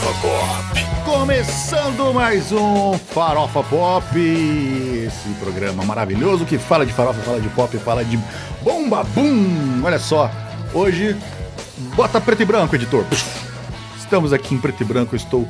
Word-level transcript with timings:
Farofa 0.00 0.20
Pop. 0.20 1.04
Começando 1.04 2.12
mais 2.14 2.50
um 2.52 2.94
Farofa 2.98 3.62
Pop, 3.62 4.06
esse 4.18 5.28
programa 5.40 5.84
maravilhoso 5.84 6.44
que 6.44 6.58
fala 6.58 6.84
de 6.84 6.92
farofa, 6.92 7.20
fala 7.22 7.40
de 7.40 7.48
pop, 7.50 7.76
fala 7.78 8.04
de 8.04 8.18
bomba 8.62 9.04
boom. 9.04 9.82
Olha 9.84 9.98
só, 9.98 10.30
hoje 10.72 11.16
bota 11.94 12.20
preto 12.20 12.42
e 12.42 12.44
branco, 12.44 12.74
editor. 12.74 13.04
Estamos 13.98 14.32
aqui 14.32 14.54
em 14.54 14.58
preto 14.58 14.82
e 14.82 14.84
branco, 14.84 15.14
estou 15.14 15.48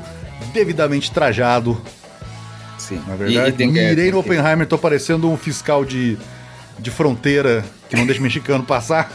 devidamente 0.53 1.11
trajado. 1.11 1.81
Sim. 2.79 3.01
Na 3.07 3.17
verdade, 3.17 3.47
E- 3.47 3.49
e 3.49 3.53
tem 3.53 3.69
que- 3.73 3.73
mirei 3.81 3.97
tem 3.97 4.13
no 4.13 4.19
Oppenheimer, 4.19 4.67
tô 4.67 4.77
parecendo 4.77 5.31
um 5.31 5.37
fiscal 5.37 5.85
de, 5.85 6.19
de 6.79 6.91
fronteira 6.91 7.65
que 7.89 7.97
não 7.97 8.05
deixa 8.07 8.21
mexicano 8.21 8.65
passar. 8.65 9.11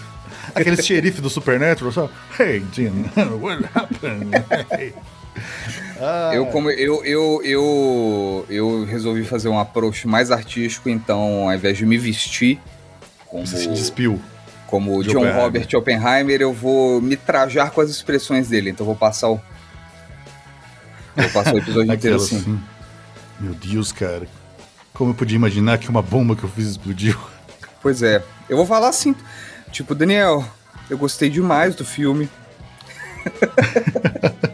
Aquele 0.56 0.82
xerife 0.82 1.22
do 1.22 1.30
Supernatural, 1.30 1.92
só. 1.92 2.10
Hey, 2.40 2.64
Jim, 2.74 3.06
what 3.40 3.64
happened? 3.76 4.32
Hey. 4.72 4.94
Ah, 6.02 6.32
Eu, 6.34 6.46
como, 6.48 6.70
eu, 6.72 7.04
eu, 7.06 7.42
eu, 7.44 8.46
eu 8.50 8.86
resolvi 8.86 9.24
fazer 9.26 9.50
um 9.50 9.60
approach 9.60 10.08
mais 10.08 10.32
artístico, 10.32 10.90
então, 10.90 11.50
ao 11.50 11.54
invés 11.54 11.78
de 11.78 11.86
me 11.86 11.98
vestir 11.98 12.60
como, 13.28 13.46
Você 13.46 13.58
se 13.58 13.68
despiu. 13.70 14.20
como 14.66 15.04
de 15.04 15.10
John 15.10 15.18
Oppenheimer. 15.20 15.44
Robert 15.44 15.68
Oppenheimer, 15.76 16.42
eu 16.42 16.54
vou 16.54 17.00
me 17.02 17.16
trajar 17.16 17.72
com 17.72 17.82
as 17.82 17.90
expressões 17.90 18.48
dele. 18.50 18.70
Então, 18.72 18.84
eu 18.84 18.88
vou 18.88 18.96
passar 18.96 19.30
o. 19.30 19.42
Vou 21.16 21.30
passar 21.30 21.54
o 21.54 21.58
episódio 21.58 21.92
inteiro 21.94 22.16
assim. 22.18 22.38
assim. 22.38 22.60
Meu 23.40 23.54
Deus, 23.54 23.92
cara. 23.92 24.26
Como 24.94 25.12
eu 25.12 25.16
podia 25.16 25.36
imaginar 25.36 25.78
que 25.78 25.90
uma 25.90 26.02
bomba 26.02 26.36
que 26.36 26.44
eu 26.44 26.50
fiz 26.50 26.68
explodiu? 26.68 27.18
Pois 27.82 28.04
é. 28.04 28.22
Eu 28.50 28.58
vou 28.58 28.66
falar 28.66 28.90
assim, 28.90 29.16
tipo, 29.72 29.96
Daniel, 29.96 30.44
eu 30.90 30.98
gostei 30.98 31.30
demais 31.30 31.76
do 31.76 31.86
filme. 31.86 32.30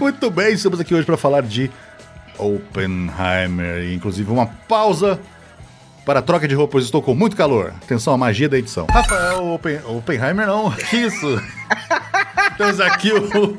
Muito 0.00 0.30
bem, 0.30 0.52
estamos 0.54 0.80
aqui 0.80 0.94
hoje 0.94 1.06
para 1.06 1.16
falar 1.16 1.42
de 1.42 1.70
Oppenheimer. 2.38 3.82
E, 3.84 3.94
Inclusive, 3.94 4.30
uma 4.30 4.46
pausa 4.46 5.20
para 6.04 6.18
a 6.18 6.22
troca 6.22 6.48
de 6.48 6.54
roupa, 6.54 6.72
pois 6.72 6.84
estou 6.84 7.00
com 7.00 7.14
muito 7.14 7.36
calor. 7.36 7.72
Atenção 7.82 8.12
à 8.12 8.18
magia 8.18 8.48
da 8.48 8.58
edição. 8.58 8.86
Rafael 8.90 9.44
Oppen... 9.54 9.78
Oppenheimer, 9.86 10.46
não. 10.46 10.70
Que 10.72 10.96
isso? 11.06 11.40
Temos 12.58 12.80
aqui 12.80 13.12
o. 13.12 13.56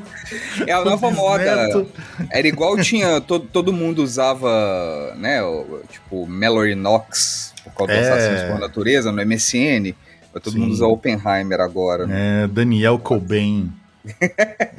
É 0.66 0.72
a 0.72 0.84
nova 0.84 1.10
moda. 1.10 1.86
Era 2.30 2.46
igual 2.46 2.76
tinha. 2.78 3.20
Todo, 3.20 3.46
todo 3.46 3.72
mundo 3.72 4.02
usava, 4.02 5.14
né? 5.16 5.42
o- 5.42 5.80
Tipo, 5.90 6.26
Mallory 6.26 6.74
Knox, 6.74 7.52
por 7.64 7.72
causa 7.74 7.92
É. 7.92 8.00
Assassinos 8.00 8.50
por 8.52 8.60
Natureza, 8.60 9.10
no 9.10 9.22
MSN. 9.24 9.94
Todo 10.32 10.50
Sim. 10.52 10.58
mundo 10.58 10.72
usa 10.72 10.86
Oppenheimer 10.86 11.60
agora. 11.60 12.06
É, 12.10 12.46
Daniel 12.46 12.98
Cobain. 12.98 13.72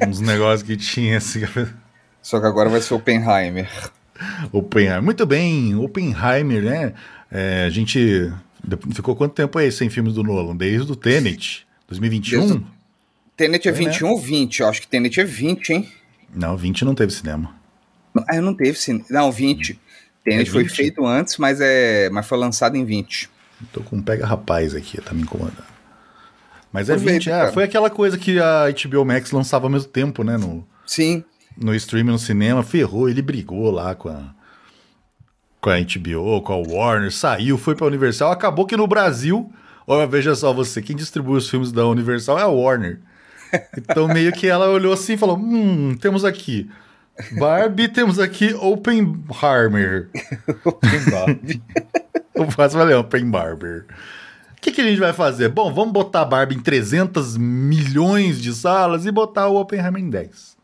Uns 0.06 0.20
negócios 0.20 0.62
que 0.62 0.76
tinha 0.76 1.18
assim. 1.18 1.42
Só 2.22 2.40
que 2.40 2.46
agora 2.46 2.68
vai 2.68 2.80
ser 2.80 2.94
Oppenheimer. 2.94 3.68
Oppenheimer. 4.52 5.02
Muito 5.02 5.24
bem, 5.26 5.74
Oppenheimer, 5.74 6.62
né? 6.62 6.94
É, 7.30 7.64
a 7.64 7.70
gente 7.70 8.32
ficou 8.92 9.14
quanto 9.14 9.34
tempo 9.34 9.58
aí 9.58 9.70
sem 9.70 9.88
filmes 9.90 10.14
do 10.14 10.22
Nolan? 10.22 10.56
Desde 10.56 10.90
o 10.90 10.96
Tenet, 10.96 11.66
2021? 11.88 12.40
Desde 12.40 12.66
Tenet 13.36 13.68
é 13.68 13.70
É, 13.70 13.72
né? 13.72 13.78
21 13.78 14.08
ou 14.08 14.18
20? 14.18 14.60
Eu 14.60 14.68
acho 14.68 14.80
que 14.80 14.88
Tenet 14.88 15.20
é 15.20 15.24
20, 15.24 15.70
hein? 15.70 15.92
Não, 16.34 16.56
20 16.56 16.84
não 16.84 16.94
teve 16.94 17.12
cinema. 17.12 17.54
Ah, 18.28 18.40
não 18.40 18.54
teve 18.54 18.78
sim. 18.78 19.04
Não, 19.10 19.30
20. 19.30 19.78
Tenet 20.24 20.48
É 20.48 20.52
foi 20.52 20.64
20? 20.64 20.74
feito 20.74 21.06
antes, 21.06 21.36
mas, 21.36 21.60
é... 21.60 22.08
mas 22.10 22.26
foi 22.26 22.38
lançado 22.38 22.76
em 22.76 22.84
20. 22.84 23.30
Tô 23.72 23.80
com 23.82 23.96
um 23.96 24.02
pega 24.02 24.26
rapaz 24.26 24.74
aqui, 24.74 25.00
tá 25.00 25.12
me 25.12 25.22
incomodando. 25.22 25.75
Mas 26.76 26.90
é 26.90 26.92
Aproveita, 26.92 27.18
20, 27.18 27.30
é, 27.30 27.52
foi 27.52 27.64
aquela 27.64 27.88
coisa 27.88 28.18
que 28.18 28.38
a 28.38 28.66
HBO 28.70 29.02
Max 29.02 29.30
lançava 29.30 29.64
ao 29.64 29.70
mesmo 29.70 29.88
tempo, 29.88 30.22
né? 30.22 30.36
No, 30.36 30.62
Sim. 30.86 31.24
no 31.56 31.74
streaming, 31.74 32.10
no 32.10 32.18
cinema, 32.18 32.62
ferrou, 32.62 33.08
ele 33.08 33.22
brigou 33.22 33.70
lá 33.70 33.94
com 33.94 34.10
a, 34.10 34.34
com 35.58 35.70
a 35.70 35.80
HBO, 35.80 36.42
com 36.42 36.52
a 36.52 36.56
Warner, 36.56 37.10
saiu, 37.10 37.56
foi 37.56 37.74
pra 37.74 37.86
Universal, 37.86 38.30
acabou 38.30 38.66
que 38.66 38.76
no 38.76 38.86
Brasil, 38.86 39.50
olha, 39.86 40.06
veja 40.06 40.34
só 40.34 40.52
você, 40.52 40.82
quem 40.82 40.94
distribui 40.94 41.38
os 41.38 41.48
filmes 41.48 41.72
da 41.72 41.86
Universal 41.86 42.38
é 42.38 42.42
a 42.42 42.48
Warner. 42.48 43.00
Então 43.78 44.08
meio 44.08 44.32
que 44.32 44.46
ela 44.46 44.68
olhou 44.68 44.92
assim 44.92 45.12
e 45.14 45.16
falou, 45.16 45.38
hum, 45.38 45.96
temos 45.98 46.24
aqui 46.24 46.68
Barbie, 47.38 47.88
temos 47.88 48.18
aqui 48.18 48.52
Oppenheimer. 48.52 50.10
Eu 52.34 52.50
faço 52.50 52.76
valer 52.76 52.96
Open 52.96 53.30
Barber. 53.30 53.86
O 54.66 54.68
que, 54.68 54.72
que 54.72 54.80
a 54.80 54.84
gente 54.84 54.98
vai 54.98 55.12
fazer? 55.12 55.48
Bom, 55.48 55.72
vamos 55.72 55.92
botar 55.92 56.22
a 56.22 56.24
Barbie 56.24 56.56
em 56.56 56.60
300 56.60 57.36
milhões 57.36 58.40
de 58.40 58.52
salas 58.52 59.06
e 59.06 59.12
botar 59.12 59.46
o 59.46 59.60
Oppenheimer 59.60 60.02
em 60.02 60.10
10. 60.10 60.56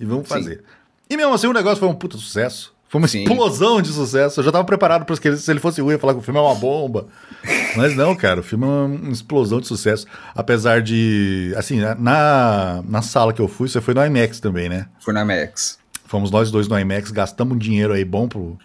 E 0.00 0.04
vamos 0.06 0.26
Sim. 0.26 0.34
fazer. 0.34 0.64
E 1.10 1.16
mesmo 1.16 1.34
assim 1.34 1.46
o 1.46 1.52
negócio 1.52 1.78
foi 1.78 1.88
um 1.88 1.94
puta 1.94 2.16
sucesso. 2.16 2.74
Foi 2.88 2.98
uma 2.98 3.08
Sim. 3.08 3.22
explosão 3.22 3.82
de 3.82 3.92
sucesso. 3.92 4.40
Eu 4.40 4.44
já 4.44 4.50
tava 4.52 4.64
preparado 4.64 5.04
para 5.04 5.14
que 5.16 5.36
se 5.36 5.50
ele 5.50 5.60
fosse 5.60 5.82
ruim, 5.82 5.92
ia 5.92 5.98
falar 5.98 6.14
que 6.14 6.20
o 6.20 6.22
filme 6.22 6.40
é 6.40 6.42
uma 6.42 6.54
bomba. 6.54 7.06
Mas 7.76 7.94
não, 7.94 8.16
cara, 8.16 8.40
o 8.40 8.42
filme 8.42 8.64
é 8.64 8.68
uma 8.68 9.12
explosão 9.12 9.60
de 9.60 9.66
sucesso. 9.66 10.06
Apesar 10.34 10.80
de. 10.80 11.52
Assim, 11.56 11.80
na, 11.98 12.82
na 12.86 13.02
sala 13.02 13.34
que 13.34 13.42
eu 13.42 13.48
fui, 13.48 13.68
você 13.68 13.80
foi 13.80 13.92
no 13.92 14.04
IMAX 14.04 14.40
também, 14.40 14.70
né? 14.70 14.88
Foi 15.00 15.12
na 15.12 15.22
Max. 15.22 15.78
Fomos 16.06 16.30
nós 16.30 16.50
dois 16.50 16.66
no 16.66 16.78
IMAX, 16.78 17.10
gastamos 17.10 17.54
um 17.56 17.58
dinheiro 17.58 17.92
aí 17.92 18.04
bom 18.04 18.26
pro, 18.26 18.58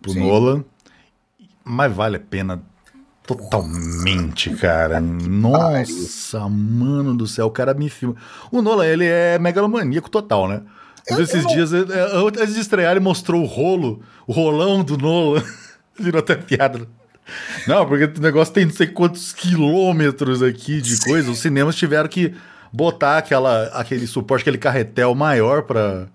pro 0.00 0.12
Sim. 0.12 0.20
Nolan. 0.20 0.64
Mas 1.64 1.92
vale 1.92 2.16
a 2.16 2.20
pena 2.20 2.62
totalmente, 3.26 4.50
cara. 4.56 5.00
Nossa, 5.00 6.48
mano 6.48 7.14
do 7.14 7.26
céu, 7.26 7.46
o 7.46 7.50
cara 7.50 7.74
me 7.74 7.88
filma. 7.88 8.16
O 8.50 8.60
Nolan, 8.60 8.86
ele 8.86 9.06
é 9.06 9.38
megalomaníaco 9.38 10.10
total, 10.10 10.48
né? 10.48 10.62
Mas 11.10 11.18
esses 11.20 11.46
dias, 11.46 11.72
é, 11.72 11.78
é, 11.78 12.16
antes 12.16 12.54
de 12.54 12.60
estrear, 12.60 12.92
ele 12.92 13.00
mostrou 13.00 13.42
o 13.42 13.46
rolo, 13.46 14.02
o 14.26 14.32
rolão 14.32 14.84
do 14.84 14.96
Nolan. 14.96 15.42
Virou 15.98 16.20
até 16.20 16.36
piada. 16.36 16.86
Não, 17.66 17.86
porque 17.86 18.18
o 18.18 18.22
negócio 18.22 18.52
tem 18.52 18.64
não 18.64 18.72
sei 18.72 18.86
quantos 18.86 19.32
quilômetros 19.32 20.42
aqui 20.42 20.80
de 20.80 20.98
coisa. 21.00 21.30
Os 21.30 21.38
cinemas 21.38 21.76
tiveram 21.76 22.08
que 22.08 22.34
botar 22.72 23.18
aquela, 23.18 23.64
aquele 23.68 24.06
suporte, 24.06 24.42
aquele 24.42 24.58
carretel 24.58 25.14
maior 25.14 25.62
pra, 25.62 26.08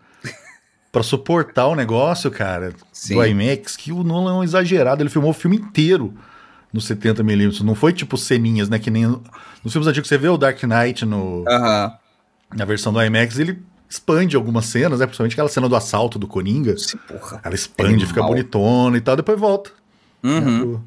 pra 0.92 1.04
suportar 1.04 1.68
o 1.68 1.76
negócio, 1.76 2.32
cara, 2.32 2.74
Sim. 2.92 3.16
do 3.16 3.26
IMAX, 3.26 3.78
que 3.78 3.92
o 3.92 4.04
Nolan 4.04 4.32
é 4.32 4.36
um 4.36 4.44
exagerado. 4.44 5.02
Ele 5.02 5.10
filmou 5.10 5.32
o 5.32 5.34
filme 5.34 5.58
inteiro 5.58 6.14
no 6.74 6.80
70mm. 6.80 7.62
Não 7.62 7.76
foi 7.76 7.94
tipo 7.94 8.18
ceninhas, 8.18 8.70
né? 8.70 8.78
Que 8.80 8.90
nem 8.92 9.06
nos 9.06 9.72
filmes 9.74 9.88
antigos 9.88 10.08
você 10.10 10.18
vê 10.18 10.28
o 10.30 10.38
Dark 10.38 10.62
Knight 10.64 11.06
no, 11.06 11.44
na 12.56 12.66
versão 12.66 12.92
do 12.94 13.02
IMAX, 13.02 13.40
ele 13.40 13.62
expande 13.90 14.36
algumas 14.36 14.66
cenas, 14.66 15.00
né? 15.00 15.06
Principalmente 15.06 15.34
aquela 15.34 15.50
cena 15.50 15.70
do 15.70 15.76
assalto 15.76 16.20
do 16.20 16.28
Coringa. 16.28 16.78
Sim, 16.78 16.98
porra. 17.08 17.40
Ela 17.44 17.56
expande, 17.56 18.06
fica 18.06 18.20
Animal. 18.20 18.30
bonitona 18.30 18.98
e 18.98 19.02
tal, 19.02 19.16
depois 19.16 19.40
volta 19.40 19.72
né, 20.22 20.32
Uhum. 20.40 20.60
pro, 20.60 20.84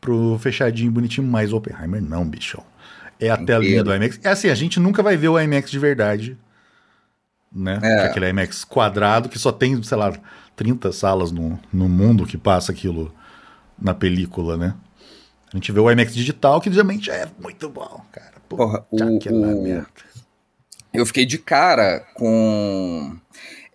pro 0.00 0.38
fechadinho, 0.40 0.90
bonitinho, 0.90 1.26
mas 1.26 1.52
Oppenheimer 1.52 2.02
não, 2.02 2.24
bichão. 2.26 2.64
É 3.20 3.30
a 3.30 3.34
Inteiro. 3.34 3.62
telinha 3.62 3.84
do 3.84 3.94
IMAX. 3.94 4.20
É 4.24 4.28
assim, 4.30 4.48
a 4.48 4.54
gente 4.54 4.78
nunca 4.80 5.02
vai 5.02 5.16
ver 5.16 5.28
o 5.28 5.38
IMAX 5.40 5.70
de 5.70 5.78
verdade, 5.78 6.36
né? 7.52 7.78
É. 7.82 7.88
É 8.02 8.06
aquele 8.06 8.28
IMAX 8.28 8.64
quadrado 8.64 9.28
que 9.28 9.38
só 9.38 9.52
tem, 9.52 9.80
sei 9.82 9.96
lá, 9.96 10.12
30 10.56 10.90
salas 10.92 11.30
no, 11.30 11.58
no 11.72 11.88
mundo 11.88 12.26
que 12.26 12.36
passa 12.36 12.72
aquilo 12.72 13.12
na 13.80 13.94
película, 13.94 14.56
né? 14.56 14.74
A 15.52 15.56
gente 15.56 15.70
vê 15.72 15.80
o 15.80 15.90
IMAX 15.90 16.14
digital, 16.14 16.60
que 16.60 16.70
geralmente 16.70 17.10
é 17.10 17.26
muito 17.40 17.68
bom, 17.68 18.04
cara. 18.12 18.34
Porra, 18.48 18.80
Puta 18.82 19.04
o- 19.04 19.08
o- 19.32 19.40
eu 20.92 21.06
fiquei 21.06 21.24
de 21.26 21.38
cara 21.38 22.00
com. 22.14 23.16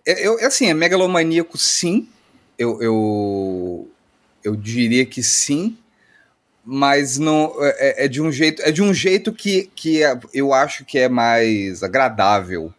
Eu, 0.04 0.38
eu- 0.38 0.46
assim, 0.46 0.66
é 0.66 0.74
megalomaníaco, 0.74 1.56
sim. 1.56 2.08
Eu, 2.58 2.80
eu, 2.82 3.90
eu 4.44 4.54
diria 4.56 5.06
que 5.06 5.22
sim. 5.22 5.76
Mas 6.64 7.18
não 7.18 7.52
é, 7.60 8.04
é 8.04 8.08
de 8.08 8.22
um 8.22 8.30
jeito 8.30 8.62
é 8.62 8.70
de 8.70 8.82
um 8.82 8.94
jeito 8.94 9.32
que, 9.32 9.68
que 9.74 10.02
é- 10.02 10.18
eu 10.32 10.52
acho 10.52 10.84
que 10.84 10.96
é 10.96 11.08
mais 11.08 11.82
agradável 11.82 12.72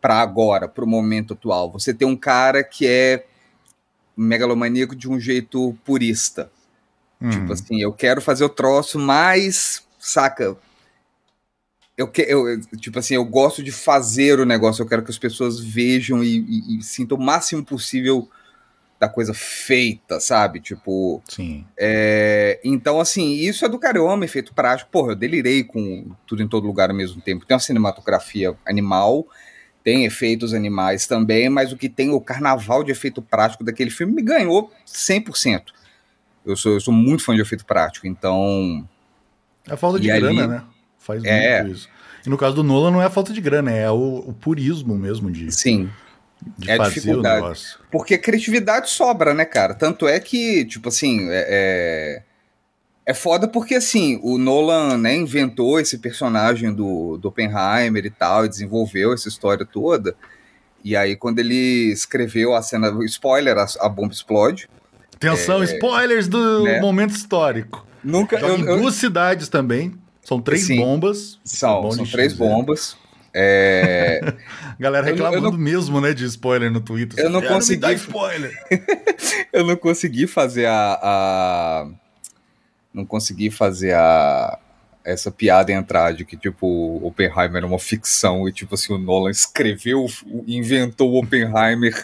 para 0.00 0.18
agora, 0.20 0.66
para 0.66 0.84
o 0.84 0.88
momento 0.88 1.34
atual. 1.34 1.70
Você 1.70 1.94
tem 1.94 2.08
um 2.08 2.16
cara 2.16 2.64
que 2.64 2.86
é 2.88 3.24
megalomaníaco 4.16 4.96
de 4.96 5.08
um 5.08 5.18
jeito 5.20 5.76
purista. 5.84 6.50
Tipo 7.28 7.50
Hum. 7.50 7.52
assim, 7.52 7.80
eu 7.80 7.92
quero 7.92 8.20
fazer 8.22 8.44
o 8.44 8.48
troço, 8.48 8.98
mas, 8.98 9.82
saca? 9.98 10.56
Eu, 11.96 12.08
que, 12.08 12.22
eu, 12.22 12.58
tipo 12.78 12.98
assim, 12.98 13.14
eu 13.14 13.24
gosto 13.24 13.62
de 13.62 13.70
fazer 13.70 14.40
o 14.40 14.46
negócio, 14.46 14.82
eu 14.82 14.86
quero 14.88 15.02
que 15.04 15.10
as 15.10 15.18
pessoas 15.18 15.60
vejam 15.60 16.24
e, 16.24 16.38
e- 16.38 16.78
e 16.78 16.82
sintam 16.82 17.18
o 17.18 17.20
máximo 17.20 17.62
possível 17.62 18.26
da 18.98 19.06
coisa 19.08 19.34
feita, 19.34 20.18
sabe? 20.18 20.60
Tipo, 20.60 21.22
Sim. 21.28 21.66
é, 21.76 22.58
então, 22.64 23.00
assim, 23.00 23.32
isso 23.34 23.64
é 23.66 23.68
do 23.68 23.78
caramba, 23.78 24.24
efeito 24.24 24.54
prático. 24.54 24.90
Porra, 24.90 25.12
eu 25.12 25.16
delirei 25.16 25.62
com 25.62 26.10
tudo 26.26 26.42
em 26.42 26.48
todo 26.48 26.66
lugar 26.66 26.88
ao 26.90 26.96
mesmo 26.96 27.20
tempo. 27.20 27.44
Tem 27.44 27.54
uma 27.54 27.60
cinematografia 27.60 28.54
animal, 28.64 29.26
tem 29.84 30.04
efeitos 30.06 30.54
animais 30.54 31.06
também, 31.06 31.50
mas 31.50 31.70
o 31.72 31.76
que 31.76 31.88
tem, 31.88 32.10
o 32.10 32.20
carnaval 32.20 32.82
de 32.82 32.92
efeito 32.92 33.20
prático 33.20 33.62
daquele 33.64 33.90
filme 33.90 34.14
me 34.14 34.22
ganhou 34.22 34.72
100%. 34.86 35.72
Eu 36.44 36.56
sou, 36.56 36.72
eu 36.72 36.80
sou 36.80 36.92
muito 36.94 37.22
fã 37.24 37.34
de 37.34 37.40
efeito 37.42 37.64
prático, 37.64 38.06
então. 38.06 38.86
É 39.68 39.76
falta 39.76 40.00
de 40.00 40.08
E 40.08 40.10
ali- 40.10 40.20
grana, 40.20 40.46
né? 40.46 40.62
Faz 40.98 41.22
É. 41.24 41.62
muito 41.62 41.76
isso. 41.76 41.88
E 42.26 42.28
no 42.28 42.36
caso 42.36 42.54
do 42.56 42.62
Nolan 42.62 42.90
não 42.90 43.02
é 43.02 43.06
a 43.06 43.10
falta 43.10 43.32
de 43.32 43.40
grana, 43.40 43.70
é 43.70 43.90
o, 43.90 44.24
o 44.26 44.32
purismo 44.34 44.94
mesmo 44.96 45.30
de, 45.30 45.50
Sim. 45.52 45.88
de 46.58 46.70
É 46.70 46.74
a 46.74 46.76
fazer 46.78 46.90
o 46.90 46.94
dificuldade. 46.94 47.42
negócio. 47.42 47.78
Porque 47.90 48.18
criatividade 48.18 48.90
sobra, 48.90 49.32
né, 49.32 49.44
cara? 49.44 49.74
Tanto 49.74 50.06
é 50.06 50.20
que, 50.20 50.64
tipo 50.66 50.88
assim, 50.90 51.28
é, 51.30 51.46
é, 51.48 52.22
é 53.06 53.14
foda 53.14 53.48
porque, 53.48 53.74
assim, 53.74 54.20
o 54.22 54.36
Nolan, 54.36 54.98
né, 54.98 55.14
inventou 55.16 55.80
esse 55.80 55.96
personagem 55.98 56.72
do, 56.74 57.16
do 57.16 57.28
Oppenheimer 57.28 58.04
e 58.04 58.10
tal, 58.10 58.44
e 58.44 58.48
desenvolveu 58.48 59.12
essa 59.14 59.28
história 59.28 59.64
toda. 59.64 60.14
E 60.84 60.94
aí, 60.96 61.16
quando 61.16 61.38
ele 61.38 61.90
escreveu 61.92 62.54
a 62.54 62.60
cena, 62.62 62.90
spoiler, 63.04 63.56
a, 63.58 63.66
a 63.80 63.88
bomba 63.88 64.12
explode. 64.12 64.68
Atenção, 65.28 65.62
spoilers 65.62 66.26
do 66.28 66.64
né? 66.64 66.80
momento 66.80 67.10
histórico. 67.14 67.86
Nunca. 68.02 68.38
Eu, 68.38 68.56
em 68.56 68.64
eu- 68.64 68.78
duas 68.78 68.94
cidades 68.94 69.48
também. 69.48 69.94
São 70.22 70.40
três 70.40 70.62
Sim. 70.66 70.76
bombas. 70.78 71.38
são 71.44 71.90
são 71.92 72.06
três 72.06 72.32
dizer. 72.32 72.44
bombas. 72.44 72.96
É, 73.32 74.20
Galera 74.80 75.08
Eu 75.10 75.16
não- 75.16 75.24
eu 75.26 75.30
reclamando 75.30 75.56
não- 75.56 75.64
mesmo, 75.64 76.00
né, 76.00 76.12
de 76.14 76.24
spoiler 76.24 76.70
no 76.70 76.80
Twitter. 76.80 77.22
Eu 77.22 77.30
não 77.30 77.38
"Ah, 77.40 77.42
me 77.42 77.48
consegui- 77.48 77.92
spoiler. 77.94 78.52
eu 79.52 79.64
não 79.66 79.76
consegui 79.76 80.26
fazer 80.26 80.66
a, 80.66 80.98
a- 81.02 81.88
não 82.92 83.04
consegui 83.04 83.50
fazer 83.50 83.94
a 83.94 84.58
essa 85.04 85.30
piada 85.30 85.72
entrar 85.72 86.12
de 86.12 86.24
que 86.24 86.36
tipo 86.36 87.00
Oppenheimer 87.02 87.62
é 87.62 87.66
uma 87.66 87.78
ficção 87.78 88.48
e 88.48 88.52
tipo 88.52 88.74
assim 88.74 88.92
o 88.92 88.98
Nolan 88.98 89.30
escreveu, 89.30 90.06
inventou 90.46 91.12
o 91.12 91.18
Oppenheimer 91.20 91.94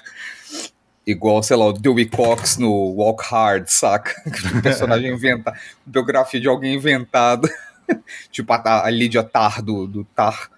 igual, 1.07 1.43
sei 1.43 1.57
lá, 1.57 1.67
o 1.67 1.73
Dewey 1.73 2.07
Cox 2.07 2.57
no 2.59 2.71
Walk 2.95 3.25
Hard, 3.29 3.69
saca? 3.69 4.15
um 4.55 4.61
personagem 4.61 5.13
inventado, 5.13 5.57
biografia 5.85 6.41
de 6.41 6.49
alguém 6.49 6.75
inventado, 6.75 7.49
tipo 8.31 8.53
a, 8.53 8.87
a 8.87 8.91
Lydia 8.91 9.23
Tarr 9.23 9.63
do, 9.63 9.87
do 9.87 10.05
Tar, 10.05 10.51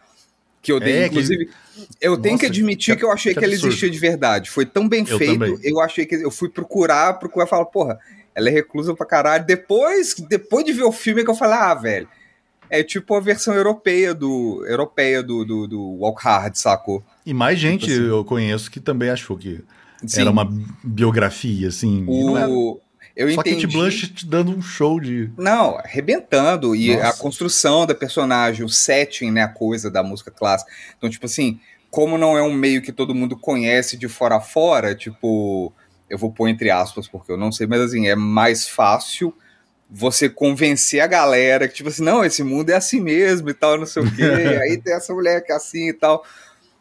que 0.63 0.73
eu 0.73 0.81
dei, 0.81 0.97
É, 0.97 1.03
que- 1.03 1.09
inclusive, 1.09 1.51
eu 2.01 2.17
tenho 2.17 2.37
que 2.39 2.47
Nossa, 2.47 2.59
admitir 2.59 2.95
que- 2.95 3.01
que 3.01 3.05
eu 3.05 3.13
achei 3.13 3.33
que 3.35 3.39
que, 3.39 3.45
ela 3.45 3.55
existia 3.55 3.91
de 3.91 3.99
verdade. 3.99 4.51
Foi 4.51 4.65
tão 4.67 4.89
bem 4.89 5.05
Eu 5.07 5.19
feito, 5.19 5.33
também. 5.39 5.59
eu 5.63 5.81
achei 5.81 6.05
que 6.07 6.15
eu 6.17 6.31
fui 6.31 6.49
procurar, 6.49 7.15
procurar 7.19 7.47
e 7.47 7.49
falar, 7.49 7.67
porra, 7.67 7.99
ela 8.35 8.49
é 8.49 8.53
reclusa 8.53 8.95
pra 8.95 9.07
caralho. 9.07 9.45
Depois, 9.45 10.15
depois 10.15 10.65
de 10.65 10.73
ver 10.73 10.83
o 10.85 10.93
filme 10.93 11.21
é 11.21 11.25
que 11.25 11.31
eu 11.31 11.35
falei, 11.35 11.57
ah, 11.59 11.75
velho, 11.75 12.09
é 12.71 12.83
tipo 12.83 13.15
a 13.15 13.21
versão 13.21 13.55
europeia 13.55 14.13
do 14.15 14.65
europeia 14.67 15.23
do, 15.23 15.45
do, 15.45 15.67
do 15.69 15.81
Walk 16.01 16.23
Hard, 16.25 16.55
sacou? 16.57 17.03
E 17.25 17.33
mais 17.33 17.59
gente 17.59 17.83
Tipo 17.87 17.93
assim. 17.93 18.09
eu 18.09 18.25
conheço 18.25 18.71
que 18.71 18.81
também 18.81 19.09
achou 19.11 19.37
que 19.39 19.63
Sim, 20.07 20.21
era 20.23 20.31
uma 20.31 20.49
biografia, 20.85 21.69
assim. 21.69 22.05
o 22.07 22.81
eu 23.19 23.29
Só 23.33 23.41
entendi. 23.41 23.63
Kate 23.63 23.77
Blanchett 23.77 24.27
dando 24.27 24.57
um 24.57 24.63
show 24.63 25.01
de. 25.01 25.29
Não, 25.37 25.77
arrebentando. 25.77 26.77
E 26.77 26.95
Nossa. 26.95 27.09
a 27.09 27.13
construção 27.15 27.85
da 27.85 27.93
personagem, 27.93 28.65
o 28.65 28.69
setting, 28.69 29.33
né? 29.33 29.43
A 29.43 29.49
coisa 29.49 29.91
da 29.91 30.05
música 30.05 30.31
clássica. 30.31 30.71
Então, 30.97 31.11
tipo 31.11 31.27
assim, 31.27 31.59
como 31.91 32.17
não 32.17 32.39
é 32.39 32.43
um 32.45 32.53
meio 32.53 32.81
que 32.81 32.93
todo 32.93 33.17
mundo 33.17 33.37
conhece 33.37 33.97
de 33.97 34.07
fora 34.07 34.37
a 34.37 34.41
fora, 34.41 34.95
tipo, 34.95 35.73
eu 36.09 36.17
vou 36.17 36.31
pôr 36.31 36.49
entre 36.49 36.71
aspas, 36.71 37.09
porque 37.09 37.33
eu 37.33 37.37
não 37.37 37.51
sei, 37.51 37.67
mas 37.67 37.81
assim, 37.81 38.07
é 38.07 38.15
mais 38.15 38.69
fácil 38.69 39.35
você 39.91 40.29
convencer 40.29 41.01
a 41.01 41.07
galera 41.09 41.67
que, 41.67 41.75
tipo 41.75 41.89
assim, 41.89 42.05
não, 42.05 42.25
esse 42.25 42.45
mundo 42.45 42.71
é 42.71 42.75
assim 42.75 43.01
mesmo 43.01 43.51
e 43.51 43.55
tal, 43.55 43.79
não 43.79 43.87
sei 43.87 44.05
o 44.05 44.15
quê. 44.15 44.23
aí 44.63 44.81
tem 44.81 44.95
essa 44.95 45.13
mulher 45.13 45.45
que 45.45 45.51
é 45.51 45.57
assim 45.57 45.89
e 45.89 45.93
tal. 45.93 46.25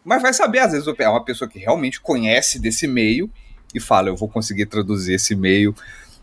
Mas 0.07 0.21
vai 0.21 0.31
saber, 0.31 0.59
às 0.59 0.71
vezes, 0.71 0.87
é 0.87 1.09
uma 1.09 1.25
pessoa 1.25 1.49
que 1.49 1.59
realmente 1.59 1.99
conhece 1.99 2.59
desse 2.59 2.87
meio 2.87 3.29
e 3.75 3.79
fala, 3.79 4.07
eu 4.07 4.15
vou 4.15 4.29
conseguir 4.29 4.65
traduzir 4.65 5.15
esse 5.15 5.35
meio. 5.35 5.75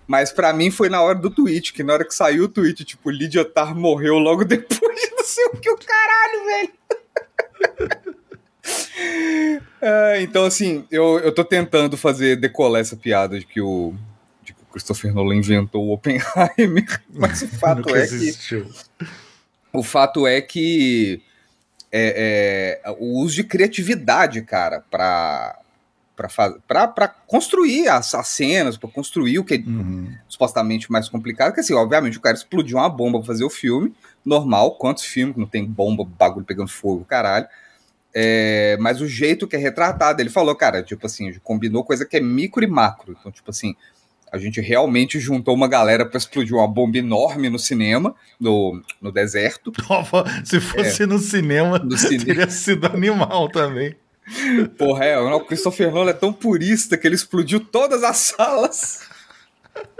Mas 0.06 0.32
pra 0.32 0.54
mim 0.54 0.70
foi 0.70 0.88
na 0.88 1.02
hora 1.02 1.18
do 1.18 1.28
tweet, 1.28 1.70
que 1.70 1.82
na 1.82 1.92
hora 1.92 2.04
que 2.06 2.14
saiu 2.14 2.44
o 2.44 2.48
tweet, 2.48 2.82
tipo, 2.82 3.10
Lydia 3.10 3.44
Tarr 3.44 3.74
morreu 3.76 4.14
logo 4.14 4.42
depois 4.48 4.80
de 4.80 5.10
não 5.10 5.22
sei 5.22 5.44
o 5.48 5.56
que, 5.58 5.70
o 5.70 5.76
caralho, 5.76 6.44
velho. 6.46 6.72
É, 9.82 10.22
então, 10.22 10.46
assim, 10.46 10.86
eu, 10.90 11.18
eu 11.18 11.30
tô 11.30 11.44
tentando 11.44 11.94
fazer 11.98 12.36
decolar 12.36 12.80
essa 12.80 12.96
piada 12.96 13.38
de 13.38 13.44
que 13.44 13.60
o, 13.60 13.92
de 14.42 14.54
que 14.54 14.62
o 14.62 14.72
Christopher 14.72 15.12
Nolan 15.12 15.34
inventou 15.34 15.84
o 15.84 15.92
Oppenheimer, 15.92 17.02
mas 17.12 17.42
o 17.42 17.48
fato 17.48 17.94
é 17.94 18.06
que 18.06 18.66
o 19.70 19.82
fato 19.82 20.26
é 20.26 20.40
que 20.40 21.20
é, 21.96 22.80
é, 22.84 22.90
o 22.98 23.20
uso 23.20 23.36
de 23.36 23.44
criatividade, 23.44 24.42
cara, 24.42 24.82
pra, 24.90 25.56
pra 26.16 27.08
construir 27.26 27.88
as, 27.88 28.12
as 28.16 28.26
cenas, 28.26 28.76
pra 28.76 28.90
construir 28.90 29.38
o 29.38 29.44
que 29.44 29.54
é 29.54 29.58
Uhum. 29.58 30.12
supostamente 30.28 30.90
mais 30.90 31.08
complicado, 31.08 31.54
que 31.54 31.60
assim, 31.60 31.72
obviamente 31.72 32.18
o 32.18 32.20
cara 32.20 32.36
explodiu 32.36 32.78
uma 32.78 32.88
bomba 32.88 33.18
pra 33.18 33.26
fazer 33.28 33.44
o 33.44 33.50
filme, 33.50 33.94
normal, 34.24 34.72
quantos 34.76 35.04
filmes 35.04 35.34
que 35.34 35.40
não 35.40 35.46
tem 35.46 35.64
bomba, 35.64 36.04
bagulho 36.04 36.44
pegando 36.44 36.68
fogo, 36.68 37.04
caralho. 37.04 37.46
É, 38.12 38.76
mas 38.80 39.00
o 39.00 39.06
jeito 39.08 39.46
que 39.46 39.54
é 39.54 39.58
retratado, 39.58 40.20
ele 40.20 40.30
falou, 40.30 40.54
cara, 40.54 40.82
tipo 40.82 41.06
assim, 41.06 41.32
combinou 41.44 41.84
coisa 41.84 42.04
que 42.04 42.16
é 42.16 42.20
micro 42.20 42.62
e 42.64 42.66
macro. 42.66 43.16
Então, 43.18 43.30
tipo 43.30 43.50
assim, 43.50 43.74
a 44.34 44.38
gente 44.38 44.60
realmente 44.60 45.20
juntou 45.20 45.54
uma 45.54 45.68
galera 45.68 46.04
pra 46.04 46.18
explodir 46.18 46.56
uma 46.56 46.66
bomba 46.66 46.98
enorme 46.98 47.48
no 47.48 47.56
cinema, 47.56 48.16
no, 48.40 48.82
no 49.00 49.12
deserto. 49.12 49.72
Nova, 49.88 50.24
Se 50.44 50.60
fosse 50.60 51.06
no 51.06 51.20
cinema, 51.20 51.78
No 51.78 51.96
cinema. 51.96 52.24
teria 52.24 52.50
sido 52.50 52.84
animal 52.88 53.48
também. 53.48 53.94
Porra, 54.76 55.04
é, 55.04 55.16
o 55.16 55.40
Christopher 55.44 55.92
Nolan 55.92 56.10
é 56.10 56.14
tão 56.14 56.32
purista 56.32 56.98
que 56.98 57.06
ele 57.06 57.14
explodiu 57.14 57.60
todas 57.60 58.02
as 58.02 58.16
salas. 58.16 59.02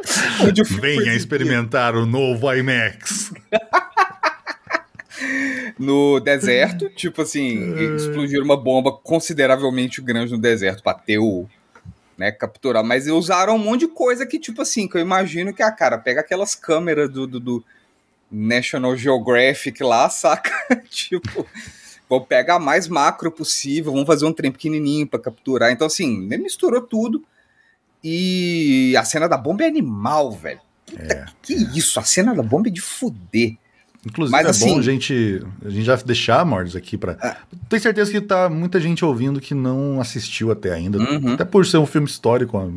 Venha 0.80 1.14
experimentar 1.14 1.94
o 1.94 2.04
novo 2.04 2.52
IMAX. 2.52 3.32
no 5.78 6.18
deserto, 6.18 6.90
tipo 6.90 7.22
assim, 7.22 7.72
explodir 7.94 8.42
uma 8.42 8.56
bomba 8.56 8.90
consideravelmente 8.90 10.02
grande 10.02 10.32
no 10.32 10.38
deserto 10.38 10.82
pra 10.82 10.94
ter 10.94 11.18
o, 11.18 11.48
né, 12.16 12.30
capturar, 12.32 12.84
mas 12.84 13.06
usaram 13.08 13.56
um 13.56 13.58
monte 13.58 13.80
de 13.80 13.88
coisa 13.88 14.24
que, 14.26 14.38
tipo 14.38 14.62
assim, 14.62 14.86
que 14.86 14.96
eu 14.96 15.00
imagino 15.00 15.52
que 15.52 15.62
a 15.62 15.72
cara 15.72 15.98
pega 15.98 16.20
aquelas 16.20 16.54
câmeras 16.54 17.10
do, 17.10 17.26
do, 17.26 17.40
do 17.40 17.64
National 18.30 18.96
Geographic 18.96 19.82
lá, 19.82 20.08
saca? 20.10 20.52
tipo, 20.88 21.46
vou 22.08 22.24
pegar 22.24 22.56
a 22.56 22.60
mais 22.60 22.88
macro 22.88 23.30
possível, 23.30 23.92
vamos 23.92 24.06
fazer 24.06 24.26
um 24.26 24.32
trem 24.32 24.52
pequenininho 24.52 25.06
pra 25.06 25.18
capturar. 25.18 25.72
Então, 25.72 25.86
assim, 25.86 26.20
misturou 26.38 26.80
tudo 26.80 27.24
e 28.02 28.94
a 28.98 29.04
cena 29.04 29.28
da 29.28 29.36
bomba 29.36 29.64
é 29.64 29.66
animal, 29.66 30.30
velho. 30.30 30.60
É. 30.96 31.24
Que 31.40 31.54
isso, 31.54 31.98
a 31.98 32.04
cena 32.04 32.34
da 32.34 32.42
bomba 32.42 32.68
é 32.68 32.70
de 32.70 32.80
fuder. 32.80 33.56
Inclusive, 34.06 34.32
Mas, 34.32 34.46
é 34.46 34.50
assim- 34.50 34.72
bom 34.74 34.78
a 34.78 34.82
gente, 34.82 35.42
a 35.64 35.70
gente 35.70 35.84
já 35.84 35.96
deixar, 35.96 36.44
Mordes, 36.44 36.76
aqui 36.76 36.96
pra. 36.98 37.16
Ah. 37.20 37.36
Tenho 37.68 37.82
certeza 37.82 38.10
que 38.10 38.20
tá 38.20 38.48
muita 38.50 38.78
gente 38.80 39.04
ouvindo 39.04 39.40
que 39.40 39.54
não 39.54 40.00
assistiu 40.00 40.50
até 40.50 40.72
ainda. 40.72 40.98
Uhum. 40.98 41.34
Até 41.34 41.44
por 41.44 41.64
ser 41.64 41.78
um 41.78 41.86
filme 41.86 42.06
histórico, 42.06 42.58
uma 42.58 42.72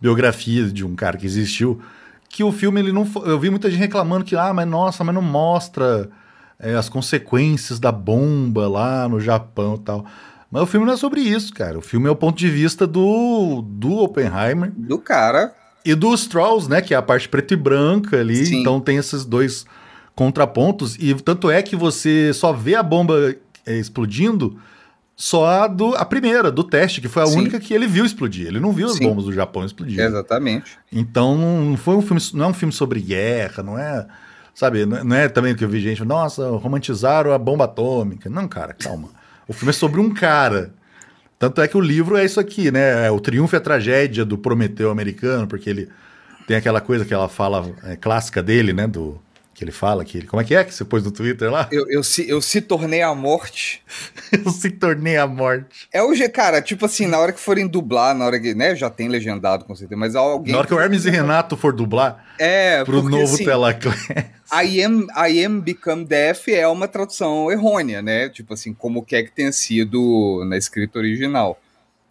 biografia 0.00 0.64
de 0.66 0.84
um 0.84 0.94
cara 0.94 1.16
que 1.16 1.26
existiu. 1.26 1.80
Que 2.28 2.44
o 2.44 2.52
filme, 2.52 2.80
ele 2.80 2.92
não. 2.92 3.08
Eu 3.24 3.38
vi 3.38 3.50
muita 3.50 3.70
gente 3.70 3.80
reclamando 3.80 4.24
que, 4.24 4.36
ah, 4.36 4.52
mas 4.52 4.66
nossa, 4.68 5.02
mas 5.02 5.14
não 5.14 5.22
mostra 5.22 6.08
é, 6.58 6.74
as 6.74 6.88
consequências 6.88 7.78
da 7.80 7.90
bomba 7.92 8.68
lá 8.68 9.08
no 9.08 9.20
Japão 9.20 9.74
e 9.74 9.84
tal. 9.84 10.04
Mas 10.50 10.62
o 10.62 10.66
filme 10.66 10.86
não 10.86 10.94
é 10.94 10.96
sobre 10.96 11.20
isso, 11.20 11.52
cara. 11.52 11.78
O 11.78 11.82
filme 11.82 12.06
é 12.06 12.10
o 12.10 12.16
ponto 12.16 12.38
de 12.38 12.48
vista 12.48 12.86
do, 12.86 13.60
do 13.62 13.98
Oppenheimer 13.98 14.70
Do 14.76 14.98
cara, 14.98 15.52
e 15.84 15.94
dos 15.96 16.20
Strauss, 16.22 16.68
né? 16.68 16.80
Que 16.80 16.94
é 16.94 16.96
a 16.96 17.02
parte 17.02 17.28
preta 17.28 17.54
e 17.54 17.56
branca 17.56 18.20
ali. 18.20 18.46
Sim. 18.46 18.60
Então 18.60 18.80
tem 18.80 18.96
esses 18.96 19.24
dois 19.24 19.66
contrapontos. 20.14 20.96
E 20.98 21.14
tanto 21.14 21.50
é 21.50 21.62
que 21.62 21.76
você 21.76 22.32
só 22.32 22.52
vê 22.52 22.74
a 22.74 22.82
bomba 22.82 23.34
é, 23.66 23.76
explodindo 23.76 24.58
só 25.16 25.46
a, 25.46 25.66
do, 25.68 25.94
a 25.94 26.04
primeira, 26.04 26.50
do 26.50 26.64
teste, 26.64 27.00
que 27.00 27.08
foi 27.08 27.22
a 27.22 27.26
Sim. 27.26 27.38
única 27.38 27.60
que 27.60 27.72
ele 27.72 27.86
viu 27.86 28.04
explodir. 28.04 28.46
Ele 28.48 28.58
não 28.60 28.72
viu 28.72 28.86
as 28.86 28.94
Sim. 28.96 29.04
bombas 29.08 29.24
do 29.26 29.32
Japão 29.32 29.64
explodir. 29.64 30.00
exatamente. 30.00 30.72
Então 30.92 31.36
não 31.36 31.76
foi 31.76 31.94
um 31.96 32.02
filme, 32.02 32.20
não 32.34 32.46
é 32.46 32.48
um 32.48 32.54
filme 32.54 32.72
sobre 32.72 33.00
guerra, 33.00 33.62
não 33.62 33.78
é. 33.78 34.06
Sabe, 34.54 34.86
não 34.86 35.16
é- 35.16 35.24
é 35.24 35.28
também 35.28 35.52
o 35.52 35.56
que 35.56 35.64
eu 35.64 35.68
vi 35.68 35.80
gente, 35.80 36.04
nossa, 36.04 36.48
romantizaram 36.50 37.32
a 37.32 37.38
bomba 37.38 37.64
atômica. 37.64 38.30
Não, 38.30 38.46
cara, 38.46 38.72
calma. 38.72 39.08
O 39.48 39.52
filme 39.52 39.70
é 39.70 39.72
sobre 39.72 40.00
um 40.00 40.12
cara. 40.14 40.72
Tanto 41.38 41.60
é 41.60 41.66
que 41.68 41.76
o 41.76 41.80
livro 41.80 42.16
é 42.16 42.24
isso 42.24 42.38
aqui, 42.38 42.70
né? 42.70 43.06
É 43.06 43.10
o 43.10 43.18
triunfo 43.18 43.54
e 43.54 43.58
a 43.58 43.60
tragédia 43.60 44.24
do 44.24 44.38
Prometeu 44.38 44.90
americano, 44.90 45.46
porque 45.48 45.68
ele 45.68 45.88
tem 46.46 46.56
aquela 46.56 46.80
coisa 46.80 47.04
que 47.04 47.12
ela 47.12 47.28
fala 47.28 47.68
é, 47.82 47.96
clássica 47.96 48.40
dele, 48.42 48.72
né? 48.72 48.86
Do 48.86 49.20
que 49.54 49.64
ele 49.64 49.70
fala 49.72 50.04
que 50.04 50.18
ele, 50.18 50.26
como 50.26 50.40
é 50.40 50.44
que 50.44 50.54
é 50.54 50.64
que 50.64 50.74
você 50.74 50.84
pôs 50.84 51.02
no 51.04 51.10
Twitter 51.12 51.50
lá? 51.50 51.68
Eu, 51.70 51.88
eu, 51.88 52.02
se, 52.02 52.28
eu 52.28 52.42
se 52.42 52.60
tornei 52.60 53.00
a 53.02 53.14
morte. 53.14 53.82
Eu 54.32 54.50
se 54.50 54.68
tornei 54.70 55.16
a 55.16 55.26
morte. 55.28 55.86
É 55.92 56.02
o 56.02 56.12
G, 56.14 56.28
cara, 56.28 56.60
tipo 56.60 56.84
assim, 56.84 57.06
na 57.06 57.18
hora 57.18 57.32
que 57.32 57.38
forem 57.38 57.68
dublar, 57.68 58.14
na 58.16 58.24
hora 58.26 58.40
que, 58.40 58.52
né, 58.54 58.74
já 58.74 58.90
tem 58.90 59.08
legendado 59.08 59.64
com 59.64 59.74
certeza, 59.76 59.96
mas 59.98 60.16
alguém. 60.16 60.52
Na 60.52 60.58
hora 60.58 60.66
que 60.66 60.74
o 60.74 60.80
Hermes 60.80 61.04
e 61.04 61.10
Renato 61.10 61.56
for 61.56 61.72
dublar 61.72 62.34
É, 62.38 62.84
pro 62.84 63.00
porque, 63.00 63.16
novo 63.16 63.34
assim, 63.34 63.44
Telaclass. 63.44 64.08
I 64.52 64.82
am, 64.82 65.06
I 65.16 65.44
am 65.44 65.60
Become 65.60 66.04
Deaf 66.04 66.48
é 66.52 66.66
uma 66.66 66.88
tradução 66.88 67.50
errônea, 67.50 68.02
né? 68.02 68.28
Tipo 68.28 68.54
assim, 68.54 68.74
como 68.74 69.04
quer 69.04 69.22
que 69.22 69.30
tenha 69.32 69.52
sido 69.52 70.44
na 70.48 70.56
escrita 70.56 70.98
original. 70.98 71.60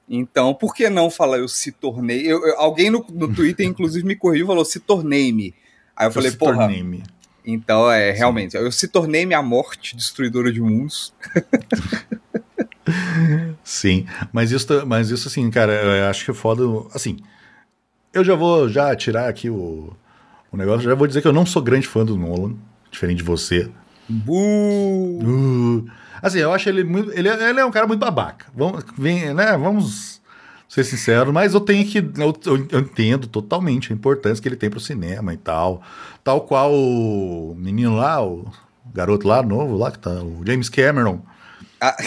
Então, 0.10 0.54
por 0.54 0.74
que 0.74 0.90
não 0.90 1.10
falar 1.10 1.38
eu 1.40 1.48
se 1.48 1.72
tornei? 1.72 2.22
Eu, 2.26 2.46
eu- 2.46 2.58
alguém 2.60 2.90
no, 2.90 3.06
no 3.12 3.34
Twitter, 3.34 3.66
inclusive, 3.66 4.06
me 4.06 4.16
corrigiu 4.16 4.46
e 4.46 4.48
falou 4.48 4.64
se 4.66 4.80
tornei-me. 4.80 5.54
Aí 5.96 6.08
eu 6.08 6.12
falei, 6.12 6.32
se 6.32 6.38
porra, 6.38 6.56
tornei-me. 6.58 7.04
Então, 7.46 7.92
é, 7.92 8.12
realmente, 8.12 8.56
eu 8.56 8.72
se 8.72 8.88
tornei 8.88 9.26
minha 9.26 9.42
morte 9.42 9.96
destruidora 9.96 10.52
de 10.52 10.62
mundos. 10.62 11.14
Sim, 13.64 14.06
mas 14.32 14.52
isso, 14.52 14.68
mas 14.86 15.10
isso 15.10 15.28
assim, 15.28 15.50
cara, 15.50 15.74
eu 15.74 16.10
acho 16.10 16.26
que 16.26 16.32
é 16.32 16.34
foda. 16.34 16.64
Assim, 16.94 17.18
eu 18.14 18.24
já 18.24 18.36
vou 18.36 18.70
já 18.70 18.96
tirar 18.96 19.30
aqui 19.30 19.50
o, 19.50 19.94
o 20.52 20.58
negócio, 20.58 20.82
já 20.82 20.96
vou 20.96 21.08
dizer 21.08 21.22
que 21.22 21.28
eu 21.28 21.34
não 21.34 21.46
sou 21.46 21.62
grande 21.62 21.88
fã 21.88 22.06
do 22.06 22.18
Nolan, 22.18 22.56
diferente 22.92 23.18
de 23.18 23.24
você. 23.24 23.70
Uh, 24.28 25.86
assim, 26.22 26.40
eu 26.40 26.54
acho 26.54 26.70
ele 26.70 26.84
muito. 26.84 27.12
Ele, 27.14 27.30
ele 27.30 27.60
é 27.60 27.66
um 27.66 27.72
cara 27.72 27.88
muito 27.88 28.00
babaca. 28.00 28.46
Vamos, 28.56 28.84
vem, 28.98 29.34
né, 29.34 29.58
vamos 29.58 30.22
ser 30.74 30.84
sinceros, 30.84 31.32
mas 31.32 31.53
eu 31.53 31.62
tenho 31.62 31.86
que. 31.86 32.00
Eu, 32.00 32.36
eu, 32.46 32.68
eu 32.72 32.80
entendo 32.80 33.27
totalmente 33.27 33.94
a 33.94 33.96
importância 33.96 34.42
que 34.42 34.48
ele 34.48 34.56
tem 34.56 34.72
pro 34.72 34.80
cinema 34.80 35.32
e 35.32 35.38
tal. 35.38 35.84
Tal 36.24 36.42
qual 36.42 36.74
o 36.74 37.53
menino 37.56 37.96
lá, 37.96 38.25
o 38.25 38.51
garoto 38.92 39.27
lá 39.27 39.44
novo, 39.44 39.77
lá 39.77 39.92
que 39.92 40.00
tá, 40.00 40.10
o 40.10 40.42
James 40.44 40.70
Cameron. 40.70 41.22
Ah. 41.80 41.96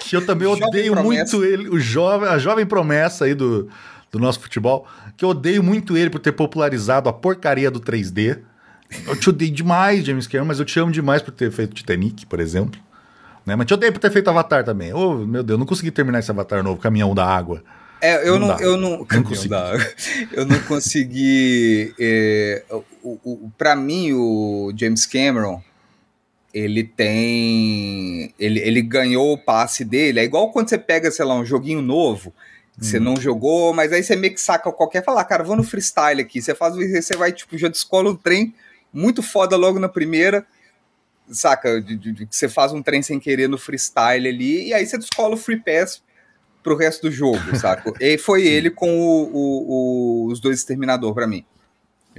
que 0.00 0.16
eu 0.16 0.24
também 0.24 0.48
jovem 0.48 0.66
odeio 0.66 0.94
promessa. 0.94 1.36
muito 1.36 1.44
ele, 1.44 1.68
o 1.68 1.78
jovem, 1.78 2.26
a 2.26 2.38
jovem 2.38 2.64
promessa 2.64 3.26
aí 3.26 3.34
do, 3.34 3.68
do 4.10 4.18
nosso 4.18 4.40
futebol, 4.40 4.88
que 5.18 5.26
eu 5.26 5.28
odeio 5.28 5.62
muito 5.62 5.94
ele 5.94 6.08
por 6.08 6.20
ter 6.20 6.32
popularizado 6.32 7.06
a 7.06 7.12
porcaria 7.12 7.70
do 7.70 7.80
3D. 7.80 8.38
Eu 9.06 9.14
te 9.14 9.28
odeio 9.28 9.52
demais, 9.52 10.06
James 10.06 10.26
Cameron, 10.26 10.46
mas 10.46 10.58
eu 10.58 10.64
te 10.64 10.80
amo 10.80 10.90
demais 10.90 11.20
por 11.20 11.32
ter 11.32 11.52
feito 11.52 11.74
Titanic, 11.74 12.24
por 12.24 12.40
exemplo. 12.40 12.80
Né? 13.44 13.56
Mas 13.56 13.66
te 13.66 13.74
odeio 13.74 13.92
por 13.92 13.98
ter 13.98 14.10
feito 14.10 14.30
Avatar 14.30 14.64
também. 14.64 14.92
Oh, 14.92 15.14
meu 15.14 15.42
Deus, 15.42 15.58
não 15.58 15.66
consegui 15.66 15.90
terminar 15.90 16.20
esse 16.20 16.30
Avatar 16.30 16.62
novo, 16.62 16.80
Caminhão 16.80 17.14
da 17.14 17.26
Água. 17.26 17.62
É, 18.00 18.28
eu 18.28 18.38
não, 18.38 18.48
não 18.48 18.60
eu 18.60 18.76
não, 18.76 19.06
não 19.10 19.22
consegui. 19.22 19.54
eu 20.32 20.44
não 20.44 20.58
consegui. 20.60 21.94
É, 21.98 22.62
o, 23.02 23.18
o, 23.24 23.50
para 23.56 23.74
mim, 23.74 24.12
o 24.12 24.72
James 24.76 25.06
Cameron, 25.06 25.62
ele 26.52 26.84
tem. 26.84 28.34
Ele, 28.38 28.60
ele 28.60 28.82
ganhou 28.82 29.32
o 29.32 29.38
passe 29.38 29.84
dele. 29.84 30.20
É 30.20 30.24
igual 30.24 30.52
quando 30.52 30.68
você 30.68 30.78
pega, 30.78 31.10
sei 31.10 31.24
lá, 31.24 31.34
um 31.34 31.44
joguinho 31.44 31.80
novo. 31.80 32.32
Que 32.78 32.80
hum. 32.80 32.90
Você 32.90 33.00
não 33.00 33.16
jogou, 33.16 33.72
mas 33.72 33.92
aí 33.92 34.02
você 34.02 34.16
meio 34.16 34.34
que 34.34 34.40
saca 34.40 34.70
qualquer 34.70 35.04
falar, 35.04 35.22
ah, 35.22 35.24
cara, 35.24 35.44
vou 35.44 35.56
no 35.56 35.64
freestyle 35.64 36.20
aqui. 36.20 36.42
Você 36.42 36.54
faz 36.54 36.74
você 36.76 37.16
vai, 37.16 37.32
tipo, 37.32 37.56
já 37.56 37.68
descola 37.68 38.10
o 38.10 38.16
trem 38.16 38.54
muito 38.92 39.22
foda 39.22 39.56
logo 39.56 39.78
na 39.78 39.88
primeira. 39.88 40.46
Saca? 41.28 41.80
De, 41.80 41.96
de, 41.96 42.12
de, 42.12 42.28
você 42.30 42.48
faz 42.48 42.72
um 42.72 42.82
trem 42.82 43.02
sem 43.02 43.18
querer 43.18 43.48
no 43.48 43.58
freestyle 43.58 44.28
ali, 44.28 44.68
e 44.68 44.74
aí 44.74 44.86
você 44.86 44.98
descola 44.98 45.34
o 45.34 45.38
free 45.38 45.60
pass 45.60 46.02
pro 46.62 46.76
resto 46.76 47.08
do 47.08 47.12
jogo, 47.12 47.38
saca? 47.56 47.92
e 48.00 48.16
foi 48.18 48.46
ele 48.46 48.70
com 48.70 48.88
o, 48.88 49.30
o, 49.32 50.26
o, 50.26 50.32
os 50.32 50.40
dois 50.40 50.58
Exterminador 50.58 51.14
para 51.14 51.26
mim. 51.26 51.44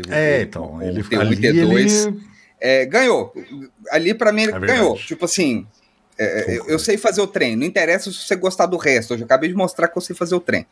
é, 0.09 0.41
então, 0.41 0.81
ele, 0.81 1.01
o 1.01 1.21
ali, 1.21 1.35
T2. 1.35 2.07
Ele 2.07 2.35
é, 2.59 2.85
ganhou. 2.85 3.33
Ali 3.91 4.13
para 4.13 4.31
mim 4.31 4.43
é 4.43 4.59
ganhou. 4.59 4.95
Tipo 4.95 5.25
assim, 5.25 5.67
é, 6.17 6.57
eu, 6.57 6.65
eu, 6.67 6.79
sei 6.79 6.97
fazer 6.97 7.21
o 7.21 7.27
trem. 7.27 7.55
Não 7.55 7.65
interessa 7.65 8.11
se 8.11 8.19
você 8.19 8.35
gostar 8.35 8.65
do 8.65 8.77
resto. 8.77 9.13
Eu 9.13 9.19
já 9.19 9.25
acabei 9.25 9.49
de 9.49 9.55
mostrar 9.55 9.87
que 9.87 9.97
eu 9.97 10.01
sei 10.01 10.15
fazer 10.15 10.35
o 10.35 10.39
trem. 10.39 10.65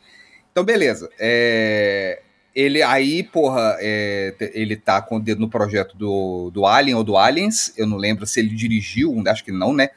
Então, 0.50 0.64
beleza. 0.64 1.10
É, 1.18 2.22
ele 2.54 2.82
aí, 2.82 3.22
porra, 3.22 3.76
é, 3.80 4.34
ele 4.54 4.76
tá 4.76 5.02
com 5.02 5.16
o 5.16 5.20
dedo 5.20 5.40
no 5.40 5.48
projeto 5.48 5.96
do, 5.96 6.50
do 6.52 6.66
Alien 6.66 6.94
ou 6.94 7.02
do 7.02 7.16
Aliens. 7.16 7.72
Eu 7.76 7.86
não 7.86 7.96
lembro 7.96 8.26
se 8.26 8.38
ele 8.38 8.54
dirigiu, 8.54 9.22
acho 9.26 9.44
que 9.44 9.50
não, 9.50 9.72
né? 9.72 9.88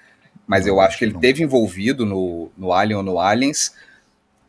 Mas 0.48 0.66
eu 0.66 0.80
acho 0.80 0.98
que 0.98 1.06
ele 1.06 1.18
teve 1.20 1.44
envolvido 1.44 2.06
no, 2.06 2.50
no 2.58 2.74
Alien 2.74 2.98
ou 2.98 3.04
no 3.04 3.20
Aliens. 3.20 3.74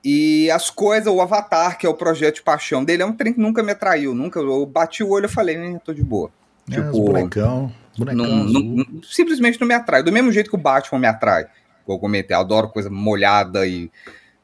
E 0.02 0.50
as 0.50 0.70
coisas, 0.70 1.12
o 1.12 1.20
Avatar, 1.20 1.76
que 1.76 1.84
é 1.84 1.88
o 1.88 1.94
projeto 1.94 2.36
de 2.36 2.42
paixão 2.42 2.84
dele, 2.84 3.02
é 3.02 3.06
um 3.06 3.12
trem 3.12 3.32
que 3.32 3.40
nunca 3.40 3.62
me 3.62 3.72
atraiu. 3.72 4.14
Nunca, 4.14 4.38
eu 4.38 4.64
bati 4.64 5.02
o 5.02 5.10
olho 5.10 5.26
e 5.26 5.28
falei, 5.28 5.58
né, 5.58 5.78
tô 5.84 5.92
de 5.92 6.02
boa. 6.02 6.30
É, 6.70 6.76
tipo, 6.76 7.04
bonecão, 7.04 7.72
bonecão 7.96 8.26
não, 8.26 8.44
não, 8.44 9.02
simplesmente 9.02 9.60
não 9.60 9.66
me 9.66 9.74
atrai. 9.74 10.02
Do 10.02 10.12
mesmo 10.12 10.30
jeito 10.30 10.48
que 10.48 10.56
o 10.56 10.60
Batman 10.60 11.00
me 11.00 11.06
atrai. 11.06 11.46
Como 11.84 11.96
eu 11.96 12.00
comentei, 12.00 12.34
eu 12.36 12.40
adoro 12.40 12.68
coisa 12.68 12.88
molhada 12.88 13.66
e 13.66 13.90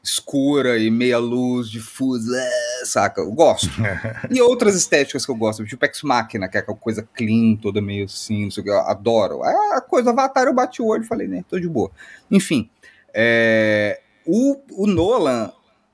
escura 0.05 0.77
e 0.77 0.91
meia 0.91 1.17
luz, 1.17 1.69
difusa, 1.69 2.37
é, 2.37 2.85
saca? 2.85 3.21
Eu 3.21 3.31
gosto. 3.31 3.69
e 4.29 4.39
outras 4.41 4.75
estéticas 4.75 5.25
que 5.25 5.31
eu 5.31 5.35
gosto, 5.35 5.65
tipo 5.65 5.83
Ex 5.83 6.03
Machina, 6.03 6.47
que 6.47 6.57
é 6.57 6.59
aquela 6.59 6.77
coisa 6.77 7.07
clean, 7.13 7.55
toda 7.55 7.81
meio 7.81 8.05
assim, 8.05 8.43
não 8.43 8.51
sei 8.51 8.61
o 8.61 8.63
que, 8.63 8.69
eu 8.69 8.79
adoro. 8.81 9.43
A 9.43 9.81
coisa 9.81 10.11
Avatar 10.11 10.45
eu 10.45 10.53
bati 10.53 10.81
o 10.81 10.87
olho 10.87 11.03
e 11.03 11.07
falei, 11.07 11.27
né, 11.27 11.43
tô 11.49 11.59
de 11.59 11.67
boa. 11.67 11.89
Enfim, 12.29 12.69
é, 13.13 13.99
o, 14.25 14.61
o 14.71 14.85
Nolan, 14.85 15.51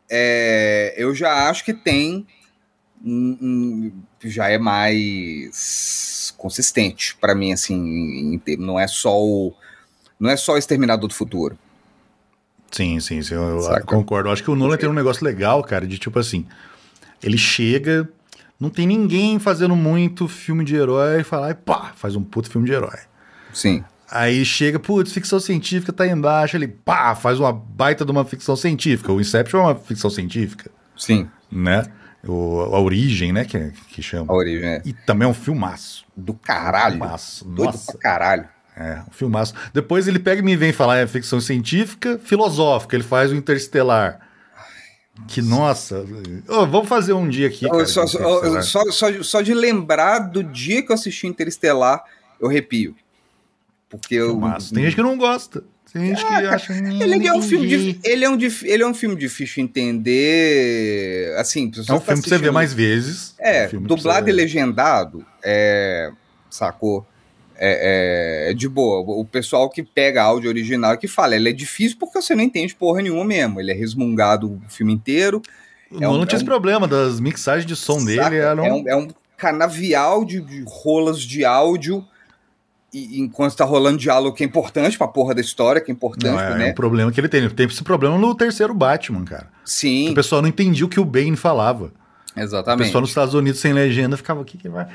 é, 0.10 0.94
eu 0.98 1.16
já 1.16 1.50
acho 1.50 1.64
que 1.64 1.74
tem 1.74 2.28
um, 3.04 3.38
um, 3.42 3.92
já 4.24 4.50
é 4.50 4.58
mais 4.58 6.34
consistente 6.38 7.16
para 7.16 7.34
mim, 7.34 7.54
assim, 7.54 7.76
em, 7.76 8.42
em, 8.46 8.58
não 8.58 8.80
é 8.80 8.88
só 8.88 9.18
o 9.18 9.54
não 10.20 10.30
é 10.30 10.38
só 10.38 10.54
o 10.54 10.58
Exterminador 10.58 11.08
do 11.08 11.16
Futuro. 11.16 11.58
Sim, 12.72 13.00
sim, 13.00 13.22
sim 13.22 13.36
eu, 13.36 13.60
eu 13.60 13.86
concordo. 13.86 14.30
Eu 14.30 14.34
acho 14.34 14.44
que 14.44 14.50
o 14.50 14.56
Nolan 14.56 14.78
tem 14.78 14.90
um 14.90 14.94
negócio 14.94 15.24
legal, 15.24 15.64
cara, 15.64 15.86
de 15.86 15.98
tipo 15.98 16.18
assim, 16.18 16.46
ele 17.22 17.38
chega, 17.38 18.10
não 18.60 18.70
tem 18.70 18.88
ninguém 18.88 19.38
fazendo 19.40 19.76
muito 19.76 20.28
filme 20.28 20.64
de 20.64 20.76
herói 20.76 21.22
e 21.22 21.24
fala, 21.24 21.52
e 21.52 21.54
pá, 21.54 21.92
faz 21.96 22.16
um 22.16 22.24
puto 22.24 22.50
filme 22.50 22.66
de 22.68 22.74
herói. 22.74 23.00
Sim. 23.54 23.84
Aí 24.10 24.44
chega, 24.44 24.78
putz, 24.78 25.14
ficção 25.14 25.40
científica 25.40 25.94
tá 25.94 26.06
embaixo, 26.06 26.58
ele 26.58 26.68
pá, 26.68 27.16
faz 27.16 27.40
uma 27.40 27.54
baita 27.54 28.04
de 28.04 28.12
uma 28.12 28.26
ficção 28.26 28.56
científica. 28.56 29.12
O 29.12 29.22
Inception 29.22 29.60
é 29.60 29.64
uma 29.64 29.76
ficção 29.76 30.10
científica. 30.10 30.70
Sim. 30.98 31.30
Né? 31.52 31.84
O, 32.28 32.62
a 32.62 32.80
Origem, 32.80 33.32
né? 33.32 33.46
Que, 33.46 33.72
que 33.90 34.02
chama. 34.02 34.32
A 34.32 34.36
Origem, 34.36 34.68
é. 34.68 34.82
E 34.86 34.94
também 34.94 35.28
é 35.28 35.32
um 35.32 35.34
filmaço. 35.34 36.06
Do 36.16 36.34
caralho. 36.34 36.98
Filmaço. 36.98 37.46
Doido 37.46 37.72
Nossa. 37.72 37.92
pra 37.94 38.02
caralho. 38.02 38.50
É, 38.82 39.02
um 39.08 39.12
filmaço. 39.12 39.54
Depois 39.74 40.08
ele 40.08 40.18
pega 40.18 40.42
e 40.42 40.44
me 40.44 40.56
vem 40.56 40.74
falar 40.74 40.98
é 40.98 41.08
ficção 41.08 41.40
científica, 41.40 42.20
filosófica. 42.24 42.96
Ele 42.96 43.04
faz 43.04 43.32
o 43.32 43.36
Interestelar. 43.36 44.20
Que 45.28 45.42
nossa. 45.42 46.04
Oh, 46.48 46.66
vamos 46.66 46.88
fazer 46.88 47.14
um 47.14 47.30
dia 47.30 47.48
aqui. 47.48 47.70
Cara, 47.70 47.86
só, 47.86 48.08
só, 48.08 48.62
só, 48.92 49.24
só, 49.24 49.42
de 49.42 49.54
lembrar 49.54 50.20
do 50.20 50.44
dia 50.44 50.82
que 50.82 50.92
eu 50.92 50.96
assisti 50.96 51.28
Interestelar, 51.28 52.04
eu 52.40 52.48
arrepio. 52.48 52.96
Porque 53.88 54.16
eu. 54.16 54.40
Tem 54.74 54.86
gente 54.86 54.96
que 54.96 55.04
não 55.04 55.18
gosta. 55.18 55.64
Tem 55.94 56.08
gente 56.08 56.26
que 56.26 56.34
acha. 56.34 56.74
Ele 56.74 57.28
é, 57.28 57.34
um 57.34 57.42
filme 57.42 57.68
de, 57.68 58.00
ele, 58.04 58.24
é 58.24 58.30
um 58.30 58.38
ele 58.64 58.84
é 58.84 58.88
um 58.88 58.94
filme 58.94 59.16
difícil 59.16 59.56
de 59.56 59.62
entender. 59.62 61.36
Assim, 61.38 61.70
é 61.76 61.94
um 61.94 62.00
tá 62.00 62.00
filme 62.00 62.24
que 62.24 62.30
você 62.30 62.38
vê 62.38 62.50
mais 62.50 62.74
vezes. 62.74 63.36
É, 63.38 63.70
um 63.74 63.82
dublado 63.82 64.30
e 64.30 64.32
legendado, 64.32 65.26
é, 65.44 66.10
sacou? 66.50 67.06
É, 67.64 68.48
é, 68.48 68.52
é, 68.52 68.54
de 68.56 68.68
boa. 68.68 69.02
O 69.20 69.24
pessoal 69.24 69.70
que 69.70 69.84
pega 69.84 70.24
áudio 70.24 70.50
original 70.50 70.98
que 70.98 71.08
fala, 71.08 71.36
ele 71.36 71.50
é 71.50 71.54
difícil 71.54 71.96
porque 72.00 72.20
você 72.20 72.34
não 72.34 72.44
entende 72.44 72.74
porra 72.74 73.04
nenhuma 73.04 73.24
mesmo. 73.24 73.62
Ele 73.62 73.70
é 73.70 73.76
resmungado 73.76 74.54
o 74.54 74.62
filme 74.68 74.92
inteiro. 74.92 75.44
É 75.92 76.00
não, 76.00 76.14
um, 76.14 76.18
não 76.18 76.26
tinha 76.26 76.38
é 76.38 76.40
esse 76.40 76.46
problema 76.46 76.88
das 76.88 77.20
mixagens 77.20 77.68
de 77.68 77.76
som 77.76 78.00
saca, 78.00 78.30
dele. 78.30 78.38
Eram... 78.38 78.66
É, 78.66 78.74
um, 78.74 78.84
é 78.88 78.96
um 78.96 79.08
canavial 79.38 80.26
de, 80.26 80.42
de 80.42 80.64
rolas 80.66 81.22
de 81.22 81.46
áudio 81.46 82.04
e, 82.92 83.20
enquanto 83.20 83.56
tá 83.56 83.64
rolando 83.64 83.98
diálogo 83.98 84.36
que 84.36 84.44
é 84.44 84.48
importante 84.48 84.98
pra 84.98 85.08
porra 85.08 85.36
da 85.36 85.42
história, 85.42 85.80
que 85.80 85.92
é 85.92 85.94
importante, 85.94 86.34
não, 86.34 86.40
é, 86.40 86.58
né? 86.58 86.68
É 86.70 86.72
um 86.72 86.76
problema 86.76 87.12
que 87.12 87.20
ele 87.20 87.30
tem. 87.30 87.42
Ele 87.42 87.54
teve 87.54 87.74
esse 87.74 87.84
problema 87.84 88.18
no 88.18 88.36
terceiro 88.36 88.74
Batman, 88.74 89.24
cara. 89.24 89.48
Sim. 89.64 90.10
o 90.10 90.14
pessoal 90.16 90.42
não 90.42 90.50
entendia 90.50 90.86
o 90.86 90.90
que 90.90 91.00
o 91.00 91.06
Bane 91.06 91.38
falava. 91.38 91.94
Exatamente. 92.36 92.82
O 92.82 92.86
pessoal 92.86 93.02
nos 93.02 93.10
Estados 93.10 93.34
Unidos 93.34 93.60
sem 93.60 93.74
legenda 93.74 94.16
ficava, 94.16 94.42
o 94.42 94.46
que 94.46 94.58
que 94.58 94.70
vai... 94.70 94.88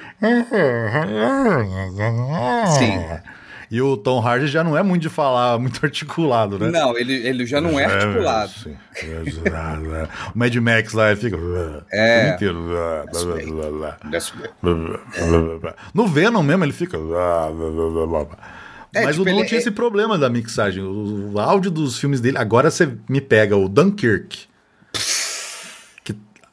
Sim. 2.78 2.98
E 3.70 3.80
o 3.80 3.96
Tom 3.96 4.20
Hardy 4.20 4.46
já 4.46 4.62
não 4.62 4.76
é 4.76 4.82
muito 4.82 5.02
de 5.02 5.08
falar, 5.08 5.58
muito 5.58 5.80
articulado, 5.84 6.58
né? 6.58 6.70
Não, 6.70 6.96
ele, 6.96 7.14
ele 7.14 7.44
já 7.46 7.60
não 7.60 7.78
é, 7.78 7.82
é 7.82 7.86
articulado. 7.86 8.52
o 10.34 10.38
Mad 10.38 10.54
Max 10.56 10.92
lá, 10.92 11.10
ele 11.10 11.20
fica. 11.20 11.36
É. 11.90 12.34
Inteiro. 12.34 12.64
No 15.92 16.06
Venom 16.06 16.42
mesmo, 16.42 16.64
ele 16.64 16.72
fica. 16.72 16.96
É, 18.94 19.04
Mas 19.04 19.16
tipo, 19.16 19.28
o 19.28 19.32
Nolan 19.32 19.44
tinha 19.44 19.58
é... 19.58 19.60
esse 19.60 19.70
problema 19.70 20.16
da 20.16 20.30
mixagem. 20.30 20.82
O 20.82 21.38
áudio 21.38 21.70
dos 21.70 21.98
filmes 21.98 22.20
dele. 22.20 22.38
Agora 22.38 22.70
você 22.70 22.88
me 23.08 23.20
pega 23.20 23.56
o 23.56 23.68
Dunkirk. 23.68 24.46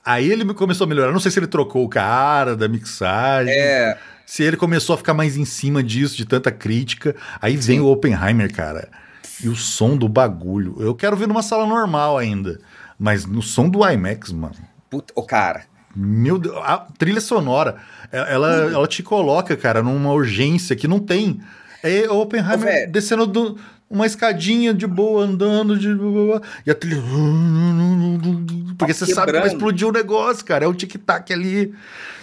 Aí 0.05 0.31
ele 0.31 0.45
começou 0.53 0.85
a 0.85 0.87
melhorar. 0.87 1.11
Não 1.11 1.19
sei 1.19 1.31
se 1.31 1.39
ele 1.39 1.47
trocou 1.47 1.83
o 1.83 1.89
cara 1.89 2.55
da 2.55 2.67
mixagem. 2.67 3.53
É 3.53 3.97
se 4.25 4.43
ele 4.43 4.57
começou 4.57 4.93
a 4.95 4.97
ficar 4.97 5.13
mais 5.13 5.37
em 5.37 5.45
cima 5.45 5.83
disso, 5.83 6.15
de 6.15 6.25
tanta 6.25 6.51
crítica. 6.51 7.15
Aí 7.41 7.55
vem 7.55 7.77
Sim. 7.77 7.79
o 7.81 7.87
Oppenheimer, 7.87 8.51
cara. 8.53 8.89
E 9.43 9.47
o 9.47 9.55
som 9.55 9.97
do 9.97 10.07
bagulho. 10.07 10.75
Eu 10.79 10.95
quero 10.95 11.15
ver 11.15 11.27
numa 11.27 11.43
sala 11.43 11.65
normal 11.65 12.17
ainda. 12.17 12.59
Mas 12.97 13.25
no 13.25 13.41
som 13.41 13.67
do 13.67 13.87
IMAX, 13.87 14.31
mano. 14.31 14.55
Puta, 14.89 15.13
o 15.15 15.23
cara. 15.23 15.63
Meu 15.95 16.39
Deus, 16.39 16.55
a 16.63 16.77
trilha 16.97 17.21
sonora, 17.21 17.75
ela, 18.11 18.71
ela 18.71 18.87
te 18.87 19.03
coloca, 19.03 19.55
cara, 19.55 19.83
numa 19.83 20.11
urgência 20.11 20.75
que 20.75 20.87
não 20.87 20.99
tem. 20.99 21.39
É 21.83 22.09
o 22.09 22.19
Oppenheimer 22.21 22.87
Ô, 22.87 22.91
descendo 22.91 23.27
do, 23.27 23.59
uma 23.89 24.05
escadinha 24.05 24.73
de 24.73 24.87
boa, 24.87 25.23
andando 25.23 25.77
de 25.77 25.89
e 26.65 26.71
a 26.71 26.75
trilha. 26.75 27.01
Porque 28.77 28.93
você 28.93 29.05
sabe 29.13 29.31
que 29.31 29.39
vai 29.39 29.47
explodir 29.47 29.87
o 29.87 29.91
negócio, 29.91 30.43
cara. 30.43 30.65
É 30.65 30.67
o 30.67 30.73
tic-tac 30.73 31.31
ali. 31.31 31.73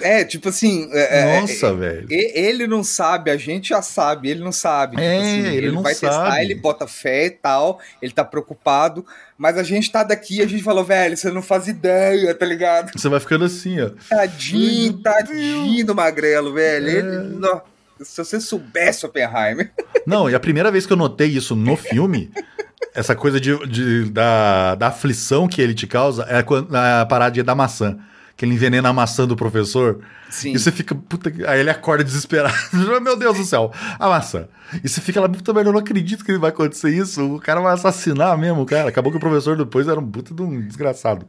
É, 0.01 0.25
tipo 0.25 0.49
assim. 0.49 0.89
É, 0.93 1.41
Nossa, 1.41 1.69
é, 1.69 1.73
velho. 1.73 2.07
Ele 2.11 2.67
não 2.67 2.83
sabe, 2.83 3.31
a 3.31 3.37
gente 3.37 3.69
já 3.69 3.83
sabe, 3.83 4.31
ele 4.31 4.41
não 4.41 4.53
sabe. 4.53 4.97
Tipo 4.97 5.09
é, 5.09 5.19
assim, 5.19 5.47
ele, 5.47 5.57
ele 5.57 5.71
não 5.71 5.83
vai 5.83 5.95
sabe. 5.95 6.13
testar, 6.13 6.43
ele 6.43 6.55
bota 6.55 6.87
fé 6.87 7.27
e 7.27 7.31
tal, 7.31 7.81
ele 8.03 8.13
tá 8.13 8.25
preocupado. 8.25 9.05
Mas 9.39 9.57
a 9.57 9.63
gente 9.63 9.91
tá 9.91 10.03
daqui 10.03 10.43
a 10.43 10.47
gente 10.47 10.63
falou, 10.63 10.85
velho, 10.85 11.17
você 11.17 11.31
não 11.31 11.41
faz 11.41 11.69
ideia, 11.69 12.35
tá 12.35 12.45
ligado? 12.45 12.93
Você 12.95 13.09
vai 13.09 13.21
ficando 13.21 13.45
assim, 13.45 13.81
ó. 13.81 13.91
Tadinho, 14.09 14.95
tadinho 14.99 15.87
do 15.87 15.95
magrelo, 15.95 16.53
velho. 16.53 16.89
É. 16.89 16.93
Ele, 16.93 17.03
não, 17.39 17.63
se 18.03 18.17
você 18.17 18.41
soubesse 18.41 19.05
Oppenheimer. 19.07 19.73
Não, 20.07 20.29
e 20.29 20.35
a 20.35 20.41
primeira 20.41 20.71
vez 20.71 20.87
que 20.87 20.93
eu 20.93 20.97
notei 20.97 21.29
isso 21.29 21.55
no 21.55 21.77
filme, 21.77 22.31
essa 22.95 23.15
coisa 23.15 23.41
de, 23.41 23.57
de 23.67 24.11
da, 24.11 24.75
da 24.75 24.89
aflição 24.89 25.47
que 25.47 25.61
ele 25.61 25.75
te 25.75 25.87
causa 25.87 26.25
é 26.25 26.45
a 27.01 27.07
paradinha 27.07 27.45
da 27.45 27.55
maçã. 27.55 27.99
Que 28.37 28.47
ele 28.47 28.55
envenena 28.55 28.89
a 28.89 28.93
maçã 28.93 29.27
do 29.27 29.37
professor. 29.37 30.01
Sim. 30.31 30.55
E 30.55 30.59
você 30.59 30.73
fica, 30.73 30.95
puta, 30.95 31.31
aí 31.47 31.61
ele 31.61 31.69
acorda 31.69 32.03
desesperado. 32.03 32.55
Meu 33.03 33.15
Deus 33.15 33.37
do 33.37 33.45
céu, 33.45 33.71
a 33.99 34.09
maçã. 34.09 34.49
E 34.83 34.89
você 34.89 35.01
fica 35.01 35.21
lá, 35.21 35.29
puta, 35.29 35.53
mas 35.53 35.67
eu 35.67 35.73
não 35.73 35.81
acredito 35.81 36.25
que 36.25 36.39
vai 36.39 36.49
acontecer 36.49 36.89
isso. 36.89 37.35
O 37.35 37.39
cara 37.39 37.61
vai 37.61 37.75
assassinar 37.75 38.39
mesmo, 38.39 38.65
cara. 38.65 38.89
Acabou 38.89 39.13
que 39.13 39.19
o 39.19 39.21
professor 39.21 39.59
depois 39.59 39.89
era 39.89 40.01
um 40.01 40.11
puta 40.11 40.33
de 40.33 40.41
um 40.41 40.67
desgraçado. 40.67 41.27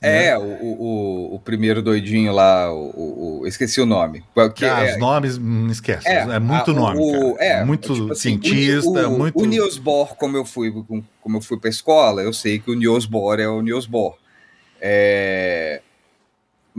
É, 0.00 0.30
né? 0.30 0.38
o, 0.38 0.42
o, 0.42 1.34
o, 1.34 1.38
primeiro 1.40 1.82
doidinho 1.82 2.32
lá, 2.32 2.72
o, 2.72 3.40
o 3.40 3.46
esqueci 3.46 3.80
o 3.80 3.86
nome. 3.86 4.22
Que 4.54 4.64
ah, 4.64 4.84
é, 4.84 4.92
os 4.92 4.98
nomes, 4.98 5.38
não 5.38 5.70
esquece. 5.70 6.08
É, 6.08 6.18
é 6.20 6.38
muito 6.38 6.70
a, 6.70 6.74
nome. 6.74 7.00
O, 7.00 7.36
é, 7.38 7.64
muito 7.64 7.92
tipo 7.92 8.12
assim, 8.12 8.40
cientista, 8.40 9.08
o, 9.08 9.18
muito. 9.18 9.36
O 9.40 9.44
Niels 9.44 9.76
Bohr, 9.76 10.14
como 10.14 10.36
eu 10.36 10.44
fui, 10.44 10.72
como 11.20 11.36
eu 11.36 11.40
fui 11.40 11.58
pra 11.58 11.68
escola, 11.68 12.22
eu 12.22 12.32
sei 12.32 12.60
que 12.60 12.70
o 12.70 12.74
Niels 12.74 13.06
Bohr 13.06 13.40
é 13.40 13.48
o 13.48 13.60
Niels 13.60 13.86
Bohr. 13.86 14.16
É, 14.80 15.82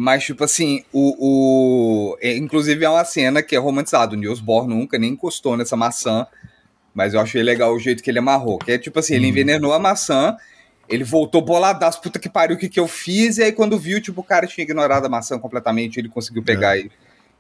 mas, 0.02 0.24
tipo 0.24 0.46
assim, 0.46 0.86
o, 0.94 2.14
o. 2.14 2.18
É, 2.22 2.38
inclusive 2.38 2.86
é 2.86 2.90
uma 2.90 3.04
cena 3.04 3.44
que 3.44 3.54
é 3.54 3.60
romantizada. 3.60 4.16
O 4.16 4.18
Niels 4.18 4.40
Bohr 4.40 4.66
nunca 4.66 4.98
nem 4.98 5.12
encostou 5.12 5.58
nessa 5.58 5.76
maçã. 5.76 6.26
Mas 6.94 7.14
eu 7.14 7.20
achei 7.20 7.44
legal 7.44 7.76
o 7.76 7.80
jeito 7.80 8.02
que 8.02 8.10
ele 8.10 8.20
amarrou. 8.20 8.60
Que 8.60 8.72
é 8.72 8.78
tipo 8.78 8.98
assim, 8.98 9.16
ele 9.16 9.26
hum. 9.26 9.30
envenenou 9.30 9.74
a 9.74 9.80
maçã 9.80 10.38
ele 10.90 11.04
voltou 11.04 11.42
boladaço, 11.42 12.02
puta 12.02 12.18
que 12.18 12.28
pariu, 12.28 12.56
o 12.56 12.60
que, 12.60 12.68
que 12.68 12.80
eu 12.80 12.88
fiz? 12.88 13.38
E 13.38 13.44
aí, 13.44 13.52
quando 13.52 13.78
viu, 13.78 14.02
tipo, 14.02 14.22
o 14.22 14.24
cara 14.24 14.48
tinha 14.48 14.64
ignorado 14.64 15.06
a 15.06 15.10
maçã 15.10 15.38
completamente, 15.38 16.00
ele 16.00 16.10
conseguiu 16.10 16.44
pegar 16.44 16.78
é. 16.78 16.82
e, 16.82 16.92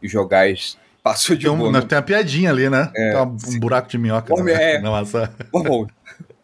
e, 0.04 0.08
jogar 0.08 0.50
e 0.50 0.56
passou 1.04 1.36
de 1.36 1.48
tem, 1.48 1.56
um, 1.56 1.72
né? 1.72 1.82
tem 1.82 1.98
uma 1.98 2.04
piadinha 2.04 2.52
ali, 2.52 2.70
né? 2.70 2.92
É, 2.96 3.14
tem 3.14 3.22
um, 3.22 3.56
um 3.56 3.60
buraco 3.60 3.90
de 3.90 3.98
minhoca 3.98 4.34
na, 4.36 4.52
é. 4.52 4.80
na 4.80 4.92
maçã. 4.92 5.30
Bom, 5.52 5.88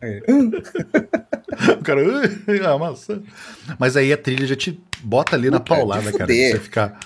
é. 0.02 0.22
o 1.78 1.84
cara, 1.84 2.02
a 2.74 2.78
maçã. 2.78 3.22
Mas 3.78 3.96
aí 3.96 4.12
a 4.12 4.18
trilha 4.18 4.48
já 4.48 4.56
te 4.56 4.80
bota 5.02 5.36
ali 5.36 5.52
na 5.52 5.60
paulada, 5.60 6.12
cara. 6.12 6.26
Você 6.26 6.60
ficar 6.60 7.00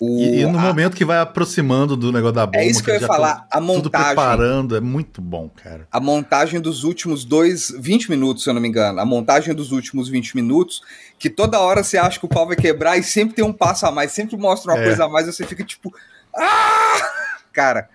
o, 0.00 0.20
e, 0.20 0.40
e, 0.40 0.46
no 0.46 0.58
a, 0.58 0.62
momento 0.62 0.96
que 0.96 1.04
vai 1.04 1.18
aproximando 1.18 1.96
do 1.96 2.12
negócio 2.12 2.34
da 2.34 2.46
bomba, 2.46 2.58
é 2.58 2.66
isso 2.66 2.82
que, 2.82 2.90
eu 2.90 2.94
ia 2.94 3.06
falar, 3.06 3.46
a 3.50 3.60
montagem, 3.60 3.82
tudo 3.82 3.90
preparando, 3.90 4.76
é 4.76 4.80
muito 4.80 5.20
bom, 5.22 5.48
cara. 5.48 5.86
A 5.90 5.98
montagem 5.98 6.60
dos 6.60 6.84
últimos 6.84 7.24
dois, 7.24 7.72
20 7.78 8.10
minutos, 8.10 8.44
se 8.44 8.50
eu 8.50 8.54
não 8.54 8.60
me 8.60 8.68
engano, 8.68 9.00
a 9.00 9.04
montagem 9.04 9.54
dos 9.54 9.72
últimos 9.72 10.08
20 10.08 10.36
minutos, 10.36 10.82
que 11.18 11.30
toda 11.30 11.60
hora 11.60 11.82
você 11.82 11.96
acha 11.96 12.18
que 12.18 12.26
o 12.26 12.28
pau 12.28 12.46
vai 12.46 12.56
quebrar 12.56 12.98
e 12.98 13.02
sempre 13.02 13.34
tem 13.34 13.44
um 13.44 13.52
passo 13.52 13.86
a 13.86 13.90
mais, 13.90 14.12
sempre 14.12 14.36
mostra 14.36 14.72
uma 14.72 14.80
é. 14.80 14.84
coisa 14.84 15.04
a 15.04 15.08
mais, 15.08 15.26
e 15.26 15.32
você 15.32 15.46
fica 15.46 15.64
tipo, 15.64 15.94
ah! 16.34 17.12
Cara, 17.52 17.88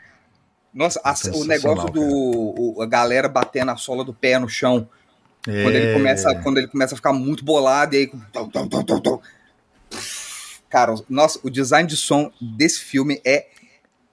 nossa, 0.73 0.99
a, 1.03 1.13
o 1.35 1.43
negócio 1.43 1.89
do 1.89 2.01
o, 2.01 2.81
a 2.81 2.85
galera 2.85 3.29
batendo 3.29 3.71
a 3.71 3.77
sola 3.77 4.03
do 4.03 4.13
pé 4.13 4.39
no 4.39 4.49
chão, 4.49 4.87
é. 5.47 5.63
quando 5.63 5.75
ele 5.75 5.93
começa, 5.93 6.35
quando 6.35 6.57
ele 6.57 6.67
começa 6.67 6.95
a 6.95 6.97
ficar 6.97 7.13
muito 7.13 7.43
bolado 7.43 7.95
e 7.95 7.99
aí 7.99 8.11
Cara, 10.71 10.95
nossa, 11.09 11.37
o 11.43 11.49
design 11.49 11.87
de 11.87 11.97
som 11.97 12.31
desse 12.41 12.79
filme 12.79 13.21
é 13.25 13.47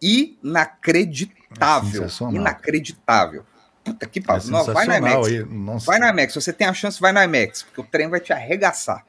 inacreditável. 0.03 2.05
É 2.05 2.35
inacreditável. 2.35 3.45
Puta 3.85 4.07
que 4.07 4.21
pariu. 4.21 4.59
É 4.59 4.65
vai 4.65 4.87
no 4.87 4.95
IMAX. 4.95 5.85
Vai 5.85 5.99
no 6.01 6.09
IMAX. 6.09 6.33
Se 6.33 6.41
você 6.41 6.53
tem 6.53 6.67
a 6.67 6.75
chance, 6.75 7.01
vai 7.01 7.13
no 7.13 7.23
IMAX, 7.23 7.63
porque 7.63 7.81
o 7.81 7.85
trem 7.85 8.09
vai 8.09 8.19
te 8.19 8.33
arregaçar. 8.33 9.07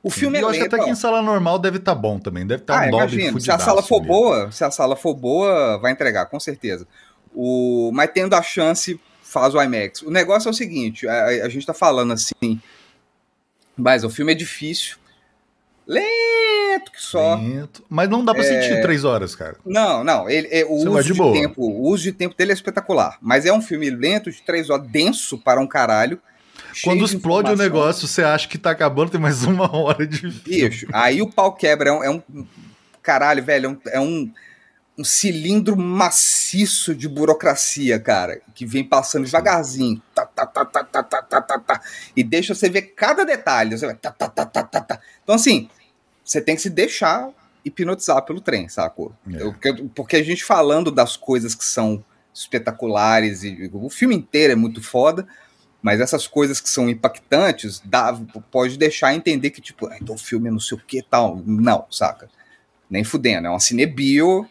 O 0.00 0.10
filme 0.10 0.38
eu 0.38 0.46
é 0.46 0.50
acho 0.50 0.60
lento, 0.60 0.74
até 0.74 0.84
que 0.84 0.90
em 0.90 0.94
sala 0.94 1.20
normal 1.20 1.58
deve 1.58 1.78
estar 1.78 1.94
tá 1.94 2.00
bom 2.00 2.20
também. 2.20 2.46
Deve 2.46 2.62
estar 2.62 2.74
tá 2.74 2.84
ah, 2.84 2.86
um 2.86 2.88
imagino. 2.88 3.40
Se 3.40 3.50
a 3.50 3.58
sala 3.58 3.82
for 3.82 4.00
boa, 4.00 4.50
se 4.52 4.64
a 4.64 4.70
sala 4.70 4.94
for 4.94 5.14
boa, 5.14 5.78
vai 5.78 5.90
entregar, 5.90 6.26
com 6.26 6.38
certeza. 6.38 6.86
O... 7.34 7.90
Mas 7.92 8.10
tendo 8.14 8.34
a 8.34 8.42
chance, 8.42 9.00
faz 9.22 9.54
o 9.54 9.60
IMAX. 9.60 10.02
O 10.02 10.10
negócio 10.10 10.48
é 10.48 10.50
o 10.50 10.54
seguinte: 10.54 11.08
a, 11.08 11.26
a 11.26 11.48
gente 11.48 11.66
tá 11.66 11.74
falando 11.74 12.12
assim, 12.12 12.60
mas 13.76 14.04
o 14.04 14.10
filme 14.10 14.32
é 14.32 14.34
difícil. 14.34 15.01
Lento 15.86 16.90
que 16.92 17.02
só. 17.02 17.34
Lento. 17.36 17.84
Mas 17.88 18.08
não 18.08 18.24
dá 18.24 18.32
pra 18.32 18.44
é... 18.44 18.46
sentir 18.46 18.80
três 18.82 19.04
horas, 19.04 19.34
cara. 19.34 19.56
Não, 19.64 20.04
não. 20.04 20.28
Ele, 20.28 20.48
é, 20.50 20.64
o, 20.64 20.72
uso 20.72 21.02
de, 21.02 21.12
de 21.12 21.32
tempo, 21.32 21.62
o 21.62 21.88
uso 21.88 22.02
de 22.04 22.12
tempo 22.12 22.36
dele 22.36 22.52
é 22.52 22.54
espetacular. 22.54 23.18
Mas 23.20 23.44
é 23.46 23.52
um 23.52 23.60
filme 23.60 23.90
lento 23.90 24.30
de 24.30 24.42
três 24.42 24.70
horas, 24.70 24.86
denso 24.88 25.38
para 25.38 25.60
um 25.60 25.66
caralho. 25.66 26.20
Quando 26.82 27.04
explode 27.04 27.50
o 27.50 27.56
negócio, 27.56 28.08
você 28.08 28.22
acha 28.22 28.48
que 28.48 28.56
tá 28.56 28.70
acabando, 28.70 29.10
tem 29.10 29.20
mais 29.20 29.42
uma 29.44 29.74
hora 29.74 30.06
de 30.06 30.18
filme. 30.18 30.40
Bicho, 30.44 30.86
aí 30.92 31.20
o 31.20 31.30
pau 31.30 31.52
quebra. 31.52 31.90
É 31.90 31.92
um. 31.92 32.04
É 32.04 32.10
um 32.10 32.22
caralho, 33.02 33.42
velho. 33.42 33.66
É 33.66 33.68
um, 33.68 33.78
é 33.94 34.00
um, 34.00 34.32
um 34.96 35.04
cilindro 35.04 35.76
maciço 35.76 36.94
de 36.94 37.08
burocracia, 37.08 37.98
cara. 37.98 38.40
Que 38.54 38.66
vem 38.66 38.84
passando 38.84 39.24
devagarzinho. 39.24 40.02
Tá, 40.14 40.26
tá, 40.26 40.46
tá, 40.46 40.64
tá, 40.64 40.84
tá, 40.84 41.02
tá, 41.02 41.22
tá, 41.22 41.42
tá, 41.42 41.58
tá, 41.58 41.82
e 42.16 42.22
deixa 42.22 42.54
você 42.54 42.68
ver 42.68 42.82
cada 42.94 43.24
detalhe. 43.24 43.76
Você 43.76 43.86
vai, 43.86 43.94
tá, 43.94 44.10
tá, 44.10 44.28
tá, 44.28 44.46
tá, 44.46 44.62
tá, 44.62 44.80
tá. 44.80 45.00
Então, 45.22 45.34
assim, 45.34 45.68
você 46.24 46.40
tem 46.40 46.54
que 46.54 46.62
se 46.62 46.70
deixar 46.70 47.30
hipnotizar 47.64 48.22
pelo 48.22 48.40
trem, 48.40 48.68
sacou? 48.68 49.12
É. 49.32 49.42
Eu, 49.42 49.54
porque, 49.94 50.16
a 50.16 50.22
gente 50.22 50.44
falando 50.44 50.90
das 50.90 51.16
coisas 51.16 51.54
que 51.54 51.64
são 51.64 52.04
espetaculares 52.34 53.44
e 53.44 53.70
o 53.72 53.88
filme 53.88 54.14
inteiro 54.14 54.52
é 54.52 54.56
muito 54.56 54.82
foda, 54.82 55.26
mas 55.80 56.00
essas 56.00 56.26
coisas 56.26 56.60
que 56.60 56.68
são 56.68 56.88
impactantes 56.88 57.80
dá, 57.84 58.18
pode 58.50 58.78
deixar 58.78 59.14
entender 59.14 59.50
que, 59.50 59.60
tipo, 59.60 59.86
ah, 59.86 59.96
então 60.00 60.14
o 60.14 60.18
filme 60.18 60.48
é 60.48 60.52
não 60.52 60.60
sei 60.60 60.76
o 60.76 60.80
que 60.80 61.02
tal. 61.02 61.42
Não, 61.44 61.86
saca? 61.90 62.28
Nem 62.88 63.04
fudendo. 63.04 63.46
É 63.46 63.50
uma 63.50 63.60
cinebio 63.60 64.48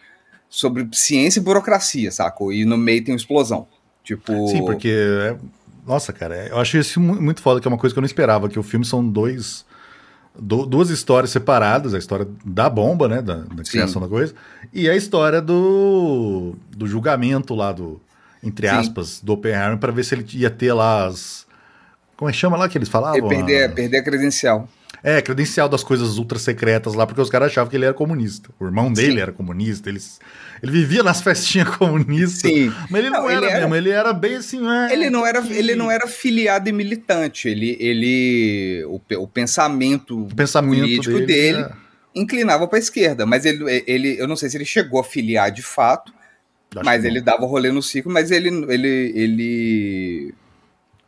sobre 0.52 0.88
ciência 0.92 1.40
e 1.40 1.44
burocracia, 1.44 2.12
sacou? 2.12 2.52
E 2.52 2.66
no 2.66 2.78
meio 2.78 3.04
tem 3.04 3.14
uma 3.14 3.18
explosão. 3.18 3.66
Tipo. 4.04 4.50
Sim, 4.50 4.64
porque. 4.66 4.90
É... 4.90 5.38
Nossa, 5.88 6.14
cara, 6.14 6.48
eu 6.48 6.60
acho 6.60 6.78
isso 6.78 7.00
muito 7.00 7.42
foda, 7.42 7.60
que 7.60 7.68
é 7.68 7.70
uma 7.70 7.78
coisa 7.78 7.94
que 7.94 7.98
eu 7.98 8.02
não 8.02 8.06
esperava, 8.06 8.48
que 8.48 8.60
o 8.60 8.64
filme 8.64 8.86
são 8.86 9.08
dois 9.08 9.66
do, 10.38 10.66
duas 10.66 10.92
histórias 10.92 11.32
separadas, 11.32 11.96
a 11.96 11.98
história 11.98 12.28
da 12.46 12.70
bomba, 12.70 13.08
né, 13.08 13.22
da, 13.22 13.38
da 13.38 13.64
criação 13.64 14.02
Sim. 14.02 14.02
da 14.02 14.08
coisa, 14.08 14.36
e 14.72 14.88
a 14.88 14.96
história 14.96 15.42
do, 15.42 16.56
do 16.70 16.86
julgamento 16.86 17.56
lá 17.56 17.72
do, 17.72 18.00
entre 18.44 18.68
aspas, 18.68 19.08
Sim. 19.08 19.26
do 19.26 19.34
Oppenheimer 19.34 19.80
para 19.80 19.92
ver 19.92 20.04
se 20.04 20.14
ele 20.14 20.26
ia 20.34 20.52
ter 20.52 20.72
lá 20.72 21.08
as 21.08 21.48
como 22.16 22.30
é 22.30 22.34
que 22.34 22.38
chama 22.38 22.56
lá 22.56 22.70
que 22.70 22.78
eles 22.78 22.88
falavam? 22.88 23.28
perder, 23.28 23.64
a... 23.64 23.70
perder 23.70 23.98
a 23.98 24.04
credencial. 24.04 24.70
É, 25.04 25.20
credencial 25.20 25.68
das 25.68 25.84
coisas 25.84 26.20
ultra 26.20 26.38
secretas 26.38 26.94
lá, 26.94 27.08
porque 27.08 27.20
os 27.20 27.30
caras 27.30 27.52
achavam 27.52 27.70
que 27.70 27.76
ele 27.76 27.86
era 27.86 27.94
comunista. 27.94 28.52
O 28.60 28.66
irmão 28.66 28.94
dele 28.94 29.14
Sim. 29.14 29.20
era 29.20 29.32
comunista, 29.32 29.90
eles, 29.90 30.20
ele 30.62 30.72
vivia 30.72 31.02
nas 31.02 31.22
festinhas 31.24 31.76
comunistas. 31.76 32.52
Sim. 32.52 32.72
Mas 32.88 33.00
ele 33.00 33.10
não, 33.10 33.24
não 33.24 33.30
era, 33.30 33.46
ele 33.48 33.56
mesmo, 33.56 33.76
ele 33.76 33.90
era 33.90 34.14
bem 34.14 34.36
assim. 34.36 34.60
É, 34.70 34.94
ele, 34.94 35.10
não 35.10 35.26
era, 35.26 35.40
ele 35.50 35.76
não 35.76 35.90
era 35.90 36.06
filiado 36.08 36.70
e 36.70 36.72
militante. 36.72 37.48
Ele. 37.48 37.76
ele 37.80 38.86
o, 38.86 39.02
o 39.18 39.28
pensamento, 39.28 40.24
o 40.24 40.36
pensamento 40.36 40.82
político 40.82 41.18
dele, 41.18 41.26
dele 41.26 41.62
é... 41.64 41.72
inclinava 42.14 42.68
para 42.68 42.78
a 42.78 42.80
esquerda. 42.80 43.26
Mas 43.26 43.44
ele, 43.44 43.84
ele. 43.88 44.20
Eu 44.20 44.28
não 44.28 44.36
sei 44.36 44.52
se 44.52 44.58
ele 44.58 44.66
chegou 44.66 45.00
a 45.00 45.04
filiar 45.04 45.52
de 45.52 45.64
fato. 45.64 46.14
Acho 46.76 46.86
mas 46.86 47.04
ele 47.04 47.20
dava 47.22 47.46
rolê 47.48 47.72
no 47.72 47.82
ciclo, 47.82 48.12
mas 48.12 48.30
ele. 48.30 48.50
ele, 48.72 49.12
ele 49.16 50.34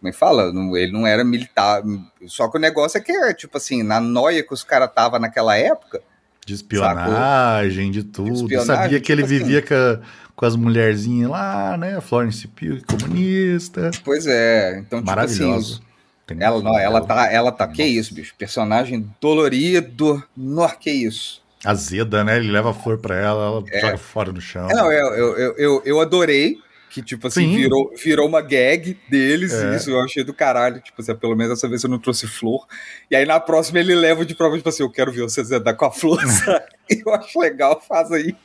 como 0.03 0.09
é 0.09 0.11
fala? 0.11 0.51
Ele 0.77 0.91
não 0.91 1.07
era 1.07 1.23
militar. 1.23 1.81
Só 2.27 2.49
que 2.49 2.57
o 2.57 2.61
negócio 2.61 2.97
é 2.97 3.01
que, 3.01 3.33
tipo 3.35 3.55
assim, 3.55 3.83
na 3.83 4.01
noia 4.01 4.43
que 4.43 4.53
os 4.53 4.61
caras 4.61 4.89
estavam 4.89 5.17
naquela 5.17 5.55
época. 5.55 6.01
De 6.45 6.53
espionagem, 6.53 7.85
sacou? 7.85 7.91
de 7.91 8.03
tudo. 8.03 8.33
De 8.33 8.41
espionagem, 8.55 8.83
sabia 8.83 8.99
que 8.99 9.11
ele 9.11 9.23
tipo 9.23 9.33
vivia 9.33 9.59
assim. 9.59 9.67
com, 9.69 9.75
a, 9.75 9.99
com, 10.35 10.45
as 10.45 10.57
mulherzinhas 10.57 11.29
lá, 11.29 11.77
né? 11.77 12.01
Florence 12.01 12.45
Pugh, 12.49 12.81
comunista. 12.85 13.91
Pois 14.03 14.27
é. 14.27 14.79
Então, 14.79 14.99
tipo 14.99 15.09
Maravilhoso. 15.09 15.81
Assim, 16.29 16.43
ela, 16.43 16.61
não, 16.61 16.77
ela 16.77 17.01
tá, 17.01 17.31
ela 17.31 17.51
tá, 17.51 17.65
que 17.65 17.83
isso, 17.83 18.13
bicho? 18.13 18.35
Personagem 18.37 19.09
dolorido, 19.21 20.21
no, 20.35 20.67
que 20.69 20.91
isso. 20.91 21.41
Azeda, 21.63 22.25
né? 22.25 22.37
Ele 22.37 22.51
leva 22.51 22.71
a 22.71 22.73
flor 22.73 22.97
pra 22.97 23.15
ela, 23.15 23.45
ela 23.45 23.63
é. 23.71 23.79
joga 23.79 23.97
fora 23.97 24.33
no 24.33 24.41
chão. 24.41 24.69
É, 24.69 24.73
não, 24.73 24.91
eu, 24.91 25.07
eu, 25.13 25.55
eu, 25.55 25.81
eu 25.85 26.01
adorei 26.01 26.57
que, 26.93 27.01
tipo 27.01 27.25
assim, 27.25 27.55
virou, 27.55 27.91
virou 27.95 28.27
uma 28.27 28.39
gag 28.39 28.95
deles, 29.09 29.51
é. 29.51 29.73
e 29.73 29.75
isso 29.77 29.89
eu 29.89 29.99
achei 29.99 30.23
do 30.23 30.31
caralho. 30.31 30.79
Tipo 30.79 31.01
assim, 31.01 31.15
pelo 31.15 31.35
menos 31.35 31.55
dessa 31.55 31.67
vez 31.67 31.83
eu 31.83 31.89
não 31.89 31.97
trouxe 31.97 32.27
flor. 32.27 32.67
E 33.09 33.15
aí 33.15 33.25
na 33.25 33.39
próxima 33.39 33.79
ele 33.79 33.95
leva 33.95 34.23
de 34.23 34.35
prova, 34.35 34.55
tipo 34.55 34.69
assim, 34.69 34.83
eu 34.83 34.91
quero 34.91 35.11
ver 35.11 35.23
você 35.23 35.43
zedar 35.43 35.75
com 35.75 35.85
a 35.85 35.91
flor, 35.91 36.21
eu 36.87 37.13
acho 37.15 37.39
legal, 37.39 37.81
faz 37.81 38.11
aí. 38.11 38.35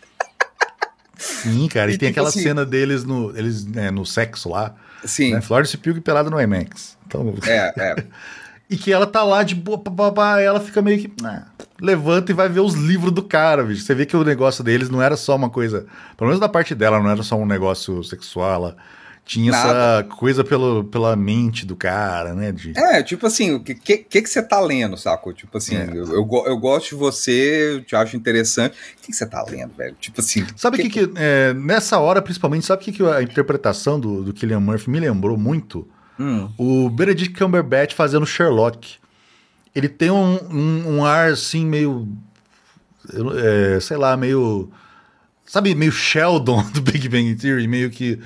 Sim, 1.19 1.69
cara. 1.69 1.91
E, 1.91 1.95
e 1.95 1.99
tem 1.99 2.09
tipo 2.09 2.21
aquela 2.21 2.29
assim, 2.31 2.43
cena 2.43 2.65
deles 2.65 3.05
no, 3.05 3.37
eles, 3.37 3.67
né, 3.67 3.91
no 3.91 4.07
sexo 4.07 4.49
lá. 4.49 4.75
Sim. 5.05 5.35
Né? 5.35 5.43
Florence 5.43 5.77
Pugh 5.77 6.01
pelada 6.01 6.31
no 6.31 6.41
IMAX. 6.41 6.97
Então... 7.07 7.35
É, 7.47 7.75
é. 7.77 7.97
E 8.71 8.77
que 8.77 8.93
ela 8.93 9.07
tá 9.07 9.25
lá 9.25 9.43
de 9.43 9.55
boa, 9.55 9.79
papapá, 9.79 10.41
ela 10.41 10.61
fica 10.61 10.83
meio 10.83 10.99
que. 10.99 11.13
Ah, 11.25 11.47
levanta 11.81 12.33
e 12.33 12.35
vai 12.35 12.49
ver 12.49 12.61
os 12.61 12.75
livros 12.75 13.13
do 13.13 13.23
cara, 13.23 13.63
bicho. 13.63 13.83
Você 13.83 13.95
vê 13.95 14.05
que 14.05 14.17
o 14.17 14.25
negócio 14.25 14.63
deles 14.63 14.91
não 14.91 15.01
era 15.01 15.17
só 15.17 15.37
uma 15.37 15.49
coisa. 15.49 15.87
Pelo 16.17 16.29
menos 16.29 16.41
da 16.41 16.49
parte 16.49 16.75
dela, 16.75 17.01
não 17.01 17.11
era 17.11 17.23
só 17.23 17.37
um 17.37 17.47
negócio 17.47 18.05
sexual. 18.05 18.55
Ela 18.55 18.77
tinha 19.25 19.53
Nada. 19.53 19.69
essa 19.69 20.05
coisa 20.05 20.43
pelo, 20.43 20.85
pela 20.85 21.15
mente 21.15 21.65
do 21.65 21.77
cara, 21.77 22.35
né? 22.35 22.51
De... 22.51 22.73
É, 22.77 23.03
tipo 23.03 23.27
assim, 23.27 23.53
o 23.53 23.61
que, 23.61 23.75
que, 23.75 23.99
que 23.99 24.27
você 24.27 24.43
tá 24.43 24.61
lendo, 24.61 24.97
saco? 24.97 25.33
Tipo 25.33 25.59
assim, 25.59 25.77
é. 25.77 25.89
eu, 25.91 26.05
eu, 26.07 26.45
eu, 26.47 26.59
gosto 26.59 26.91
de 26.91 26.95
você, 26.95 27.75
eu 27.75 27.85
te 27.85 27.97
acho 27.97 28.17
interessante. 28.17 28.73
O 28.73 29.03
que, 29.03 29.09
que 29.09 29.13
você 29.13 29.27
tá 29.27 29.43
lendo, 29.49 29.75
velho? 29.75 29.95
Tipo 30.01 30.21
assim. 30.21 30.47
Sabe 30.57 30.79
o 30.79 30.81
que, 30.83 30.91
que, 30.91 31.07
que 31.07 31.13
é, 31.17 31.55
nessa 31.55 31.99
hora, 31.99 32.21
principalmente, 32.21 32.67
sabe 32.67 32.83
o 32.83 32.85
que, 32.85 32.93
que 32.93 33.03
a 33.03 33.23
interpretação 33.23 33.99
do, 34.01 34.25
do 34.25 34.33
Killian 34.33 34.61
Murphy 34.61 34.91
me 34.91 35.01
lembrou 35.01 35.37
muito? 35.39 35.87
Hum. 36.19 36.51
O 36.59 36.91
Benedict 36.91 37.39
Cumberbatch 37.39 37.95
fazendo 37.95 38.27
Sherlock. 38.27 38.97
Ele 39.75 39.89
tem 39.89 40.11
um, 40.11 40.39
um, 40.51 40.97
um 40.97 41.05
ar 41.05 41.31
assim, 41.31 41.65
meio. 41.65 42.09
É, 43.37 43.81
sei 43.81 43.97
lá, 43.97 44.17
meio. 44.17 44.71
Sabe, 45.47 45.75
meio 45.75 45.93
Sheldon 45.93 46.63
do 46.73 46.81
Big 46.81 47.09
Bang 47.09 47.35
Theory, 47.37 47.67
meio 47.67 47.91
que 47.91 48.21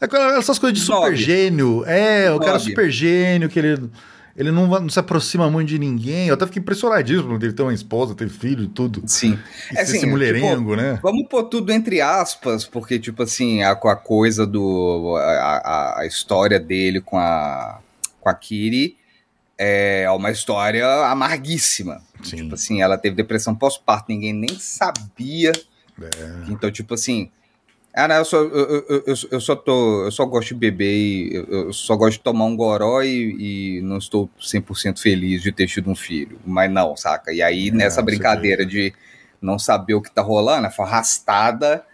é 0.00 0.38
essas 0.38 0.58
coisas 0.58 0.78
de 0.78 0.84
super 0.84 1.16
gênio. 1.16 1.84
É, 1.86 2.30
o 2.30 2.38
cara 2.38 2.58
super 2.58 2.90
gênio, 2.90 3.48
que 3.48 3.58
ele, 3.58 3.90
ele 4.36 4.50
não, 4.50 4.66
não, 4.66 4.88
se 4.88 4.98
aproxima 4.98 5.48
muito 5.48 5.68
de 5.68 5.78
ninguém. 5.78 6.26
Eu 6.26 6.34
até 6.34 6.44
fiquei 6.46 6.60
impressionadíssimo 6.60 7.34
ele 7.34 7.52
ter 7.52 7.62
uma 7.62 7.72
esposa, 7.72 8.14
ter 8.14 8.28
filho 8.28 8.64
e 8.64 8.68
tudo. 8.68 9.02
Sim. 9.06 9.38
E 9.72 9.78
é 9.78 9.82
assim, 9.82 9.98
esse 9.98 10.06
mulherengo, 10.06 10.72
tipo, 10.72 10.76
né? 10.76 10.98
Vamos 11.02 11.28
pôr 11.28 11.44
tudo 11.44 11.72
entre 11.72 12.00
aspas, 12.00 12.64
porque, 12.64 12.98
tipo 12.98 13.22
assim, 13.22 13.62
a, 13.62 13.70
a 13.70 13.96
coisa 13.96 14.44
do. 14.44 15.16
A, 15.18 16.00
a, 16.00 16.06
história 16.06 16.58
dele 16.58 17.00
com 17.00 17.16
a, 17.16 17.78
com 18.20 18.28
a 18.28 18.34
Kiri 18.34 18.96
é 19.56 20.10
uma 20.10 20.32
história 20.32 20.86
amarguíssima. 21.06 22.02
Sim. 22.22 22.36
Tipo 22.36 22.54
assim, 22.54 22.82
ela 22.82 22.98
teve 22.98 23.14
depressão 23.14 23.54
pós-parto, 23.54 24.06
ninguém 24.08 24.32
nem 24.32 24.58
sabia. 24.58 25.52
É. 26.00 26.50
Então, 26.50 26.72
tipo 26.72 26.94
assim, 26.94 27.30
ah, 27.96 28.08
não, 28.08 28.16
eu 28.16 28.24
só, 28.24 28.38
eu, 28.38 28.48
eu, 28.48 29.04
eu, 29.06 29.14
eu, 29.30 29.40
só 29.40 29.54
tô. 29.54 30.04
Eu 30.04 30.10
só 30.10 30.26
gosto 30.26 30.48
de 30.48 30.54
beber 30.54 30.96
e 30.96 31.46
eu, 31.48 31.72
só 31.72 31.94
gosto 31.94 32.18
de 32.18 32.24
tomar 32.24 32.44
um 32.44 32.56
goró 32.56 33.02
e, 33.02 33.78
e 33.78 33.80
não 33.82 33.98
estou 33.98 34.28
100% 34.40 34.98
feliz 34.98 35.40
de 35.40 35.52
ter 35.52 35.68
tido 35.68 35.88
um 35.88 35.94
filho. 35.94 36.40
Mas 36.44 36.68
não, 36.72 36.96
saca? 36.96 37.32
E 37.32 37.40
aí, 37.40 37.70
nessa 37.70 38.02
brincadeira 38.02 38.66
de 38.66 38.92
não 39.40 39.60
saber 39.60 39.94
o 39.94 40.02
que 40.02 40.10
tá 40.10 40.22
rolando, 40.22 40.68
foi 40.72 40.84
arrastada. 40.84 41.84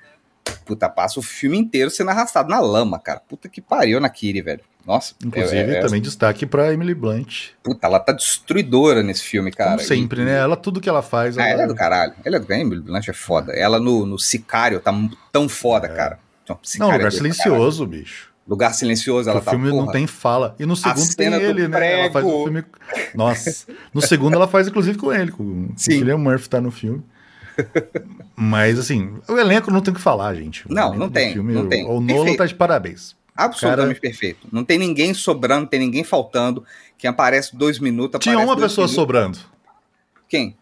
Puta, 0.65 0.89
passa 0.89 1.21
o 1.21 1.23
filme 1.23 1.59
inteiro 1.59 1.91
sendo 1.91 2.11
arrastado 2.11 2.49
na 2.49 2.61
lama, 2.61 2.99
cara. 2.99 3.21
Puta 3.21 3.47
que 3.47 3.61
pariu 3.61 4.01
na 4.01 4.09
Kiri, 4.09 4.41
velho. 4.41 4.65
Nossa. 4.87 5.15
Inclusive, 5.25 5.73
é, 5.73 5.79
é, 5.79 5.81
também 5.81 6.01
destaque 6.01 6.47
pra 6.47 6.73
Emily 6.73 6.95
Blunt. 6.95 7.51
Puta, 7.63 7.87
ela 7.87 8.01
tá 8.01 8.13
destruidora 8.13 9.03
nesse 9.03 9.23
filme, 9.23 9.51
cara. 9.51 9.73
Como 9.73 9.83
sempre, 9.83 10.23
e, 10.23 10.25
né? 10.25 10.39
Ela, 10.39 10.57
tudo 10.57 10.81
que 10.81 10.89
ela 10.89 11.03
faz. 11.03 11.39
Ah, 11.39 11.43
ela... 11.43 11.51
ela 11.51 11.63
é 11.63 11.67
do 11.67 11.75
caralho. 11.75 12.15
Ela 12.25 12.37
é 12.37 12.39
do 12.41 12.53
Emily 12.53 12.81
Blunt 12.81 13.09
é 13.09 13.13
foda. 13.13 13.53
Ela 13.53 13.79
no, 13.79 14.07
no 14.07 14.19
Sicário 14.19 14.81
tá 14.81 14.93
tão 15.33 15.49
foda, 15.49 15.87
é. 15.87 15.91
cara. 15.91 16.19
Então, 16.43 16.59
não, 16.79 16.91
Lugar 16.91 17.07
é 17.07 17.11
Silencioso, 17.11 17.87
bicho. 17.87 18.31
Lugar 18.49 18.75
Silencioso, 18.75 19.31
ela 19.31 19.39
o 19.39 19.43
tá. 19.43 19.53
O 19.53 19.55
filme 19.55 19.71
porra, 19.71 19.85
não 19.85 19.93
tem 19.93 20.07
fala. 20.07 20.57
E 20.59 20.67
no 20.67 20.75
segundo 20.75 21.15
tem 21.15 21.33
ele, 21.33 21.69
né? 21.69 21.79
Prego. 21.79 22.01
Ela 22.01 22.11
faz 22.11 22.27
o 22.27 22.45
filme. 22.45 22.65
Nossa. 23.15 23.67
No 23.95 24.03
segundo 24.03 24.35
ela 24.35 24.49
faz, 24.49 24.67
inclusive, 24.67 24.99
com 24.99 25.13
ele. 25.13 25.31
Com 25.31 25.69
Sim. 25.77 25.93
o 25.93 25.99
William 25.99 26.19
Murphy 26.19 26.49
tá 26.49 26.61
no 26.61 26.71
filme. 26.73 27.03
Mas, 28.35 28.79
assim, 28.79 29.19
o 29.29 29.39
elenco 29.39 29.71
não 29.71 29.81
tem 29.81 29.93
o 29.93 29.95
que 29.95 30.01
falar, 30.01 30.35
gente. 30.35 30.67
O 30.67 30.75
não, 30.75 30.95
não 30.95 31.09
tem, 31.09 31.33
filme, 31.33 31.53
não 31.53 31.69
tem. 31.69 31.87
O, 31.87 31.99
o 31.99 32.01
Nolan 32.01 32.35
tá 32.35 32.47
de 32.47 32.55
parabéns. 32.55 33.15
Absolutamente 33.37 34.01
cara... 34.01 34.01
perfeito. 34.01 34.47
Não 34.53 34.65
tem 34.65 34.79
ninguém 34.79 35.15
sobrando, 35.15 35.63
não 35.63 35.69
tem 35.69 35.81
ninguém 35.81 36.05
faltando. 36.05 36.65
Quem 36.99 37.09
aparece 37.09 37.57
dois 37.57 37.79
minutos. 37.79 38.21
Tinha 38.21 38.39
uma 38.39 38.57
pessoa 38.57 38.87
minutos. 38.87 38.95
sobrando. 38.95 39.39
Quem? 40.29 40.57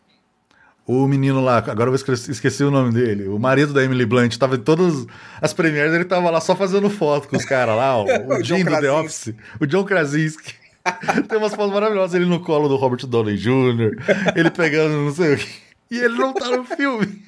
O 0.87 1.07
menino 1.07 1.45
lá, 1.45 1.59
agora 1.59 1.91
eu 1.91 1.95
esqueci, 1.95 2.31
esqueci 2.31 2.65
o 2.65 2.71
nome 2.71 2.95
dele. 2.95 3.29
O 3.29 3.39
marido 3.39 3.75
da 3.75 3.85
Emily 3.85 4.07
Blunt 4.07 4.35
tava 4.39 4.57
em 4.57 4.61
todas 4.61 5.07
as 5.39 5.53
premieres, 5.53 5.93
ele 5.93 6.07
tava 6.07 6.31
lá 6.31 6.41
só 6.41 6.57
fazendo 6.57 6.89
foto 6.89 7.29
com 7.29 7.37
os 7.37 7.45
caras 7.45 7.77
lá, 7.77 7.99
o, 8.01 8.05
o, 8.05 8.43
Jim 8.43 8.65
do 8.65 8.81
The 8.81 8.91
Office, 8.91 9.35
o 9.61 9.67
John 9.67 9.85
Krasinski. 9.85 10.55
Tem 11.29 11.37
umas 11.37 11.55
fotos 11.55 11.75
maravilhosas, 11.75 12.15
ele 12.15 12.25
no 12.25 12.41
colo 12.41 12.71
do 12.71 12.77
Robert 12.77 13.07
Downey 13.07 13.37
Jr., 13.37 13.99
ele 14.35 14.51
pegando 14.51 14.95
não 14.95 15.15
sei 15.15 15.35
o 15.35 15.37
que. 15.37 15.49
E 15.91 15.99
ele 15.99 16.17
não 16.17 16.33
tá 16.33 16.49
no 16.49 16.65
filme. 16.65 17.23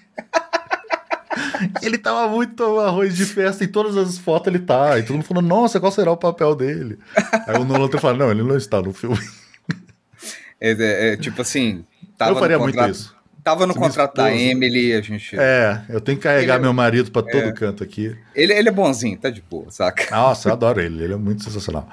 ele 1.83 1.99
tava 1.99 2.29
muito 2.29 2.81
arroz 2.81 3.17
de 3.17 3.25
festa, 3.25 3.65
em 3.65 3.69
todas 3.69 3.97
as 3.97 4.19
fotos 4.19 4.49
ele 4.49 4.59
tá. 4.59 4.99
E 4.99 5.03
todo 5.03 5.17
mundo 5.17 5.25
falando, 5.25 5.47
nossa, 5.47 5.81
qual 5.81 5.93
será 5.93 6.11
o 6.11 6.17
papel 6.17 6.55
dele? 6.55 6.99
Aí 7.47 7.57
o 7.57 7.65
Nolan 7.65 7.89
fala, 7.99 8.17
não, 8.17 8.31
ele 8.31 8.43
não 8.43 8.57
está 8.57 8.81
no 8.81 8.93
filme. 8.93 9.19
É, 10.63 10.73
é, 10.73 11.13
é 11.15 11.17
tipo 11.17 11.41
assim, 11.41 11.87
tava 12.19 12.33
Eu 12.33 12.37
faria 12.37 12.59
muito 12.59 12.79
isso. 12.83 13.17
Tava 13.43 13.67
no 13.67 13.73
Se 13.73 13.79
contrato 13.79 14.15
da 14.15 14.35
Emily, 14.35 14.93
a 14.93 15.01
gente. 15.01 15.35
É, 15.39 15.83
eu 15.89 16.01
tenho 16.01 16.19
que 16.19 16.25
carregar 16.25 16.57
ele, 16.57 16.61
é 16.61 16.65
meu 16.65 16.75
marido 16.75 17.11
para 17.11 17.23
todo 17.23 17.49
é, 17.49 17.53
canto 17.53 17.83
aqui. 17.83 18.15
Ele, 18.35 18.53
ele 18.53 18.69
é 18.69 18.73
bonzinho, 18.73 19.17
tá 19.17 19.31
de 19.31 19.41
boa, 19.41 19.71
saca? 19.71 20.15
Nossa, 20.15 20.51
eu 20.51 20.53
adoro 20.53 20.81
ele, 20.81 21.05
ele 21.05 21.15
é 21.15 21.17
muito 21.17 21.43
sensacional. 21.43 21.89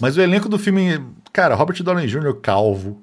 Mas 0.00 0.16
o 0.16 0.20
elenco 0.20 0.48
do 0.48 0.58
filme, 0.58 1.00
cara, 1.32 1.54
Robert 1.54 1.80
Downey 1.82 2.08
Jr., 2.08 2.34
calvo. 2.42 3.00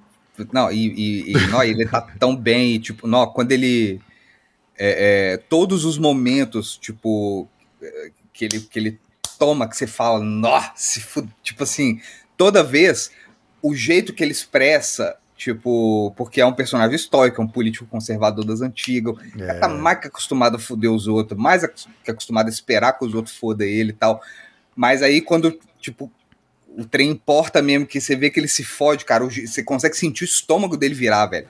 Não, 0.51 0.69
e, 0.69 0.87
e, 0.87 1.31
e 1.31 1.47
não, 1.47 1.63
ele 1.63 1.85
tá 1.85 2.01
tão 2.19 2.35
bem, 2.35 2.77
tipo, 2.79 3.07
não, 3.07 3.25
quando 3.27 3.53
ele 3.53 4.01
é, 4.77 5.33
é, 5.33 5.37
todos 5.37 5.85
os 5.85 5.97
momentos, 5.97 6.77
tipo, 6.77 7.47
que 8.33 8.45
ele, 8.45 8.59
que 8.61 8.79
ele 8.79 8.99
toma, 9.37 9.67
que 9.67 9.75
você 9.75 9.87
fala, 9.87 10.19
nossa, 10.19 11.01
tipo 11.41 11.63
assim, 11.63 12.01
toda 12.37 12.63
vez, 12.63 13.11
o 13.61 13.73
jeito 13.73 14.13
que 14.13 14.23
ele 14.23 14.31
expressa, 14.31 15.17
tipo, 15.35 16.13
porque 16.15 16.41
é 16.41 16.45
um 16.45 16.53
personagem 16.53 16.95
histórico, 16.95 17.41
é 17.41 17.45
um 17.45 17.47
político 17.47 17.85
conservador 17.85 18.45
das 18.45 18.61
antigas, 18.61 19.15
é. 19.39 19.53
tá 19.55 19.67
mais 19.67 19.99
que 19.99 20.07
acostumado 20.07 20.55
a 20.55 20.59
foder 20.59 20.91
os 20.91 21.07
outros, 21.07 21.39
mais 21.39 21.65
que 22.03 22.11
acostumado 22.11 22.47
a 22.47 22.51
esperar 22.51 22.93
que 22.93 23.05
os 23.05 23.13
outros 23.13 23.35
fodam 23.35 23.67
ele 23.67 23.91
e 23.91 23.93
tal. 23.93 24.21
Mas 24.75 25.01
aí 25.01 25.21
quando, 25.21 25.57
tipo, 25.79 26.11
o 26.77 26.85
trem 26.85 27.11
importa 27.11 27.61
mesmo, 27.61 27.85
que 27.85 28.01
você 28.01 28.15
vê 28.15 28.29
que 28.29 28.39
ele 28.39 28.47
se 28.47 28.63
fode, 28.63 29.05
cara, 29.05 29.23
você 29.25 29.63
consegue 29.63 29.95
sentir 29.95 30.23
o 30.23 30.25
estômago 30.25 30.75
dele 30.75 30.93
virar, 30.93 31.25
velho. 31.27 31.47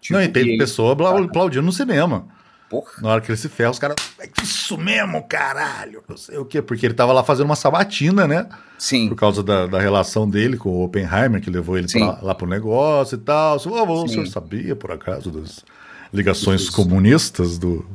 Tipo, 0.00 0.14
Não, 0.14 0.22
e 0.22 0.28
tem 0.28 0.42
ele... 0.42 0.58
pessoa 0.58 0.92
aplaudindo 0.92 1.62
no 1.62 1.72
cinema. 1.72 2.28
Porra. 2.68 2.90
Na 3.00 3.10
hora 3.10 3.20
que 3.20 3.30
ele 3.30 3.36
se 3.36 3.48
ferra, 3.48 3.70
os 3.70 3.78
caras. 3.78 3.96
É 4.18 4.28
isso 4.42 4.76
mesmo, 4.76 5.22
caralho! 5.22 6.02
Não 6.08 6.16
sei 6.16 6.36
o 6.36 6.44
quê. 6.44 6.60
Porque 6.60 6.84
ele 6.84 6.94
tava 6.94 7.12
lá 7.12 7.22
fazendo 7.22 7.46
uma 7.46 7.56
sabatina, 7.56 8.26
né? 8.26 8.48
Sim. 8.78 9.08
Por 9.08 9.16
causa 9.16 9.42
da, 9.42 9.66
da 9.66 9.78
relação 9.78 10.28
dele 10.28 10.56
com 10.56 10.70
o 10.70 10.84
Oppenheimer, 10.84 11.40
que 11.40 11.48
levou 11.48 11.78
ele 11.78 11.86
pra, 11.88 12.18
lá 12.20 12.34
pro 12.34 12.46
negócio 12.46 13.14
e 13.14 13.18
tal. 13.18 13.56
Oh, 13.66 14.04
o 14.04 14.08
senhor 14.08 14.26
sabia, 14.26 14.74
por 14.74 14.90
acaso, 14.90 15.30
das 15.30 15.64
ligações 16.12 16.62
Isso. 16.62 16.72
comunistas 16.72 17.56
do, 17.56 17.86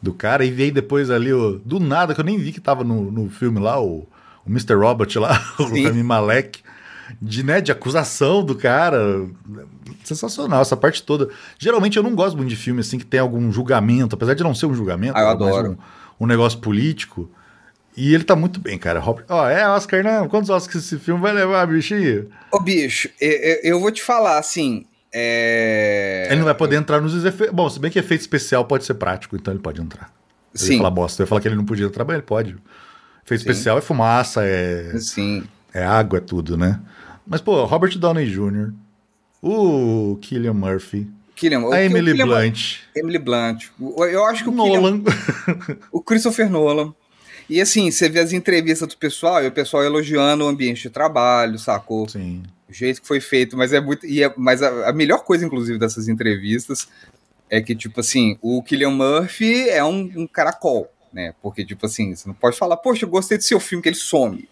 do 0.00 0.12
cara? 0.12 0.44
E 0.44 0.50
veio 0.50 0.72
depois 0.72 1.10
ali, 1.10 1.32
o, 1.32 1.58
do 1.64 1.80
nada, 1.80 2.14
que 2.14 2.20
eu 2.20 2.24
nem 2.24 2.38
vi 2.38 2.52
que 2.52 2.60
tava 2.60 2.84
no, 2.84 3.10
no 3.10 3.30
filme 3.30 3.58
lá, 3.58 3.80
o, 3.80 4.06
o 4.44 4.50
Mr. 4.50 4.74
Robot 4.74 5.18
lá, 5.18 5.38
Sim. 5.56 5.62
o 5.62 5.84
Rami 5.84 6.02
Malek 6.02 6.61
de, 7.20 7.42
né, 7.42 7.60
de 7.60 7.72
acusação 7.72 8.44
do 8.44 8.54
cara. 8.54 9.26
Sensacional, 10.04 10.62
essa 10.62 10.76
parte 10.76 11.02
toda. 11.02 11.28
Geralmente 11.58 11.96
eu 11.96 12.02
não 12.02 12.14
gosto 12.14 12.36
muito 12.36 12.48
de 12.48 12.56
filme 12.56 12.80
assim 12.80 12.98
que 12.98 13.06
tem 13.06 13.20
algum 13.20 13.52
julgamento, 13.52 14.14
apesar 14.14 14.34
de 14.34 14.42
não 14.42 14.54
ser 14.54 14.66
um 14.66 14.74
julgamento, 14.74 15.16
ah, 15.16 15.22
eu 15.22 15.28
adoro. 15.28 15.78
Um, 16.20 16.24
um, 16.24 16.26
negócio 16.26 16.58
político. 16.58 17.30
E 17.96 18.14
ele 18.14 18.24
tá 18.24 18.34
muito 18.34 18.58
bem, 18.58 18.78
cara. 18.78 19.00
Robert... 19.00 19.26
Ó, 19.28 19.48
é 19.48 19.68
Oscar, 19.68 20.02
né? 20.02 20.26
Quantos 20.28 20.48
Oscars 20.48 20.84
esse 20.84 20.98
filme 20.98 21.20
vai 21.20 21.32
levar, 21.32 21.66
bichinho? 21.66 22.28
Ô, 22.50 22.60
bicho, 22.60 23.08
eu, 23.20 23.60
eu 23.62 23.80
vou 23.80 23.90
te 23.90 24.02
falar 24.02 24.38
assim. 24.38 24.86
É... 25.12 26.26
Ele 26.30 26.38
não 26.38 26.46
vai 26.46 26.54
poder 26.54 26.76
entrar 26.76 27.00
nos 27.00 27.24
efeitos. 27.24 27.54
Bom, 27.54 27.68
se 27.68 27.78
bem 27.78 27.90
que 27.90 27.98
efeito 27.98 28.22
especial 28.22 28.64
pode 28.64 28.84
ser 28.84 28.94
prático, 28.94 29.36
então 29.36 29.52
ele 29.52 29.60
pode 29.60 29.80
entrar. 29.80 30.10
Ele 30.54 30.64
Sim. 30.64 30.78
Falar 30.78 30.90
bosta. 30.90 31.22
Eu 31.22 31.24
ia 31.24 31.28
falar 31.28 31.40
que 31.42 31.48
ele 31.48 31.54
não 31.54 31.66
podia 31.66 31.86
entrar, 31.86 32.04
mas 32.04 32.14
ele 32.14 32.22
pode. 32.22 32.56
Efeito 33.24 33.42
Sim. 33.42 33.50
especial 33.50 33.78
é 33.78 33.80
fumaça, 33.82 34.42
é. 34.42 34.98
Sim. 34.98 35.44
É 35.74 35.84
água, 35.84 36.18
é 36.18 36.20
tudo, 36.20 36.56
né? 36.56 36.80
Mas, 37.26 37.40
pô, 37.40 37.64
Robert 37.64 37.98
Downey 37.98 38.26
Jr., 38.26 38.72
o 39.42 40.18
Killian 40.20 40.54
Murphy, 40.54 41.08
Killian, 41.34 41.72
a 41.72 41.82
Emily 41.82 42.12
Killian, 42.12 42.26
Blunt. 42.26 42.80
Emily 42.94 43.18
Blunt. 43.18 43.64
Eu 43.80 44.24
acho 44.26 44.44
que 44.44 44.48
o 44.48 44.52
Nolan. 44.52 45.02
Killian, 45.02 45.78
o 45.90 46.00
Christopher 46.00 46.48
Nolan. 46.48 46.94
E 47.48 47.60
assim, 47.60 47.90
você 47.90 48.08
vê 48.08 48.20
as 48.20 48.32
entrevistas 48.32 48.88
do 48.88 48.96
pessoal 48.96 49.42
e 49.42 49.48
o 49.48 49.52
pessoal 49.52 49.82
elogiando 49.82 50.44
o 50.44 50.48
ambiente 50.48 50.82
de 50.82 50.90
trabalho, 50.90 51.58
sacou? 51.58 52.08
Sim. 52.08 52.42
O 52.68 52.72
jeito 52.72 53.02
que 53.02 53.08
foi 53.08 53.20
feito, 53.20 53.56
mas 53.56 53.72
é 53.72 53.80
muito. 53.80 54.06
E 54.06 54.22
é, 54.22 54.32
mas 54.36 54.62
a, 54.62 54.88
a 54.88 54.92
melhor 54.92 55.24
coisa, 55.24 55.44
inclusive, 55.44 55.78
dessas 55.78 56.08
entrevistas 56.08 56.88
é 57.50 57.60
que, 57.60 57.74
tipo 57.74 58.00
assim, 58.00 58.38
o 58.40 58.62
Killian 58.62 58.90
Murphy 58.90 59.68
é 59.68 59.84
um, 59.84 60.10
um 60.16 60.26
caracol, 60.26 60.90
né? 61.12 61.34
Porque, 61.42 61.64
tipo 61.64 61.84
assim, 61.84 62.14
você 62.14 62.26
não 62.26 62.34
pode 62.34 62.56
falar, 62.56 62.76
poxa, 62.78 63.04
eu 63.04 63.10
gostei 63.10 63.36
do 63.36 63.44
seu 63.44 63.60
filme, 63.60 63.82
que 63.82 63.88
ele 63.88 63.96
some. 63.96 64.48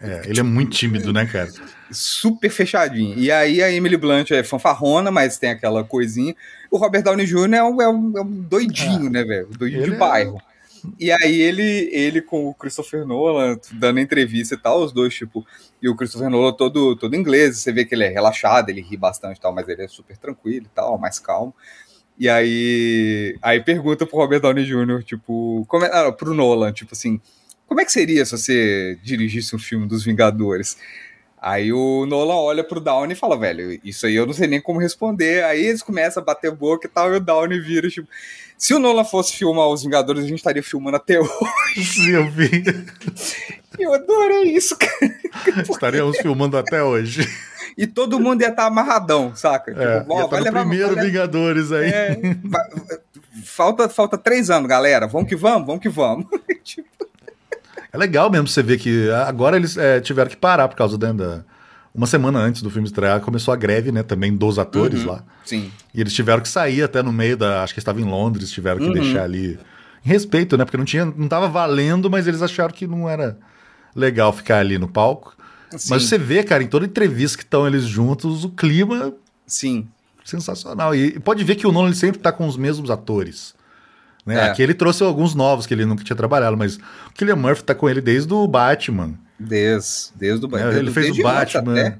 É, 0.00 0.22
ele 0.26 0.40
é 0.40 0.42
muito 0.42 0.76
tímido, 0.76 1.12
né, 1.12 1.26
cara? 1.26 1.52
Super 1.90 2.50
fechadinho. 2.50 3.18
E 3.18 3.30
aí 3.30 3.62
a 3.62 3.70
Emily 3.70 3.96
Blunt 3.96 4.30
é 4.30 4.42
fanfarrona, 4.42 5.10
mas 5.10 5.38
tem 5.38 5.50
aquela 5.50 5.82
coisinha. 5.84 6.34
O 6.70 6.76
Robert 6.76 7.02
Downey 7.02 7.26
Jr. 7.26 7.54
é 7.54 7.62
um, 7.62 7.82
é 7.82 7.88
um, 7.88 8.18
é 8.18 8.20
um 8.22 8.42
doidinho, 8.42 9.06
é. 9.08 9.10
né, 9.10 9.24
velho? 9.24 9.48
Doidinho 9.48 9.84
de 9.84 9.94
é 9.94 9.96
bairro. 9.96 10.40
E 10.98 11.10
aí 11.10 11.40
ele, 11.40 11.90
ele 11.92 12.22
com 12.22 12.46
o 12.46 12.54
Christopher 12.54 13.06
Nolan 13.06 13.58
dando 13.72 14.00
entrevista 14.00 14.54
e 14.54 14.58
tal, 14.58 14.82
os 14.82 14.92
dois, 14.92 15.14
tipo, 15.14 15.46
e 15.82 15.88
o 15.88 15.96
Christopher 15.96 16.30
Nolan 16.30 16.52
todo, 16.52 16.96
todo 16.96 17.16
inglês, 17.16 17.58
você 17.58 17.72
vê 17.72 17.84
que 17.84 17.94
ele 17.94 18.04
é 18.04 18.08
relaxado, 18.08 18.70
ele 18.70 18.80
ri 18.80 18.96
bastante 18.96 19.36
e 19.36 19.40
tal, 19.40 19.52
mas 19.52 19.68
ele 19.68 19.82
é 19.82 19.88
super 19.88 20.16
tranquilo 20.16 20.66
e 20.66 20.74
tal, 20.74 20.98
mais 20.98 21.18
calmo. 21.18 21.54
E 22.18 22.28
aí, 22.28 23.36
aí 23.40 23.60
pergunta 23.62 24.06
pro 24.06 24.18
Robert 24.18 24.40
Downey 24.40 24.64
Jr., 24.64 25.02
tipo, 25.02 25.64
como 25.68 25.84
é, 25.84 25.90
ah, 25.92 26.12
pro 26.12 26.34
Nolan, 26.34 26.72
tipo 26.72 26.92
assim, 26.92 27.20
como 27.66 27.80
é 27.80 27.84
que 27.84 27.92
seria 27.92 28.24
se 28.24 28.32
você 28.32 28.98
dirigisse 29.02 29.54
um 29.54 29.58
filme 29.58 29.86
dos 29.86 30.04
Vingadores? 30.04 30.76
Aí 31.40 31.72
o 31.72 32.04
Nolan 32.04 32.34
olha 32.34 32.62
pro 32.62 32.80
Downey 32.80 33.12
e 33.12 33.18
fala, 33.18 33.38
velho, 33.38 33.80
isso 33.82 34.04
aí 34.06 34.14
eu 34.14 34.26
não 34.26 34.34
sei 34.34 34.46
nem 34.46 34.60
como 34.60 34.78
responder. 34.78 35.42
Aí 35.44 35.64
eles 35.64 35.82
começam 35.82 36.22
a 36.22 36.26
bater 36.26 36.50
boca 36.50 36.86
e 36.86 36.90
tal, 36.90 37.12
e 37.12 37.16
o 37.16 37.20
Downey 37.20 37.58
vira, 37.58 37.88
tipo, 37.88 38.08
se 38.58 38.74
o 38.74 38.78
Nolan 38.78 39.04
fosse 39.04 39.32
filmar 39.32 39.66
Os 39.68 39.82
Vingadores, 39.82 40.22
a 40.22 40.26
gente 40.26 40.36
estaria 40.36 40.62
filmando 40.62 40.98
até 40.98 41.18
hoje. 41.20 41.84
Sim, 41.84 42.10
eu 42.10 42.30
vi. 42.30 42.62
Eu 43.78 43.94
adorei 43.94 44.54
isso, 44.54 44.76
cara. 44.76 45.62
Estaríamos 45.62 46.18
filmando 46.18 46.58
até 46.58 46.82
hoje. 46.82 47.26
E 47.78 47.86
todo 47.86 48.20
mundo 48.20 48.42
ia 48.42 48.48
estar 48.48 48.64
tá 48.64 48.68
amarradão, 48.68 49.34
saca? 49.34 49.70
É, 49.70 50.00
tipo, 50.00 50.12
ó, 50.12 50.26
vai 50.26 50.42
levar 50.42 50.66
primeiro. 50.66 50.94
Vingadores 51.00 51.72
aí. 51.72 51.88
É, 51.88 52.20
falta, 53.42 53.88
falta 53.88 54.18
três 54.18 54.50
anos, 54.50 54.68
galera. 54.68 55.06
Vamos 55.06 55.28
que 55.28 55.36
vamos, 55.36 55.66
vamos 55.66 55.80
que 55.80 55.88
vamos. 55.88 56.26
É 57.92 57.98
legal 57.98 58.30
mesmo 58.30 58.46
você 58.46 58.62
ver 58.62 58.78
que 58.78 59.10
agora 59.10 59.56
eles 59.56 59.76
é, 59.76 60.00
tiveram 60.00 60.30
que 60.30 60.36
parar 60.36 60.68
por 60.68 60.76
causa 60.76 60.96
da. 60.96 61.44
Uma 61.92 62.06
semana 62.06 62.38
antes 62.38 62.62
do 62.62 62.70
filme 62.70 62.86
estrear, 62.86 63.20
começou 63.20 63.52
a 63.52 63.56
greve, 63.56 63.90
né? 63.90 64.04
Também 64.04 64.36
dos 64.36 64.60
atores 64.60 65.00
uhum, 65.00 65.08
lá. 65.08 65.24
Sim. 65.44 65.72
E 65.92 66.00
eles 66.00 66.12
tiveram 66.12 66.40
que 66.40 66.48
sair 66.48 66.82
até 66.82 67.02
no 67.02 67.12
meio 67.12 67.36
da. 67.36 67.64
Acho 67.64 67.74
que 67.74 67.80
estava 67.80 68.00
em 68.00 68.04
Londres, 68.04 68.52
tiveram 68.52 68.78
que 68.78 68.86
uhum. 68.86 68.92
deixar 68.92 69.24
ali. 69.24 69.58
Em 70.04 70.08
respeito, 70.08 70.56
né? 70.56 70.64
Porque 70.64 70.76
não 70.76 70.84
tinha. 70.84 71.04
Não 71.04 71.26
tava 71.26 71.48
valendo, 71.48 72.08
mas 72.08 72.28
eles 72.28 72.42
acharam 72.42 72.72
que 72.72 72.86
não 72.86 73.08
era 73.08 73.36
legal 73.94 74.32
ficar 74.32 74.58
ali 74.58 74.78
no 74.78 74.86
palco. 74.86 75.36
Sim. 75.76 75.90
Mas 75.90 76.04
você 76.04 76.16
vê, 76.16 76.42
cara, 76.44 76.62
em 76.62 76.68
toda 76.68 76.86
entrevista 76.86 77.36
que 77.36 77.44
estão 77.44 77.66
eles 77.66 77.84
juntos, 77.84 78.44
o 78.44 78.50
clima. 78.50 79.12
Sim. 79.46 79.88
Sensacional. 80.24 80.94
E 80.94 81.18
pode 81.18 81.42
ver 81.42 81.56
que 81.56 81.66
o 81.66 81.72
Nolan 81.72 81.92
sempre 81.92 82.20
tá 82.20 82.30
com 82.30 82.46
os 82.46 82.56
mesmos 82.56 82.90
atores. 82.90 83.54
Né? 84.24 84.36
É. 84.36 84.50
Aqui 84.50 84.62
ele 84.62 84.74
trouxe 84.74 85.02
alguns 85.02 85.34
novos 85.34 85.66
que 85.66 85.74
ele 85.74 85.84
nunca 85.84 86.04
tinha 86.04 86.16
trabalhado, 86.16 86.56
mas 86.56 86.76
o 86.76 87.12
Killian 87.14 87.36
Murphy 87.36 87.64
tá 87.64 87.74
com 87.74 87.88
ele 87.88 88.00
desde 88.00 88.32
o 88.32 88.46
Batman. 88.46 89.14
Desde, 89.38 90.12
desde 90.14 90.44
o 90.44 90.48
Batman. 90.48 90.72
É, 90.72 90.78
ele 90.78 90.90
fez 90.90 91.18
o 91.18 91.22
Batman. 91.22 91.98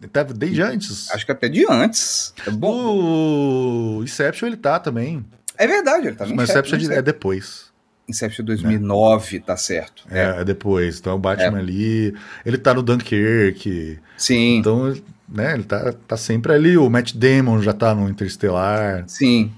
Ele 0.00 0.08
tava 0.10 0.32
desde 0.32 0.62
antes. 0.62 1.10
Acho 1.10 1.26
que 1.26 1.32
até 1.32 1.48
de 1.48 1.66
antes. 1.70 2.32
É 2.46 2.50
bom. 2.50 3.98
O 3.98 4.02
Inception 4.02 4.48
ele 4.48 4.56
tá 4.56 4.78
também. 4.78 5.24
É 5.58 5.66
verdade, 5.66 6.06
ele 6.06 6.16
tá 6.16 6.24
no 6.24 6.34
Mas 6.34 6.48
Inception, 6.48 6.78
Inception 6.78 6.98
é 6.98 7.02
depois. 7.02 7.70
Inception 8.08 8.44
2009, 8.44 9.36
é. 9.36 9.40
tá 9.40 9.56
certo. 9.56 10.04
É, 10.10 10.40
é, 10.40 10.44
depois. 10.44 10.98
Então 10.98 11.16
o 11.16 11.18
Batman 11.18 11.58
é. 11.58 11.60
ali. 11.60 12.14
Ele 12.46 12.56
tá 12.56 12.72
no 12.72 12.82
Dunkirk. 12.82 13.98
Sim. 14.16 14.58
Então, 14.58 14.94
né, 15.28 15.54
ele 15.54 15.64
tá, 15.64 15.92
tá 15.92 16.16
sempre 16.16 16.52
ali. 16.52 16.78
O 16.78 16.88
Matt 16.88 17.14
Damon 17.14 17.60
já 17.60 17.74
tá 17.74 17.94
no 17.94 18.08
Interstellar. 18.08 19.04
Sim. 19.06 19.52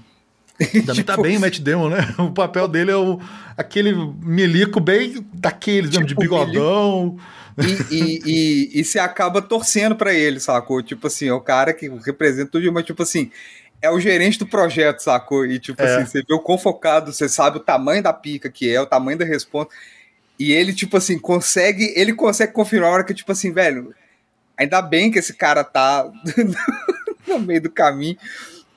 Também 0.57 0.83
tá 0.83 0.93
tipo... 0.93 1.11
tá 1.15 1.21
bem 1.21 1.37
o 1.37 1.39
Matt 1.39 1.59
Damon, 1.59 1.89
né? 1.89 2.15
O 2.19 2.31
papel 2.31 2.67
dele 2.67 2.91
é 2.91 2.95
o, 2.95 3.19
aquele 3.57 3.93
milico 3.93 4.79
bem 4.79 5.25
daqueles, 5.33 5.91
tipo, 5.91 6.05
de 6.05 6.15
bigodão. 6.15 7.17
E, 7.57 7.95
e, 7.95 8.21
e, 8.25 8.79
e, 8.81 8.83
se 8.83 8.97
acaba 8.97 9.41
torcendo 9.41 9.95
para 9.95 10.13
ele, 10.13 10.39
sacou? 10.39 10.81
Tipo 10.81 11.07
assim, 11.07 11.27
é 11.27 11.33
o 11.33 11.41
cara 11.41 11.73
que 11.73 11.87
representa 11.87 12.51
tudo, 12.51 12.71
mas 12.71 12.85
tipo 12.85 13.03
assim, 13.03 13.31
é 13.81 13.91
o 13.91 13.99
gerente 13.99 14.39
do 14.39 14.47
projeto, 14.47 15.01
sacou? 15.01 15.45
E 15.45 15.59
tipo 15.59 15.81
é. 15.81 15.95
assim, 15.95 16.05
você 16.05 16.23
vê 16.27 16.33
o 16.33 16.39
quão 16.39 16.57
focado, 16.57 17.11
você 17.11 17.29
sabe 17.29 17.57
o 17.57 17.59
tamanho 17.59 18.01
da 18.01 18.13
pica 18.13 18.49
que 18.49 18.69
é, 18.69 18.81
o 18.81 18.87
tamanho 18.87 19.17
da 19.17 19.25
resposta. 19.25 19.73
E 20.39 20.51
ele, 20.51 20.73
tipo 20.73 20.97
assim, 20.97 21.19
consegue, 21.19 21.93
ele 21.95 22.13
consegue 22.13 22.53
confirmar 22.53 22.89
a 22.89 22.93
hora 22.93 23.03
que, 23.03 23.13
tipo 23.13 23.31
assim, 23.31 23.51
velho, 23.51 23.93
ainda 24.57 24.81
bem 24.81 25.11
que 25.11 25.19
esse 25.19 25.33
cara 25.33 25.63
tá 25.63 26.09
no 27.27 27.39
meio 27.39 27.61
do 27.61 27.69
caminho, 27.69 28.17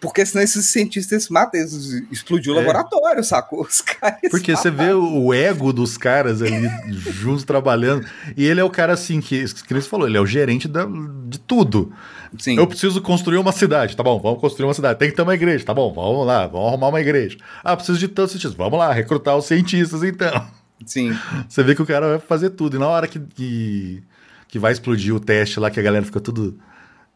porque 0.07 0.25
senão 0.25 0.45
esses 0.45 0.67
cientistas 0.67 1.29
matam, 1.29 1.59
eles 1.59 2.05
explodiu 2.13 2.55
o 2.55 2.57
é. 2.57 2.61
laboratório, 2.61 3.25
sacou? 3.25 3.63
Os 3.63 3.81
caras. 3.81 4.21
Porque 4.31 4.55
você 4.55 4.71
vê 4.71 4.93
o 4.93 5.35
ego 5.35 5.73
dos 5.73 5.99
caras 5.99 6.41
ali 6.41 6.71
juntos 7.11 7.43
trabalhando. 7.43 8.07
E 8.37 8.47
ele 8.47 8.61
é 8.61 8.65
o 8.65 8.71
cara 8.71 8.93
assim, 8.93 9.21
que, 9.21 9.45
que 9.45 9.75
você 9.75 9.89
falou, 9.89 10.07
ele 10.07 10.17
é 10.17 10.21
o 10.21 10.27
gerente 10.27 10.69
da, 10.69 10.87
de 11.27 11.41
tudo. 11.41 11.93
Sim. 12.39 12.57
Eu 12.57 12.69
preciso 12.69 13.03
construir 13.03 13.39
uma 13.39 13.51
cidade, 13.51 13.97
tá 13.97 14.03
bom, 14.05 14.21
vamos 14.21 14.41
construir 14.41 14.69
uma 14.69 14.75
cidade. 14.75 14.97
Tem 14.97 15.11
que 15.11 15.17
ter 15.17 15.23
uma 15.23 15.35
igreja, 15.35 15.65
tá 15.65 15.75
bom, 15.75 15.93
vamos 15.93 16.25
lá, 16.25 16.47
vamos 16.47 16.69
arrumar 16.69 16.89
uma 16.89 17.01
igreja. 17.01 17.37
Ah, 17.65 17.75
preciso 17.75 17.99
de 17.99 18.07
tantos 18.07 18.31
cientistas, 18.31 18.57
vamos 18.57 18.79
lá, 18.79 18.93
recrutar 18.93 19.37
os 19.37 19.47
cientistas 19.47 20.05
então. 20.05 20.47
Sim. 20.85 21.19
Você 21.49 21.65
vê 21.65 21.75
que 21.75 21.83
o 21.83 21.87
cara 21.87 22.11
vai 22.11 22.19
fazer 22.21 22.51
tudo. 22.51 22.77
E 22.77 22.79
na 22.79 22.87
hora 22.87 23.09
que, 23.09 23.19
que, 23.19 24.05
que 24.47 24.59
vai 24.61 24.71
explodir 24.71 25.13
o 25.13 25.19
teste 25.19 25.59
lá, 25.59 25.69
que 25.69 25.81
a 25.81 25.83
galera 25.83 26.05
fica 26.05 26.21
tudo 26.21 26.57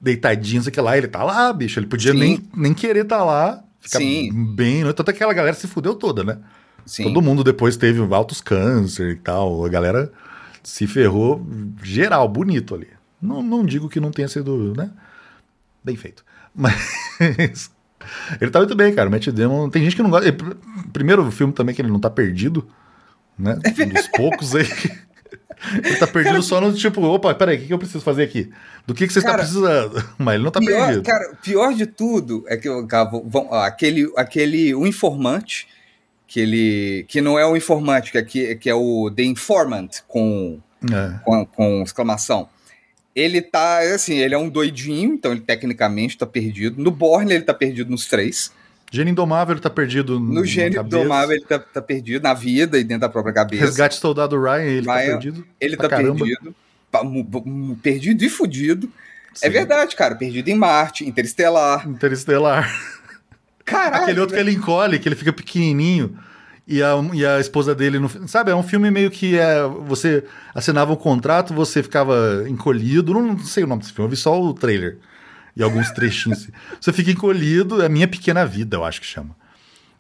deitadinho, 0.00 0.62
sei 0.62 0.72
que 0.72 0.80
lá, 0.80 0.96
ele 0.96 1.08
tá 1.08 1.22
lá, 1.22 1.52
bicho. 1.52 1.78
Ele 1.78 1.86
podia 1.86 2.14
nem, 2.14 2.42
nem 2.56 2.72
querer 2.72 3.02
estar 3.02 3.18
tá 3.18 3.24
lá. 3.24 3.64
Ficar 3.80 3.98
Sim. 3.98 4.32
bem. 4.54 4.84
Né? 4.84 4.92
Tanto 4.92 5.10
é 5.10 5.12
que 5.12 5.18
aquela 5.18 5.34
galera 5.34 5.54
se 5.54 5.66
fudeu 5.66 5.94
toda, 5.94 6.24
né? 6.24 6.38
Sim. 6.86 7.04
Todo 7.04 7.22
mundo 7.22 7.44
depois 7.44 7.76
teve 7.76 8.00
altos 8.14 8.40
câncer 8.40 9.10
e 9.10 9.16
tal. 9.16 9.64
A 9.64 9.68
galera 9.68 10.10
se 10.62 10.86
ferrou 10.86 11.46
geral, 11.82 12.28
bonito 12.28 12.74
ali. 12.74 12.88
Não, 13.20 13.42
não 13.42 13.64
digo 13.64 13.88
que 13.88 14.00
não 14.00 14.10
tenha 14.10 14.28
sido, 14.28 14.74
né? 14.74 14.90
Bem 15.84 15.96
feito. 15.96 16.24
Mas. 16.54 17.70
Ele 18.40 18.50
tá 18.50 18.58
muito 18.58 18.74
bem, 18.74 18.94
cara. 18.94 19.08
O 19.08 19.12
Matt 19.12 19.28
Damon. 19.28 19.68
Tem 19.68 19.82
gente 19.84 19.96
que 19.96 20.02
não 20.02 20.10
gosta. 20.10 20.34
Primeiro 20.92 21.30
filme 21.30 21.52
também 21.52 21.74
que 21.74 21.82
ele 21.82 21.90
não 21.90 22.00
tá 22.00 22.10
perdido. 22.10 22.66
Né? 23.38 23.58
Um 23.78 23.88
dos 23.88 24.08
poucos 24.08 24.54
aí. 24.54 24.66
Ele 25.84 25.96
tá 25.96 26.06
perdido 26.06 26.32
cara, 26.32 26.42
só 26.42 26.60
no 26.60 26.72
tipo, 26.72 27.02
opa, 27.02 27.34
peraí, 27.34 27.56
o 27.56 27.66
que, 27.66 27.72
eu 27.72 27.78
preciso 27.78 28.00
fazer 28.00 28.22
aqui? 28.22 28.50
Do 28.86 28.94
que, 28.94 29.06
que 29.06 29.12
você 29.12 29.18
está 29.18 29.34
precisando? 29.34 30.02
Mas 30.18 30.34
ele 30.34 30.44
não 30.44 30.50
tá 30.50 30.60
pior, 30.60 30.86
perdido. 30.86 31.04
Cara, 31.04 31.36
pior 31.42 31.74
de 31.74 31.86
tudo 31.86 32.44
é 32.48 32.56
que 32.56 32.68
vão, 33.24 33.52
aquele, 33.52 34.10
aquele 34.16 34.74
o 34.74 34.86
informante, 34.86 35.68
que 36.26 36.40
ele. 36.40 37.04
que 37.08 37.20
não 37.20 37.38
é 37.38 37.46
o 37.46 37.56
informante, 37.56 38.12
que 38.12 38.18
é, 38.18 38.22
que, 38.22 38.54
que 38.56 38.70
é 38.70 38.74
o 38.74 39.10
The 39.10 39.22
Informant 39.22 40.02
com, 40.08 40.60
é. 40.84 41.18
com, 41.24 41.46
com 41.46 41.82
exclamação. 41.82 42.48
Ele 43.14 43.42
tá, 43.42 43.80
assim, 43.80 44.16
ele 44.18 44.34
é 44.34 44.38
um 44.38 44.48
doidinho, 44.48 45.14
então 45.14 45.32
ele 45.32 45.40
tecnicamente 45.40 46.16
tá 46.16 46.26
perdido. 46.26 46.80
No 46.82 46.90
Borne 46.90 47.34
ele 47.34 47.44
tá 47.44 47.52
perdido 47.52 47.90
nos 47.90 48.06
três. 48.06 48.52
Gênio 48.90 49.12
Indomável 49.12 49.54
ele 49.54 49.60
tá 49.60 49.70
perdido 49.70 50.18
no 50.18 50.44
Gênio 50.44 50.82
Indomável 50.82 51.36
ele 51.36 51.44
tá, 51.44 51.58
tá, 51.58 51.80
perdido 51.80 52.22
na 52.22 52.34
vida 52.34 52.78
e 52.78 52.84
dentro 52.84 53.02
da 53.02 53.08
própria 53.08 53.32
cabeça. 53.32 53.64
Resgate 53.64 53.96
Soldado 53.96 54.40
Ryan 54.40 54.64
ele 54.64 54.86
tá 54.86 54.96
Ryan, 54.96 55.04
tá 55.04 55.12
perdido. 55.12 55.46
Ele 55.60 55.76
tá 55.76 55.88
caramba. 55.88 56.24
perdido. 56.24 56.54
Perdido 57.82 58.24
e 58.24 58.28
fudido. 58.28 58.90
É 59.34 59.38
Sim. 59.38 59.46
É 59.46 59.50
verdade, 59.50 59.94
cara. 59.94 60.16
Perdido 60.16 60.48
em 60.48 60.56
Marte, 60.56 61.08
Interestelar. 61.08 61.88
Interestelar. 61.88 62.68
Caralho. 63.64 64.02
Aquele 64.02 64.20
outro 64.20 64.34
que 64.34 64.40
ele 64.40 64.52
encolhe, 64.52 64.98
que 64.98 65.08
ele 65.08 65.14
fica 65.14 65.32
pequenininho. 65.32 66.18
E 66.66 66.82
a, 66.82 66.92
e 67.12 67.26
a 67.26 67.40
esposa 67.40 67.74
dele, 67.74 67.98
no, 67.98 68.28
sabe? 68.28 68.50
É 68.50 68.54
um 68.54 68.62
filme 68.62 68.90
meio 68.90 69.10
que 69.10 69.38
é, 69.38 69.62
você 69.86 70.24
assinava 70.54 70.92
um 70.92 70.96
contrato, 70.96 71.54
você 71.54 71.82
ficava 71.82 72.44
encolhido. 72.48 73.12
Não, 73.12 73.22
não 73.22 73.38
sei 73.38 73.64
o 73.64 73.66
nome 73.66 73.82
desse 73.82 73.92
filme, 73.92 74.06
eu 74.06 74.10
vi 74.10 74.16
só 74.16 74.40
o 74.40 74.54
trailer 74.54 74.98
e 75.56 75.62
alguns 75.62 75.90
trechinhos. 75.90 76.48
você 76.80 76.92
fica 76.92 77.10
encolhido, 77.10 77.82
é 77.82 77.88
Minha 77.88 78.08
Pequena 78.08 78.44
Vida, 78.44 78.76
eu 78.76 78.84
acho 78.84 79.00
que 79.00 79.06
chama. 79.06 79.34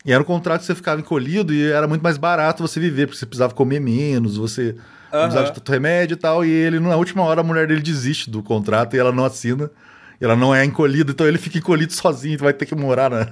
E 0.04 0.12
era 0.12 0.22
um 0.22 0.24
contrato 0.24 0.60
que 0.60 0.66
você 0.66 0.74
ficava 0.74 1.00
encolhido 1.00 1.52
e 1.52 1.70
era 1.70 1.86
muito 1.86 2.02
mais 2.02 2.16
barato 2.16 2.66
você 2.66 2.80
viver, 2.80 3.06
porque 3.06 3.18
você 3.18 3.26
precisava 3.26 3.52
comer 3.52 3.80
menos, 3.80 4.36
você 4.36 4.70
uhum. 5.12 5.20
precisava 5.20 5.46
de 5.46 5.52
tanto 5.52 5.70
remédio 5.70 6.14
e 6.14 6.16
tal. 6.16 6.44
E 6.44 6.50
ele, 6.50 6.80
na 6.80 6.96
última 6.96 7.22
hora, 7.22 7.42
a 7.42 7.44
mulher 7.44 7.66
dele 7.66 7.82
desiste 7.82 8.30
do 8.30 8.42
contrato 8.42 8.96
e 8.96 8.98
ela 8.98 9.12
não 9.12 9.24
assina. 9.24 9.70
E 10.18 10.24
ela 10.24 10.36
não 10.36 10.54
é 10.54 10.64
encolhida, 10.64 11.12
então 11.12 11.26
ele 11.26 11.38
fica 11.38 11.58
encolhido 11.58 11.92
sozinho, 11.92 12.38
vai 12.38 12.52
ter 12.52 12.66
que 12.66 12.74
morar 12.74 13.10
na, 13.10 13.28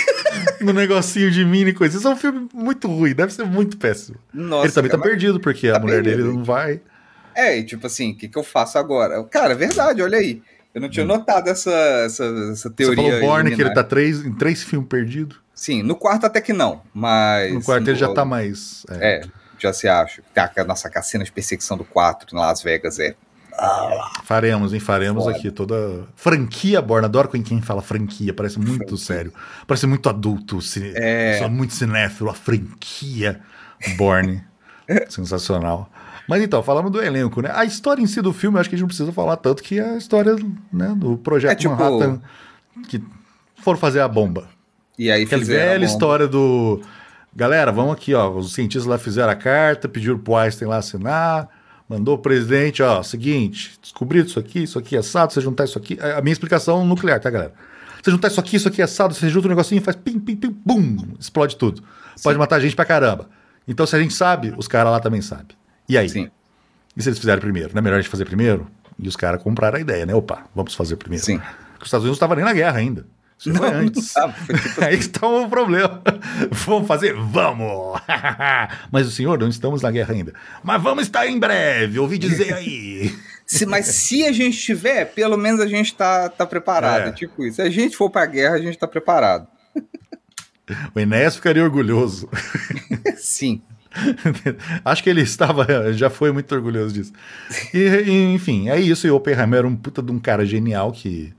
no 0.60 0.72
negocinho 0.72 1.30
de 1.30 1.44
mini 1.44 1.72
coisa. 1.72 1.96
Isso 1.96 2.06
é 2.06 2.10
um 2.10 2.16
filme 2.16 2.46
muito 2.52 2.88
ruim, 2.88 3.14
deve 3.14 3.32
ser 3.32 3.44
muito 3.44 3.78
péssimo. 3.78 4.18
Nossa, 4.32 4.66
ele 4.66 4.72
também 4.72 4.90
tá 4.90 4.98
perdido, 4.98 5.40
porque 5.40 5.70
tá 5.70 5.78
a 5.78 5.80
mulher 5.80 6.02
perdido. 6.02 6.24
dele 6.24 6.36
não 6.36 6.44
vai. 6.44 6.80
É, 7.34 7.58
e 7.58 7.64
tipo 7.64 7.86
assim, 7.86 8.12
o 8.12 8.16
que, 8.16 8.28
que 8.28 8.38
eu 8.38 8.42
faço 8.42 8.78
agora? 8.78 9.22
Cara, 9.24 9.52
é 9.52 9.56
verdade, 9.56 10.02
olha 10.02 10.18
aí. 10.18 10.42
Eu 10.76 10.82
não 10.82 10.90
tinha 10.90 11.06
hum. 11.06 11.08
notado 11.08 11.48
essa, 11.48 11.70
essa, 11.70 12.24
essa 12.52 12.68
teoria. 12.68 13.02
Você 13.02 13.10
falou 13.10 13.20
Borne 13.22 13.56
que 13.56 13.62
ele 13.62 13.72
tá 13.72 13.82
três, 13.82 14.22
em 14.22 14.34
três 14.34 14.62
filmes 14.62 14.86
perdidos? 14.86 15.40
Sim, 15.54 15.82
no 15.82 15.96
quarto 15.96 16.26
até 16.26 16.38
que 16.38 16.52
não, 16.52 16.82
mas... 16.92 17.50
No 17.54 17.62
quarto 17.62 17.84
no... 17.84 17.90
ele 17.92 17.98
já 17.98 18.12
tá 18.12 18.26
mais... 18.26 18.84
É, 18.90 19.22
é 19.22 19.22
já 19.58 19.72
se 19.72 19.88
acha. 19.88 20.22
A 20.36 20.64
nossa 20.64 20.90
cena 21.02 21.24
de 21.24 21.32
perseguição 21.32 21.78
do 21.78 21.84
4 21.84 22.28
em 22.30 22.38
Las 22.38 22.62
Vegas 22.62 22.98
é... 22.98 23.14
Faremos, 24.24 24.74
hein? 24.74 24.80
Faremos 24.80 25.26
aqui 25.26 25.50
toda. 25.50 26.06
Franquia 26.14 26.82
Borne. 26.82 27.06
Adoro 27.06 27.30
com 27.30 27.42
quem 27.42 27.62
fala 27.62 27.80
franquia. 27.80 28.34
Parece 28.34 28.58
muito 28.58 28.76
franquia. 28.76 28.96
sério. 28.98 29.32
Parece 29.66 29.86
muito 29.86 30.10
adulto. 30.10 30.60
Cine... 30.60 30.92
É... 30.94 31.48
Muito 31.48 31.72
cinéfilo. 31.72 32.28
A 32.28 32.34
franquia 32.34 33.40
Borne. 33.96 34.44
Sensacional. 35.08 35.90
Mas 36.28 36.42
então, 36.42 36.62
falando 36.62 36.90
do 36.90 37.02
elenco, 37.02 37.40
né? 37.40 37.50
A 37.54 37.64
história 37.64 38.02
em 38.02 38.06
si 38.06 38.20
do 38.20 38.32
filme, 38.32 38.58
acho 38.58 38.68
que 38.68 38.74
a 38.74 38.78
gente 38.78 38.82
não 38.82 38.88
precisa 38.88 39.12
falar 39.12 39.36
tanto 39.36 39.62
que 39.62 39.78
é 39.78 39.90
a 39.90 39.96
história 39.96 40.34
né, 40.72 40.94
do 40.96 41.16
projeto 41.18 41.52
é, 41.52 41.54
tipo... 41.54 41.74
Manhattan 41.74 42.20
que 42.88 43.02
foram 43.56 43.78
fazer 43.78 44.00
a 44.00 44.08
bomba. 44.08 44.48
E 44.98 45.10
aí 45.10 45.22
Aquela 45.22 45.44
velha 45.44 45.84
história 45.84 46.26
do 46.26 46.80
Galera, 47.34 47.70
vamos 47.70 47.92
aqui, 47.92 48.14
ó. 48.14 48.30
Os 48.30 48.54
cientistas 48.54 48.86
lá 48.86 48.96
fizeram 48.96 49.30
a 49.30 49.36
carta, 49.36 49.86
pediram 49.86 50.18
pro 50.18 50.36
Einstein 50.36 50.68
lá 50.68 50.78
assinar, 50.78 51.48
mandou 51.86 52.14
o 52.14 52.18
presidente, 52.18 52.82
ó, 52.82 53.02
seguinte, 53.02 53.78
descobriram 53.82 54.26
isso 54.26 54.38
aqui, 54.38 54.62
isso 54.62 54.78
aqui 54.78 54.96
é 54.96 55.00
assado, 55.00 55.34
você 55.34 55.42
juntar 55.42 55.64
isso 55.64 55.76
aqui. 55.76 55.98
A 56.00 56.22
minha 56.22 56.32
explicação 56.32 56.86
nuclear, 56.86 57.20
tá, 57.20 57.28
galera? 57.28 57.52
Você 58.02 58.10
juntar 58.10 58.28
isso 58.28 58.40
aqui, 58.40 58.56
isso 58.56 58.68
aqui 58.68 58.80
é 58.80 58.84
assado, 58.84 59.12
você 59.12 59.28
junta 59.28 59.48
um 59.48 59.50
negocinho, 59.50 59.82
faz 59.82 59.96
pim, 59.96 60.18
pim, 60.18 60.34
pim, 60.34 60.56
bum, 60.64 60.96
explode 61.20 61.56
tudo. 61.56 61.82
Pode 62.22 62.38
matar 62.38 62.58
gente 62.58 62.74
pra 62.74 62.86
caramba. 62.86 63.28
Então, 63.68 63.84
se 63.84 63.94
a 63.94 64.00
gente 64.00 64.14
sabe, 64.14 64.54
os 64.56 64.66
caras 64.66 64.92
lá 64.92 65.00
também 65.00 65.20
sabem. 65.20 65.56
E 65.88 65.96
aí? 65.98 66.08
Sim. 66.08 66.30
E 66.96 67.02
se 67.02 67.08
eles 67.08 67.18
fizerem 67.18 67.40
primeiro? 67.40 67.70
Não 67.74 67.78
é 67.80 67.82
melhor 67.82 67.98
a 67.98 68.00
gente 68.00 68.10
fazer 68.10 68.24
primeiro? 68.24 68.66
E 68.98 69.06
os 69.06 69.16
caras 69.16 69.42
compraram 69.42 69.76
a 69.76 69.80
ideia, 69.80 70.06
né? 70.06 70.14
Opa, 70.14 70.44
vamos 70.54 70.74
fazer 70.74 70.96
primeiro. 70.96 71.24
Sim. 71.24 71.38
Porque 71.38 71.82
os 71.82 71.86
Estados 71.88 72.04
Unidos 72.04 72.18
não 72.20 72.26
estavam 72.26 72.36
nem 72.36 72.44
na 72.44 72.52
guerra 72.52 72.78
ainda. 72.78 73.06
Isso 73.38 73.52
foi 73.54 73.68
antes. 73.68 74.14
não 74.16 74.32
foi 74.32 74.54
tipo- 74.58 74.82
Aí 74.84 74.94
está 74.94 75.26
o 75.26 75.46
problema. 75.50 76.02
Vamos 76.50 76.88
fazer? 76.88 77.12
Vamos! 77.14 78.00
Mas 78.90 79.06
o 79.06 79.10
senhor, 79.10 79.38
não 79.38 79.48
estamos 79.48 79.82
na 79.82 79.90
guerra 79.90 80.14
ainda. 80.14 80.32
Mas 80.64 80.82
vamos 80.82 81.02
estar 81.04 81.26
em 81.26 81.38
breve, 81.38 81.98
ouvi 81.98 82.16
dizer 82.16 82.54
aí. 82.54 83.14
Se- 83.44 83.66
mas 83.66 83.86
se 83.86 84.24
a 84.26 84.32
gente 84.32 84.56
tiver, 84.58 85.04
pelo 85.12 85.36
menos 85.36 85.60
a 85.60 85.66
gente 85.66 85.94
tá, 85.94 86.30
tá 86.30 86.46
preparado. 86.46 87.08
É. 87.08 87.12
Tipo 87.12 87.44
isso. 87.44 87.56
Se 87.56 87.62
a 87.62 87.68
gente 87.70 87.94
for 87.94 88.08
pra 88.08 88.24
guerra, 88.24 88.54
a 88.54 88.58
gente 88.58 88.78
tá 88.78 88.88
preparado. 88.88 89.46
O 90.94 90.98
Enéas 90.98 91.36
ficaria 91.36 91.62
orgulhoso. 91.62 92.28
Sim. 93.18 93.60
Acho 94.84 95.02
que 95.02 95.10
ele 95.10 95.22
estava, 95.22 95.66
já 95.94 96.08
foi 96.10 96.32
muito 96.32 96.54
orgulhoso 96.54 96.94
disso. 96.94 97.12
E, 97.72 97.78
e, 97.78 98.34
enfim, 98.34 98.68
é 98.68 98.78
isso. 98.78 99.06
E 99.06 99.10
o 99.10 99.16
Oppenheimer 99.16 99.58
era 99.58 99.66
um 99.66 99.76
puta 99.76 100.02
de 100.02 100.12
um 100.12 100.18
cara 100.18 100.44
genial 100.44 100.92
que 100.92 101.34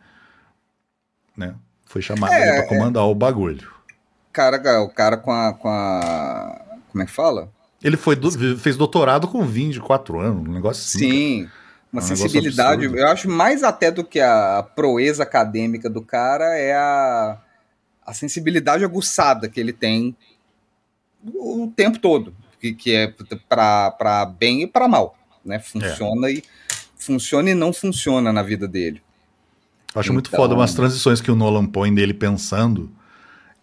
né, 1.35 1.55
foi 1.85 2.01
chamado 2.01 2.33
É, 2.33 2.57
pra 2.61 2.67
comandar 2.67 3.03
o 3.05 3.15
bagulho. 3.15 3.71
Cara, 4.33 4.81
o 4.83 4.89
cara 4.89 5.17
com 5.17 5.31
a, 5.31 5.53
com 5.53 5.67
a. 5.69 6.61
Como 6.91 7.03
é 7.03 7.05
que 7.05 7.11
fala? 7.11 7.49
Ele 7.83 7.97
foi 7.97 8.15
do- 8.15 8.57
fez 8.57 8.75
doutorado 8.75 9.27
com 9.27 9.43
24 9.45 10.19
anos, 10.19 10.47
um 10.47 10.51
negócio 10.53 10.83
assim. 10.83 10.99
cara. 10.99 11.11
Sim. 11.13 11.49
Uma 11.93 12.01
É 12.01 12.03
um 12.03 12.07
sensibilidade. 12.07 12.85
Eu 12.85 13.07
acho 13.07 13.29
mais 13.29 13.63
até 13.63 13.89
do 13.89 14.03
que 14.03 14.19
a 14.19 14.61
proeza 14.75 15.23
acadêmica 15.23 15.89
do 15.89 16.01
cara 16.01 16.55
é 16.57 16.75
a, 16.75 17.37
a 18.05 18.13
sensibilidade 18.13 18.83
aguçada 18.83 19.47
que 19.47 19.59
ele 19.59 19.71
tem 19.73 20.15
o 21.33 21.71
tempo 21.75 21.97
todo. 21.99 22.35
Que, 22.73 22.73
que 22.73 22.91
é 22.95 23.13
pra 23.49 24.25
bem 24.39 24.63
e 24.63 24.67
pra 24.67 24.87
mal. 24.87 25.17
Né? 25.45 25.59
Funciona 25.59 26.29
e 26.29 26.43
funciona 26.97 27.49
e 27.49 27.53
não 27.53 27.71
funciona 27.71 28.33
na 28.33 28.43
vida 28.43 28.67
dele. 28.67 29.01
Eu 29.95 29.99
acho 30.01 30.11
muito 30.13 30.27
Então- 30.27 30.39
foda 30.39 30.53
umas 30.55 30.73
transições 30.73 31.21
que 31.21 31.31
o 31.31 31.35
Nolan 31.35 31.65
põe 31.65 31.93
dele 31.93 32.13
pensando 32.13 32.91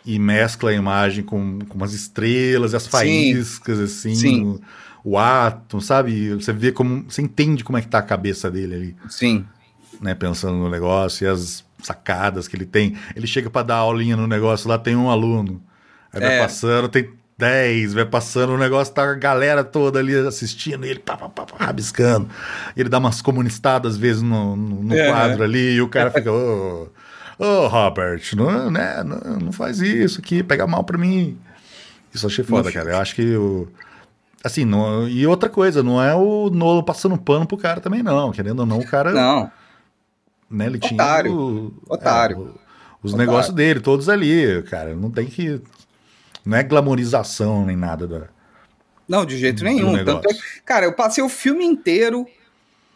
e 0.04 0.18
mescla 0.18 0.70
a 0.70 0.74
imagem 0.74 1.22
com, 1.24 1.58
com 1.68 1.74
umas 1.76 1.92
estrelas 1.92 2.74
as 2.74 2.84
Sim. 2.84 2.90
faíscas, 2.90 3.78
assim, 3.78 4.14
Sim. 4.14 4.42
O, 5.04 5.10
o 5.12 5.18
átomo, 5.18 5.82
sabe? 5.82 6.30
Você 6.34 6.52
vê 6.52 6.72
como. 6.72 7.04
Você 7.08 7.20
entende 7.22 7.62
como 7.62 7.76
é 7.78 7.82
que 7.82 7.88
tá 7.88 7.98
a 7.98 8.02
cabeça 8.02 8.50
dele 8.50 8.74
ali, 8.74 8.96
Sim. 9.08 9.44
né? 10.00 10.14
Pensando 10.14 10.56
no 10.56 10.70
negócio 10.70 11.24
e 11.24 11.28
as 11.28 11.62
sacadas 11.82 12.48
que 12.48 12.56
ele 12.56 12.64
tem. 12.66 12.96
Ele 13.14 13.26
chega 13.26 13.50
pra 13.50 13.62
dar 13.62 13.76
aulinha 13.76 14.16
no 14.16 14.26
negócio, 14.26 14.68
lá 14.68 14.78
tem 14.78 14.96
um 14.96 15.10
aluno. 15.10 15.62
Aí 16.12 16.20
vai 16.20 16.36
É. 16.36 16.38
passando, 16.40 16.88
tem 16.88 17.10
10, 17.36 17.94
vai 17.94 18.04
passando, 18.04 18.50
o 18.52 18.58
negócio 18.58 18.94
tá 18.94 19.02
a 19.10 19.14
galera 19.14 19.64
toda 19.64 19.98
ali 19.98 20.14
assistindo, 20.16 20.86
e 20.86 20.90
ele 20.90 21.00
pá, 21.00 21.16
pá, 21.16 21.28
pá, 21.28 21.44
pá, 21.46 21.64
rabiscando. 21.66 22.28
Ele 22.76 22.88
dá 22.88 22.98
umas 22.98 23.20
comunistadas 23.20 23.94
às 23.94 23.98
vezes 23.98 24.22
no, 24.22 24.54
no, 24.54 24.82
no 24.84 24.94
É. 24.94 25.08
quadro 25.10 25.42
ali, 25.42 25.74
e 25.74 25.80
o 25.82 25.88
cara 25.88 26.10
fica, 26.12 26.30
ô, 26.32 26.88
ô 27.38 27.66
Robert, 27.66 28.22
não, 28.36 28.70
né, 28.70 29.02
não, 29.02 29.38
não 29.38 29.52
faz 29.52 29.80
isso 29.80 30.20
aqui, 30.20 30.42
pega 30.44 30.66
mal 30.66 30.84
pra 30.84 30.96
mim. 30.96 31.36
Isso 32.14 32.26
eu 32.26 32.30
achei 32.30 32.44
foda, 32.44 32.70
cara. 32.70 32.90
Eu 32.90 32.98
acho 32.98 33.14
que 33.16 33.34
o. 33.36 33.66
Assim, 34.44 34.64
não, 34.64 35.08
e 35.08 35.26
outra 35.26 35.48
coisa, 35.48 35.82
não 35.82 36.00
é 36.00 36.14
o 36.14 36.48
Nolo 36.50 36.84
passando 36.84 37.18
pano 37.18 37.44
pro 37.46 37.56
cara 37.56 37.80
também, 37.80 38.02
não. 38.04 38.30
Querendo 38.30 38.60
ou 38.60 38.66
não, 38.66 38.78
o 38.78 38.86
cara. 38.86 39.10
Não. 39.10 39.50
Né, 40.48 40.66
ele 40.66 40.78
tinha. 40.78 40.94
Otário. 41.02 41.34
o- 41.34 41.74
Otário. 41.88 42.36
é, 42.36 42.38
o- 42.40 42.54
os 43.02 43.14
negócios 43.14 43.52
dele, 43.52 43.80
todos 43.80 44.08
ali, 44.08 44.62
cara. 44.70 44.94
Não 44.94 45.10
tem 45.10 45.26
que. 45.26 45.60
Não 46.44 46.56
é 46.56 46.62
glamorização 46.62 47.64
nem 47.64 47.76
nada 47.76 48.06
da. 48.06 48.28
Não, 49.08 49.24
de 49.24 49.38
jeito 49.38 49.64
nenhum. 49.64 50.04
Tanto 50.04 50.30
é, 50.30 50.34
cara, 50.64 50.86
eu 50.86 50.92
passei 50.92 51.22
o 51.22 51.28
filme 51.28 51.64
inteiro, 51.64 52.26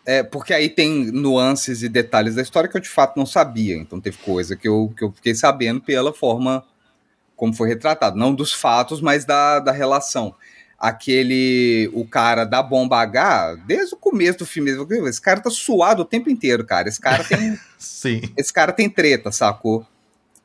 é, 0.05 0.23
porque 0.23 0.55
aí 0.55 0.69
tem 0.69 1.11
nuances 1.13 1.83
e 1.83 1.89
detalhes 1.89 2.35
da 2.35 2.43
história 2.43 2.69
que 2.69 2.77
eu 2.77 2.81
de 2.81 2.89
fato 2.89 3.17
não 3.17 3.27
sabia. 3.27 3.77
Então 3.77 4.01
teve 4.01 4.19
coisa 4.19 4.57
que 4.57 4.69
eu, 4.69 4.93
que 4.97 5.05
eu 5.05 5.13
fiquei 5.13 5.35
sabendo 5.35 5.81
pela 5.81 6.13
forma 6.13 6.65
como 7.37 7.53
foi 7.53 7.69
retratado. 7.69 8.19
Não 8.19 8.35
dos 8.35 8.53
fatos, 8.53 9.01
mas 9.01 9.25
da, 9.25 9.61
da 9.61 9.73
relação. 9.73 10.35
Aquele, 10.79 11.91
o 11.93 12.07
cara 12.07 12.45
da 12.45 12.63
bomba 12.63 13.01
H, 13.01 13.57
desde 13.67 13.95
o 13.95 13.99
começo 13.99 14.39
do 14.39 14.47
filme, 14.47 14.71
esse 15.09 15.21
cara 15.21 15.41
tá 15.41 15.51
suado 15.51 16.03
o 16.03 16.05
tempo 16.05 16.31
inteiro, 16.31 16.65
cara. 16.65 16.89
Esse 16.89 17.01
cara 17.01 17.25
tem. 17.25 17.59
Sim. 17.79 18.23
esse 18.37 18.53
cara 18.53 18.73
tem 18.73 18.89
treta, 18.89 19.31
sacou? 19.33 19.87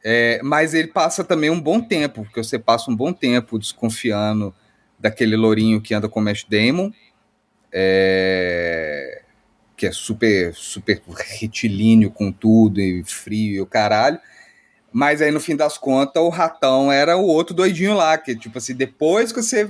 É, 0.03 0.41
mas 0.43 0.73
ele 0.73 0.89
passa 0.89 1.23
também 1.23 1.49
um 1.49 1.59
bom 1.59 1.79
tempo, 1.79 2.23
porque 2.23 2.43
você 2.43 2.59
passa 2.59 2.91
um 2.91 2.95
bom 2.95 3.13
tempo 3.13 3.57
desconfiando 3.57 4.53
daquele 4.99 5.35
lourinho 5.35 5.81
que 5.81 5.93
anda 5.93 6.09
com 6.09 6.19
o 6.19 6.23
Matt 6.23 6.43
Damon, 6.49 6.91
é, 7.71 9.21
que 9.77 9.87
é 9.87 9.91
super, 9.91 10.53
super 10.53 11.01
retilíneo 11.39 12.11
com 12.11 12.31
tudo, 12.31 12.81
e 12.81 13.03
frio 13.03 13.55
e 13.55 13.61
o 13.61 13.65
caralho. 13.65 14.19
Mas 14.91 15.21
aí, 15.21 15.31
no 15.31 15.39
fim 15.39 15.55
das 15.55 15.77
contas, 15.77 16.21
o 16.21 16.29
ratão 16.29 16.91
era 16.91 17.17
o 17.17 17.25
outro 17.25 17.55
doidinho 17.55 17.95
lá, 17.95 18.17
que, 18.17 18.35
tipo 18.35 18.57
assim, 18.57 18.75
depois 18.75 19.31
que 19.31 19.41
você 19.41 19.69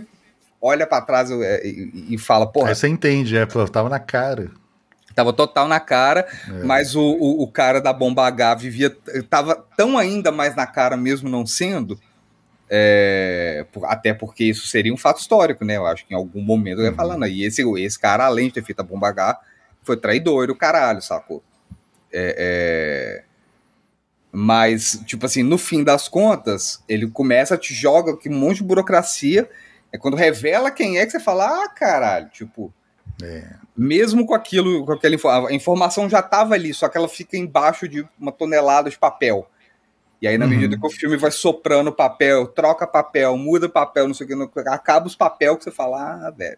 olha 0.59 0.87
pra 0.87 1.01
trás 1.01 1.29
é, 1.29 1.65
e, 1.65 2.15
e 2.15 2.17
fala, 2.17 2.45
porra, 2.45 2.69
Aí 2.69 2.75
você 2.75 2.87
entende, 2.87 3.37
é, 3.37 3.45
pô, 3.45 3.65
tava 3.67 3.89
na 3.89 3.99
cara. 3.99 4.51
Tava 5.15 5.31
total 5.33 5.67
na 5.67 5.79
cara, 5.79 6.27
É. 6.49 6.63
mas 6.63 6.95
o, 6.95 7.01
o, 7.01 7.43
o 7.43 7.47
cara 7.47 7.79
da 7.79 7.93
bomba 7.93 8.25
H 8.27 8.55
vivia. 8.55 8.89
Tava 9.29 9.55
tão 9.77 9.97
ainda 9.97 10.31
mais 10.31 10.55
na 10.55 10.65
cara, 10.67 10.97
mesmo 10.97 11.29
não 11.29 11.45
sendo. 11.45 11.99
é, 12.75 13.65
até 13.83 14.13
porque 14.13 14.45
isso 14.45 14.65
seria 14.67 14.93
um 14.93 14.97
fato 14.97 15.19
histórico, 15.19 15.63
né? 15.63 15.77
Eu 15.77 15.85
acho 15.85 16.05
que 16.07 16.13
em 16.13 16.17
algum 16.17 16.41
momento 16.41 16.79
eu 16.79 16.85
ia 16.85 16.89
Uhum. 16.91 16.95
falar, 16.95 17.17
não, 17.17 17.27
e 17.27 17.43
esse, 17.43 17.61
esse 17.79 17.99
cara, 17.99 18.25
além 18.25 18.47
de 18.47 18.53
ter 18.55 18.63
feito 18.63 18.79
a 18.79 18.83
bomba 18.83 19.09
H, 19.09 19.39
foi 19.83 19.95
traidor, 19.97 20.49
o 20.49 20.55
caralho, 20.55 21.01
sacou? 21.01 21.43
É, 22.11 23.21
é, 23.21 23.23
Mas, 24.31 24.99
tipo 25.05 25.25
assim, 25.27 25.43
no 25.43 25.57
fim 25.59 25.83
das 25.83 26.07
contas, 26.07 26.83
ele 26.89 27.07
começa, 27.07 27.55
te 27.57 27.73
joga 27.73 28.17
com 28.17 28.29
um 28.29 28.33
monte 28.39 28.57
de 28.57 28.63
burocracia. 28.63 29.47
É 29.91 29.97
quando 29.97 30.17
revela 30.17 30.71
quem 30.71 30.97
é 30.97 31.05
que 31.05 31.11
você 31.11 31.19
fala, 31.19 31.45
ah, 31.65 31.69
caralho, 31.69 32.29
tipo 32.29 32.73
É. 33.21 33.47
mesmo 33.75 34.25
com 34.25 34.33
aquilo, 34.35 34.85
com 34.85 34.93
aquela 34.93 35.15
info- 35.15 35.29
a 35.29 35.51
informação 35.53 36.09
já 36.09 36.19
estava 36.19 36.53
ali, 36.53 36.73
só 36.73 36.87
que 36.87 36.97
ela 36.97 37.07
fica 37.07 37.37
embaixo 37.37 37.87
de 37.87 38.07
uma 38.19 38.31
tonelada 38.31 38.89
de 38.89 38.97
papel. 38.97 39.47
E 40.21 40.27
aí, 40.27 40.37
na 40.37 40.45
Uhum. 40.45 40.51
medida 40.51 40.77
que 40.79 40.85
o 40.87 40.89
filme 40.89 41.17
vai 41.17 41.31
soprando 41.31 41.91
papel, 41.91 42.47
troca 42.47 42.87
papel, 42.87 43.35
muda 43.37 43.67
papel, 43.67 44.07
não 44.07 44.13
sei 44.13 44.25
o 44.25 44.29
que, 44.29 44.35
não- 44.35 44.49
acaba 44.71 45.07
os 45.07 45.15
papel 45.15 45.57
que 45.57 45.63
você 45.65 45.71
fala, 45.71 46.27
ah, 46.27 46.29
velho. 46.31 46.55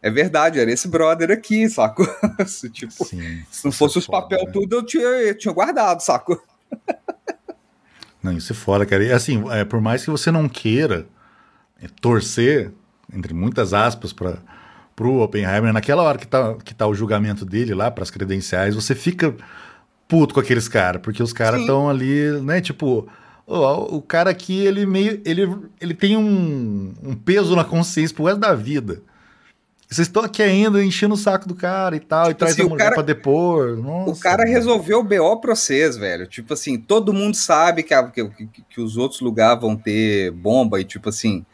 É 0.00 0.10
verdade, 0.10 0.60
era 0.60 0.70
esse 0.70 0.86
brother 0.86 1.30
aqui, 1.32 1.68
saco? 1.68 2.04
Se, 2.46 2.70
tipo, 2.70 3.04
Sim. 3.04 3.42
se 3.50 3.64
não 3.64 3.70
Isso 3.70 3.78
fosse 3.78 3.96
é 3.96 3.98
os 3.98 4.06
foda, 4.06 4.22
papel 4.22 4.44
né? 4.46 4.52
tudo, 4.52 4.76
eu 4.76 4.82
tinha, 4.86 5.02
eu 5.02 5.36
tinha 5.36 5.52
guardado, 5.52 6.00
saco? 6.00 6.40
Não, 8.22 8.32
isso 8.32 8.52
é 8.52 8.56
foda, 8.56 8.84
cara. 8.84 9.04
E 9.04 9.12
assim, 9.12 9.44
é, 9.50 9.64
por 9.64 9.80
mais 9.80 10.04
que 10.04 10.10
você 10.10 10.30
não 10.30 10.48
queira 10.48 11.06
é, 11.80 11.86
torcer, 12.00 12.72
entre 13.12 13.32
muitas 13.32 13.72
aspas, 13.72 14.12
para 14.12 14.38
pro 14.98 15.20
Oppenheimer, 15.22 15.72
naquela 15.72 16.02
hora 16.02 16.18
que 16.18 16.26
tá, 16.26 16.56
que 16.64 16.74
tá 16.74 16.84
o 16.84 16.92
julgamento 16.92 17.44
dele 17.44 17.72
lá, 17.72 17.88
para 17.88 18.02
as 18.02 18.10
credenciais, 18.10 18.74
você 18.74 18.96
fica 18.96 19.32
puto 20.08 20.34
com 20.34 20.40
aqueles 20.40 20.66
caras, 20.66 21.00
porque 21.00 21.22
os 21.22 21.32
caras 21.32 21.60
estão 21.60 21.88
ali, 21.88 22.32
né, 22.42 22.60
tipo. 22.60 23.06
ó, 23.46 23.84
o 23.94 24.02
cara 24.02 24.30
aqui, 24.30 24.58
ele 24.66 24.84
meio. 24.84 25.22
Ele, 25.24 25.56
ele 25.80 25.94
tem 25.94 26.16
um, 26.16 26.92
um 27.00 27.14
peso 27.14 27.54
na 27.54 27.62
consciência 27.64 28.12
pro 28.16 28.24
resto 28.24 28.40
da 28.40 28.54
vida. 28.56 29.00
Vocês 29.88 30.08
estão 30.08 30.24
aqui 30.24 30.42
ainda 30.42 30.84
enchendo 30.84 31.14
o 31.14 31.16
saco 31.16 31.46
do 31.48 31.54
cara 31.54 31.94
e 31.94 32.00
tal, 32.00 32.30
e 32.30 32.34
traz 32.34 32.54
assim, 32.54 32.62
a 32.62 32.66
o 32.66 32.70
mulher 32.70 32.82
cara- 32.84 32.94
pra 32.96 33.02
depor. 33.04 33.76
Nossa, 33.76 34.10
o 34.10 34.18
cara 34.18 34.38
mano. 34.42 34.50
resolveu 34.50 34.98
o 34.98 35.04
BO 35.04 35.40
pra 35.40 35.54
vocês, 35.54 35.96
velho. 35.96 36.26
Tipo 36.26 36.54
assim, 36.54 36.76
todo 36.76 37.12
mundo 37.12 37.36
sabe 37.36 37.82
que, 37.84 37.94
a- 37.94 38.10
que- 38.10 38.28
que 38.68 38.80
os 38.80 38.96
outros 38.98 39.20
lugares 39.20 39.62
vão 39.62 39.76
ter 39.76 40.32
bomba 40.32 40.80
e 40.80 40.84
tipo 40.84 41.08
assim. 41.08 41.46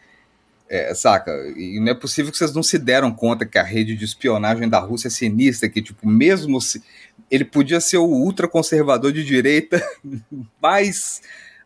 É, 0.68 0.94
saca? 0.94 1.30
E 1.56 1.78
não 1.80 1.92
é 1.92 1.94
possível 1.94 2.32
que 2.32 2.38
vocês 2.38 2.54
não 2.54 2.62
se 2.62 2.78
deram 2.78 3.12
conta 3.12 3.44
que 3.46 3.58
a 3.58 3.62
rede 3.62 3.94
de 3.96 4.04
espionagem 4.04 4.68
da 4.68 4.78
Rússia 4.78 5.08
é 5.08 5.10
sinistra, 5.10 5.68
que, 5.68 5.82
tipo, 5.82 6.08
mesmo 6.08 6.60
se. 6.60 6.82
Ele 7.30 7.44
podia 7.44 7.80
ser 7.80 7.98
o 7.98 8.04
ultraconservador 8.06 9.12
de 9.12 9.24
direita 9.24 9.82
mais 10.62 11.20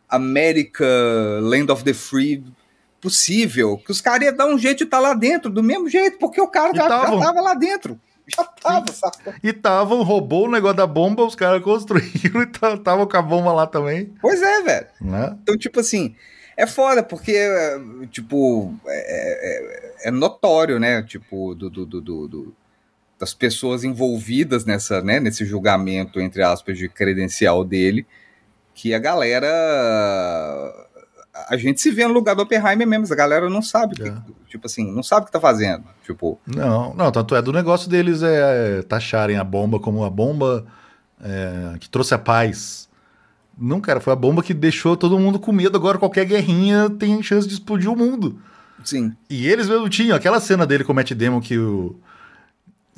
América, 0.07 0.85
Land 1.41 1.71
of 1.71 1.83
the 1.83 1.93
Free 1.93 2.43
possível, 3.01 3.77
que 3.77 3.91
os 3.91 4.01
caras 4.01 4.27
iam 4.27 4.35
dar 4.35 4.45
um 4.47 4.57
jeito 4.57 4.79
de 4.79 4.83
estar 4.85 4.99
lá 4.99 5.13
dentro, 5.13 5.49
do 5.49 5.63
mesmo 5.63 5.87
jeito, 5.89 6.17
porque 6.17 6.41
o 6.41 6.47
cara 6.47 6.73
já, 6.75 6.83
já 6.83 6.89
tava 7.19 7.39
lá 7.41 7.53
dentro. 7.53 7.99
Já 8.27 8.43
tava, 8.43 8.91
saca? 8.91 9.35
E 9.41 9.51
tava, 9.53 9.95
roubou 10.03 10.45
o 10.47 10.51
negócio 10.51 10.77
da 10.77 10.85
bomba, 10.85 11.25
os 11.25 11.33
caras 11.35 11.63
construíram 11.63 12.41
e 12.43 12.45
ta- 12.45 12.77
tava 12.77 13.07
com 13.07 13.17
a 13.17 13.21
bomba 13.21 13.51
lá 13.53 13.65
também, 13.65 14.13
Pois 14.21 14.41
é, 14.41 14.61
velho. 14.61 14.87
né? 15.01 15.35
Então, 15.41 15.57
tipo 15.57 15.79
assim, 15.79 16.15
é 16.59 16.67
foda, 16.67 17.01
porque, 17.01 17.33
tipo, 18.11 18.77
é, 18.85 20.01
é, 20.03 20.09
é 20.09 20.11
notório, 20.11 20.77
né? 20.77 21.01
Tipo, 21.03 21.55
do, 21.55 21.69
do, 21.69 21.85
do, 21.85 22.01
do, 22.27 22.55
das 23.17 23.33
pessoas 23.33 23.85
envolvidas 23.85 24.65
nessa, 24.65 25.01
né, 25.01 25.21
nesse 25.21 25.45
julgamento, 25.45 26.19
entre 26.19 26.43
aspas, 26.43 26.77
de 26.77 26.89
credencial 26.89 27.63
dele, 27.63 28.05
que 28.75 28.93
a 28.93 28.99
galera. 28.99 29.47
A 31.49 31.55
gente 31.55 31.79
se 31.79 31.91
vê 31.91 32.05
no 32.05 32.13
lugar 32.13 32.35
do 32.35 32.41
Oppenheimer 32.41 32.85
mesmo, 32.85 33.07
a 33.09 33.15
galera 33.15 33.49
não 33.49 33.61
sabe, 33.61 33.95
é. 34.01 34.09
que, 34.09 34.49
tipo 34.49 34.67
assim, 34.67 34.91
não 34.91 35.01
sabe 35.01 35.23
o 35.23 35.25
que 35.27 35.31
tá 35.31 35.39
fazendo. 35.39 35.85
Tipo. 36.03 36.37
Não, 36.45 36.93
não, 36.93 37.09
tanto 37.09 37.37
é 37.37 37.41
do 37.41 37.53
negócio 37.53 37.89
deles 37.89 38.21
é, 38.21 38.79
é 38.79 38.81
taxarem 38.81 39.37
a 39.37 39.45
bomba 39.45 39.79
como 39.79 40.03
a 40.03 40.09
bomba 40.09 40.65
é, 41.23 41.77
que 41.79 41.89
trouxe 41.89 42.13
a 42.13 42.19
paz. 42.19 42.88
Não, 43.59 43.81
cara, 43.81 43.99
foi 43.99 44.13
a 44.13 44.15
bomba 44.15 44.41
que 44.41 44.53
deixou 44.53 44.95
todo 44.95 45.19
mundo 45.19 45.39
com 45.39 45.51
medo. 45.51 45.77
Agora 45.77 45.97
qualquer 45.97 46.25
guerrinha 46.25 46.89
tem 46.89 47.21
chance 47.21 47.47
de 47.47 47.53
explodir 47.53 47.91
o 47.91 47.95
mundo. 47.95 48.39
Sim. 48.83 49.13
E 49.29 49.47
eles 49.47 49.67
mesmo 49.67 49.89
tinham 49.89 50.15
aquela 50.15 50.39
cena 50.39 50.65
dele 50.65 50.83
com 50.83 50.91
o 50.91 50.95
Matt 50.95 51.11
Damon 51.11 51.41
que 51.41 51.57
o 51.57 51.95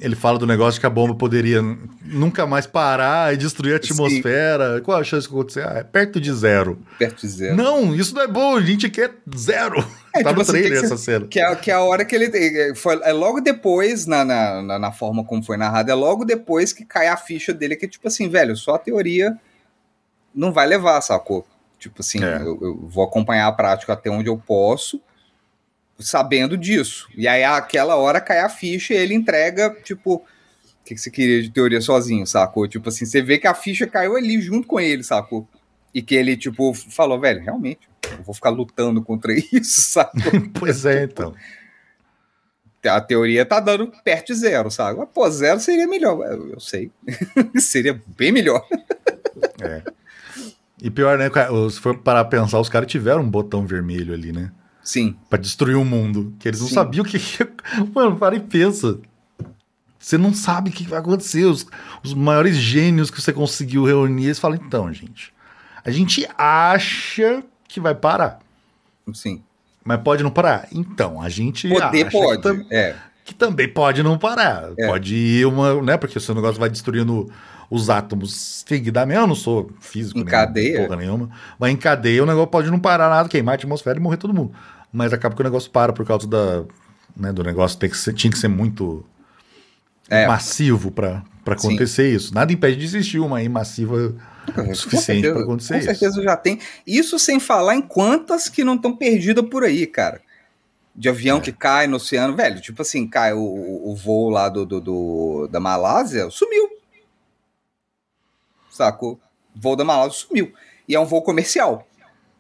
ele 0.02 0.16
fala 0.16 0.40
do 0.40 0.48
negócio 0.48 0.80
que 0.80 0.86
a 0.88 0.90
bomba 0.90 1.14
poderia 1.14 1.62
nunca 2.04 2.48
mais 2.48 2.66
parar 2.66 3.32
e 3.32 3.38
destruir 3.38 3.74
a 3.74 3.76
atmosfera. 3.76 4.78
Sim. 4.78 4.84
Qual 4.84 4.98
a 4.98 5.04
chance 5.04 5.28
de 5.28 5.34
acontecer? 5.34 5.64
Ah, 5.64 5.78
é 5.78 5.84
perto 5.84 6.20
de 6.20 6.34
zero. 6.34 6.80
Perto 6.98 7.22
de 7.22 7.28
zero. 7.28 7.56
Não, 7.56 7.94
isso 7.94 8.16
não 8.16 8.24
é 8.24 8.28
bom, 8.28 8.58
a 8.58 8.62
gente 8.62 8.90
quer 8.90 9.12
zero. 9.38 9.78
É, 10.16 10.24
tá 10.24 10.30
tipo 10.30 10.34
no 10.34 10.42
assim, 10.42 10.52
trailer 10.54 10.84
essa 10.84 10.98
cena. 10.98 11.28
Que 11.28 11.40
é, 11.40 11.56
que 11.56 11.70
é 11.70 11.76
a 11.76 11.82
hora 11.82 12.04
que 12.04 12.16
ele. 12.16 12.32
É, 12.34 12.74
foi, 12.74 13.00
é 13.04 13.14
logo 13.14 13.42
depois, 13.42 14.08
na, 14.08 14.26
na, 14.26 14.80
na, 14.80 14.92
forma 14.92 15.24
como 15.24 15.44
foi 15.44 15.56
narrado, 15.56 15.92
é 15.92 15.94
logo 15.94 16.26
depois 16.26 16.74
que 16.74 16.84
cai 16.84 17.08
a 17.08 17.16
ficha 17.16 17.54
dele, 17.54 17.76
que 17.76 17.86
é 17.86 17.88
tipo 17.88 18.08
assim, 18.08 18.28
velho, 18.28 18.56
só 18.56 18.74
a 18.74 18.80
teoria 18.80 19.38
não 20.34 20.52
vai 20.52 20.68
levar, 20.68 21.02
sacou? 21.02 21.46
Tipo 21.80 22.02
assim, 22.02 22.24
é. 22.24 22.42
eu, 22.42 22.60
eu 22.62 22.88
vou 22.88 23.04
acompanhar 23.04 23.48
a 23.48 23.52
prática 23.52 23.94
até 23.94 24.10
onde 24.10 24.30
eu 24.30 24.38
posso 24.38 25.02
sabendo 26.02 26.58
disso. 26.58 27.08
E 27.16 27.28
aí, 27.28 27.44
aquela 27.44 27.96
hora 27.96 28.20
cai 28.20 28.40
a 28.40 28.50
ficha 28.50 28.94
e 28.94 28.98
ele 28.98 29.14
entrega, 29.14 29.76
tipo, 29.84 30.16
o 30.16 30.24
que, 30.84 30.96
que 30.96 31.02
você 31.02 31.12
queria 31.12 31.42
de 31.42 31.50
teoria 31.50 31.82
sozinho, 31.82 32.26
sacou? 32.26 32.68
Tipo 32.68 32.90
assim, 32.90 33.06
você 33.06 33.22
vê 33.22 33.38
que 33.38 33.48
a 33.48 33.54
ficha 33.54 33.88
caiu 33.88 34.16
ali 34.16 34.42
junto 34.42 34.68
com 34.68 34.80
ele, 34.80 35.04
sacou? 35.04 35.48
E 35.94 36.02
que 36.02 36.16
ele, 36.16 36.36
tipo, 36.38 36.74
falou, 36.74 37.20
velho, 37.20 37.42
realmente, 37.42 37.88
eu 38.18 38.24
vou 38.24 38.34
ficar 38.34 38.50
lutando 38.50 39.02
contra 39.04 39.34
isso, 39.54 39.82
sacou? 39.82 40.22
pois 40.60 40.86
é, 40.86 41.04
então. 41.04 41.34
A 42.84 43.00
teoria 43.00 43.46
tá 43.46 43.60
dando 43.60 43.92
perto 44.04 44.28
de 44.28 44.36
zero, 44.36 44.72
sabe? 44.72 45.06
Pô, 45.14 45.30
zero 45.30 45.60
seria 45.60 45.88
melhor. 45.88 46.26
Eu, 46.26 46.54
eu 46.54 46.60
sei. 46.60 46.92
seria 47.60 48.02
bem 48.18 48.32
melhor. 48.32 48.66
é. 49.62 49.84
E 50.82 50.90
pior, 50.90 51.18
né? 51.18 51.30
Se 51.70 51.80
for 51.80 51.98
parar 51.98 52.26
pra 52.26 52.40
pensar, 52.40 52.60
os 52.60 52.70
caras 52.70 52.92
tiveram 52.92 53.22
um 53.22 53.30
botão 53.30 53.66
vermelho 53.66 54.14
ali, 54.14 54.32
né? 54.32 54.52
Sim. 54.84 55.16
Pra 55.30 55.38
destruir 55.38 55.76
o 55.76 55.86
mundo. 55.86 56.34
Que 56.40 56.48
eles 56.48 56.60
não 56.60 56.68
Sim. 56.68 56.74
sabiam 56.74 57.06
o 57.06 57.08
que. 57.08 57.20
Mano, 57.94 58.16
para 58.16 58.36
e 58.36 58.40
pensa. 58.40 59.00
Você 60.00 60.18
não 60.18 60.34
sabe 60.34 60.72
o 60.72 60.74
que 60.74 60.84
vai 60.84 60.98
acontecer. 60.98 61.46
Os, 61.46 61.68
os 62.04 62.16
maiores 62.16 62.56
gênios 62.56 63.12
que 63.12 63.22
você 63.22 63.32
conseguiu 63.32 63.86
reunir, 63.86 64.26
eles 64.26 64.40
falam, 64.40 64.58
então, 64.58 64.92
gente. 64.92 65.32
A 65.86 65.92
gente 65.92 66.28
acha 66.36 67.44
que 67.68 67.80
vai 67.80 67.94
parar. 67.94 68.40
Sim. 69.14 69.44
Mas 69.84 70.02
pode 70.02 70.24
não 70.24 70.32
parar? 70.32 70.68
Então, 70.72 71.22
a 71.22 71.30
gente. 71.30 71.70
Poder 71.70 72.10
pode. 72.10 72.42
Que, 72.42 72.74
é. 72.76 72.96
que 73.24 73.34
também 73.36 73.68
pode 73.68 74.02
não 74.02 74.18
parar. 74.18 74.72
É. 74.78 74.88
Pode 74.88 75.16
ir 75.16 75.46
uma. 75.46 75.80
né? 75.82 75.98
Porque 75.98 76.18
o 76.18 76.22
seu 76.22 76.34
negócio 76.34 76.60
vai 76.60 76.70
destruindo 76.70 77.32
os 77.72 77.90
átomos 77.90 78.64
seguidamente. 78.68 79.18
Eu 79.22 79.26
não 79.26 79.34
sou 79.34 79.72
físico, 79.80 80.20
em 80.20 80.26
cadeia. 80.26 80.84
porra 80.84 80.98
nenhuma. 80.98 81.30
Mas 81.58 81.72
em 81.72 81.78
cadeia 81.78 82.22
o 82.22 82.26
negócio 82.26 82.48
pode 82.48 82.70
não 82.70 82.78
parar 82.78 83.10
nada, 83.10 83.30
queimar 83.30 83.54
a 83.54 83.56
atmosfera 83.56 83.98
e 83.98 84.02
morrer 84.02 84.18
todo 84.18 84.34
mundo. 84.34 84.52
Mas 84.92 85.14
acaba 85.14 85.34
que 85.34 85.42
o 85.42 85.44
negócio 85.44 85.72
para 85.72 85.94
por 85.94 86.06
causa 86.06 86.28
da, 86.28 86.66
né, 87.16 87.32
do 87.32 87.42
negócio 87.44 87.80
tem 87.80 87.90
que 87.90 87.98
ser, 87.98 88.14
tinha 88.14 88.30
que 88.30 88.38
ser 88.38 88.50
muito 88.50 89.06
é. 90.10 90.28
massivo 90.28 90.92
para 90.92 91.24
acontecer 91.46 92.10
Sim. 92.10 92.16
isso. 92.18 92.34
Nada 92.36 92.52
impede 92.52 92.76
de 92.76 92.84
existir 92.84 93.20
uma 93.20 93.38
aí 93.38 93.48
massiva 93.48 93.96
o 93.96 94.76
suficiente 94.76 95.32
para 95.32 95.42
acontecer 95.42 95.78
isso. 95.78 95.88
Com 95.88 95.96
certeza 95.96 96.22
já 96.22 96.36
tem. 96.36 96.60
Isso 96.86 97.18
sem 97.18 97.40
falar 97.40 97.76
em 97.76 97.82
quantas 97.82 98.50
que 98.50 98.66
não 98.66 98.76
estão 98.76 98.94
perdidas 98.94 99.48
por 99.50 99.64
aí, 99.64 99.88
cara. 99.88 100.20
De 100.94 101.08
avião 101.08 101.38
é. 101.38 101.40
que 101.42 101.54
cai 101.54 101.88
no 101.88 101.96
oceano, 101.96 102.36
velho. 102.36 102.60
Tipo 102.60 102.82
assim, 102.82 103.08
cai 103.08 103.32
o, 103.32 103.40
o 103.40 103.96
voo 103.96 104.30
lá 104.30 104.50
do, 104.50 104.66
do, 104.66 104.82
do 104.82 105.48
da 105.50 105.62
Malásia, 105.62 106.30
sumiu 106.30 106.81
sacou? 108.86 109.20
O 109.56 109.60
voo 109.60 109.76
da 109.76 109.84
Malásia 109.84 110.20
sumiu. 110.20 110.54
E 110.88 110.96
é 110.96 111.00
um 111.00 111.06
voo 111.06 111.22
comercial. 111.22 111.88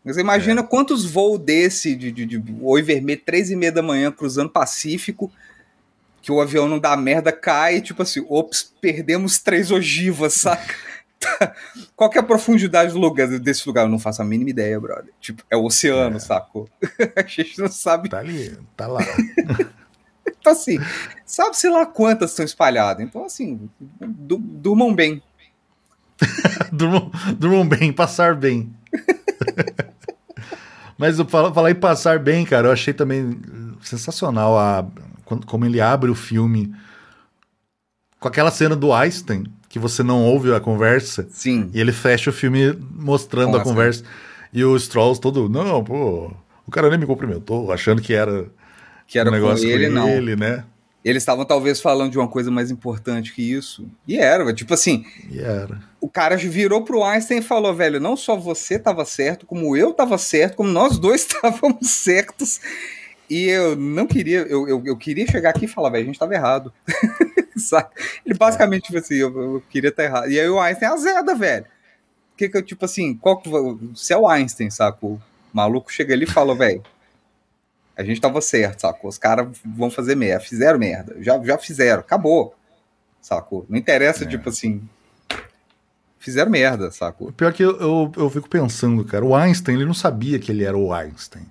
Mas 0.03 0.17
imagina 0.17 0.61
é. 0.61 0.63
quantos 0.63 1.05
voos 1.05 1.39
desse, 1.39 1.95
de, 1.95 2.11
de, 2.11 2.25
de 2.25 2.43
oi 2.61 2.81
vermelho, 2.81 3.21
três 3.23 3.51
e 3.51 3.55
meia 3.55 3.71
da 3.71 3.81
manhã, 3.81 4.11
cruzando 4.11 4.49
Pacífico, 4.49 5.31
que 6.21 6.31
o 6.31 6.41
avião 6.41 6.67
não 6.67 6.79
dá 6.79 6.95
merda, 6.95 7.31
cai, 7.31 7.81
tipo 7.81 8.01
assim, 8.01 8.25
ops, 8.27 8.73
perdemos 8.81 9.39
três 9.39 9.71
ogivas, 9.71 10.33
saca? 10.33 10.73
Qual 11.95 12.09
que 12.09 12.17
é 12.17 12.21
a 12.21 12.25
profundidade 12.25 12.93
do 12.93 12.99
lugar, 12.99 13.27
desse 13.39 13.67
lugar? 13.67 13.83
Eu 13.85 13.89
não 13.89 13.99
faço 13.99 14.21
a 14.21 14.25
mínima 14.25 14.49
ideia, 14.49 14.79
brother. 14.79 15.13
Tipo, 15.19 15.43
é 15.49 15.55
o 15.55 15.65
oceano, 15.65 16.17
é. 16.17 16.19
sacou? 16.19 16.67
a 17.15 17.21
gente 17.23 17.59
não 17.59 17.67
sabe. 17.67 18.09
Tá 18.09 18.19
ali, 18.19 18.57
tá 18.75 18.87
lá. 18.87 19.01
então, 20.27 20.51
assim, 20.51 20.79
sabe-se 21.25 21.69
lá 21.69 21.85
quantas 21.85 22.31
estão 22.31 22.45
espalhadas. 22.45 23.05
Então, 23.05 23.23
assim, 23.25 23.69
durmam 23.99 24.93
bem. 24.93 25.21
durmam, 26.71 27.11
durmam 27.37 27.67
bem, 27.67 27.91
passar 27.91 28.35
bem. 28.35 28.73
Mas 30.97 31.17
eu 31.17 31.25
falo, 31.25 31.53
falar 31.53 31.71
em 31.71 31.75
passar 31.75 32.19
bem, 32.19 32.45
cara, 32.45 32.67
eu 32.67 32.71
achei 32.71 32.93
também 32.93 33.39
sensacional 33.81 34.57
a, 34.57 34.85
como 35.47 35.65
ele 35.65 35.81
abre 35.81 36.11
o 36.11 36.15
filme 36.15 36.73
com 38.19 38.27
aquela 38.27 38.51
cena 38.51 38.75
do 38.75 38.93
Einstein, 38.93 39.45
que 39.67 39.79
você 39.79 40.03
não 40.03 40.23
ouve 40.23 40.53
a 40.53 40.59
conversa. 40.59 41.27
Sim. 41.31 41.71
E 41.73 41.81
ele 41.81 41.91
fecha 41.91 42.29
o 42.29 42.33
filme 42.33 42.77
mostrando 42.93 43.53
Nossa. 43.53 43.61
a 43.61 43.63
conversa. 43.63 44.03
E 44.53 44.63
o 44.63 44.75
Strauss 44.75 45.17
todo, 45.17 45.49
não, 45.49 45.83
pô, 45.83 46.31
o 46.67 46.71
cara 46.71 46.89
nem 46.89 46.99
me 46.99 47.05
cumprimentou, 47.05 47.71
achando 47.71 48.01
que 48.01 48.13
era, 48.13 48.45
que 49.07 49.17
era 49.17 49.29
um 49.29 49.33
negócio 49.33 49.67
com 49.67 49.73
ele, 49.73 49.89
com 49.89 50.07
ele, 50.07 50.35
não. 50.35 50.47
né? 50.47 50.63
Eles 51.03 51.23
estavam 51.23 51.43
talvez 51.45 51.81
falando 51.81 52.11
de 52.11 52.19
uma 52.19 52.27
coisa 52.27 52.51
mais 52.51 52.69
importante 52.69 53.33
que 53.33 53.41
isso. 53.41 53.89
E 54.07 54.17
era, 54.17 54.53
tipo 54.53 54.73
assim. 54.73 55.03
E 55.31 55.39
era. 55.39 55.81
O 55.99 56.07
cara 56.07 56.35
virou 56.37 56.83
pro 56.83 57.03
Einstein 57.03 57.39
e 57.39 57.43
falou: 57.43 57.73
velho, 57.73 57.99
não 57.99 58.15
só 58.15 58.35
você 58.35 58.75
estava 58.75 59.03
certo, 59.03 59.45
como 59.45 59.75
eu 59.75 59.91
estava 59.91 60.17
certo, 60.19 60.57
como 60.57 60.69
nós 60.69 60.99
dois 60.99 61.21
estávamos 61.25 61.89
certos. 61.89 62.61
E 63.27 63.47
eu 63.47 63.75
não 63.75 64.05
queria, 64.05 64.39
eu, 64.39 64.67
eu, 64.67 64.83
eu 64.85 64.97
queria 64.97 65.25
chegar 65.25 65.51
aqui 65.51 65.65
e 65.65 65.67
falar, 65.67 65.89
velho, 65.89 66.03
a 66.03 66.05
gente 66.05 66.15
estava 66.15 66.35
errado. 66.35 66.71
Ele 68.25 68.35
basicamente, 68.37 68.83
tipo 68.83 68.97
assim, 68.97 69.15
eu, 69.15 69.41
eu 69.41 69.63
queria 69.69 69.89
estar 69.89 70.03
errado. 70.03 70.29
E 70.29 70.39
aí 70.39 70.49
o 70.49 70.59
Einstein 70.59 70.89
azeda, 70.89 71.33
velho. 71.33 71.65
Que 72.37 72.49
que 72.49 72.57
eu, 72.57 72.61
tipo 72.61 72.85
assim, 72.85 73.15
qual 73.15 73.39
que. 73.41 73.49
Se 73.95 74.13
é 74.13 74.17
o 74.17 74.27
Einstein, 74.27 74.69
saco? 74.69 75.07
O 75.07 75.21
maluco 75.51 75.91
chega 75.91 76.13
ali 76.13 76.25
e 76.25 76.27
fala, 76.27 76.53
velho 76.53 76.83
a 78.01 78.05
gente 78.05 78.19
tava 78.19 78.41
certo, 78.41 78.81
sacou? 78.81 79.09
Os 79.09 79.17
caras 79.17 79.47
vão 79.63 79.89
fazer 79.89 80.15
merda, 80.15 80.43
fizeram 80.43 80.79
merda, 80.79 81.15
já, 81.19 81.41
já 81.43 81.57
fizeram, 81.57 82.01
acabou, 82.01 82.55
sacou? 83.21 83.65
Não 83.69 83.77
interessa, 83.77 84.23
é. 84.23 84.27
tipo 84.27 84.49
assim, 84.49 84.81
fizeram 86.19 86.51
merda, 86.51 86.91
sacou? 86.91 87.31
Pior 87.31 87.51
que 87.51 87.63
eu, 87.63 87.79
eu, 87.79 88.11
eu, 88.15 88.29
fico 88.29 88.49
pensando, 88.49 89.03
cara, 89.03 89.25
o 89.25 89.35
Einstein, 89.35 89.75
ele 89.75 89.85
não 89.85 89.93
sabia 89.93 90.39
que 90.39 90.51
ele 90.51 90.63
era 90.63 90.77
o 90.77 90.93
Einstein. 90.93 91.45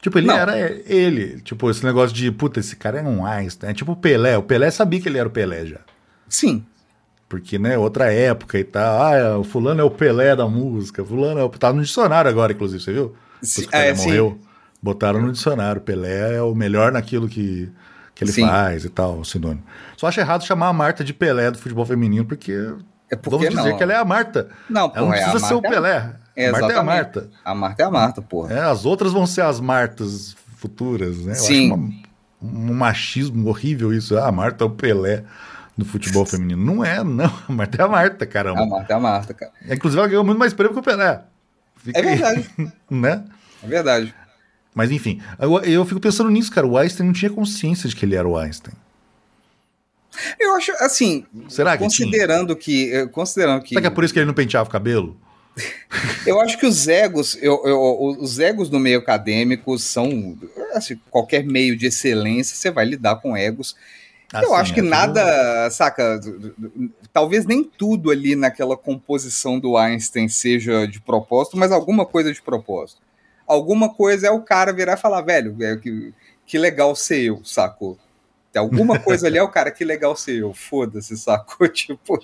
Tipo, 0.00 0.18
ele 0.18 0.28
não. 0.28 0.36
era 0.36 0.70
ele. 0.86 1.40
Tipo, 1.40 1.68
esse 1.68 1.84
negócio 1.84 2.14
de, 2.14 2.30
puta, 2.30 2.60
esse 2.60 2.76
cara 2.76 3.00
é 3.00 3.02
um 3.02 3.26
Einstein. 3.26 3.70
É 3.70 3.74
tipo 3.74 3.90
o 3.90 3.96
Pelé. 3.96 4.38
O 4.38 4.42
Pelé 4.42 4.70
sabia 4.70 5.00
que 5.00 5.08
ele 5.08 5.18
era 5.18 5.26
o 5.26 5.32
Pelé 5.32 5.66
já. 5.66 5.80
Sim. 6.28 6.64
Porque, 7.28 7.58
né, 7.58 7.76
outra 7.76 8.12
época 8.12 8.56
e 8.56 8.62
tal. 8.62 9.02
Ah, 9.02 9.38
o 9.38 9.42
fulano 9.42 9.80
é 9.80 9.84
o 9.84 9.90
Pelé 9.90 10.36
da 10.36 10.46
música. 10.46 11.04
Fulano 11.04 11.40
é 11.40 11.42
o... 11.42 11.48
Tá 11.48 11.72
no 11.72 11.82
dicionário 11.82 12.30
agora, 12.30 12.52
inclusive, 12.52 12.80
você 12.80 12.92
viu? 12.92 13.16
Sim, 13.42 13.66
é, 13.72 13.92
morreu. 13.94 14.38
Sim. 14.40 14.45
Botaram 14.86 15.20
no 15.20 15.32
dicionário. 15.32 15.80
Pelé 15.80 16.36
é 16.36 16.42
o 16.42 16.54
melhor 16.54 16.92
naquilo 16.92 17.28
que, 17.28 17.68
que 18.14 18.22
ele 18.22 18.30
Sim. 18.30 18.46
faz 18.46 18.84
e 18.84 18.88
tal, 18.88 19.24
sinônimo. 19.24 19.64
Só 19.96 20.06
acho 20.06 20.20
errado 20.20 20.44
chamar 20.44 20.68
a 20.68 20.72
Marta 20.72 21.02
de 21.02 21.12
Pelé 21.12 21.50
do 21.50 21.58
futebol 21.58 21.84
feminino, 21.84 22.24
porque, 22.24 22.52
é 23.10 23.16
porque 23.16 23.30
vamos 23.30 23.48
dizer 23.48 23.70
não. 23.70 23.76
que 23.76 23.82
ela 23.82 23.92
é 23.94 23.96
a 23.96 24.04
Marta. 24.04 24.48
Não, 24.70 24.92
ela 24.94 25.06
não 25.08 25.12
é 25.12 25.22
precisa 25.22 25.44
é 25.44 25.48
ser 25.48 25.54
o 25.54 25.60
Pelé. 25.60 26.12
É, 26.36 26.48
a 26.48 26.52
Marta 26.52 26.72
é 26.72 26.76
a 26.76 26.82
Marta. 26.84 27.30
A 27.44 27.54
Marta 27.54 27.82
é 27.82 27.86
a 27.86 27.90
Marta, 27.90 28.22
porra. 28.22 28.54
É, 28.54 28.60
as 28.60 28.84
outras 28.84 29.12
vão 29.12 29.26
ser 29.26 29.40
as 29.40 29.58
Martas 29.58 30.36
futuras, 30.56 31.18
né? 31.18 31.32
Eu 31.32 31.34
Sim. 31.34 31.72
Uma, 31.72 31.90
um 32.40 32.74
machismo 32.74 33.48
horrível 33.48 33.92
isso. 33.92 34.16
Ah, 34.16 34.28
a 34.28 34.32
Marta 34.32 34.62
é 34.62 34.66
o 34.68 34.70
Pelé 34.70 35.24
do 35.76 35.84
futebol 35.84 36.24
feminino. 36.24 36.64
Não 36.64 36.84
é, 36.84 37.02
não. 37.02 37.32
A 37.48 37.52
Marta 37.52 37.82
é 37.82 37.84
a 37.84 37.88
Marta, 37.88 38.24
caramba. 38.24 38.62
A 38.62 38.66
Marta 38.66 38.92
é 38.92 38.96
a 38.96 39.00
Marta, 39.00 39.34
cara. 39.34 39.52
Inclusive, 39.68 39.98
ela 39.98 40.08
ganhou 40.08 40.24
muito 40.24 40.38
mais 40.38 40.54
prêmio 40.54 40.74
que 40.74 40.78
o 40.78 40.82
Pelé. 40.82 41.22
Fica 41.76 41.98
é 41.98 42.02
verdade. 42.02 42.50
Aí, 42.56 42.72
né? 42.88 43.24
É 43.64 43.66
verdade. 43.66 44.14
Mas 44.76 44.90
enfim, 44.90 45.22
eu, 45.40 45.58
eu 45.60 45.86
fico 45.86 45.98
pensando 45.98 46.28
nisso, 46.28 46.52
cara. 46.52 46.66
O 46.66 46.76
Einstein 46.76 47.06
não 47.06 47.14
tinha 47.14 47.30
consciência 47.30 47.88
de 47.88 47.96
que 47.96 48.04
ele 48.04 48.14
era 48.14 48.28
o 48.28 48.36
Einstein. 48.36 48.74
Eu 50.38 50.54
acho, 50.54 50.70
assim, 50.80 51.24
Será 51.48 51.78
que 51.78 51.82
considerando 51.82 52.54
tinha? 52.54 53.06
que, 53.06 53.08
considerando 53.08 53.62
que, 53.62 53.70
Será 53.70 53.80
que 53.80 53.86
é 53.86 53.90
por 53.90 54.04
isso 54.04 54.12
que 54.12 54.18
ele 54.18 54.26
não 54.26 54.34
penteava 54.34 54.68
o 54.68 54.72
cabelo? 54.72 55.16
eu 56.26 56.38
acho 56.42 56.58
que 56.58 56.66
os 56.66 56.86
egos, 56.86 57.38
eu, 57.40 57.62
eu, 57.64 58.16
os 58.20 58.38
egos 58.38 58.68
no 58.68 58.78
meio 58.78 58.98
acadêmico 58.98 59.78
são. 59.78 60.36
Assim, 60.74 61.00
qualquer 61.10 61.42
meio 61.42 61.74
de 61.74 61.86
excelência, 61.86 62.54
você 62.54 62.70
vai 62.70 62.84
lidar 62.84 63.16
com 63.16 63.34
egos. 63.34 63.74
Assim, 64.30 64.44
eu 64.44 64.54
acho 64.54 64.74
que 64.74 64.80
é 64.80 64.82
nada, 64.82 65.22
tudo... 65.22 65.74
saca? 65.74 66.20
Talvez 67.14 67.46
nem 67.46 67.64
tudo 67.64 68.10
ali 68.10 68.36
naquela 68.36 68.76
composição 68.76 69.58
do 69.58 69.78
Einstein 69.78 70.28
seja 70.28 70.86
de 70.86 71.00
propósito, 71.00 71.56
mas 71.56 71.72
alguma 71.72 72.04
coisa 72.04 72.30
de 72.30 72.42
propósito. 72.42 73.00
Alguma 73.46 73.94
coisa 73.94 74.26
é 74.26 74.30
o 74.30 74.42
cara 74.42 74.72
virar 74.72 74.94
e 74.94 75.00
falar, 75.00 75.22
velho, 75.22 75.56
é, 75.60 75.76
que, 75.76 76.12
que 76.44 76.58
legal 76.58 76.96
ser 76.96 77.22
eu, 77.22 77.40
sacou? 77.44 77.98
Alguma 78.54 78.98
coisa 78.98 79.26
ali 79.26 79.36
é 79.36 79.42
o 79.42 79.50
cara, 79.50 79.70
que 79.70 79.84
legal 79.84 80.16
ser 80.16 80.40
eu, 80.40 80.54
foda-se, 80.54 81.16
sacou? 81.16 81.68
Tipo 81.68 82.18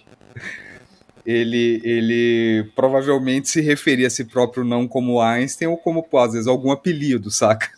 ele, 1.24 1.80
ele 1.84 2.70
provavelmente 2.74 3.48
se 3.48 3.60
referia 3.60 4.08
a 4.08 4.10
si 4.10 4.24
próprio 4.24 4.64
não 4.64 4.88
como 4.88 5.20
Einstein 5.20 5.68
ou 5.68 5.76
como, 5.76 6.04
às 6.18 6.32
vezes, 6.32 6.48
algum 6.48 6.72
apelido, 6.72 7.30
saca? 7.30 7.70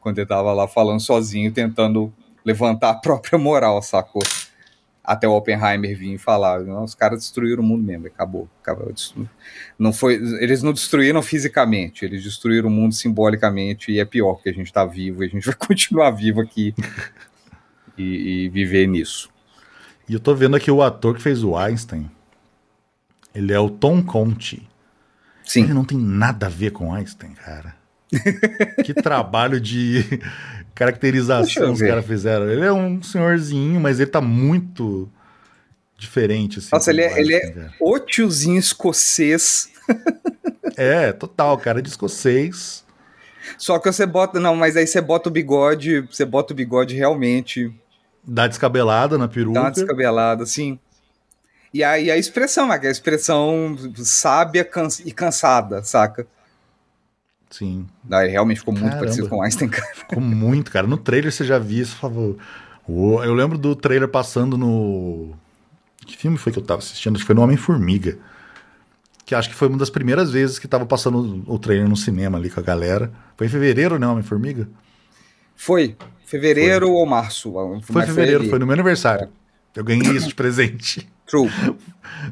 Quando 0.00 0.18
ele 0.18 0.26
tava 0.26 0.52
lá 0.52 0.66
falando 0.66 1.00
sozinho, 1.00 1.52
tentando 1.52 2.12
levantar 2.44 2.90
a 2.90 2.94
própria 2.94 3.38
moral, 3.38 3.80
sacou? 3.82 4.22
Até 5.04 5.26
o 5.26 5.32
Oppenheimer 5.32 5.96
vir 5.96 6.14
e 6.14 6.18
falar, 6.18 6.60
os 6.60 6.94
caras 6.94 7.20
destruíram 7.20 7.62
o 7.62 7.66
mundo 7.66 7.82
mesmo, 7.82 8.06
acabou. 8.06 8.48
acabou 8.60 8.92
não 9.76 9.92
foi, 9.92 10.14
eles 10.40 10.62
não 10.62 10.72
destruíram 10.72 11.20
fisicamente, 11.20 12.04
eles 12.04 12.22
destruíram 12.22 12.68
o 12.68 12.72
mundo 12.72 12.94
simbolicamente 12.94 13.90
e 13.90 13.98
é 13.98 14.04
pior, 14.04 14.34
porque 14.34 14.50
a 14.50 14.54
gente 14.54 14.72
tá 14.72 14.84
vivo 14.84 15.24
e 15.24 15.26
a 15.26 15.30
gente 15.30 15.44
vai 15.46 15.56
continuar 15.56 16.10
vivo 16.12 16.40
aqui 16.40 16.72
e, 17.98 18.44
e 18.44 18.48
viver 18.48 18.86
nisso. 18.86 19.28
E 20.08 20.14
eu 20.14 20.20
tô 20.20 20.34
vendo 20.34 20.54
aqui 20.56 20.70
o 20.70 20.82
ator 20.82 21.16
que 21.16 21.22
fez 21.22 21.42
o 21.42 21.56
Einstein, 21.56 22.08
ele 23.34 23.52
é 23.52 23.58
o 23.58 23.70
Tom 23.70 24.02
Conte. 24.02 24.68
Sim. 25.44 25.64
Ele 25.64 25.74
não 25.74 25.84
tem 25.84 25.98
nada 25.98 26.46
a 26.46 26.50
ver 26.50 26.70
com 26.70 26.94
Einstein, 26.94 27.32
cara. 27.32 27.74
que 28.84 28.92
trabalho 28.94 29.60
de 29.60 30.20
caracterização 30.74 31.72
os 31.72 31.80
caras 31.80 32.06
fizeram. 32.06 32.48
Ele 32.48 32.64
é 32.64 32.72
um 32.72 33.02
senhorzinho, 33.02 33.80
mas 33.80 34.00
ele 34.00 34.10
tá 34.10 34.20
muito 34.20 35.08
diferente. 35.96 36.58
Assim, 36.58 36.68
Nossa, 36.72 36.90
ele 36.90 37.02
é, 37.02 37.20
ele 37.20 37.34
é 37.34 37.70
o 37.80 37.98
tiozinho 37.98 38.58
escocês. 38.58 39.70
é, 40.76 41.12
total, 41.12 41.56
cara 41.58 41.80
de 41.80 41.88
escocês. 41.88 42.84
Só 43.58 43.78
que 43.78 43.90
você 43.90 44.06
bota. 44.06 44.40
Não, 44.40 44.54
mas 44.54 44.76
aí 44.76 44.86
você 44.86 45.00
bota 45.00 45.28
o 45.28 45.32
bigode. 45.32 46.00
Você 46.02 46.24
bota 46.24 46.52
o 46.52 46.56
bigode 46.56 46.94
realmente. 46.94 47.72
Dá 48.24 48.46
descabelada 48.46 49.18
na 49.18 49.28
peruca. 49.28 49.54
Dá 49.54 49.60
uma 49.62 49.70
descabelada, 49.70 50.46
sim. 50.46 50.78
E 51.74 51.82
aí 51.82 52.10
a 52.10 52.16
expressão, 52.16 52.70
a 52.70 52.76
expressão 52.76 53.76
sábia 53.96 54.68
e 55.04 55.12
cansada, 55.12 55.82
saca? 55.82 56.26
Sim. 57.52 57.86
Daí 58.02 58.30
realmente 58.30 58.60
ficou 58.60 58.72
muito 58.72 58.84
Caramba. 58.84 59.04
parecido 59.04 59.28
com 59.28 59.42
Einstein, 59.42 59.68
cara. 59.68 59.86
Ficou 59.94 60.20
muito, 60.20 60.70
cara. 60.70 60.86
No 60.86 60.96
trailer 60.96 61.30
você 61.30 61.44
já 61.44 61.58
viu 61.58 61.82
isso, 61.82 61.96
favor. 61.96 62.36
Eu 62.88 63.34
lembro 63.34 63.58
do 63.58 63.76
trailer 63.76 64.08
passando 64.08 64.56
no. 64.56 65.34
Que 66.06 66.16
filme 66.16 66.38
foi 66.38 66.50
que 66.50 66.58
eu 66.58 66.62
tava 66.62 66.78
assistindo? 66.78 67.14
Acho 67.14 67.24
que 67.24 67.26
foi 67.26 67.36
no 67.36 67.42
Homem-Formiga. 67.42 68.18
Que 69.26 69.34
acho 69.34 69.50
que 69.50 69.54
foi 69.54 69.68
uma 69.68 69.76
das 69.76 69.90
primeiras 69.90 70.32
vezes 70.32 70.58
que 70.58 70.66
tava 70.66 70.86
passando 70.86 71.44
o 71.46 71.58
trailer 71.58 71.88
no 71.88 71.96
cinema 71.96 72.38
ali 72.38 72.48
com 72.48 72.58
a 72.58 72.62
galera. 72.62 73.12
Foi 73.36 73.46
em 73.46 73.50
fevereiro, 73.50 73.98
né, 73.98 74.06
Homem-Formiga? 74.06 74.66
Foi. 75.54 75.94
Fevereiro 76.24 76.86
foi. 76.86 76.94
ou 76.94 77.06
março? 77.06 77.52
Foi 77.82 78.06
fevereiro, 78.06 78.40
foi, 78.40 78.50
foi 78.50 78.58
no 78.58 78.66
meu 78.66 78.72
aniversário. 78.72 79.26
É. 79.26 79.78
Eu 79.78 79.84
ganhei 79.84 80.10
isso 80.16 80.28
de 80.28 80.34
presente. 80.34 81.08
True. 81.26 81.50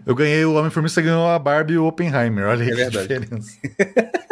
Eu 0.04 0.14
ganhei 0.14 0.44
o 0.44 0.54
Homem-Formiga, 0.54 0.92
você 0.92 1.02
ganhou 1.02 1.28
a 1.28 1.38
Barbie 1.38 1.74
e 1.74 1.78
o 1.78 1.84
Oppenheimer. 1.84 2.46
Olha 2.46 2.64
aí 2.64 2.70
é 2.70 2.84
que 2.86 2.90
diferença. 2.90 3.58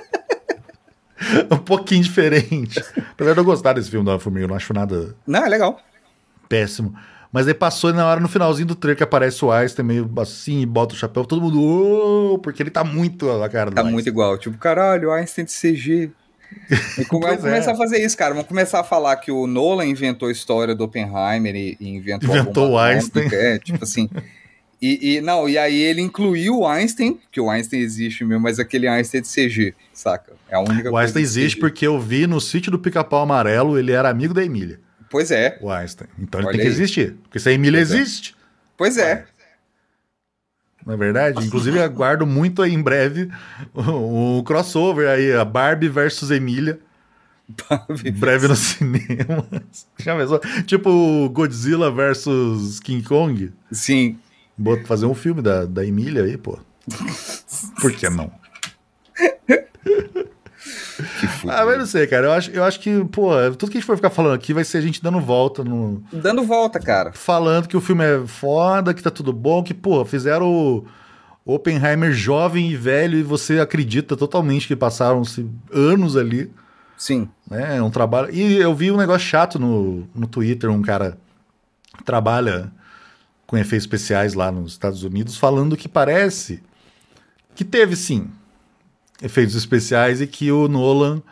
um 1.50 1.58
pouquinho 1.58 2.02
diferente. 2.02 2.82
Apesar 3.12 3.32
de 3.32 3.40
eu 3.40 3.44
gostar 3.44 3.72
desse 3.72 3.90
filme 3.90 4.04
do 4.04 4.10
Homem-Formiga, 4.10 4.44
eu 4.44 4.48
não 4.48 4.56
acho 4.56 4.72
nada. 4.72 5.14
Não, 5.26 5.44
é 5.44 5.48
legal. 5.48 5.78
Péssimo. 6.48 6.94
Mas 7.32 7.46
aí 7.46 7.54
passou 7.54 7.92
na 7.92 8.06
hora, 8.06 8.20
no 8.20 8.28
finalzinho 8.28 8.66
do 8.66 8.74
trailer, 8.74 8.96
que 8.96 9.02
aparece 9.02 9.44
o 9.44 9.52
Einstein 9.52 9.84
meio 9.84 10.10
assim, 10.16 10.66
bota 10.66 10.94
o 10.94 10.96
chapéu, 10.96 11.26
todo 11.26 11.42
mundo, 11.42 11.62
oh! 11.62 12.38
porque 12.38 12.62
ele 12.62 12.70
tá 12.70 12.82
muito 12.82 13.30
a 13.30 13.48
cara 13.48 13.70
do 13.70 13.74
Tá 13.74 13.82
Einstein. 13.82 13.92
muito 13.92 14.08
igual. 14.08 14.38
Tipo, 14.38 14.56
caralho, 14.56 15.10
o 15.10 15.12
Einstein 15.12 15.44
de 15.44 15.52
CG. 15.52 16.10
E 16.98 17.04
come, 17.04 17.26
vamos 17.26 17.44
é. 17.44 17.48
começar 17.50 17.72
a 17.72 17.76
fazer 17.76 17.98
isso, 17.98 18.16
cara. 18.16 18.32
Vamos 18.32 18.48
começar 18.48 18.80
a 18.80 18.84
falar 18.84 19.14
que 19.16 19.30
o 19.30 19.46
Nolan 19.46 19.84
inventou 19.84 20.28
a 20.28 20.32
história 20.32 20.74
do 20.74 20.84
Oppenheimer 20.84 21.54
e, 21.54 21.76
e 21.78 21.88
inventou, 21.90 22.34
inventou 22.34 22.70
o 22.70 22.78
Einstein. 22.78 23.28
É, 23.30 23.58
tipo 23.58 23.84
assim. 23.84 24.08
E, 24.80 25.16
e, 25.16 25.20
não, 25.20 25.48
e 25.48 25.58
aí 25.58 25.76
ele 25.76 26.00
incluiu 26.00 26.60
o 26.60 26.66
Einstein, 26.66 27.18
que 27.32 27.40
o 27.40 27.50
Einstein 27.50 27.80
existe 27.80 28.24
mesmo, 28.24 28.42
mas 28.42 28.60
aquele 28.60 28.86
Einstein 28.86 29.22
de 29.22 29.28
CG, 29.28 29.74
saca? 29.92 30.32
É 30.48 30.54
a 30.54 30.60
única 30.60 30.90
O 30.90 30.96
Einstein 30.96 31.22
existe 31.22 31.58
porque 31.58 31.86
eu 31.86 32.00
vi 32.00 32.28
no 32.28 32.40
sítio 32.40 32.70
do 32.70 32.78
Pica-Pau 32.78 33.22
Amarelo, 33.22 33.76
ele 33.76 33.90
era 33.90 34.08
amigo 34.08 34.32
da 34.32 34.44
Emília. 34.44 34.78
Pois 35.10 35.32
é. 35.32 35.58
O 35.60 35.70
Einstein. 35.70 36.08
Então 36.18 36.40
ele 36.40 36.50
tem 36.50 36.60
aí. 36.60 36.66
que 36.66 36.72
existir. 36.72 37.16
Porque 37.24 37.40
se 37.40 37.48
a 37.48 37.52
Emília 37.52 37.80
pois 37.80 37.90
é. 37.90 37.96
existe. 37.96 38.32
É. 38.32 38.34
Pois 38.76 38.96
é. 38.96 39.26
Não 40.86 40.94
é 40.94 40.96
verdade? 40.96 41.44
Inclusive, 41.44 41.80
aguardo 41.80 42.26
muito 42.26 42.62
aí 42.62 42.72
em 42.72 42.80
breve 42.80 43.28
o, 43.74 44.38
o 44.38 44.42
crossover 44.44 45.08
aí, 45.08 45.32
a 45.32 45.44
Barbie 45.44 45.88
versus 45.88 46.30
Emília. 46.30 46.78
Barbie 47.68 48.12
breve 48.12 48.46
no 48.46 48.54
cinema. 48.54 49.44
Já 49.98 50.16
pensou? 50.16 50.40
Tipo 50.66 51.28
Godzilla 51.30 51.90
versus 51.90 52.78
King 52.78 53.02
Kong? 53.02 53.50
Sim 53.72 54.18
fazer 54.86 55.06
um 55.06 55.14
filme 55.14 55.42
da, 55.42 55.64
da 55.64 55.84
Emília 55.84 56.22
aí, 56.22 56.36
pô. 56.36 56.58
Por 57.80 57.92
que 57.92 58.08
não? 58.08 58.30
ah, 61.48 61.64
mas 61.64 61.78
não 61.78 61.86
sei, 61.86 62.06
cara. 62.06 62.26
Eu 62.26 62.32
acho, 62.32 62.50
eu 62.50 62.64
acho 62.64 62.80
que, 62.80 63.04
pô, 63.04 63.30
tudo 63.56 63.70
que 63.70 63.78
a 63.78 63.80
gente 63.80 63.86
for 63.86 63.96
ficar 63.96 64.10
falando 64.10 64.34
aqui 64.34 64.52
vai 64.52 64.64
ser 64.64 64.78
a 64.78 64.80
gente 64.80 65.02
dando 65.02 65.20
volta 65.20 65.62
no. 65.62 66.02
Dando 66.12 66.42
volta, 66.42 66.78
cara. 66.78 67.12
Falando 67.12 67.68
que 67.68 67.76
o 67.76 67.80
filme 67.80 68.04
é 68.04 68.26
foda, 68.26 68.94
que 68.94 69.02
tá 69.02 69.10
tudo 69.10 69.32
bom, 69.32 69.62
que, 69.62 69.74
pô, 69.74 70.04
fizeram 70.04 70.46
o 70.46 70.86
Oppenheimer 71.44 72.12
jovem 72.12 72.70
e 72.70 72.76
velho 72.76 73.18
e 73.18 73.22
você 73.22 73.60
acredita 73.60 74.16
totalmente 74.16 74.66
que 74.66 74.76
passaram-se 74.76 75.48
anos 75.72 76.16
ali. 76.16 76.50
Sim. 76.96 77.28
É, 77.50 77.76
é 77.76 77.82
um 77.82 77.90
trabalho. 77.90 78.34
E 78.34 78.56
eu 78.56 78.74
vi 78.74 78.90
um 78.90 78.96
negócio 78.96 79.26
chato 79.26 79.58
no, 79.58 80.06
no 80.14 80.26
Twitter, 80.26 80.70
um 80.70 80.82
cara 80.82 81.16
trabalha 82.04 82.70
com 83.48 83.56
efeitos 83.56 83.84
especiais 83.84 84.34
lá 84.34 84.52
nos 84.52 84.72
Estados 84.72 85.02
Unidos, 85.02 85.38
falando 85.38 85.74
que 85.74 85.88
parece 85.88 86.62
que 87.54 87.64
teve 87.64 87.96
sim 87.96 88.30
efeitos 89.22 89.56
especiais 89.56 90.20
e 90.20 90.26
que 90.26 90.52
o 90.52 90.68
Nolan 90.68 91.22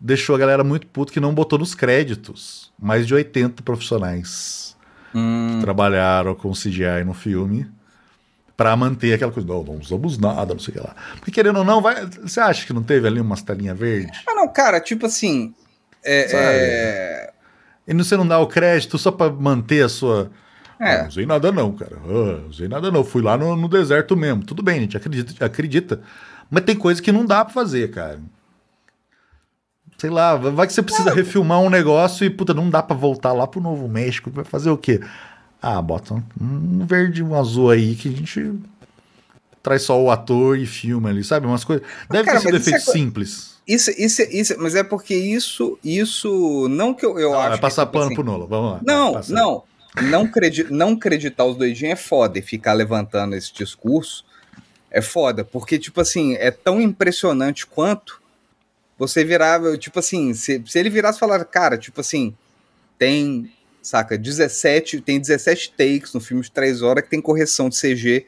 deixou 0.00 0.34
a 0.34 0.38
galera 0.38 0.64
muito 0.64 0.86
puto 0.86 1.12
que 1.12 1.20
não 1.20 1.34
botou 1.34 1.58
nos 1.58 1.74
créditos 1.74 2.72
mais 2.78 3.06
de 3.06 3.14
80 3.14 3.62
profissionais 3.62 4.74
hum. 5.14 5.56
que 5.56 5.60
trabalharam 5.60 6.34
com 6.34 6.50
CGI 6.52 7.04
no 7.04 7.12
filme 7.12 7.70
para 8.56 8.74
manter 8.74 9.12
aquela 9.12 9.30
coisa, 9.30 9.46
não, 9.46 9.62
não 9.62 9.76
usamos 9.76 10.16
nada, 10.16 10.54
não 10.54 10.58
sei 10.58 10.72
o 10.72 10.78
que 10.78 10.82
lá. 10.82 10.96
Porque 11.16 11.30
querendo 11.30 11.58
ou 11.58 11.64
não, 11.64 11.82
vai, 11.82 12.06
você 12.06 12.40
acha 12.40 12.66
que 12.66 12.72
não 12.72 12.82
teve 12.82 13.06
ali 13.06 13.20
uma 13.20 13.36
telinha 13.36 13.74
verde? 13.74 14.10
Ah, 14.26 14.34
não, 14.34 14.48
cara, 14.48 14.80
tipo 14.80 15.04
assim. 15.04 15.54
É, 16.02 16.26
é... 16.32 17.32
E 17.86 17.94
você 17.94 18.16
não 18.16 18.26
dá 18.26 18.38
o 18.38 18.46
crédito 18.46 18.96
só 18.96 19.12
para 19.12 19.30
manter 19.30 19.84
a 19.84 19.88
sua 19.88 20.32
é. 20.80 21.02
Não 21.02 21.08
usei 21.08 21.26
nada 21.26 21.50
não, 21.50 21.72
cara. 21.72 21.96
Ah, 22.04 22.46
usei 22.48 22.68
nada 22.68 22.90
não. 22.90 23.02
Fui 23.02 23.20
lá 23.20 23.36
no, 23.36 23.56
no, 23.56 23.68
deserto 23.68 24.16
mesmo. 24.16 24.44
Tudo 24.44 24.62
bem, 24.62 24.78
a 24.78 24.80
gente 24.82 24.96
acredita, 24.96 25.44
acredita. 25.44 26.00
Mas 26.50 26.64
tem 26.64 26.76
coisa 26.76 27.02
que 27.02 27.12
não 27.12 27.26
dá 27.26 27.44
pra 27.44 27.52
fazer, 27.52 27.90
cara. 27.90 28.20
Sei 29.98 30.10
lá, 30.10 30.36
vai 30.36 30.66
que 30.66 30.72
você 30.72 30.82
precisa 30.82 31.12
refilmar 31.12 31.60
um 31.60 31.68
negócio 31.68 32.24
e, 32.24 32.30
puta, 32.30 32.54
não 32.54 32.70
dá 32.70 32.80
pra 32.80 32.96
voltar 32.96 33.32
lá 33.32 33.46
pro 33.46 33.60
Novo 33.60 33.88
México. 33.88 34.30
Vai 34.30 34.44
fazer 34.44 34.70
o 34.70 34.78
quê? 34.78 35.00
Ah, 35.60 35.82
bota 35.82 36.14
um, 36.14 36.22
um 36.40 36.86
verde 36.86 37.22
um 37.22 37.34
azul 37.34 37.70
aí 37.70 37.96
que 37.96 38.08
a 38.08 38.12
gente 38.12 38.54
traz 39.60 39.82
só 39.82 40.00
o 40.00 40.08
ator 40.08 40.56
e 40.56 40.66
filme 40.66 41.10
ali, 41.10 41.24
sabe? 41.24 41.48
Umas 41.48 41.64
coisas. 41.64 41.84
Deve 42.08 42.26
cara, 42.26 42.38
ter 42.38 42.46
sido 42.46 42.56
efeito 42.56 42.76
é... 42.76 42.92
simples. 42.92 43.58
Isso, 43.66 43.90
isso, 43.98 44.22
isso, 44.22 44.54
mas 44.58 44.76
é 44.76 44.84
porque 44.84 45.14
isso, 45.14 45.76
isso, 45.84 46.68
não 46.70 46.94
que 46.94 47.04
eu, 47.04 47.18
eu 47.18 47.34
ah, 47.34 47.40
acho. 47.40 47.48
Vai 47.50 47.58
passar 47.58 47.84
que, 47.84 47.92
pano 47.92 48.06
assim, 48.06 48.14
pro 48.14 48.24
Nola, 48.24 48.46
vamos 48.46 48.72
lá. 48.72 48.80
Não, 48.82 49.20
não 49.28 49.64
não, 50.02 50.26
credi 50.26 50.66
não 50.70 50.92
acreditar 50.92 51.44
os 51.44 51.56
doidinhos 51.56 51.92
é 51.92 51.96
foda 51.96 52.38
e 52.38 52.42
ficar 52.42 52.72
levantando 52.72 53.34
esse 53.34 53.52
discurso 53.52 54.24
é 54.90 55.02
foda, 55.02 55.44
porque, 55.44 55.78
tipo 55.78 56.00
assim, 56.00 56.34
é 56.34 56.50
tão 56.50 56.80
impressionante 56.80 57.66
quanto 57.66 58.20
você 58.98 59.24
virava, 59.24 59.76
tipo 59.76 59.98
assim, 59.98 60.32
se, 60.34 60.62
se 60.66 60.78
ele 60.78 60.90
virasse 60.90 61.18
e 61.18 61.20
falar, 61.20 61.44
cara, 61.44 61.76
tipo 61.76 62.00
assim, 62.00 62.34
tem, 62.98 63.52
saca, 63.82 64.16
17, 64.16 65.00
tem 65.02 65.20
17 65.20 65.74
takes 65.76 66.14
no 66.14 66.20
filme 66.20 66.42
de 66.42 66.50
3 66.50 66.82
horas 66.82 67.04
que 67.04 67.10
tem 67.10 67.20
correção 67.20 67.68
de 67.68 67.78
CG, 67.78 68.26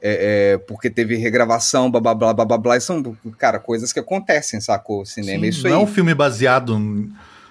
é, 0.00 0.52
é, 0.52 0.58
porque 0.58 0.88
teve 0.88 1.16
regravação, 1.16 1.90
blá 1.90 2.00
blá 2.00 2.14
blá 2.14 2.34
blá 2.34 2.44
blá, 2.44 2.58
blá 2.58 2.80
são, 2.80 3.16
cara, 3.38 3.58
coisas 3.58 3.92
que 3.92 3.98
acontecem, 3.98 4.60
sacou? 4.60 5.04
Cinema 5.04 5.40
Sim, 5.40 5.46
é 5.46 5.48
isso 5.48 5.66
aí. 5.66 5.72
Não 5.72 5.80
é 5.80 5.82
um 5.82 5.86
filme 5.86 6.14
baseado 6.14 6.78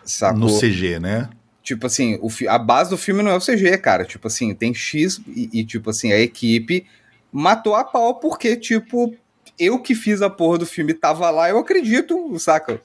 sacou? 0.05 0.39
no 0.39 0.59
CG, 0.59 0.99
né? 0.99 1.29
Tipo 1.63 1.87
assim, 1.87 2.19
o, 2.21 2.27
a 2.49 2.59
base 2.59 2.89
do 2.89 2.97
filme 2.97 3.23
não 3.23 3.31
é 3.31 3.37
o 3.37 3.39
CG, 3.39 3.77
cara. 3.77 4.03
Tipo 4.03 4.27
assim, 4.27 4.53
tem 4.53 4.73
X 4.73 5.21
e, 5.25 5.49
e, 5.53 5.63
tipo 5.63 5.89
assim, 5.89 6.11
a 6.11 6.19
equipe 6.19 6.85
matou 7.31 7.73
a 7.73 7.85
pau 7.85 8.15
porque, 8.15 8.57
tipo, 8.57 9.15
eu 9.57 9.79
que 9.79 9.95
fiz 9.95 10.21
a 10.21 10.29
porra 10.29 10.57
do 10.57 10.65
filme 10.65 10.93
tava 10.93 11.29
lá, 11.29 11.49
eu 11.49 11.57
acredito, 11.57 12.37
saca? 12.37 12.81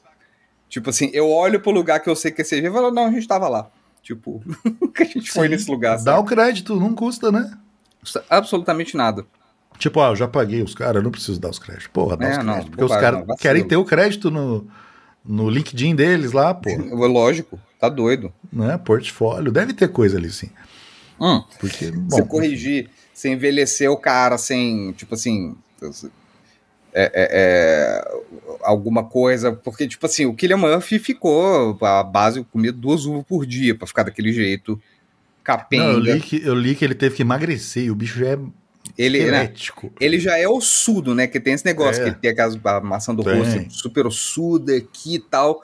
Tipo 0.68 0.90
assim, 0.90 1.10
eu 1.12 1.28
olho 1.28 1.60
pro 1.60 1.72
lugar 1.72 1.98
que 1.98 2.08
eu 2.08 2.14
sei 2.14 2.30
que 2.30 2.40
é 2.40 2.44
CG 2.44 2.68
e 2.68 2.70
falo, 2.70 2.92
não, 2.92 3.06
a 3.06 3.10
gente 3.10 3.26
tava 3.26 3.48
lá. 3.48 3.68
Tipo, 4.00 4.40
que 4.94 5.02
a 5.02 5.06
gente 5.06 5.26
Sim, 5.26 5.40
foi 5.40 5.48
nesse 5.48 5.68
lugar. 5.68 6.00
Dá 6.02 6.16
o 6.16 6.24
crédito, 6.24 6.78
não 6.78 6.94
custa, 6.94 7.32
né? 7.32 7.50
Absolutamente 8.30 8.96
nada. 8.96 9.26
Tipo, 9.76 10.00
ah, 10.00 10.10
eu 10.10 10.16
já 10.16 10.28
paguei 10.28 10.62
os 10.62 10.74
caras, 10.74 11.02
não 11.02 11.10
preciso 11.10 11.40
dar 11.40 11.50
os 11.50 11.58
créditos. 11.58 11.88
Porra, 11.88 12.16
dá 12.16 12.26
é, 12.26 12.30
os 12.30 12.36
créditos. 12.36 12.64
Não, 12.64 12.70
porque 12.70 12.84
os 12.84 13.00
caras 13.00 13.24
querem 13.40 13.64
ter 13.66 13.76
o 13.76 13.84
crédito 13.84 14.30
no, 14.30 14.68
no 15.24 15.50
LinkedIn 15.50 15.96
deles 15.96 16.32
lá, 16.32 16.54
pô. 16.54 16.70
Lógico, 17.06 17.58
tá 17.78 17.88
doido. 17.88 18.32
Né? 18.52 18.76
Portfólio, 18.78 19.52
deve 19.52 19.72
ter 19.72 19.88
coisa 19.88 20.18
ali 20.18 20.30
sim. 20.30 20.50
Hum. 21.20 21.42
Porque, 21.58 21.90
bom, 21.90 22.08
você 22.08 22.22
corrigir, 22.22 22.90
você 23.12 23.30
envelhecer 23.30 23.90
o 23.90 23.96
cara 23.96 24.38
sem, 24.38 24.92
tipo 24.92 25.14
assim, 25.14 25.56
é, 26.92 27.02
é, 27.02 27.10
é, 27.14 28.18
alguma 28.62 29.04
coisa, 29.04 29.52
porque, 29.52 29.86
tipo 29.86 30.06
assim, 30.06 30.26
o 30.26 30.34
Killian 30.34 30.56
Murphy 30.56 30.98
ficou 30.98 31.76
a 31.82 32.02
base, 32.02 32.44
comia 32.52 32.72
duas 32.72 33.04
uvas 33.04 33.24
por 33.24 33.44
dia 33.44 33.74
para 33.74 33.86
ficar 33.86 34.04
daquele 34.04 34.32
jeito, 34.32 34.80
capenga. 35.42 35.84
Não, 35.84 35.92
eu, 35.92 36.00
li 36.14 36.20
que, 36.20 36.42
eu 36.44 36.54
li 36.54 36.74
que 36.74 36.84
ele 36.84 36.94
teve 36.94 37.16
que 37.16 37.22
emagrecer 37.22 37.84
e 37.84 37.90
o 37.90 37.94
bicho 37.94 38.18
já 38.18 38.28
é 38.30 38.38
ele, 38.96 39.30
né, 39.30 39.52
ele 40.00 40.18
já 40.18 40.38
é 40.38 40.48
ossudo, 40.48 41.14
né? 41.14 41.26
Que 41.26 41.38
tem 41.38 41.52
esse 41.52 41.64
negócio, 41.64 42.00
é. 42.00 42.04
que 42.04 42.10
ele 42.10 42.16
tem 42.16 42.30
aquelas 42.30 42.56
maçã 42.82 43.14
do 43.14 43.22
tem. 43.22 43.38
rosto 43.38 43.72
super 43.72 44.06
ossuda 44.06 44.76
aqui 44.76 45.16
e 45.16 45.18
tal. 45.18 45.62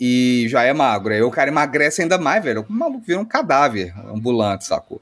E 0.00 0.46
já 0.48 0.62
é 0.62 0.72
magro. 0.72 1.12
Aí 1.12 1.20
o 1.20 1.30
cara 1.30 1.50
emagrece 1.50 2.00
ainda 2.00 2.16
mais, 2.16 2.42
velho. 2.42 2.64
O 2.66 2.72
maluco 2.72 3.04
vira 3.06 3.20
um 3.20 3.24
cadáver 3.24 3.92
ambulante, 4.08 4.64
sacou? 4.64 5.00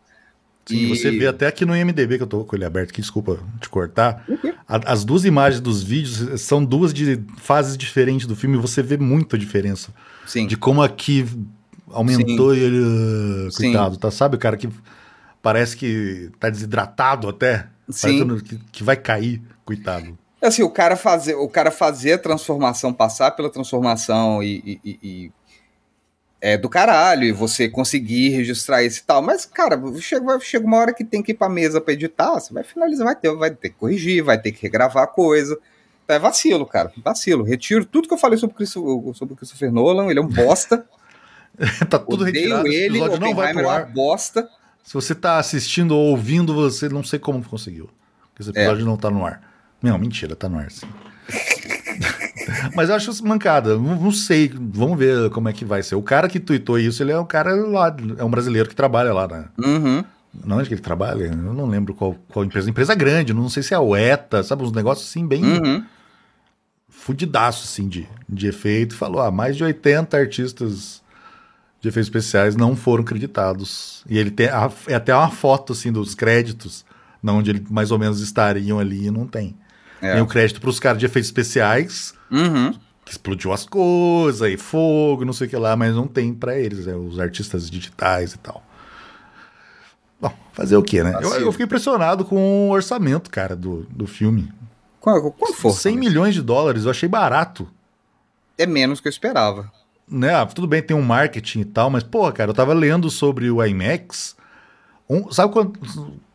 Sim, 0.67 0.77
e... 0.77 0.89
você 0.89 1.11
vê 1.11 1.27
até 1.27 1.47
aqui 1.47 1.65
no 1.65 1.75
IMDB, 1.75 2.19
que 2.19 2.23
eu 2.25 2.27
tô 2.27 2.45
com 2.45 2.57
ele 2.57 2.65
aberto 2.65 2.91
aqui, 2.91 3.01
desculpa 3.01 3.39
te 3.61 3.69
cortar. 3.69 4.25
Uhum. 4.29 4.53
as 4.67 5.05
duas 5.05 5.25
imagens 5.25 5.61
dos 5.61 5.83
vídeos 5.83 6.43
são 6.43 6.63
duas 6.63 6.93
de 6.93 7.23
fases 7.39 7.77
diferentes 7.77 8.27
do 8.27 8.37
filme, 8.37 8.59
você 8.59 8.83
vê 8.83 8.99
muita 8.99 9.39
diferença. 9.39 9.95
Sim. 10.27 10.47
De 10.47 10.57
como 10.57 10.83
aqui 10.83 11.25
aumentou 11.91 12.55
Sim. 12.55 12.61
e 12.61 12.65
ele. 12.65 13.51
Coitado, 13.57 13.95
Sim. 13.95 14.01
tá? 14.01 14.11
Sabe 14.11 14.37
o 14.37 14.39
cara 14.39 14.57
que 14.57 14.69
parece 15.41 15.77
que 15.77 16.31
tá 16.39 16.51
desidratado 16.51 17.29
até? 17.29 17.69
Sim. 17.89 18.39
Que, 18.41 18.59
que 18.73 18.85
vai 18.85 18.97
cair, 18.97 19.41
coitado. 19.65 20.19
Assim, 20.41 20.63
o 20.63 20.71
cara 20.71 20.97
fazer, 20.97 21.35
o 21.35 21.49
cara 21.49 21.71
fazer 21.71 22.13
a 22.13 22.19
transformação, 22.19 22.93
passar 22.93 23.33
pela 23.33 23.51
transformação 23.51 24.43
e, 24.43 24.81
e, 24.85 24.99
e 25.03 25.33
é 26.41 26.57
do 26.57 26.69
caralho, 26.69 27.25
e 27.25 27.33
você 27.33 27.69
conseguir 27.69 28.31
registrar 28.31 28.83
isso 28.85 29.01
e 29.01 29.03
tal. 29.03 29.21
Mas, 29.21 29.45
cara, 29.45 29.81
chega, 30.01 30.39
chega 30.41 30.67
uma 30.67 30.77
hora 30.77 30.95
que 30.95 31.05
tem 31.05 31.23
que 31.23 31.33
ir 31.33 31.35
pra 31.35 31.49
mesa 31.49 31.81
pra 31.81 31.93
editar, 31.93 32.35
você 32.35 32.55
vai 32.55 32.63
finalizar, 32.63 33.07
vai 33.07 33.17
ter, 33.17 33.35
vai 33.35 33.51
ter 33.51 33.71
que 33.71 33.77
corrigir, 33.77 34.23
vai 34.23 34.41
ter 34.41 34.53
que 34.53 34.63
regravar 34.63 35.05
a 35.05 35.09
coisa. 35.09 35.59
Então 36.05 36.17
é 36.17 36.19
vacilo, 36.19 36.65
cara. 36.65 36.93
Vacilo. 37.05 37.45
Retiro 37.45 37.85
tudo 37.85 38.09
que 38.09 38.15
eu 38.15 38.19
falei 38.19 38.39
sobre, 38.39 38.55
o 38.63 39.15
sobre 39.15 39.35
o 39.35 39.37
Christopher 39.37 39.73
Nolan, 39.73 40.09
ele 40.09 40.21
é 40.21 40.23
um 40.23 40.29
bosta. 40.29 40.87
tá 41.91 41.99
tudo 41.99 42.23
Odeio 42.23 42.35
retirado. 42.35 42.69
ele, 42.69 43.01
o 43.01 43.19
não 43.19 43.35
vai 43.35 43.53
pro 43.53 43.69
ar. 43.69 43.81
é 43.81 43.85
uma 43.85 43.93
bosta. 43.93 44.49
Se 44.85 44.95
você 44.95 45.15
tá 45.15 45.39
assistindo 45.39 45.95
ou 45.95 46.11
ouvindo, 46.11 46.55
você 46.55 46.89
não 46.89 47.03
sei 47.03 47.19
como 47.19 47.45
conseguiu. 47.45 47.91
Porque 48.31 48.43
esse 48.43 48.51
episódio 48.51 48.83
é. 48.83 48.85
não 48.87 48.97
tá 48.97 49.11
no 49.11 49.27
ar. 49.27 49.48
Não, 49.83 49.99
mentira, 49.99 50.35
tá 50.35 50.49
no 50.49 50.59
ar 50.59 50.71
sim. 50.71 50.87
Mas 52.75 52.89
eu 52.89 52.95
acho 52.95 53.25
mancada. 53.25 53.77
Não, 53.77 53.97
não, 53.97 54.13
sei. 54.13 54.51
Vamos 54.55 54.99
ver 54.99 55.31
como 55.31 55.49
é 55.49 55.53
que 55.53 55.65
vai 55.65 55.83
ser. 55.83 55.95
O 55.95 56.03
cara 56.03 56.29
que 56.29 56.41
tweetou 56.41 56.79
isso, 56.79 57.03
ele 57.03 57.13
é 57.13 57.19
um 57.19 57.25
cara 57.25 57.55
lá, 57.55 57.95
é 58.17 58.25
um 58.25 58.31
brasileiro 58.31 58.69
que 58.69 58.75
trabalha 58.75 59.13
lá, 59.13 59.29
né? 59.29 59.45
Uhum. 59.59 60.05
Não, 60.45 60.59
onde 60.59 60.69
que 60.69 60.75
ele 60.75 60.81
trabalha? 60.81 61.25
Eu 61.25 61.37
não 61.37 61.67
lembro 61.67 61.95
qual, 61.95 62.17
qual 62.29 62.45
empresa. 62.45 62.69
Empresa 62.71 62.95
grande, 62.95 63.33
não 63.33 63.49
sei 63.49 63.63
se 63.63 63.75
é 63.75 63.77
a 63.77 63.81
UETA, 63.81 64.43
sabe? 64.43 64.63
Uns 64.63 64.73
negócios 64.73 65.09
assim, 65.09 65.27
bem. 65.27 65.45
Uhum. 65.45 65.85
Fudidaço, 66.89 67.65
assim, 67.65 67.89
de, 67.89 68.09
de 68.29 68.47
efeito. 68.47 68.97
Falou: 68.97 69.21
ah, 69.21 69.31
mais 69.31 69.57
de 69.57 69.65
80 69.65 70.17
artistas 70.17 71.03
de 71.81 71.89
efeitos 71.89 72.09
especiais 72.09 72.57
não 72.57 72.75
foram 72.75 73.05
creditados. 73.05 74.05
E 74.09 74.19
ele 74.19 74.31
tem 74.31 74.49
a, 74.49 74.71
é 74.87 74.95
até 74.95 75.15
uma 75.15 75.31
foto, 75.31 75.73
assim, 75.73 75.93
dos 75.93 76.15
créditos, 76.15 76.85
onde 77.25 77.51
ele 77.51 77.65
mais 77.71 77.91
ou 77.91 77.99
menos 77.99 78.21
estariam 78.21 78.79
ali 78.79 79.07
e 79.07 79.11
não 79.11 79.27
tem. 79.27 79.55
É. 80.01 80.15
Tem 80.15 80.23
o 80.23 80.27
crédito 80.27 80.61
para 80.61 80.71
os 80.71 80.79
caras 80.79 80.99
de 80.99 81.07
efeitos 81.07 81.29
especiais, 81.29 82.15
uhum. 82.31 82.73
que 83.05 83.13
explodiu 83.13 83.53
as 83.53 83.67
coisas, 83.67 84.49
e 84.49 84.57
fogo, 84.57 85.25
não 85.25 85.33
sei 85.33 85.47
o 85.47 85.51
que 85.51 85.57
lá, 85.57 85.77
mas 85.77 85.95
não 85.95 86.07
tem 86.07 86.33
para 86.33 86.59
eles, 86.59 86.87
é, 86.87 86.95
os 86.95 87.19
artistas 87.19 87.71
digitais 87.71 88.35
e 88.35 88.39
tal. 88.39 88.63
Bom, 90.21 90.33
fazer 90.53 90.77
o 90.77 90.83
quê, 90.83 91.03
né? 91.03 91.19
Eu, 91.21 91.33
eu, 91.35 91.53
fiquei 91.53 91.67
impressionado 91.67 92.25
com 92.25 92.69
o 92.69 92.71
orçamento, 92.71 93.31
cara, 93.31 93.55
do, 93.55 93.87
do 93.91 94.07
filme. 94.07 94.53
Qual, 95.01 95.33
qual 95.33 95.53
foi? 95.53 95.73
100 95.73 95.97
milhões 95.97 96.35
de 96.35 96.43
dólares, 96.43 96.85
eu 96.85 96.91
achei 96.91 97.09
barato. 97.09 97.69
É 98.57 98.67
menos 98.67 99.01
que 99.01 99.07
eu 99.07 99.11
esperava. 99.11 99.71
Né, 100.11 100.35
ah, 100.35 100.47
tudo 100.47 100.67
bem, 100.67 100.83
tem 100.83 100.97
um 100.97 101.03
marketing 101.03 101.61
e 101.61 101.65
tal, 101.65 101.91
mas, 101.91 102.03
pô, 102.03 102.31
cara, 102.33 102.51
eu 102.51 102.55
tava 102.55 102.73
lendo 102.73 103.11
sobre 103.11 103.51
o 103.51 103.65
IMAX. 103.65 104.35
Um, 105.09 105.31
sabe 105.31 105.53
quanto, 105.53 105.79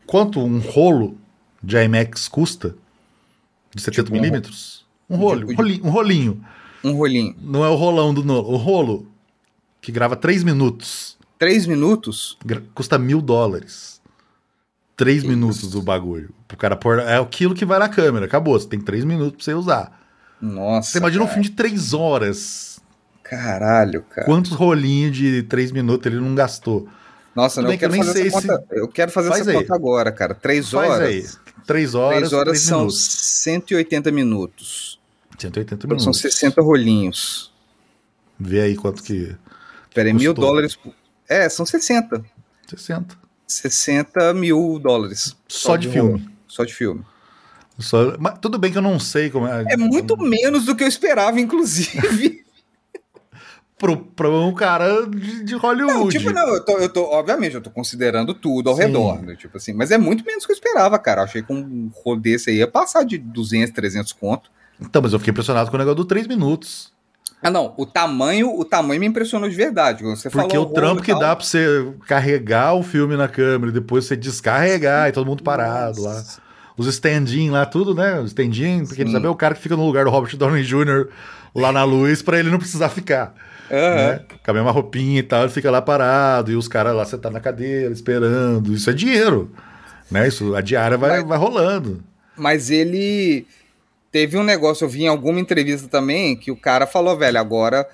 quanto 0.06 0.40
um 0.40 0.60
rolo 0.60 1.18
de 1.62 1.76
IMAX 1.78 2.28
custa? 2.28 2.76
De 3.74 3.82
70 3.82 4.04
tipo 4.04 4.16
milímetros? 4.16 4.86
Um, 5.10 5.18
rolo, 5.18 5.52
um, 5.52 5.56
rolinho, 5.56 5.86
um 5.86 5.90
rolinho. 5.90 6.46
Um 6.84 6.94
rolinho. 6.94 7.36
Não 7.42 7.64
é 7.64 7.70
o 7.70 7.76
rolão 7.76 8.14
do 8.14 8.24
Nolan. 8.24 8.48
O 8.48 8.58
rolo, 8.58 9.08
que 9.82 9.92
grava 9.92 10.16
3 10.16 10.44
minutos. 10.44 11.18
3 11.40 11.66
minutos? 11.66 12.38
Custa 12.74 12.98
mil 12.98 13.22
dólares. 13.22 14.02
3 14.96 15.24
minutos 15.24 15.72
do 15.72 15.82
bagulho. 15.82 16.30
Pro 16.48 16.58
cara 16.58 16.76
pôr. 16.76 17.00
É 17.00 17.18
aquilo 17.18 17.56
que 17.56 17.66
vai 17.66 17.80
na 17.80 17.90
câmera. 17.90 18.26
Acabou. 18.26 18.60
Você 18.60 18.68
tem 18.68 18.80
3 18.80 19.04
minutos 19.04 19.36
pra 19.38 19.44
você 19.44 19.54
usar. 19.54 20.00
Nossa. 20.40 20.92
Você 20.92 20.98
imagina 21.00 21.26
cara. 21.26 21.32
um 21.32 21.34
filme 21.34 21.50
de 21.50 21.56
3 21.56 21.94
horas. 21.94 22.80
Caralho, 23.24 24.04
cara. 24.04 24.26
Quantos 24.26 24.52
rolinhos 24.52 25.16
de 25.16 25.44
3 25.44 25.72
minutos 25.72 26.06
ele 26.06 26.22
não 26.22 26.36
gastou? 26.36 26.88
Nossa, 27.36 27.62
não, 27.62 27.72
eu 27.72 27.80
quero, 27.80 27.94
fazer 27.96 28.28
essa 28.28 28.42
conta, 28.42 28.64
eu 28.72 28.88
quero 28.88 29.12
fazer 29.12 29.30
Faz 29.30 29.42
essa 29.42 29.52
aí. 29.52 29.58
conta 29.58 29.74
agora, 29.74 30.12
cara. 30.12 30.36
3 30.36 30.74
horas. 30.76 30.98
Faz 30.98 31.02
aí. 31.02 31.43
3 31.66 31.96
horas. 31.96 32.30
3 32.30 32.34
horas 32.34 32.60
são 32.62 32.80
minutos. 32.80 33.06
180 33.06 34.12
minutos. 34.12 35.00
180 35.38 35.88
minutos. 35.88 36.04
São 36.04 36.14
60 36.14 36.62
rolinhos. 36.62 37.52
Vê 38.40 38.62
aí 38.62 38.76
quanto 38.76 39.04
que. 39.04 39.36
Peraí, 39.94 40.14
mil 40.14 40.34
dólares. 40.34 40.78
É, 41.28 41.48
são 41.50 41.66
60. 41.66 42.24
60. 42.68 43.18
60 43.48 44.34
mil 44.34 44.80
dólares. 44.80 45.36
Só, 45.48 45.70
Só 45.70 45.76
de, 45.76 45.88
de 45.88 45.94
filme. 45.94 46.30
Só 46.48 46.64
de 46.64 46.74
filme. 46.74 47.04
Só... 47.80 48.16
Mas 48.20 48.38
tudo 48.40 48.58
bem 48.58 48.72
que 48.72 48.78
eu 48.78 48.82
não 48.82 49.00
sei 49.00 49.30
como 49.30 49.48
é. 49.48 49.66
É 49.70 49.78
muito 49.78 50.18
menos 50.18 50.66
do 50.66 50.76
que 50.76 50.84
eu 50.84 50.88
esperava, 50.88 51.40
inclusive. 51.40 52.43
pro, 53.84 53.98
pro 53.98 54.48
um 54.48 54.54
cara 54.54 55.06
de, 55.06 55.44
de 55.44 55.56
Hollywood. 55.56 55.94
Não, 55.94 56.08
tipo, 56.08 56.32
não, 56.32 56.48
eu 56.48 56.64
tô, 56.64 56.78
eu 56.78 56.88
tô, 56.88 57.04
obviamente, 57.04 57.56
eu 57.56 57.62
tô 57.62 57.70
considerando 57.70 58.34
tudo 58.34 58.70
ao 58.70 58.78
Sim. 58.78 58.84
redor, 58.84 59.22
né? 59.22 59.36
Tipo 59.36 59.58
assim, 59.58 59.74
mas 59.74 59.92
é 59.92 59.98
muito 59.98 60.24
menos 60.24 60.44
do 60.44 60.48
que 60.48 60.54
eu 60.54 60.56
esperava, 60.56 60.98
cara. 60.98 61.20
Eu 61.20 61.26
achei 61.26 61.44
que 61.44 61.52
um 61.52 61.92
rolo 61.94 62.22
desse 62.22 62.50
aí 62.50 62.58
ia 62.58 62.68
passar 62.68 63.04
de 63.04 63.18
200, 63.18 63.74
300 63.74 64.14
conto. 64.14 64.50
Então, 64.80 65.02
mas 65.02 65.12
eu 65.12 65.20
fiquei 65.20 65.32
impressionado 65.32 65.70
com 65.70 65.76
o 65.76 65.80
negócio 65.80 65.98
do 65.98 66.06
3 66.06 66.28
minutos. 66.28 66.94
Ah, 67.42 67.52
não, 67.52 67.74
o 67.76 67.86
tamanho, 67.86 68.58
o 68.58 68.64
tamanho 68.64 69.02
me 69.02 69.08
impressionou 69.08 69.50
de 69.50 69.56
verdade. 69.56 70.02
Você 70.02 70.30
Porque 70.30 70.56
falou 70.56 70.72
o 70.72 70.74
trampo 70.74 71.02
que 71.02 71.14
dá 71.14 71.36
pra 71.36 71.46
você 71.46 71.94
carregar 72.08 72.74
o 72.76 72.84
filme 72.84 73.18
na 73.18 73.28
câmera 73.28 73.70
e 73.70 73.74
depois 73.74 74.06
você 74.06 74.16
descarregar 74.16 75.10
e 75.10 75.12
todo 75.12 75.28
mundo 75.28 75.44
parado 75.44 76.02
Nossa. 76.02 76.40
lá. 76.40 76.44
Os 76.78 76.88
stand 76.88 77.26
lá, 77.52 77.66
tudo, 77.66 77.94
né? 77.94 78.18
Os 78.22 78.28
stand 78.28 78.86
porque 78.88 79.06
sabe, 79.12 79.28
é 79.28 79.30
o 79.30 79.36
cara 79.36 79.56
que 79.56 79.62
fica 79.62 79.76
no 79.76 79.86
lugar 79.86 80.06
do 80.06 80.10
Robert 80.10 80.38
Downey 80.38 80.64
Jr. 80.64 81.10
lá 81.54 81.74
na 81.74 81.84
luz 81.84 82.22
para 82.22 82.40
ele 82.40 82.50
não 82.50 82.58
precisar 82.58 82.88
ficar. 82.88 83.36
Uhum. 83.70 83.96
Né? 83.96 84.22
Com 84.44 84.52
a 84.52 84.54
mesma 84.54 84.72
roupinha 84.72 85.20
e 85.20 85.24
tal, 85.24 85.44
ele 85.44 85.52
fica 85.52 85.72
lá 85.72 85.82
parado, 85.82 86.52
e 86.52 86.56
os 86.56 86.68
caras 86.68 86.96
lá 86.96 87.06
sentados 87.06 87.34
na 87.34 87.40
cadeira, 87.40 87.94
esperando. 87.94 88.74
Isso 88.74 88.90
é 88.90 88.94
dinheiro. 88.94 89.52
Né? 90.12 90.28
Isso, 90.28 90.56
a 90.56 90.62
diária 90.62 90.98
vai, 90.98 91.20
mas, 91.20 91.28
vai 91.28 91.38
rolando. 91.38 92.04
Mas 92.36 92.70
ele 92.70 93.48
teve 94.12 94.38
um 94.38 94.44
negócio, 94.44 94.86
eu 94.86 94.90
vi 94.90 95.04
em 95.04 95.08
alguma 95.08 95.40
entrevista 95.40 95.88
também, 95.88 96.36
que 96.36 96.52
o 96.52 96.56
cara 96.56 96.86
falou, 96.86 97.18
velho, 97.18 97.40
agora 97.40 97.88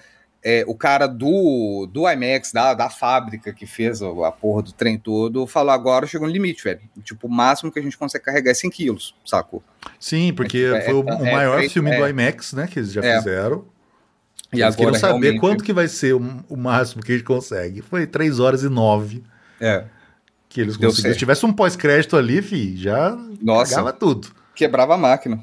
é, 0.44 0.64
o 0.68 0.76
cara 0.76 1.06
do, 1.08 1.88
do 1.92 2.10
IMAX, 2.10 2.52
da, 2.52 2.74
da 2.74 2.90
fábrica 2.90 3.52
que 3.52 3.66
fez 3.66 4.02
a, 4.02 4.08
a 4.28 4.32
porra 4.32 4.64
do 4.64 4.72
trem 4.72 4.98
todo, 4.98 5.46
falou 5.46 5.72
agora 5.72 6.08
chegou 6.08 6.28
no 6.28 6.34
limite, 6.34 6.64
velho. 6.64 6.80
Tipo, 7.04 7.28
o 7.28 7.30
máximo 7.30 7.72
que 7.72 7.80
a 7.80 7.82
gente 7.82 7.98
consegue 7.98 8.26
carregar 8.26 8.52
é 8.52 8.54
100 8.54 8.70
quilos, 8.70 9.16
sacou? 9.26 9.62
Sim, 10.00 10.34
porque 10.34 10.60
é, 10.60 10.82
foi 10.82 10.94
é, 10.94 10.96
o, 10.96 11.04
o 11.04 11.28
é, 11.28 11.32
maior 11.32 11.64
filme 11.70 11.96
do 11.96 12.08
IMAX, 12.08 12.54
né, 12.54 12.68
que 12.68 12.80
eles 12.80 12.92
já 12.92 13.02
é. 13.04 13.18
fizeram. 13.18 13.66
E 14.52 14.62
Eles 14.62 14.76
agora 14.76 14.98
saber 14.98 15.20
realmente... 15.20 15.40
quanto 15.40 15.64
que 15.64 15.72
vai 15.72 15.88
ser 15.88 16.16
o, 16.16 16.44
o, 16.50 16.58
máximo 16.58 17.04
que 17.04 17.12
a 17.12 17.16
gente 17.16 17.26
consegue. 17.26 17.82
Foi 17.82 18.08
3 18.08 18.40
horas 18.40 18.64
e 18.64 18.70
9. 18.70 19.24
É. 19.62 19.86
Que 20.48 20.62
eles 20.62 20.76
conseguiram. 20.76 21.14
Se 21.14 21.20
tivesse 21.20 21.46
um 21.46 21.54
pós-crédito 21.54 22.18
ali, 22.18 22.42
fi, 22.42 22.76
já 22.76 23.16
Nossa, 23.42 23.94
tudo. 23.94 24.30
Quebrava 24.56 24.96
a 24.96 24.98
máquina. 24.98 25.40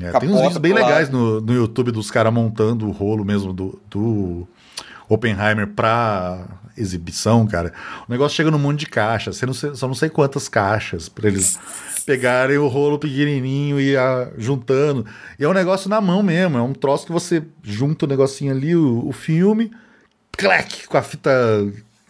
É, 0.00 0.18
tem 0.18 0.28
uns 0.28 0.40
vídeos 0.40 0.58
bem 0.58 0.72
legais 0.72 1.10
no, 1.10 1.40
no 1.40 1.52
YouTube 1.52 1.90
dos 1.90 2.10
caras 2.10 2.32
montando 2.32 2.86
o 2.86 2.92
rolo 2.92 3.24
mesmo 3.24 3.52
do, 3.52 3.80
do 3.90 4.46
Oppenheimer 5.10 5.66
pra 5.66 6.46
exibição, 6.76 7.46
cara. 7.46 7.72
O 8.08 8.12
negócio 8.12 8.36
chega 8.36 8.50
num 8.50 8.58
monte 8.58 8.80
de 8.80 8.86
caixas. 8.86 9.36
Você 9.36 9.44
não 9.44 9.52
sei, 9.52 9.74
só 9.74 9.86
não 9.86 9.94
sei 9.94 10.08
quantas 10.08 10.48
caixas 10.48 11.08
para 11.08 11.28
eles 11.28 11.58
pegarem 12.06 12.56
o 12.58 12.68
rolo 12.68 12.98
pequenininho 12.98 13.80
e 13.80 13.94
ir 13.94 13.98
juntando. 14.38 15.04
E 15.38 15.44
é 15.44 15.48
um 15.48 15.52
negócio 15.52 15.90
na 15.90 16.00
mão 16.00 16.22
mesmo, 16.22 16.56
é 16.56 16.62
um 16.62 16.72
troço 16.72 17.06
que 17.06 17.12
você 17.12 17.42
junta 17.62 18.06
o 18.06 18.08
negocinho 18.08 18.52
ali, 18.52 18.74
o, 18.74 19.06
o 19.06 19.12
filme, 19.12 19.70
clac, 20.32 20.86
com 20.86 20.96
a 20.96 21.02
fita 21.02 21.30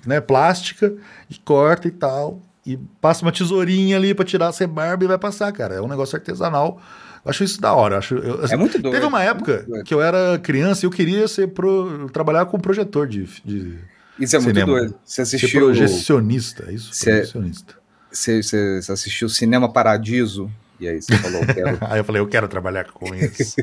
né, 0.07 0.20
plástica, 0.20 0.94
e 1.28 1.36
corta 1.38 1.88
e 1.88 1.90
tal. 1.90 2.40
E 2.64 2.76
passa 3.01 3.24
uma 3.24 3.32
tesourinha 3.32 3.96
ali 3.96 4.14
pra 4.14 4.24
tirar 4.24 4.48
a 4.48 4.51
rebarba 4.53 5.05
e 5.05 5.09
vai 5.09 5.18
passar, 5.18 5.51
cara. 5.53 5.76
É 5.76 5.80
um 5.80 5.88
negócio 5.88 6.16
artesanal. 6.16 6.80
Eu 7.25 7.31
acho 7.31 7.45
isso 7.45 7.61
da 7.61 7.73
hora. 7.73 7.99
Acho, 7.99 8.14
eu, 8.14 8.45
é 8.45 8.57
muito 8.57 8.79
doido. 8.79 8.95
Teve 8.95 9.07
uma 9.07 9.23
época 9.23 9.66
que 9.85 9.93
eu 9.93 10.01
era 10.01 10.39
criança 10.39 10.85
e 10.85 10.87
eu 10.87 10.91
queria 10.91 11.29
ser 11.29 11.49
pro, 11.49 12.09
trabalhar 12.11 12.47
com 12.47 12.59
projetor 12.59 13.07
de, 13.07 13.25
de 13.45 13.79
Isso 14.18 14.37
é 14.37 14.41
cinema. 14.41 14.73
muito 14.73 14.81
doido. 14.81 15.01
Você 15.05 15.23
assistiu... 15.23 15.49
Ser 15.49 15.59
projecionista, 15.59 16.64
é 16.68 16.73
isso? 16.73 16.91
Cê, 16.93 17.11
projecionista. 17.11 17.75
Você, 18.11 18.43
você, 18.43 18.83
você 18.83 18.93
assistiu 18.93 19.29
Cinema 19.29 19.73
Paradiso? 19.73 20.51
E 20.81 20.89
aí 20.89 21.01
você 21.01 21.16
falou, 21.18 21.47
quero... 21.47 21.79
aí 21.89 22.01
eu 22.01 22.05
falei, 22.05 22.23
eu 22.23 22.27
quero 22.27 22.49
trabalhar 22.49 22.91
com 22.91 23.14
isso. 23.14 23.57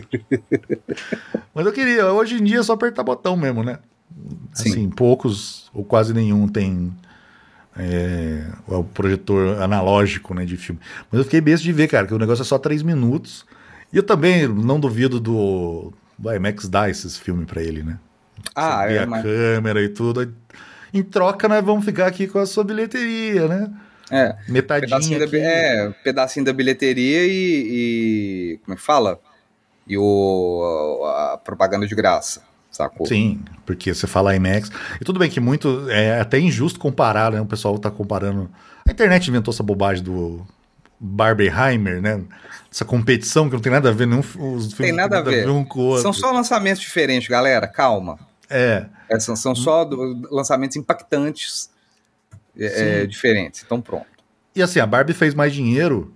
Mas 1.54 1.66
eu 1.66 1.74
queria, 1.74 2.14
hoje 2.14 2.36
em 2.36 2.44
dia 2.44 2.60
é 2.60 2.64
só 2.64 2.74
apertar 2.74 3.04
botão 3.04 3.36
mesmo, 3.36 3.64
né? 3.64 3.80
Sim. 4.54 4.70
Assim, 4.70 4.90
poucos 4.90 5.70
ou 5.74 5.84
quase 5.84 6.14
nenhum 6.14 6.48
tem 6.48 6.94
é, 7.80 8.44
o 8.68 8.84
projetor 8.84 9.62
analógico 9.62 10.34
né, 10.34 10.46
de 10.46 10.58
filme. 10.58 10.82
Mas 11.12 11.20
eu 11.20 11.24
fiquei 11.24 11.42
besta 11.42 11.64
de 11.64 11.72
ver, 11.72 11.88
cara, 11.88 12.08
que 12.08 12.14
o 12.14 12.20
negócio 12.20 12.42
é 12.42 12.46
só 12.46 12.58
três 12.58 12.82
minutos. 12.82 13.46
E 13.92 13.98
eu 13.98 14.04
também 14.04 14.48
não 14.48 14.80
duvido 14.80 15.20
do, 15.20 15.94
do 16.18 16.34
IMAX 16.34 16.68
dar 16.68 16.90
esse 16.90 17.10
filme 17.20 17.46
para 17.46 17.62
ele, 17.62 17.84
né? 17.84 18.00
Ah, 18.56 18.86
é. 18.90 19.00
a 19.00 19.06
mas... 19.06 19.24
câmera 19.24 19.82
e 19.82 19.90
tudo. 19.90 20.34
Em 20.94 21.04
troca, 21.04 21.48
nós 21.48 21.64
vamos 21.64 21.86
ficar 21.86 22.08
aqui 22.08 22.28
com 22.28 22.40
a 22.40 22.46
sua 22.46 22.64
bilheteria, 22.64 23.48
né? 23.48 23.72
É. 24.10 24.36
Metadinha. 24.48 24.90
Pedacinho 24.90 25.20
da, 25.20 25.38
é, 25.38 25.90
pedacinho 26.04 26.46
da 26.46 26.54
bilheteria 26.54 27.26
e, 27.26 28.54
e. 28.54 28.60
Como 28.64 28.74
é 28.74 28.78
que 28.78 28.84
fala? 28.84 29.20
E 29.86 29.98
o, 29.98 31.04
a 31.06 31.38
propaganda 31.38 31.86
de 31.86 31.96
graça 31.96 32.42
sacou? 32.78 33.06
Sim, 33.06 33.42
porque 33.66 33.94
você 33.94 34.08
fala 34.08 34.36
IMAX. 34.36 34.72
E 35.02 35.04
tudo 35.04 35.20
bem 35.20 35.30
que 35.30 35.40
muito. 35.40 35.90
É 35.90 36.20
até 36.20 36.40
injusto 36.40 36.80
comparar, 36.80 37.32
né? 37.32 37.42
O 37.42 37.46
pessoal 37.46 37.78
tá 37.78 37.90
comparando. 37.92 38.50
A 38.88 38.92
internet 38.92 39.28
inventou 39.28 39.54
essa 39.54 39.64
bobagem 39.64 40.04
do 40.04 40.46
Barbenheimer, 41.00 42.02
né? 42.02 42.24
Essa 42.72 42.86
competição 42.86 43.50
que 43.50 43.56
não 43.56 43.62
tem 43.62 43.72
nada 43.72 43.90
a 43.90 43.92
ver, 43.92 44.08
nenhum, 44.08 44.24
os 44.56 44.74
tem 44.74 44.92
nada, 44.92 45.18
nada 45.18 45.30
a, 45.30 45.32
ver. 45.32 45.42
a 45.42 45.46
ver 45.46 45.52
um 45.52 45.66
com 45.66 45.80
o 45.80 45.84
outro. 45.84 46.04
São 46.04 46.14
só 46.14 46.32
lançamentos 46.32 46.82
diferentes, 46.82 47.28
galera. 47.28 47.68
Calma. 47.68 48.20
É. 48.50 48.86
é 49.10 49.20
são, 49.20 49.36
são 49.36 49.54
só 49.56 49.84
do, 49.84 50.28
lançamentos 50.32 50.78
impactantes 50.78 51.70
é, 52.58 53.02
é, 53.02 53.06
diferentes. 53.06 53.64
Então, 53.66 53.82
pronto. 53.82 54.06
E 54.56 54.62
assim, 54.62 54.80
a 54.80 54.86
Barbie 54.86 55.14
fez 55.14 55.34
mais 55.34 55.54
dinheiro. 55.54 56.14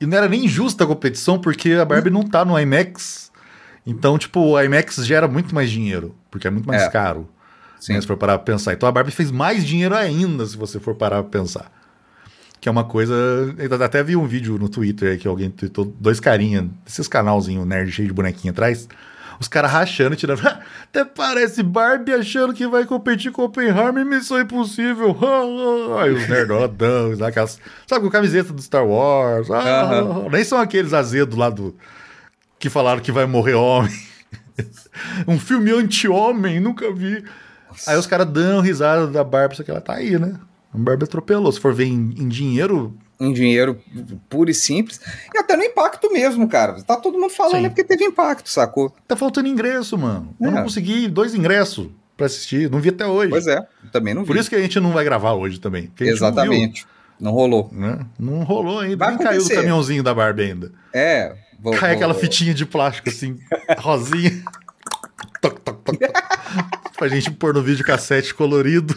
E 0.00 0.06
não 0.06 0.16
era 0.16 0.28
nem 0.28 0.48
justa 0.48 0.84
a 0.84 0.86
competição, 0.86 1.38
porque 1.38 1.72
a 1.72 1.84
Barbie 1.84 2.10
não 2.10 2.22
tá 2.22 2.44
no 2.44 2.58
IMAX 2.58 3.30
então, 3.86 4.16
tipo, 4.18 4.40
o 4.40 4.60
IMAX 4.60 4.96
gera 5.06 5.28
muito 5.28 5.54
mais 5.54 5.70
dinheiro, 5.70 6.14
porque 6.30 6.46
é 6.46 6.50
muito 6.50 6.66
mais 6.66 6.82
é. 6.82 6.88
caro. 6.88 7.28
Sim. 7.78 7.94
Né, 7.94 8.00
se 8.00 8.06
for 8.06 8.16
parar 8.16 8.38
pra 8.38 8.54
pensar. 8.54 8.72
Então 8.72 8.88
a 8.88 8.92
Barbie 8.92 9.10
fez 9.10 9.30
mais 9.30 9.64
dinheiro 9.64 9.94
ainda, 9.94 10.46
se 10.46 10.56
você 10.56 10.80
for 10.80 10.94
parar 10.94 11.22
pra 11.22 11.40
pensar. 11.40 11.70
Que 12.58 12.68
é 12.68 12.72
uma 12.72 12.84
coisa. 12.84 13.14
Eu 13.58 13.84
até 13.84 14.02
vi 14.02 14.16
um 14.16 14.26
vídeo 14.26 14.58
no 14.58 14.70
Twitter 14.70 15.12
aí 15.12 15.18
que 15.18 15.28
alguém 15.28 15.50
tweetou 15.50 15.84
dois 16.00 16.18
carinha, 16.18 16.70
esses 16.86 17.06
canalzinhos 17.06 17.66
nerd 17.66 17.92
cheio 17.92 18.08
de 18.08 18.14
bonequinho 18.14 18.52
atrás. 18.52 18.88
Os 19.38 19.48
caras 19.48 19.70
rachando, 19.70 20.16
tirando. 20.16 20.40
Até 20.84 21.04
parece 21.04 21.62
Barbie 21.62 22.14
achando 22.14 22.54
que 22.54 22.66
vai 22.66 22.86
competir 22.86 23.32
com 23.32 23.42
Oppenheimer 23.42 23.98
e 23.98 24.04
Missão 24.04 24.40
Impossível. 24.40 25.14
Aí 26.00 26.10
os 26.10 26.26
nerdodão, 26.26 27.12
aquelas. 27.22 27.60
Sabe, 27.86 28.04
com 28.04 28.10
camiseta 28.10 28.50
do 28.50 28.62
Star 28.62 28.86
Wars. 28.86 29.50
Ah, 29.50 30.04
Nem 30.30 30.44
são 30.44 30.58
aqueles 30.58 30.94
azedos 30.94 31.36
lá 31.36 31.50
do 31.50 31.76
que 32.64 32.70
falaram 32.70 33.02
que 33.02 33.12
vai 33.12 33.26
morrer 33.26 33.52
homem. 33.52 33.92
um 35.28 35.38
filme 35.38 35.70
anti-homem, 35.70 36.58
nunca 36.58 36.90
vi. 36.90 37.22
Nossa. 37.68 37.90
Aí 37.90 37.98
os 37.98 38.06
caras 38.06 38.26
dão 38.26 38.62
risada 38.62 39.06
da 39.06 39.22
Barbie, 39.22 39.54
só 39.54 39.62
que 39.62 39.70
ela 39.70 39.82
tá 39.82 39.92
aí, 39.92 40.18
né? 40.18 40.40
A 40.72 40.78
Barbie 40.78 41.04
atropelou. 41.04 41.52
Se 41.52 41.60
for 41.60 41.74
ver 41.74 41.84
em, 41.84 42.14
em 42.16 42.26
dinheiro, 42.26 42.96
em 43.20 43.34
dinheiro 43.34 43.78
puro 44.30 44.50
e 44.50 44.54
simples. 44.54 44.98
E 45.34 45.38
até 45.38 45.58
no 45.58 45.62
impacto 45.62 46.10
mesmo, 46.10 46.48
cara. 46.48 46.82
Tá 46.82 46.96
todo 46.96 47.18
mundo 47.18 47.28
falando 47.28 47.66
é 47.66 47.68
porque 47.68 47.84
teve 47.84 48.02
impacto, 48.02 48.48
sacou? 48.48 48.96
Tá 49.06 49.14
faltando 49.14 49.46
ingresso, 49.46 49.98
mano. 49.98 50.34
É. 50.40 50.46
Eu 50.46 50.50
não 50.50 50.62
consegui 50.62 51.06
dois 51.06 51.34
ingressos 51.34 51.88
para 52.16 52.24
assistir. 52.24 52.70
Não 52.70 52.80
vi 52.80 52.88
até 52.88 53.06
hoje. 53.06 53.28
Pois 53.28 53.46
é, 53.46 53.60
também 53.92 54.14
não 54.14 54.22
vi. 54.22 54.28
Por 54.28 54.38
isso 54.38 54.48
que 54.48 54.56
a 54.56 54.62
gente 54.62 54.80
não 54.80 54.90
vai 54.90 55.04
gravar 55.04 55.34
hoje 55.34 55.60
também. 55.60 55.92
Exatamente. 56.00 56.86
Não, 57.20 57.30
não, 57.30 57.32
rolou. 57.32 57.68
Né? 57.70 57.98
Não 58.18 58.42
rolou 58.42 58.80
ainda. 58.80 58.96
Vai 58.96 59.08
Nem 59.08 59.16
acontecer. 59.16 59.38
caiu 59.38 59.48
do 59.48 59.54
caminhãozinho 59.54 60.02
da 60.02 60.14
Barbie 60.14 60.44
ainda. 60.44 60.72
É, 60.94 61.36
Vou, 61.64 61.72
Cai 61.72 61.92
vou... 61.92 61.96
aquela 61.96 62.12
fitinha 62.12 62.52
de 62.52 62.66
plástico 62.66 63.08
assim, 63.08 63.38
rosinha. 63.78 64.30
toc, 65.40 65.58
toc, 65.60 65.78
toc, 65.82 65.98
toc. 65.98 66.12
pra 66.94 67.08
gente 67.08 67.30
pôr 67.30 67.54
no 67.54 67.62
vídeo 67.62 67.82
cassete 67.82 68.34
colorido. 68.34 68.94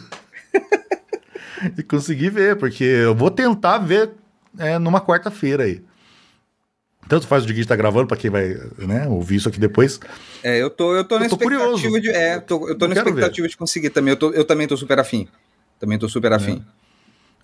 e 1.78 1.82
conseguir 1.82 2.30
ver, 2.30 2.57
porque 2.57 2.84
eu 2.84 3.15
vou 3.15 3.32
tentar 3.32 3.78
ver 3.78 4.11
é, 4.59 4.78
numa 4.78 4.99
quarta-feira 4.99 5.63
aí. 5.63 5.82
Tanto 7.07 7.26
faz 7.26 7.45
o 7.45 7.47
Digit 7.47 7.65
tá 7.65 7.76
gravando 7.78 8.05
para 8.05 8.18
quem 8.18 8.30
vai 8.30 8.53
né, 8.78 9.07
ouvir 9.07 9.38
isso 9.38 9.47
aqui 9.47 9.61
depois. 9.61 9.97
É, 10.43 10.61
eu 10.61 10.70
tô, 10.70 10.93
eu 10.93 11.05
tô 11.05 11.15
eu 11.15 11.20
na 11.22 11.30
tô 11.30 11.36
expectativa 11.36 11.72
curioso. 11.72 12.01
de. 12.01 12.09
É, 12.09 12.38
tô, 12.41 12.68
eu 12.68 12.78
tô 12.78 12.84
eu 12.84 12.89
na 12.89 12.95
expectativa 12.95 13.47
ver. 13.47 13.49
de 13.49 13.55
conseguir 13.55 13.91
também. 13.91 14.11
Eu, 14.11 14.18
tô, 14.18 14.32
eu 14.32 14.43
também 14.43 14.68
tô 14.68 14.76
super 14.76 14.99
afim. 14.99 15.26
Também 15.80 15.97
tô 15.97 16.09
super 16.09 16.34
afim. 16.34 16.55
É. 16.55 16.78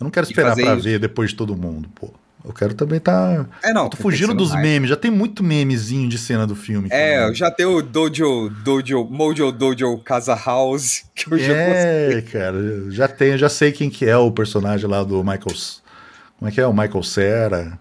Eu 0.01 0.03
não 0.03 0.11
quero 0.11 0.25
esperar 0.25 0.53
para 0.53 0.75
ver 0.75 0.99
depois 0.99 1.29
de 1.29 1.37
todo 1.37 1.55
mundo, 1.55 1.87
pô. 1.95 2.13
Eu 2.45 2.51
quero 2.51 2.73
também 2.73 2.99
tá. 2.99 3.45
É, 3.63 3.71
não. 3.71 3.89
tô 3.89 3.95
fugindo 3.95 4.33
dos 4.33 4.53
memes. 4.53 4.89
Já 4.89 4.97
tem 4.97 5.09
muito 5.09 5.41
memezinho 5.41 6.09
de 6.09 6.17
cena 6.17 6.45
do 6.45 6.55
filme. 6.55 6.89
É, 6.91 7.21
também. 7.21 7.35
já 7.35 7.49
tem 7.49 7.65
o 7.65 7.81
Dojo, 7.81 8.49
Dojo, 8.49 9.05
Mojo 9.05 9.51
Dojo 9.51 9.97
Casa 9.99 10.35
House, 10.35 11.05
que 11.15 11.31
eu 11.31 11.39
já 11.39 11.53
É, 11.53 12.21
cara, 12.21 12.91
já 12.91 13.07
tenho, 13.07 13.37
já 13.37 13.47
sei 13.47 13.71
quem 13.71 13.89
que 13.89 14.05
é 14.05 14.17
o 14.17 14.29
personagem 14.29 14.89
lá 14.89 15.03
do 15.03 15.23
Michael. 15.23 15.55
Como 16.37 16.49
é 16.49 16.51
que 16.51 16.59
é? 16.59 16.67
O 16.67 16.73
Michael 16.73 17.03
Cera. 17.03 17.79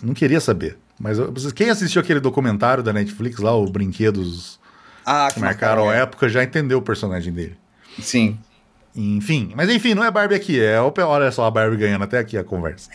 Não 0.00 0.14
queria 0.14 0.40
saber. 0.40 0.78
Mas 0.98 1.18
quem 1.52 1.68
assistiu 1.68 2.00
aquele 2.00 2.20
documentário 2.20 2.82
da 2.82 2.92
Netflix 2.92 3.38
lá, 3.38 3.54
o 3.54 3.66
Brinquedos 3.66 4.58
ah, 5.04 5.28
que 5.32 5.40
marcaram 5.40 5.88
a 5.88 5.94
época, 5.94 6.28
já 6.28 6.42
entendeu 6.42 6.78
o 6.78 6.82
personagem 6.82 7.32
dele. 7.32 7.56
Sim. 8.00 8.38
Enfim, 8.94 9.52
mas 9.54 9.68
enfim, 9.68 9.94
não 9.94 10.02
é 10.02 10.10
Barbie 10.10 10.34
aqui, 10.34 10.58
é 10.58 10.80
olha 10.80 11.30
só 11.30 11.44
a 11.44 11.50
Barbie 11.50 11.76
ganhando 11.76 12.04
até 12.04 12.18
aqui 12.18 12.38
a 12.38 12.44
conversa. 12.44 12.90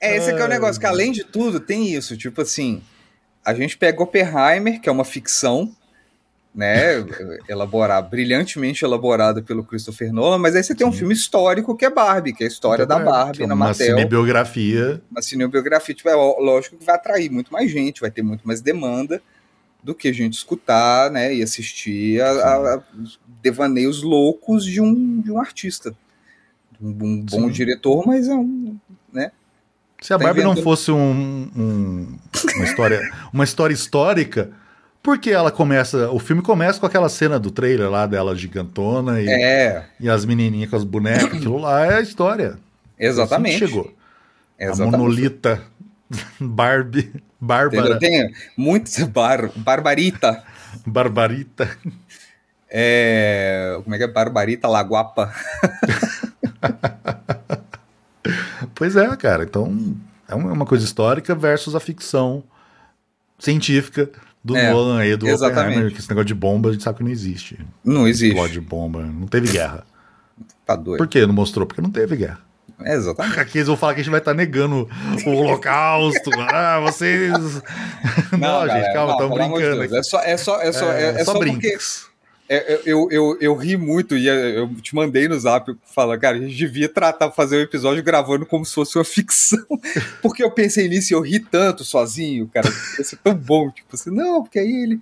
É, 0.00 0.16
esse 0.16 0.32
que 0.34 0.40
é 0.40 0.44
o 0.44 0.48
negócio, 0.48 0.80
que 0.80 0.86
além 0.86 1.12
de 1.12 1.24
tudo, 1.24 1.60
tem 1.60 1.92
isso, 1.92 2.16
tipo 2.16 2.40
assim, 2.42 2.82
a 3.44 3.54
gente 3.54 3.76
pega 3.76 4.02
Oppenheimer, 4.02 4.80
que 4.80 4.88
é 4.88 4.92
uma 4.92 5.04
ficção, 5.04 5.74
né, 6.54 7.04
elaborada, 7.48 8.06
brilhantemente 8.06 8.84
elaborada 8.84 9.42
pelo 9.42 9.64
Christopher 9.64 10.12
Nolan, 10.12 10.38
mas 10.38 10.54
aí 10.54 10.62
você 10.62 10.74
tem 10.74 10.86
um 10.86 10.92
filme 10.92 11.14
histórico 11.14 11.76
que 11.76 11.84
é 11.84 11.90
Barbie, 11.90 12.32
que 12.32 12.42
é 12.42 12.46
a 12.46 12.50
história 12.50 12.84
da 12.84 12.98
Barbie 12.98 13.44
é 13.44 13.46
na 13.46 13.54
uma 13.54 13.68
Mattel. 13.68 13.88
Uma 13.88 13.96
cinebiografia. 13.96 15.02
Uma 15.10 15.22
cinebiografia, 15.22 15.94
tipo, 15.94 16.08
é 16.08 16.14
lógico 16.14 16.76
que 16.76 16.84
vai 16.84 16.94
atrair 16.94 17.30
muito 17.30 17.52
mais 17.52 17.70
gente, 17.70 18.00
vai 18.00 18.10
ter 18.10 18.22
muito 18.22 18.46
mais 18.46 18.60
demanda 18.60 19.22
do 19.82 19.94
que 19.94 20.08
a 20.08 20.12
gente 20.12 20.34
escutar, 20.34 21.10
né, 21.10 21.34
e 21.34 21.42
assistir 21.42 22.20
a, 22.20 22.30
a, 22.30 22.74
a 22.74 22.82
devaneios 23.40 24.02
loucos 24.02 24.64
de 24.64 24.80
um, 24.80 25.20
de 25.20 25.30
um 25.30 25.38
artista. 25.38 25.94
Um, 26.80 26.88
um 26.90 27.20
bom 27.22 27.42
Sim. 27.46 27.50
diretor, 27.50 28.06
mas 28.06 28.28
é 28.28 28.34
um 28.34 28.76
né? 29.12 29.30
Se 30.00 30.12
a 30.12 30.18
tá 30.18 30.24
Barbie 30.24 30.40
inventando... 30.40 30.56
não 30.56 30.62
fosse 30.62 30.90
um, 30.92 31.50
um, 31.56 32.18
uma, 32.54 32.64
história, 32.64 33.12
uma 33.32 33.44
história 33.44 33.74
histórica, 33.74 34.50
porque 35.02 35.30
ela 35.30 35.50
começa. 35.50 36.10
O 36.10 36.18
filme 36.18 36.40
começa 36.40 36.78
com 36.78 36.86
aquela 36.86 37.08
cena 37.08 37.38
do 37.38 37.50
trailer 37.50 37.90
lá 37.90 38.06
dela 38.06 38.36
gigantona 38.36 39.20
e, 39.20 39.28
é. 39.28 39.84
e 39.98 40.08
as 40.08 40.24
menininhas 40.24 40.70
com 40.70 40.76
as 40.76 40.84
bonecas. 40.84 41.24
Aquilo 41.24 41.58
lá 41.58 41.84
é 41.86 41.96
a 41.96 42.00
história. 42.00 42.58
Exatamente. 42.98 43.56
Assim 43.56 43.66
chegou. 43.66 43.92
Exatamente. 44.58 44.94
A 44.94 44.98
monolita 44.98 45.62
Barbie. 46.40 47.12
Bárbara. 47.40 47.98
Tem 47.98 48.32
muitos. 48.56 48.98
Bar, 49.04 49.50
barbarita. 49.54 50.42
Barbarita. 50.84 51.70
É, 52.68 53.78
como 53.82 53.94
é 53.94 53.98
que 53.98 54.04
é? 54.04 54.08
Barbarita 54.08 54.68
Laguapa. 54.68 55.32
Pois 58.78 58.94
é, 58.94 59.16
cara. 59.16 59.42
Então, 59.42 59.76
é 60.28 60.34
uma 60.36 60.64
coisa 60.64 60.84
histórica 60.84 61.34
versus 61.34 61.74
a 61.74 61.80
ficção 61.80 62.44
científica 63.36 64.08
do 64.42 64.56
é, 64.56 64.70
Nolan 64.70 65.00
aí, 65.00 65.16
do 65.16 65.26
Oppenheimer, 65.26 65.92
que 65.92 65.98
esse 65.98 66.08
negócio 66.08 66.26
de 66.26 66.34
bomba 66.34 66.68
a 66.68 66.72
gente 66.72 66.84
sabe 66.84 66.98
que 66.98 67.04
não 67.04 67.10
existe. 67.10 67.58
Não 67.84 68.06
existe. 68.06 68.36
Explode 68.36 68.60
bomba, 68.60 69.02
não 69.02 69.26
teve 69.26 69.50
guerra. 69.50 69.84
Tá 70.64 70.76
doido. 70.76 70.98
Por 70.98 71.08
que 71.08 71.26
não 71.26 71.34
mostrou? 71.34 71.66
Porque 71.66 71.82
não 71.82 71.90
teve 71.90 72.14
guerra. 72.14 72.38
É, 72.80 72.94
exatamente. 72.94 73.40
Aqui 73.40 73.58
eles 73.58 73.66
vão 73.66 73.76
falar 73.76 73.94
que 73.94 74.00
a 74.00 74.04
gente 74.04 74.12
vai 74.12 74.20
estar 74.20 74.30
tá 74.30 74.36
negando 74.36 74.88
o 75.26 75.30
holocausto. 75.30 76.30
ah, 76.38 76.78
vocês. 76.78 77.32
Não, 78.30 78.38
não 78.38 78.66
galera, 78.66 78.84
gente, 78.84 78.92
calma, 78.92 79.12
estamos 79.12 79.36
brincando. 79.36 79.96
É 79.96 80.02
só, 80.04 80.20
é 80.20 80.36
só, 80.36 80.60
é 80.60 80.72
só, 80.72 80.92
é, 80.92 81.02
é, 81.02 81.08
é 81.08 81.24
só, 81.24 81.32
só 81.32 81.38
porque 81.38 81.66
É, 81.66 81.78
eu, 82.48 82.80
eu, 82.86 83.08
eu, 83.10 83.38
eu, 83.40 83.54
ri 83.54 83.76
muito 83.76 84.16
e 84.16 84.26
eu 84.26 84.74
te 84.76 84.94
mandei 84.94 85.28
no 85.28 85.38
zap 85.38 85.76
fala, 85.84 86.16
cara, 86.16 86.38
a 86.38 86.40
gente 86.40 86.56
devia 86.56 86.88
tratar, 86.88 87.30
fazer 87.30 87.58
um 87.58 87.60
episódio 87.60 88.02
gravando 88.02 88.46
como 88.46 88.64
se 88.64 88.74
fosse 88.74 88.96
uma 88.96 89.04
ficção. 89.04 89.66
Porque 90.22 90.42
eu 90.42 90.50
pensei 90.50 90.88
nisso 90.88 91.12
e 91.12 91.14
eu 91.14 91.20
ri 91.20 91.40
tanto 91.40 91.84
sozinho, 91.84 92.48
cara. 92.48 92.68
Ia 92.98 93.04
ser 93.04 93.16
tão 93.16 93.34
bom. 93.34 93.70
Tipo 93.70 93.94
assim, 93.94 94.10
não, 94.10 94.42
porque 94.42 94.58
aí 94.58 94.82
ele. 94.82 95.00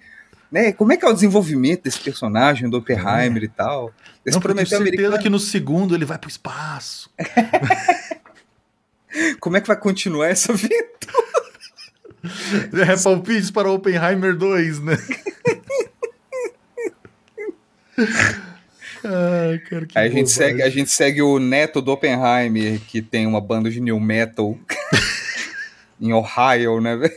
Né, 0.51 0.73
como 0.73 0.93
é 0.93 0.97
que 0.97 1.05
é 1.05 1.09
o 1.09 1.13
desenvolvimento 1.13 1.83
desse 1.83 2.01
personagem 2.01 2.71
do 2.71 2.79
Oppenheimer 2.79 3.43
é. 3.43 3.47
e 3.47 3.49
tal? 3.49 3.93
Esse 4.25 4.37
não, 4.37 4.43
tenho 4.43 4.57
certeza 4.57 4.83
americano... 4.83 5.19
que 5.19 5.29
no 5.29 5.39
segundo 5.39 5.95
ele 5.95 6.05
vai 6.05 6.19
pro 6.19 6.31
espaço. 6.31 7.11
como 9.41 9.57
é 9.57 9.61
que 9.61 9.69
vai 9.69 9.77
continuar 9.77 10.29
essa 10.29 10.53
aventura? 10.53 10.87
É 12.73 13.01
palpites 13.01 13.53
para 13.53 13.71
Oppenheimer 13.71 14.37
2, 14.37 14.81
né? 14.81 14.99
Ai, 19.05 19.59
cara, 19.59 19.87
a, 19.95 20.09
gente 20.09 20.31
segue, 20.31 20.63
a 20.63 20.71
gente 20.71 20.91
segue 20.91 21.23
o 21.23 21.39
neto 21.39 21.81
do 21.81 21.93
Oppenheimer, 21.93 22.81
que 22.81 23.01
tem 23.01 23.27
uma 23.27 23.41
banda 23.41 23.71
de 23.71 23.81
new 23.81 24.01
metal 24.01 24.59
em 26.01 26.13
Ohio, 26.13 26.81
né, 26.81 26.97
velho? 26.97 27.15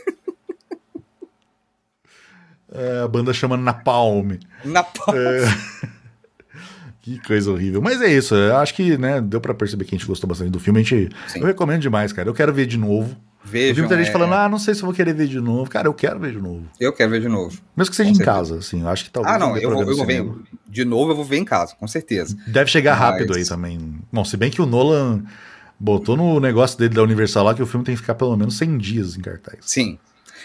É, 2.72 3.02
a 3.02 3.08
banda 3.08 3.32
chama 3.32 3.56
Napalm. 3.56 4.38
Napalm. 4.64 5.16
É... 5.16 5.88
que 7.02 7.18
coisa 7.20 7.50
horrível. 7.50 7.82
Mas 7.82 8.00
é 8.00 8.12
isso, 8.12 8.34
eu 8.34 8.56
acho 8.56 8.74
que 8.74 8.96
né, 8.96 9.20
deu 9.20 9.40
para 9.40 9.54
perceber 9.54 9.84
que 9.84 9.94
a 9.94 9.98
gente 9.98 10.06
gostou 10.06 10.28
bastante 10.28 10.50
do 10.50 10.60
filme. 10.60 10.80
A 10.80 10.82
gente, 10.82 11.08
eu 11.34 11.46
recomendo 11.46 11.80
demais, 11.80 12.12
cara. 12.12 12.28
Eu 12.28 12.34
quero 12.34 12.52
ver 12.52 12.66
de 12.66 12.78
novo. 12.78 13.16
Vejam, 13.42 13.68
eu 13.68 13.74
vi 13.74 13.80
muita 13.80 13.96
gente 13.96 14.08
é... 14.08 14.12
falando, 14.12 14.34
ah, 14.34 14.48
não 14.48 14.58
sei 14.58 14.74
se 14.74 14.82
eu 14.82 14.86
vou 14.86 14.94
querer 14.94 15.14
ver 15.14 15.26
de 15.26 15.40
novo. 15.40 15.70
Cara, 15.70 15.88
eu 15.88 15.94
quero 15.94 16.18
ver 16.20 16.32
de 16.32 16.40
novo. 16.40 16.64
Eu 16.78 16.92
quero 16.92 17.10
ver 17.10 17.20
de 17.20 17.28
novo. 17.28 17.58
Mesmo 17.76 17.90
que 17.90 17.96
seja 17.96 18.08
com 18.08 18.14
em 18.14 18.16
certeza. 18.16 18.38
casa, 18.38 18.58
assim. 18.58 18.82
Eu 18.82 18.88
acho 18.88 19.04
que 19.04 19.10
talvez. 19.10 19.34
Ah, 19.34 19.38
não, 19.38 19.56
eu 19.56 19.70
vou, 19.70 19.82
eu 19.82 19.96
vou 19.96 20.06
ver. 20.06 20.26
De 20.68 20.84
novo, 20.84 21.12
eu 21.12 21.16
vou 21.16 21.24
ver 21.24 21.38
em 21.38 21.44
casa, 21.44 21.74
com 21.74 21.88
certeza. 21.88 22.36
Deve 22.46 22.70
chegar 22.70 22.92
Mas... 22.92 23.00
rápido 23.00 23.34
aí 23.34 23.44
também. 23.44 23.98
Bom, 24.12 24.24
se 24.24 24.36
bem 24.36 24.50
que 24.50 24.60
o 24.60 24.66
Nolan 24.66 25.22
botou 25.78 26.16
no 26.16 26.38
negócio 26.38 26.78
dele 26.78 26.94
da 26.94 27.02
Universal 27.02 27.44
lá 27.44 27.54
que 27.54 27.62
o 27.62 27.66
filme 27.66 27.84
tem 27.84 27.94
que 27.94 28.02
ficar 28.02 28.14
pelo 28.14 28.36
menos 28.36 28.58
100 28.58 28.76
dias 28.76 29.16
em 29.16 29.20
cartaz. 29.20 29.58
Sim, 29.62 29.98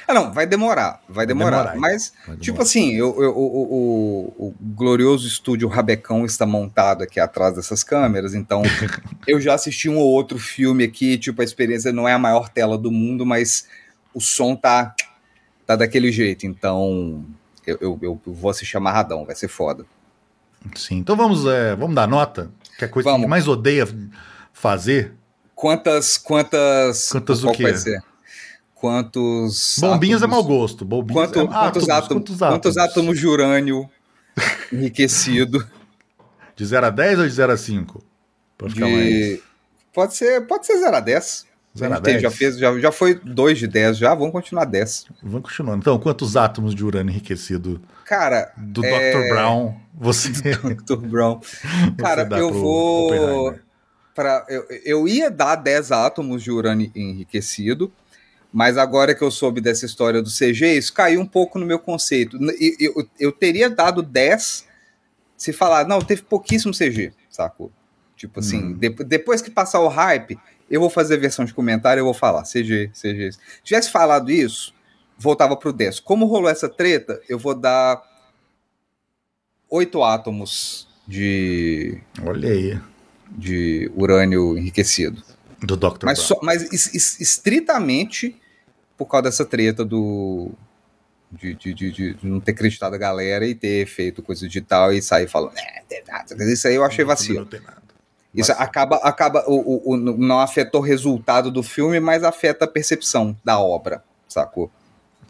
ah, 0.08 0.14
não, 0.14 0.32
vai 0.32 0.46
demorar, 0.46 1.02
vai 1.10 1.26
demorar. 1.26 1.74
Demorar 1.74 1.80
mas, 1.80 2.14
vai 2.28 2.38
tipo 2.38 2.62
assim, 2.62 2.94
eu, 2.94 3.22
eu, 3.22 3.32
o, 3.36 4.34
o, 4.38 4.48
o, 4.48 4.56
glorioso 4.62 5.28
estúdio 5.28 5.68
Rabecão 5.68 6.26
está 6.26 6.46
montado 6.46 7.04
aqui 7.04 7.20
atrás 7.20 7.56
dessas 7.56 7.84
câmeras, 7.84 8.36
então 8.36 8.62
eu 9.26 9.42
já 9.42 9.56
assisti 9.56 9.90
um 9.90 9.98
ou 9.98 10.08
outro 10.12 10.38
filme 10.38 10.84
aqui, 10.84 11.18
tipo, 11.18 11.42
a 11.42 11.46
experiência 11.46 11.92
não 11.92 12.08
é 12.08 12.14
a 12.14 12.20
maior 12.20 12.50
tela 12.50 12.78
do 12.78 12.92
mundo, 12.92 13.26
mas 13.26 13.68
o 14.14 14.22
som 14.22 14.56
tá, 14.56 14.94
tá 15.66 15.76
daquele 15.76 16.12
jeito, 16.12 16.46
então 16.46 17.26
eu, 17.66 17.78
eu, 17.82 18.00
eu 18.02 18.22
vou 18.26 18.52
assistir 18.52 18.78
amarradão, 18.78 19.26
vai 19.26 19.36
ser 19.36 19.48
foda. 19.48 19.86
Sim, 20.76 20.98
então 20.98 21.16
vamos, 21.16 21.46
é, 21.48 21.76
vamos 21.76 21.96
dar 21.96 22.08
nota? 22.08 22.52
Que 22.78 22.86
é 22.86 22.88
a 22.88 22.92
coisa 22.92 23.10
vamos. 23.10 23.26
que 23.26 23.30
mais 23.30 23.48
odeia 23.48 23.88
fazer? 24.54 25.14
Quantas, 25.56 26.18
quantas... 26.18 27.10
Quantas 27.10 27.44
o 27.44 27.52
quê? 27.52 27.64
Vai 27.64 27.76
ser? 27.76 28.04
Quantos. 28.76 29.78
Bombinhas 29.80 30.22
é 30.22 30.28
mau 30.28 30.44
gosto. 30.44 30.86
Bombinhas 30.86 31.32
Quanto, 31.32 31.40
é... 31.40 31.48
quantos, 31.48 31.90
átomos, 31.90 31.90
átomos, 31.90 32.08
quantos, 32.08 32.42
átomos, 32.42 32.54
quantos 32.54 32.78
átomos 32.78 33.20
de 33.20 33.28
urânio 33.28 33.90
enriquecido? 34.72 35.66
De 36.56 36.66
0 36.66 36.86
a 36.86 36.90
10 36.90 37.20
ou 37.20 37.26
de 37.26 37.34
0 37.34 37.52
a 37.52 37.58
5? 37.58 38.04
Pode 38.58 38.74
ficar 38.76 38.86
de... 38.86 38.94
mais. 38.94 39.40
Pode 39.94 40.16
ser, 40.16 40.46
pode 40.46 40.66
ser 40.66 40.78
0 40.78 40.96
a 40.96 41.00
10. 41.00 41.48
0 41.78 41.94
a 41.94 42.00
10. 42.00 42.22
Já, 42.22 42.32
fez, 42.32 42.58
já, 42.58 42.80
já 42.80 42.92
foi 42.92 43.16
2 43.16 43.60
de 43.60 43.68
10, 43.68 43.98
já 43.98 44.16
vamos 44.16 44.32
continuar 44.32 44.66
10. 44.66 45.08
Vamos 45.22 45.42
continuando. 45.42 45.80
Então, 45.80 46.00
quantos 46.00 46.38
átomos 46.38 46.74
de 46.74 46.84
urânio 46.84 47.12
enriquecido? 47.12 47.82
Cara. 48.06 48.54
Do 48.56 48.84
é... 48.86 49.12
Dr. 49.12 49.30
Brown. 49.30 49.76
Você. 49.94 50.30
Dr. 50.30 50.96
Brown. 51.08 51.42
Cara, 51.98 52.28
eu 52.38 52.54
vou. 52.54 53.56
Pra, 54.14 54.46
eu, 54.48 54.66
eu 54.86 55.08
ia 55.08 55.30
dar 55.30 55.56
10 55.56 55.92
átomos 55.92 56.42
de 56.42 56.50
urânio 56.50 56.90
enriquecido, 56.96 57.92
mas 58.56 58.78
agora 58.78 59.14
que 59.14 59.22
eu 59.22 59.30
soube 59.30 59.60
dessa 59.60 59.86
história 59.86 60.22
do 60.22 60.30
CG, 60.30 60.78
isso 60.78 60.94
caiu 60.94 61.20
um 61.20 61.26
pouco 61.26 61.60
no 61.60 61.66
meu 61.66 61.78
conceito. 61.78 62.40
Eu, 62.58 62.94
eu, 62.96 63.10
eu 63.20 63.32
teria 63.34 63.70
dado 63.70 64.02
10 64.02 64.66
se 65.36 65.52
falar, 65.52 65.86
não, 65.86 66.00
teve 66.00 66.22
pouquíssimo 66.22 66.74
CG, 66.74 67.12
sacou? 67.30 67.70
Tipo 68.16 68.40
assim, 68.40 68.68
hum. 68.68 68.74
de, 68.74 68.92
depois 69.04 69.42
que 69.42 69.52
passar 69.52 69.82
o 69.82 69.90
hype, 69.90 70.40
eu 70.72 70.80
vou 70.80 70.90
fazer 70.90 71.18
versão 71.18 71.44
de 71.44 71.54
comentário, 71.54 72.00
eu 72.00 72.06
vou 72.06 72.14
falar, 72.14 72.44
CG, 72.44 72.92
CG. 72.94 73.34
Se 73.34 73.40
tivesse 73.62 73.92
falado 73.92 74.32
isso, 74.32 74.74
voltava 75.18 75.58
pro 75.58 75.74
10. 75.74 76.00
Como 76.00 76.26
rolou 76.26 76.50
essa 76.50 76.70
treta, 76.70 77.22
eu 77.28 77.38
vou 77.38 77.56
dar 77.56 78.02
8 79.70 80.02
átomos 80.02 80.88
de. 81.06 82.00
Olha 82.24 82.50
aí. 82.50 82.80
De 83.30 83.92
urânio 83.98 84.58
enriquecido. 84.58 85.22
Do 85.62 85.76
Dr. 85.76 86.06
Mas, 86.06 86.20
só, 86.20 86.40
mas 86.42 86.62
estritamente 87.20 88.40
por 88.98 89.06
causa 89.06 89.24
dessa 89.24 89.46
treta 89.46 89.84
do. 89.84 90.52
De, 91.32 91.54
de, 91.56 91.74
de, 91.74 91.92
de, 91.92 92.18
não 92.24 92.40
ter 92.40 92.52
acreditado 92.52 92.94
a 92.94 92.98
galera 92.98 93.46
e 93.46 93.54
ter 93.54 93.86
feito 93.88 94.24
coisa 94.24 94.48
digital 94.48 94.94
e 94.94 95.02
sair 95.02 95.28
falando, 95.28 95.58
é, 95.58 95.82
tem 95.90 96.02
nada. 96.08 96.34
Isso 96.46 96.68
aí 96.68 96.76
eu 96.76 96.84
achei 96.86 97.04
vacilo. 97.04 97.40
Não 97.40 97.46
tem 97.46 97.60
nada. 97.60 97.84
Isso 98.34 98.52
mas... 98.52 98.62
acaba, 98.62 98.98
acaba 98.98 99.44
o, 99.48 99.56
o, 99.56 99.94
o, 99.94 99.98
não 99.98 100.40
afetou 100.40 100.82
o 100.82 100.84
resultado 100.84 101.52
do 101.52 101.64
filme, 101.64 102.00
mas 102.00 102.24
afeta 102.24 102.66
a 102.66 102.68
percepção 102.68 103.36
da 103.44 103.60
obra, 103.60 104.04
sacou? 104.28 104.72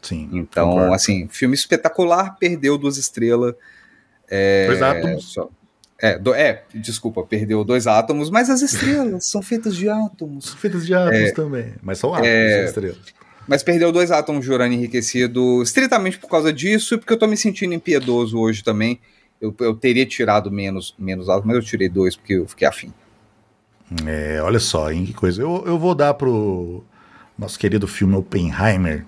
Sim. 0.01 0.29
Então, 0.33 0.71
concordo. 0.71 0.93
assim, 0.93 1.27
filme 1.27 1.55
espetacular, 1.55 2.35
perdeu 2.37 2.77
duas 2.77 2.97
estrelas. 2.97 3.55
É, 4.29 4.67
Dois 4.67 4.81
átomos. 4.81 5.33
Só, 5.33 5.49
é, 5.99 6.19
do, 6.19 6.33
é, 6.33 6.63
desculpa, 6.73 7.23
perdeu 7.23 7.63
dois 7.63 7.87
átomos, 7.87 8.29
mas 8.29 8.49
as 8.49 8.61
estrelas 8.61 9.25
são 9.25 9.41
feitas 9.41 9.75
de 9.75 9.87
átomos. 9.87 10.45
São 10.45 10.57
feitas 10.57 10.85
de 10.85 10.93
átomos 10.93 11.29
é, 11.29 11.31
também, 11.31 11.73
mas 11.81 11.99
são 11.99 12.13
átomos, 12.13 12.29
é, 12.29 12.65
estrelas. 12.65 12.97
Mas 13.47 13.63
perdeu 13.63 13.91
dois 13.91 14.11
átomos 14.11 14.45
de 14.45 14.51
urânio 14.51 14.77
enriquecido, 14.77 15.61
estritamente 15.61 16.17
por 16.17 16.29
causa 16.29 16.51
disso 16.51 16.95
e 16.95 16.97
porque 16.97 17.13
eu 17.13 17.19
tô 17.19 17.27
me 17.27 17.37
sentindo 17.37 17.73
impiedoso 17.73 18.37
hoje 18.37 18.63
também. 18.63 18.99
Eu, 19.39 19.53
eu 19.59 19.75
teria 19.75 20.05
tirado 20.05 20.51
menos, 20.51 20.95
menos 20.97 21.29
átomos, 21.29 21.47
mas 21.47 21.55
eu 21.57 21.61
tirei 21.61 21.89
dois 21.89 22.15
porque 22.15 22.33
eu 22.33 22.47
fiquei 22.47 22.67
afim. 22.67 22.91
É, 24.05 24.41
olha 24.41 24.59
só, 24.59 24.91
hein, 24.91 25.05
que 25.05 25.13
coisa. 25.13 25.41
Eu, 25.41 25.63
eu 25.67 25.77
vou 25.77 25.93
dar 25.93 26.13
pro 26.15 26.83
nosso 27.37 27.59
querido 27.59 27.87
filme 27.87 28.15
Oppenheimer 28.15 29.05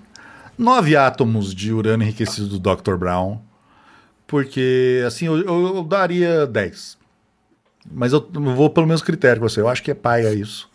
nove 0.58 0.96
átomos 0.96 1.54
de 1.54 1.72
urânio 1.72 2.04
enriquecido 2.04 2.58
do 2.58 2.58
Dr. 2.58 2.96
Brown, 2.96 3.38
porque 4.26 5.02
assim 5.06 5.26
eu, 5.26 5.38
eu, 5.38 5.76
eu 5.76 5.84
daria 5.84 6.46
dez. 6.46 6.98
Mas 7.90 8.12
eu 8.12 8.28
vou 8.30 8.68
pelo 8.68 8.86
mesmo 8.86 9.06
critério 9.06 9.40
que 9.40 9.48
você. 9.48 9.60
Eu 9.60 9.68
acho 9.68 9.82
que 9.82 9.90
é 9.90 9.94
paia 9.94 10.34
isso. 10.34 10.68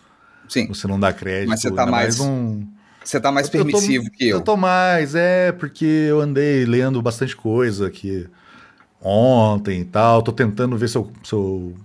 Sim. 0.47 0.67
Você 0.67 0.87
não 0.87 0.99
dá 0.99 1.13
crédito. 1.13 1.49
Mas 1.49 1.61
você 1.61 1.69
tá 1.69 1.85
mais, 1.85 2.17
mais 2.17 2.19
um 2.19 2.65
você 3.03 3.19
tá 3.19 3.31
mais 3.31 3.49
permissivo 3.49 4.05
eu 4.05 4.11
tô, 4.11 4.17
que 4.17 4.23
eu. 4.29 4.37
Eu 4.37 4.41
tô 4.41 4.57
mais, 4.57 5.15
é, 5.15 5.51
porque 5.51 5.85
eu 5.85 6.21
andei 6.21 6.65
lendo 6.65 7.01
bastante 7.01 7.35
coisa 7.35 7.87
aqui 7.87 8.27
ontem 9.01 9.81
e 9.81 9.85
tal. 9.85 10.21
Tô 10.21 10.31
tentando 10.31 10.77
ver 10.77 10.89
se 10.89 10.97
eu, 10.97 11.11
se 11.23 11.33
eu 11.33 11.75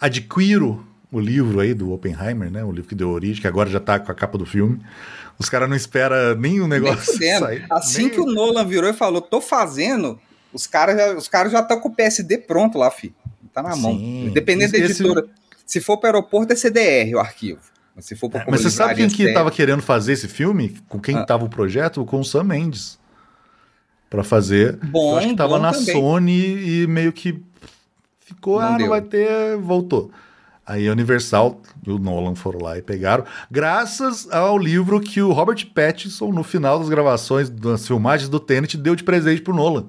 adquiro 0.00 0.86
o 1.10 1.20
livro 1.20 1.60
aí 1.60 1.72
do 1.72 1.92
Oppenheimer, 1.92 2.50
né? 2.50 2.64
O 2.64 2.72
livro 2.72 2.88
que 2.88 2.94
deu 2.94 3.10
origem, 3.10 3.40
que 3.40 3.46
agora 3.46 3.70
já 3.70 3.80
tá 3.80 3.98
com 3.98 4.10
a 4.10 4.14
capa 4.14 4.36
do 4.36 4.44
filme. 4.44 4.80
Os 5.38 5.48
caras 5.48 5.68
não 5.68 5.76
esperam 5.76 6.34
nem 6.34 6.60
o 6.60 6.66
negócio 6.66 7.16
sair. 7.16 7.64
Assim 7.70 8.02
nem... 8.02 8.10
que 8.10 8.20
o 8.20 8.26
Nolan 8.26 8.66
virou 8.66 8.90
e 8.90 8.92
falou, 8.94 9.20
tô 9.20 9.40
fazendo, 9.40 10.18
os 10.52 10.66
caras 10.66 10.96
já, 10.96 11.14
os 11.14 11.28
cara 11.28 11.48
já 11.48 11.60
estão 11.60 11.80
com 11.80 11.88
o 11.88 11.94
PSD 11.94 12.38
pronto 12.38 12.78
lá, 12.78 12.90
fi. 12.90 13.14
Tá 13.52 13.62
na 13.62 13.76
mão. 13.76 13.96
Sim. 13.96 14.30
Dependendo 14.34 14.72
da 14.72 14.78
editora. 14.78 15.20
Esse... 15.20 15.30
Se 15.66 15.80
for 15.80 15.96
para 15.96 16.12
o 16.12 16.16
aeroporto, 16.16 16.52
é 16.52 16.56
CDR 16.56 17.14
o 17.14 17.18
arquivo. 17.18 17.60
Mas 17.96 18.04
se 18.04 18.14
for 18.14 18.30
é, 18.34 18.44
Mas 18.46 18.60
você 18.60 18.70
sabe 18.70 18.94
quem 18.94 19.08
que 19.08 19.22
estava 19.22 19.50
querendo 19.50 19.80
fazer 19.80 20.12
esse 20.12 20.28
filme? 20.28 20.76
Com 20.86 21.00
quem 21.00 21.18
estava 21.18 21.44
ah. 21.44 21.46
o 21.46 21.48
projeto? 21.48 22.04
Com 22.04 22.20
o 22.20 22.24
Sam 22.24 22.44
Mendes. 22.44 22.98
Para 24.10 24.22
fazer. 24.22 24.76
Bom, 24.84 25.12
Eu 25.12 25.16
acho 25.16 25.26
que 25.28 25.32
estava 25.32 25.58
na 25.58 25.72
também. 25.72 25.94
Sony 25.94 26.82
e 26.82 26.86
meio 26.86 27.10
que 27.10 27.42
ficou, 28.20 28.60
não 28.60 28.68
ah, 28.68 28.76
deu. 28.76 28.80
não 28.80 28.88
vai 28.90 29.00
ter, 29.00 29.56
voltou. 29.56 30.10
Aí 30.66 30.88
a 30.88 30.92
Universal 30.92 31.60
e 31.86 31.90
o 31.90 31.98
Nolan 31.98 32.34
foram 32.34 32.60
lá 32.60 32.76
e 32.76 32.82
pegaram, 32.82 33.24
graças 33.48 34.28
ao 34.32 34.58
livro 34.58 35.00
que 35.00 35.22
o 35.22 35.32
Robert 35.32 35.64
Pattinson, 35.72 36.32
no 36.32 36.42
final 36.42 36.80
das 36.80 36.88
gravações, 36.88 37.48
das 37.48 37.86
filmagens 37.86 38.28
do 38.28 38.40
Tenet, 38.40 38.76
deu 38.76 38.96
de 38.96 39.04
presente 39.04 39.42
pro 39.42 39.54
Nolan. 39.54 39.86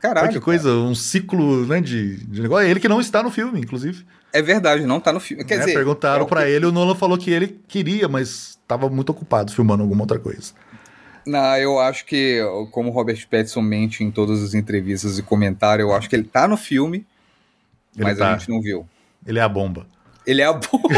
Caralho. 0.00 0.26
Olha 0.26 0.32
que 0.32 0.40
coisa, 0.40 0.68
cara. 0.68 0.80
um 0.80 0.94
ciclo 0.94 1.66
né, 1.66 1.80
de, 1.80 2.24
de 2.24 2.42
negócio. 2.42 2.66
É 2.66 2.70
ele 2.70 2.80
que 2.80 2.88
não 2.88 3.00
está 3.00 3.22
no 3.22 3.30
filme, 3.30 3.60
inclusive. 3.60 4.04
É 4.32 4.42
verdade, 4.42 4.84
não 4.84 5.00
tá 5.00 5.12
no 5.12 5.20
filme. 5.20 5.44
Quer 5.44 5.54
é, 5.54 5.58
dizer, 5.58 5.74
perguntaram 5.74 6.24
é 6.24 6.28
para 6.28 6.44
que... 6.44 6.50
ele, 6.50 6.66
o 6.66 6.72
Nolan 6.72 6.94
falou 6.94 7.16
que 7.18 7.30
ele 7.30 7.60
queria, 7.66 8.08
mas 8.08 8.58
estava 8.62 8.88
muito 8.88 9.10
ocupado 9.10 9.52
filmando 9.52 9.82
alguma 9.82 10.02
outra 10.02 10.18
coisa. 10.18 10.52
Não, 11.26 11.56
eu 11.56 11.78
acho 11.78 12.06
que, 12.06 12.40
como 12.70 12.90
o 12.90 12.92
Robert 12.92 13.26
Pattinson 13.28 13.60
mente 13.60 14.02
em 14.02 14.10
todas 14.10 14.42
as 14.42 14.54
entrevistas 14.54 15.18
e 15.18 15.22
comentários, 15.22 15.86
eu 15.86 15.94
acho 15.94 16.08
que 16.08 16.16
ele 16.16 16.24
tá 16.24 16.48
no 16.48 16.56
filme, 16.56 17.06
ele 17.94 18.04
mas 18.04 18.18
tá. 18.18 18.34
a 18.34 18.38
gente 18.38 18.48
não 18.48 18.62
viu. 18.62 18.86
Ele 19.26 19.38
é 19.38 19.42
a 19.42 19.48
bomba. 19.48 19.86
Ele 20.26 20.40
é 20.40 20.46
a 20.46 20.52
bomba. 20.52 20.88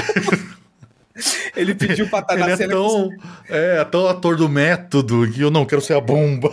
ele 1.57 1.74
pediu 1.74 2.09
pra 2.09 2.20
estar 2.20 2.34
tá 2.34 2.36
na 2.36 2.51
é 2.51 2.57
cena. 2.57 2.74
Tão, 2.74 3.11
É, 3.48 3.84
tão 3.84 4.07
ator 4.09 4.36
do 4.36 4.48
método 4.48 5.28
que 5.30 5.40
eu 5.40 5.51
não 5.51 5.64
quero 5.64 5.80
ser 5.80 5.94
a 5.94 6.01
bomba. 6.01 6.53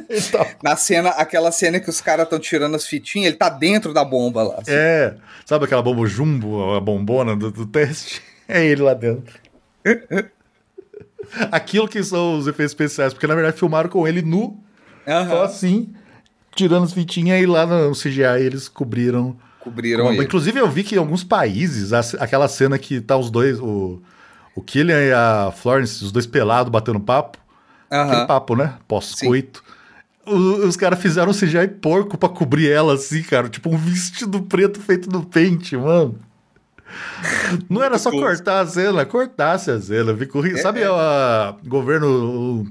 Na 0.62 0.76
cena, 0.76 1.10
aquela 1.10 1.50
cena 1.52 1.80
que 1.80 1.90
os 1.90 2.00
caras 2.00 2.24
estão 2.24 2.38
tirando 2.38 2.74
as 2.74 2.86
fitinhas, 2.86 3.28
ele 3.28 3.36
tá 3.36 3.48
dentro 3.48 3.92
da 3.92 4.04
bomba 4.04 4.42
lá. 4.42 4.54
Assim. 4.58 4.70
É, 4.72 5.14
sabe 5.44 5.64
aquela 5.64 5.82
bomba 5.82 6.06
jumbo, 6.06 6.74
a 6.74 6.80
bombona 6.80 7.36
do, 7.36 7.50
do 7.50 7.66
teste? 7.66 8.22
É 8.48 8.64
ele 8.64 8.80
lá 8.80 8.94
dentro. 8.94 9.40
Aquilo 11.50 11.88
que 11.88 12.00
são 12.00 12.38
os 12.38 12.46
efeitos 12.46 12.70
especiais, 12.70 13.12
porque 13.12 13.26
na 13.26 13.34
verdade 13.34 13.58
filmaram 13.58 13.90
com 13.90 14.06
ele 14.06 14.22
nu, 14.22 14.62
uhum. 15.04 15.28
só 15.28 15.42
assim, 15.42 15.92
tirando 16.54 16.84
as 16.84 16.92
fitinhas 16.92 17.42
e 17.42 17.46
lá 17.46 17.66
no 17.66 17.90
CGI 17.90 18.40
eles 18.40 18.68
cobriram. 18.68 19.36
Cobriram 19.58 20.12
ele. 20.12 20.22
Inclusive 20.22 20.60
eu 20.60 20.70
vi 20.70 20.84
que 20.84 20.94
em 20.94 20.98
alguns 20.98 21.24
países, 21.24 21.92
aquela 21.92 22.46
cena 22.46 22.78
que 22.78 23.00
tá 23.00 23.16
os 23.16 23.30
dois, 23.30 23.58
o, 23.58 24.00
o 24.54 24.62
Killian 24.62 25.00
e 25.00 25.12
a 25.12 25.52
Florence, 25.52 26.04
os 26.04 26.12
dois 26.12 26.24
pelados 26.24 26.70
batendo 26.70 27.00
papo, 27.00 27.38
uhum. 27.90 28.00
aquele 28.00 28.26
papo, 28.26 28.54
né? 28.54 28.74
Pós-coito. 28.86 29.65
Os 30.26 30.76
caras 30.76 31.00
fizeram 31.00 31.30
um 31.30 31.34
CGI 31.34 31.68
porco 31.80 32.18
pra 32.18 32.28
cobrir 32.28 32.68
ela 32.70 32.94
assim, 32.94 33.22
cara. 33.22 33.48
Tipo 33.48 33.70
um 33.70 33.76
vestido 33.76 34.42
preto 34.42 34.80
feito 34.80 35.08
no 35.08 35.24
pente, 35.24 35.76
mano. 35.76 36.18
Não 37.68 37.82
era 37.82 37.98
só 37.98 38.10
cortar 38.10 38.60
a 38.60 38.66
cena, 38.66 39.04
cortasse 39.04 39.70
a 39.70 39.80
cena. 39.80 40.16
Ficou... 40.16 40.44
É, 40.44 40.56
Sabe 40.56 40.80
é. 40.82 40.90
o 40.90 41.56
governo, 41.66 42.66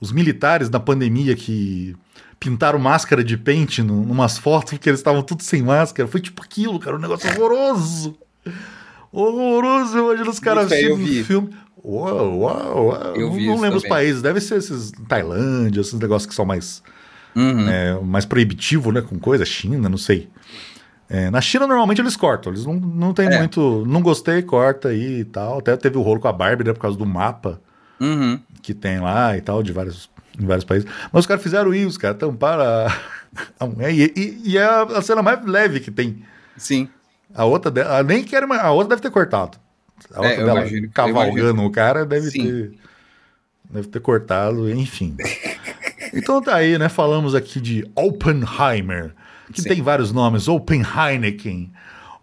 os 0.00 0.12
militares 0.12 0.68
na 0.70 0.80
pandemia 0.80 1.34
que 1.34 1.96
pintaram 2.38 2.78
máscara 2.78 3.24
de 3.24 3.36
pente 3.36 3.80
em 3.80 3.90
umas 3.90 4.38
fotos 4.38 4.72
porque 4.72 4.88
eles 4.88 5.00
estavam 5.00 5.22
tudo 5.22 5.42
sem 5.42 5.62
máscara? 5.62 6.08
Foi 6.08 6.20
tipo 6.20 6.42
aquilo, 6.42 6.78
cara, 6.78 6.96
um 6.96 7.00
negócio 7.00 7.28
horroroso. 7.30 8.16
Horroroso, 9.12 9.98
imagina 9.98 10.30
os 10.30 10.40
caras 10.40 10.66
assistindo 10.66 11.24
filme. 11.24 11.50
Uau, 11.84 12.38
uau, 12.38 12.86
uau. 12.86 13.16
Eu 13.16 13.32
vi 13.32 13.46
não 13.46 13.60
lembro 13.60 13.78
os 13.78 13.86
países, 13.86 14.20
deve 14.20 14.40
ser 14.40 14.56
esses 14.56 14.92
Tailândia, 15.08 15.80
esses 15.80 15.94
negócios 15.94 16.28
que 16.28 16.34
são 16.34 16.44
mais, 16.44 16.82
uhum. 17.36 17.68
é, 17.68 18.00
mais 18.00 18.24
proibitivo, 18.24 18.90
né? 18.90 19.02
Com 19.02 19.18
coisa, 19.18 19.44
China, 19.44 19.88
não 19.88 19.98
sei. 19.98 20.28
É, 21.08 21.30
na 21.30 21.40
China, 21.40 21.66
normalmente 21.66 22.00
eles 22.00 22.16
cortam. 22.16 22.52
Eles 22.52 22.66
não, 22.66 22.74
não 22.74 23.14
tem 23.14 23.28
é. 23.28 23.38
muito. 23.38 23.84
Não 23.86 24.02
gostei, 24.02 24.42
corta 24.42 24.88
aí 24.88 25.20
e 25.20 25.24
tal. 25.24 25.58
Até 25.58 25.76
teve 25.76 25.96
o 25.98 26.02
rolo 26.02 26.20
com 26.20 26.28
a 26.28 26.32
Barbie, 26.32 26.64
né? 26.64 26.72
Por 26.72 26.80
causa 26.80 26.98
do 26.98 27.06
mapa 27.06 27.60
uhum. 28.00 28.40
que 28.62 28.74
tem 28.74 29.00
lá 29.00 29.36
e 29.36 29.40
tal, 29.40 29.62
de 29.62 29.72
vários, 29.72 30.10
em 30.38 30.46
vários 30.46 30.64
países. 30.64 30.88
Mas 31.12 31.20
os 31.20 31.26
caras 31.26 31.42
fizeram 31.42 31.72
isso, 31.74 31.88
os 31.88 31.98
caras 31.98 32.18
tamparam 32.18 32.62
a, 32.62 33.00
a 33.60 33.66
mulher. 33.66 33.92
E, 33.92 34.12
e, 34.16 34.40
e, 34.44 34.58
é 34.58 34.64
a 34.64 35.02
cena 35.02 35.22
mais 35.22 35.44
leve 35.44 35.80
que 35.80 35.90
tem. 35.90 36.24
Sim. 36.56 36.88
A 37.34 37.44
outra, 37.44 37.98
a, 37.98 38.02
nem 38.02 38.24
quero 38.24 38.52
A 38.52 38.70
outra 38.70 38.90
deve 38.90 39.02
ter 39.02 39.10
cortado. 39.10 39.58
A 40.12 40.20
outra 40.20 40.32
é, 40.32 40.36
dela 40.36 40.60
imagino, 40.60 40.90
cavalgando 40.90 41.62
o 41.62 41.70
cara 41.70 42.04
deve 42.04 42.30
Sim. 42.30 42.42
ter. 42.42 42.72
Deve 43.68 43.88
ter 43.88 44.00
cortado, 44.00 44.70
enfim. 44.70 45.16
então 46.16 46.42
tá 46.42 46.56
aí, 46.56 46.78
né? 46.78 46.88
Falamos 46.88 47.34
aqui 47.34 47.60
de 47.60 47.88
Oppenheimer 47.94 49.12
que 49.52 49.62
Sim. 49.62 49.68
tem 49.68 49.82
vários 49.82 50.12
nomes, 50.12 50.48
Open 50.48 50.82
Heineken, 50.82 51.72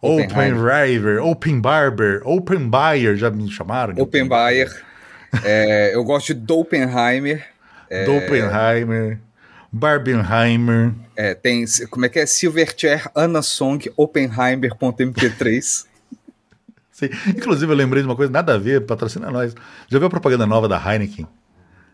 Open 0.01 0.53
River, 0.53 1.23
Open 1.23 1.61
Barber, 1.61 2.21
Open 2.25 2.67
Bayer, 2.67 3.15
já 3.15 3.29
me 3.29 3.49
chamaram? 3.49 3.95
Open 3.97 4.27
Bayer. 4.27 4.69
é, 5.43 5.95
eu 5.95 6.03
gosto 6.03 6.33
de 6.33 6.41
Dopenheimer. 6.41 7.45
É... 7.89 8.05
Dopenheimer, 8.05 9.19
Barbenheimer. 9.71 10.93
É, 11.15 11.33
tem, 11.33 11.65
como 11.89 12.05
é 12.05 12.09
que 12.09 12.19
é? 12.19 12.25
Silverchair, 12.25 13.09
Anna 13.15 13.41
Song, 13.41 13.91
Oppenheimer.mp3. 13.95 15.85
Sim. 16.91 17.09
Inclusive, 17.27 17.71
eu 17.71 17.75
lembrei 17.75 18.03
de 18.03 18.07
uma 18.07 18.15
coisa, 18.15 18.31
nada 18.31 18.53
a 18.53 18.57
ver, 18.57 18.85
patrocina 18.85 19.31
nós. 19.31 19.55
Já 19.87 19.97
viu 19.97 20.07
a 20.07 20.11
propaganda 20.11 20.45
nova 20.45 20.67
da 20.67 20.77
Heineken? 20.77 21.27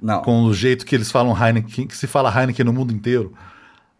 Não. 0.02 0.22
Com 0.22 0.44
o 0.44 0.54
jeito 0.54 0.86
que 0.86 0.96
eles 0.96 1.12
falam 1.12 1.36
Heineken, 1.36 1.88
que 1.88 1.96
se 1.96 2.08
fala 2.08 2.34
Heineken 2.34 2.66
no 2.66 2.74
mundo 2.74 2.94
inteiro 2.94 3.34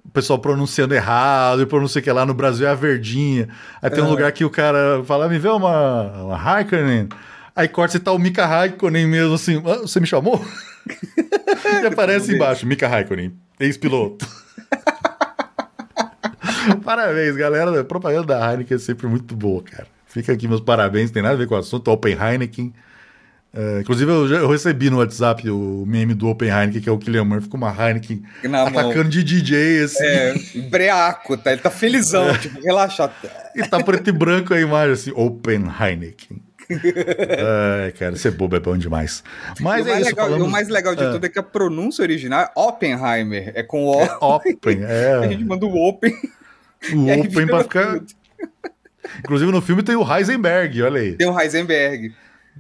o 0.04 0.12
pessoal 0.12 0.40
pronunciando 0.40 0.96
errado, 0.96 1.62
e 1.62 1.66
pronuncia 1.66 2.02
que 2.02 2.12
lá 2.12 2.26
no 2.26 2.34
Brasil 2.34 2.68
é 2.68 2.72
a 2.72 2.76
verdinha. 2.76 3.48
Aí 3.82 3.90
tem 3.90 4.04
um 4.04 4.10
lugar 4.10 4.32
que 4.32 4.44
o 4.44 4.50
cara 4.50 5.04
fala, 5.06 5.26
ah, 5.26 5.30
me 5.30 5.38
vê 5.38 5.50
uma, 5.50 6.24
uma 6.24 6.38
Raikkonen. 6.38 7.10
Aí 7.56 7.68
corta 7.68 7.98
e 7.98 8.00
tá 8.00 8.12
o 8.12 8.18
Mika 8.18 8.46
Raikkonen 8.46 9.06
mesmo 9.06 9.36
assim, 9.36 9.62
ah, 9.66 9.80
você 9.80 10.00
me 10.00 10.08
chamou? 10.08 10.44
e 11.84 11.86
aparece 11.86 12.34
embaixo, 12.34 12.66
Mika 12.66 12.88
Raikkonen, 12.88 13.34
ex-piloto. 13.60 14.26
parabéns, 16.84 17.36
galera. 17.36 17.80
A 17.80 17.84
propaganda 17.84 18.28
da 18.28 18.52
Heineken 18.52 18.76
é 18.76 18.80
sempre 18.80 19.08
muito 19.08 19.36
boa, 19.36 19.62
cara. 19.62 19.88
Fica 20.08 20.34
aqui 20.34 20.48
meus 20.48 20.62
parabéns, 20.62 21.12
tem 21.12 21.22
nada 21.22 21.36
a 21.36 21.38
ver 21.38 21.48
com 21.48 21.54
o 21.54 21.58
assunto. 21.58 21.92
Open 21.92 22.18
Heineken. 22.20 22.74
É, 23.52 23.80
inclusive, 23.82 24.12
eu, 24.12 24.28
eu, 24.28 24.48
recebi 24.48 24.92
no 24.92 24.98
WhatsApp 24.98 25.50
o 25.50 25.84
meme 25.88 26.14
do 26.14 26.28
Open 26.28 26.50
Heineken, 26.50 26.82
que 26.82 26.88
é 26.88 26.92
o 26.92 27.00
Killian 27.00 27.26
Murphy 27.26 27.50
com 27.50 27.58
uma 27.58 27.72
Heineken 27.72 28.22
Na 28.44 28.64
atacando 28.64 28.96
mão. 28.96 29.10
de 29.10 29.24
DJ, 29.24 29.84
assim. 29.86 30.04
É, 30.04 30.34
breaco, 30.70 31.36
tá? 31.36 31.52
Ele 31.52 31.62
tá 31.62 31.72
felizão, 31.72 32.30
é. 32.30 32.38
tipo, 32.38 32.62
relaxado. 32.62 33.12
E 33.56 33.68
tá 33.68 33.84
preto 33.84 34.08
e 34.08 34.14
branco 34.14 34.54
a 34.54 34.62
imagem, 34.62 34.94
assim, 34.94 35.12
Open 35.16 35.64
Heineken. 35.80 36.40
Ai, 37.84 37.92
cara, 37.94 38.16
ser 38.16 38.32
bobo 38.32 38.56
é 38.56 38.60
bom 38.60 38.78
demais. 38.78 39.24
Mas 39.60 39.84
o, 39.84 39.90
é 39.90 39.92
mais 39.94 40.02
isso, 40.02 40.10
legal, 40.12 40.26
falamos... 40.28 40.48
o 40.48 40.52
mais 40.52 40.70
legal 40.70 40.96
de 40.96 41.04
é. 41.04 41.12
tudo 41.12 41.26
é 41.26 41.30
que 41.30 41.40
a 41.40 41.44
pronúncia 41.44 42.04
original 42.04 42.42
é 42.42 42.52
Oppenheimer, 42.56 43.52
é 43.56 43.64
com 43.64 43.86
O. 43.86 44.00
É 44.00 44.16
open, 44.22 44.60
é. 44.86 45.14
A 45.24 45.28
gente 45.28 45.44
manda 45.44 45.66
o 45.66 45.76
Open. 45.76 46.14
O 46.94 47.10
Open 47.20 47.48
pra 47.48 47.64
ficar... 47.64 48.00
Inclusive 49.20 49.52
no 49.52 49.60
filme 49.60 49.82
tem 49.82 49.96
o 49.96 50.16
Heisenberg, 50.16 50.84
olha 50.84 51.02
aí. 51.02 51.14
Tem 51.14 51.28
o 51.28 51.40
Heisenberg 51.40 52.14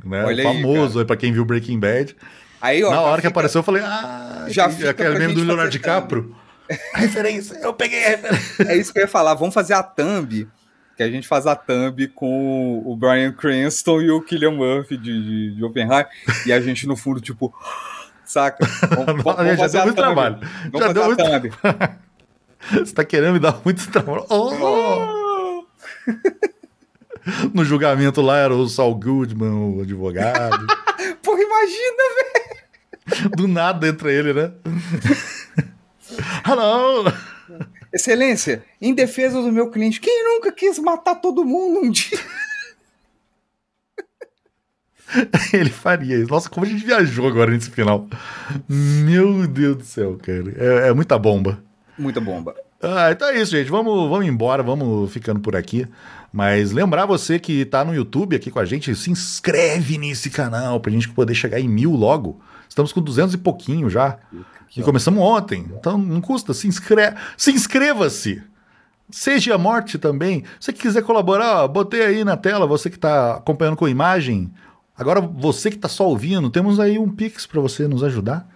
né? 0.04 0.24
Olha 0.24 0.44
Famoso 0.44 1.00
aí, 1.00 1.06
para 1.06 1.18
quem 1.18 1.32
viu 1.32 1.46
Breaking 1.46 1.80
Bad. 1.80 2.16
Aí, 2.62 2.84
ó, 2.84 2.90
Na 2.90 3.02
hora 3.02 3.18
fica... 3.18 3.22
que 3.22 3.28
apareceu, 3.28 3.60
eu 3.60 3.64
falei, 3.64 3.82
ah, 3.84 4.46
já 4.50 4.70
fica 4.70 4.90
aquele 4.90 5.18
mesmo 5.18 5.36
do 5.36 5.44
Leonardo 5.44 5.72
DiCaprio. 5.72 6.36
A 6.94 7.00
referência, 7.00 7.58
eu 7.64 7.74
peguei 7.74 8.06
a 8.06 8.10
referência. 8.10 8.72
É 8.72 8.78
isso 8.78 8.94
que 8.94 9.00
eu 9.00 9.02
ia 9.02 9.08
falar, 9.08 9.34
vamos 9.34 9.56
fazer 9.56 9.74
a 9.74 9.82
thumb, 9.82 10.48
que 10.96 11.02
a 11.02 11.10
gente 11.10 11.28
faz 11.28 11.48
a 11.48 11.56
thumb 11.56 12.08
com 12.10 12.84
o 12.86 12.96
Brian 12.96 13.32
Cranston 13.32 14.02
e 14.02 14.12
o 14.12 14.22
Killian 14.22 14.52
Murphy 14.52 14.96
de, 14.96 15.24
de, 15.24 15.56
de 15.56 15.64
Oppenheimer, 15.64 16.08
e 16.46 16.54
a 16.54 16.62
gente 16.62 16.86
no 16.86 16.96
fundo, 16.96 17.20
tipo, 17.20 17.52
saca? 18.24 18.64
Vamos, 19.04 19.24
vamos 19.24 19.58
fazer 19.58 19.78
deu 19.78 19.86
muito 19.88 19.98
trabalho. 19.98 20.40
Vamos 20.72 20.80
já 20.80 20.88
fazer 20.88 21.02
a 21.02 21.06
muito... 21.06 21.58
thumb. 21.58 22.00
Você 22.86 22.94
tá 22.94 23.04
querendo 23.04 23.34
me 23.34 23.40
dar 23.40 23.60
muito 23.66 23.90
trabalho. 23.90 24.26
Oh! 24.30 25.66
No 27.54 27.64
julgamento 27.64 28.22
lá 28.22 28.38
era 28.38 28.56
o 28.56 28.68
Saul 28.68 28.96
Goodman, 28.96 29.76
o 29.76 29.82
advogado. 29.82 30.68
Porra, 31.22 31.42
imagina, 31.42 32.04
velho! 32.16 33.30
Do 33.36 33.48
nada 33.48 33.88
entra 33.88 34.12
ele, 34.12 34.34
né? 34.34 34.52
Hello! 36.46 37.12
Excelência, 37.92 38.64
em 38.80 38.94
defesa 38.94 39.42
do 39.42 39.52
meu 39.52 39.72
cliente, 39.72 40.00
quem 40.00 40.24
nunca 40.24 40.52
quis 40.52 40.78
matar 40.78 41.16
todo 41.16 41.44
mundo 41.44 41.80
um 41.86 41.90
dia? 41.90 42.20
Ele 45.52 45.72
faria 45.72 46.18
isso. 46.18 46.30
Nossa, 46.30 46.48
como 46.48 46.66
a 46.66 46.70
gente 46.70 46.86
viajou 46.86 47.28
agora 47.28 47.50
nesse 47.50 47.72
final. 47.72 48.08
Meu 48.68 49.48
Deus 49.48 49.78
do 49.78 49.84
céu, 49.84 50.20
cara. 50.22 50.54
É, 50.56 50.90
é 50.90 50.94
muita 50.94 51.18
bomba. 51.18 51.64
Muita 51.98 52.22
bomba. 52.22 52.56
Ah, 52.82 53.12
então 53.12 53.28
é 53.28 53.42
isso, 53.42 53.52
gente. 53.52 53.70
Vamos, 53.70 54.10
vamos 54.10 54.26
embora, 54.26 54.64
vamos 54.64 55.12
ficando 55.12 55.40
por 55.40 55.56
aqui. 55.56 55.86
Mas 56.32 56.72
lembrar 56.72 57.06
você 57.06 57.40
que 57.40 57.62
está 57.62 57.84
no 57.84 57.94
YouTube 57.94 58.36
aqui 58.36 58.50
com 58.50 58.60
a 58.60 58.66
gente, 58.66 58.96
se 58.96 59.12
inscreve 59.12 59.98
nesse 59.98 60.30
canal 60.30 60.80
para 60.80 60.90
a 60.90 60.94
gente 60.94 61.10
poder 61.10 61.34
chegar 61.34 61.60
em 61.60 61.68
mil 61.68 61.92
logo. 61.92 62.40
Estamos 62.68 62.94
com 62.94 63.02
200 63.02 63.34
e 63.34 63.38
pouquinho 63.38 63.90
já. 63.90 64.18
E 64.76 64.82
começamos 64.84 65.22
ontem. 65.22 65.66
Então 65.78 65.98
não 65.98 66.22
custa, 66.22 66.54
se, 66.54 66.68
inscreve, 66.68 67.18
se 67.36 67.52
inscreva-se. 67.52 68.42
Seja 69.10 69.56
a 69.56 69.58
morte 69.58 69.98
também. 69.98 70.44
Se 70.60 70.68
você 70.68 70.74
quiser 70.74 71.02
colaborar, 71.02 71.68
botei 71.68 72.06
aí 72.06 72.24
na 72.24 72.38
tela, 72.38 72.68
você 72.68 72.90
que 72.90 72.96
está 72.96 73.38
acompanhando 73.38 73.76
com 73.76 73.88
imagem. 73.88 74.54
Agora, 74.96 75.20
você 75.20 75.72
que 75.72 75.78
está 75.78 75.88
só 75.88 76.08
ouvindo, 76.08 76.50
temos 76.50 76.80
aí 76.80 77.00
um 77.00 77.10
Pix 77.10 77.48
para 77.48 77.60
você 77.60 77.88
nos 77.88 78.04
ajudar. 78.04 78.48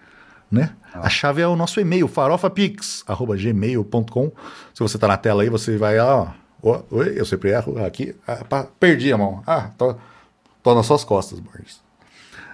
Né? 0.50 0.70
Ah. 0.92 1.06
A 1.06 1.08
chave 1.08 1.40
é 1.42 1.48
o 1.48 1.56
nosso 1.56 1.80
e-mail, 1.80 2.08
farofapix.gmail.com. 2.08 4.32
Se 4.72 4.82
você 4.82 4.96
está 4.96 5.08
na 5.08 5.16
tela 5.16 5.42
aí, 5.42 5.48
você 5.48 5.76
vai, 5.76 5.98
ó, 5.98 6.28
Oi, 6.90 7.20
eu 7.20 7.26
sempre 7.26 7.50
erro 7.50 7.84
aqui. 7.84 8.16
Ah, 8.26 8.66
perdi 8.80 9.12
a 9.12 9.18
mão. 9.18 9.42
Ah, 9.46 9.70
tô, 9.76 9.96
tô 10.62 10.74
nas 10.74 10.86
suas 10.86 11.04
costas, 11.04 11.38
Borges. 11.38 11.78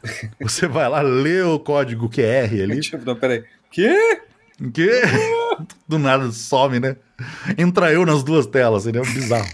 Você 0.40 0.66
vai 0.66 0.88
lá, 0.88 1.00
lê 1.00 1.42
o 1.42 1.60
código 1.60 2.10
QR 2.10 2.52
ali. 2.60 2.80
Tipo, 2.82 3.04
não, 3.04 3.14
peraí. 3.14 3.44
Quê? 3.70 4.20
Quê? 4.74 5.02
Do 5.86 5.96
nada 5.96 6.32
some, 6.32 6.80
né? 6.80 6.96
Entra 7.56 7.92
eu 7.92 8.04
nas 8.04 8.24
duas 8.24 8.46
telas, 8.46 8.82
seria 8.82 9.02
bizarro. 9.02 9.48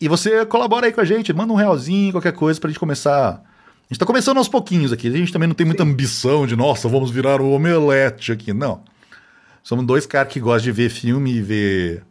E 0.00 0.08
você 0.08 0.44
colabora 0.44 0.86
aí 0.86 0.92
com 0.92 1.00
a 1.00 1.04
gente, 1.04 1.32
manda 1.32 1.52
um 1.52 1.56
realzinho, 1.56 2.10
qualquer 2.10 2.32
coisa, 2.32 2.58
pra 2.58 2.68
gente 2.68 2.80
começar. 2.80 3.44
A 3.92 3.94
gente 3.94 4.00
tá 4.00 4.06
começando 4.06 4.38
aos 4.38 4.48
pouquinhos 4.48 4.90
aqui. 4.90 5.06
A 5.06 5.10
gente 5.10 5.30
também 5.30 5.46
não 5.46 5.54
tem 5.54 5.66
muita 5.66 5.84
Sim. 5.84 5.90
ambição 5.90 6.46
de, 6.46 6.56
nossa, 6.56 6.88
vamos 6.88 7.10
virar 7.10 7.42
o 7.42 7.50
omelete 7.50 8.32
aqui. 8.32 8.50
Não. 8.50 8.82
Somos 9.62 9.84
dois 9.84 10.06
caras 10.06 10.32
que 10.32 10.40
gostam 10.40 10.64
de 10.64 10.72
ver 10.72 10.88
filme 10.88 11.34
e 11.34 11.42
ver 11.42 12.02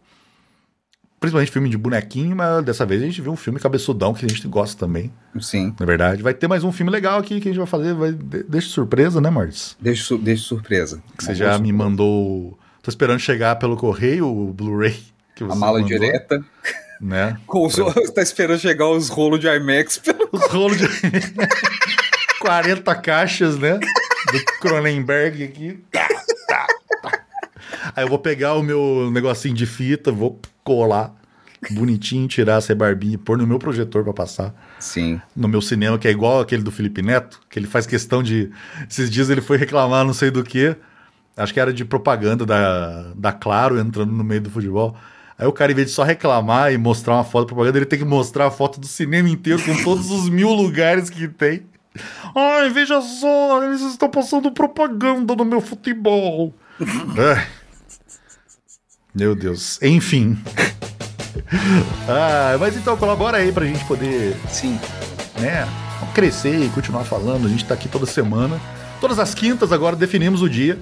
principalmente 1.19 1.51
filme 1.51 1.69
de 1.69 1.77
bonequinho, 1.79 2.35
mas 2.35 2.63
dessa 2.63 2.85
vez 2.85 3.01
a 3.01 3.05
gente 3.05 3.19
viu 3.19 3.31
um 3.31 3.35
filme 3.35 3.59
cabeçudão 3.59 4.13
que 4.13 4.23
a 4.23 4.29
gente 4.29 4.47
gosta 4.47 4.77
também. 4.77 5.11
Sim. 5.39 5.73
Na 5.79 5.85
verdade, 5.87 6.21
vai 6.21 6.35
ter 6.35 6.47
mais 6.47 6.63
um 6.63 6.71
filme 6.71 6.91
legal 6.91 7.17
aqui 7.17 7.41
que 7.41 7.49
a 7.49 7.51
gente 7.51 7.57
vai 7.57 7.67
fazer. 7.67 7.95
Vai, 7.95 8.11
deixa 8.11 8.69
surpresa, 8.69 9.19
né, 9.19 9.31
Martins? 9.31 9.75
Deixa, 9.81 10.03
su 10.03 10.19
deixa 10.19 10.43
surpresa. 10.43 11.01
Que 11.17 11.23
você 11.23 11.33
já 11.33 11.57
me 11.57 11.73
mandou. 11.73 12.59
Tô 12.83 12.91
esperando 12.91 13.19
chegar 13.19 13.55
pelo 13.55 13.75
correio 13.75 14.27
o 14.27 14.53
Blu-ray. 14.53 14.99
A 15.49 15.55
mala 15.55 15.79
mandou, 15.79 15.87
direta. 15.87 16.45
Né? 17.01 17.37
Com 17.47 17.65
os, 17.65 17.75
pra... 17.75 17.91
Tá 18.13 18.21
esperando 18.21 18.59
chegar 18.59 18.87
os 18.87 19.09
rolos 19.09 19.39
de 19.39 19.47
IMAX 19.47 19.97
pelo. 20.03 20.29
Os 20.31 20.45
rolos 20.47 20.77
de. 20.77 20.87
40 22.39 22.95
caixas, 22.95 23.57
né? 23.57 23.77
Do 23.77 24.45
Cronenberg 24.59 25.43
aqui. 25.43 25.79
Tá, 25.91 26.07
tá, 26.47 26.67
tá. 27.01 27.19
Aí 27.95 28.03
eu 28.03 28.07
vou 28.07 28.19
pegar 28.19 28.55
o 28.55 28.63
meu 28.63 29.09
negocinho 29.11 29.53
de 29.53 29.65
fita, 29.65 30.11
vou 30.11 30.39
colar 30.63 31.15
bonitinho, 31.69 32.27
tirar 32.27 32.57
essa 32.57 32.73
barbinha, 32.73 33.17
pôr 33.17 33.37
no 33.37 33.45
meu 33.45 33.59
projetor 33.59 34.03
para 34.03 34.13
passar. 34.13 34.53
Sim. 34.79 35.21
No 35.35 35.47
meu 35.47 35.61
cinema, 35.61 35.99
que 35.99 36.07
é 36.07 36.11
igual 36.11 36.39
aquele 36.39 36.63
do 36.63 36.71
Felipe 36.71 37.01
Neto, 37.01 37.39
que 37.49 37.59
ele 37.59 37.67
faz 37.67 37.85
questão 37.85 38.23
de. 38.23 38.49
Esses 38.89 39.09
dias 39.11 39.29
ele 39.29 39.41
foi 39.41 39.57
reclamar 39.57 40.03
não 40.03 40.13
sei 40.13 40.31
do 40.31 40.43
que. 40.43 40.75
Acho 41.37 41.53
que 41.53 41.59
era 41.59 41.71
de 41.71 41.85
propaganda 41.85 42.45
da, 42.45 43.13
da 43.15 43.31
Claro 43.31 43.79
entrando 43.79 44.11
no 44.11 44.23
meio 44.23 44.41
do 44.41 44.49
futebol. 44.49 44.97
Aí 45.37 45.47
o 45.47 45.51
cara, 45.51 45.71
em 45.71 45.75
vez 45.75 45.87
de 45.87 45.93
só 45.93 46.03
reclamar 46.03 46.71
e 46.71 46.77
mostrar 46.77 47.15
uma 47.15 47.23
foto 47.23 47.41
da 47.43 47.47
propaganda, 47.47 47.77
ele 47.77 47.85
tem 47.85 47.99
que 47.99 48.05
mostrar 48.05 48.47
a 48.47 48.51
foto 48.51 48.79
do 48.79 48.87
cinema 48.87 49.29
inteiro 49.29 49.61
com 49.63 49.83
todos 49.83 50.11
os 50.11 50.29
mil 50.29 50.51
lugares 50.53 51.09
que 51.09 51.27
tem. 51.27 51.63
Ai, 52.35 52.69
veja 52.69 53.01
só, 53.01 53.63
eles 53.63 53.81
estão 53.81 54.09
passando 54.09 54.51
propaganda 54.51 55.35
no 55.35 55.43
meu 55.43 55.59
futebol. 55.61 56.53
é. 57.17 57.45
Meu 59.13 59.35
Deus. 59.35 59.81
Enfim. 59.81 60.37
ah, 62.07 62.55
mas 62.59 62.77
então 62.77 62.95
colabora 62.95 63.37
aí 63.37 63.51
pra 63.51 63.65
gente 63.65 63.83
poder. 63.85 64.35
Sim. 64.47 64.79
Né? 65.39 65.67
Crescer 66.13 66.65
e 66.65 66.69
continuar 66.69 67.03
falando. 67.03 67.45
A 67.45 67.49
gente 67.49 67.65
tá 67.65 67.73
aqui 67.73 67.89
toda 67.89 68.05
semana. 68.05 68.59
Todas 68.99 69.19
as 69.19 69.33
quintas 69.33 69.71
agora 69.71 69.95
definimos 69.95 70.41
o 70.41 70.49
dia. 70.49 70.79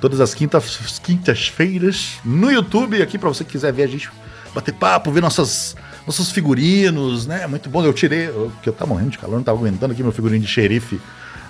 Todas 0.00 0.20
as 0.20 0.34
quintas, 0.34 1.00
quintas-feiras 1.02 2.18
no 2.24 2.50
YouTube, 2.50 3.00
aqui 3.02 3.18
para 3.18 3.28
você 3.28 3.44
que 3.44 3.52
quiser 3.52 3.72
ver 3.72 3.84
a 3.84 3.86
gente 3.86 4.10
bater 4.54 4.72
papo, 4.72 5.10
ver 5.10 5.20
nossas, 5.20 5.76
nossos 6.06 6.30
figurinos, 6.30 7.26
né? 7.26 7.46
Muito 7.46 7.68
bom. 7.68 7.84
Eu 7.84 7.92
tirei, 7.92 8.28
eu, 8.28 8.52
que 8.62 8.68
eu 8.68 8.72
tava 8.72 8.90
morrendo 8.90 9.10
de 9.10 9.18
calor, 9.18 9.36
não 9.36 9.42
tava 9.42 9.58
aguentando 9.58 9.92
aqui 9.92 10.02
meu 10.02 10.12
figurino 10.12 10.44
de 10.44 10.50
xerife 10.50 11.00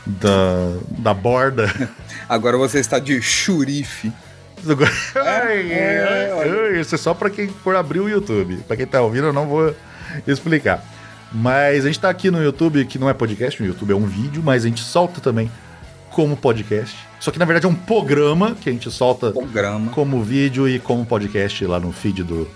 da, 0.07 0.76
da 0.99 1.14
borda. 1.14 1.72
Agora 2.28 2.57
você 2.57 2.78
está 2.78 2.99
de 2.99 3.20
xurife. 3.20 4.12
Ai, 5.14 5.72
é, 5.72 6.80
Isso 6.80 6.94
é 6.94 6.99
só 6.99 7.14
para 7.14 7.30
quem 7.30 7.49
for 7.49 7.76
abrir 7.76 8.01
o 8.01 8.09
YouTube. 8.09 8.57
Para 8.66 8.76
quem 8.76 8.86
tá 8.86 9.01
ouvindo, 9.01 9.26
eu 9.26 9.32
não 9.32 9.47
vou 9.47 9.74
explicar. 10.26 10.82
Mas 11.32 11.84
a 11.84 11.88
gente 11.88 12.01
tá 12.01 12.09
aqui 12.09 12.30
no 12.30 12.42
YouTube, 12.42 12.84
que 12.86 12.99
não 12.99 13.09
é 13.11 13.14
podcast, 13.14 13.61
no 13.61 13.68
YouTube 13.68 13.92
é 13.92 13.97
um 13.97 14.07
vídeo, 14.07 14.42
mas 14.44 14.64
a 14.64 14.68
gente 14.68 14.80
solta 14.80 15.20
também 15.20 15.51
como 16.17 16.35
podcast. 16.35 16.97
Só 17.21 17.31
que 17.31 17.39
na 17.39 17.45
verdade 17.45 17.67
é 17.67 17.69
um 17.69 17.75
programa 17.75 18.57
que 18.59 18.71
a 18.71 18.73
gente 18.73 18.91
solta 18.91 19.31
programa. 19.33 19.91
como 19.91 20.23
vídeo 20.23 20.67
e 20.67 20.79
como 20.79 21.05
podcast 21.05 21.67
lá 21.67 21.79
no 21.79 21.93
feed 21.93 22.23
do, 22.23 22.49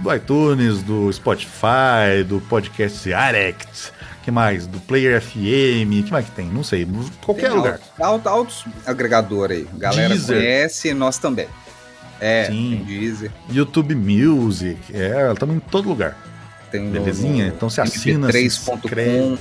do 0.00 0.12
iTunes, 0.12 0.82
do 0.82 1.12
Spotify, 1.12 2.24
do 2.26 2.40
podcast 2.40 3.12
Arect 3.12 3.92
que 4.24 4.30
mais? 4.30 4.66
Do 4.66 4.80
Player 4.80 5.20
FM, 5.20 6.02
que 6.04 6.10
mais 6.10 6.24
que 6.24 6.30
tem? 6.32 6.46
Não 6.46 6.64
sei, 6.64 6.88
qualquer 7.24 7.50
tem 7.50 7.56
lugar. 7.56 7.78
Altos, 8.00 8.26
altos 8.26 8.64
agregador 8.86 9.50
aí. 9.50 9.68
Galera 9.74 10.08
Deezer. 10.08 10.38
conhece, 10.38 10.94
nós 10.94 11.18
também. 11.18 11.46
É, 12.18 12.46
Sim. 12.46 12.82
Deezer. 12.86 13.30
YouTube 13.50 13.94
Music, 13.94 14.78
é, 14.94 15.30
estamos 15.30 15.54
em 15.54 15.60
todo 15.60 15.88
lugar. 15.88 16.16
Tem 16.70 16.90
Belezinha? 16.90 17.48
No, 17.48 17.54
então 17.54 17.68
você 17.68 17.82
assina, 17.82 18.28
mp3.com. 18.28 19.36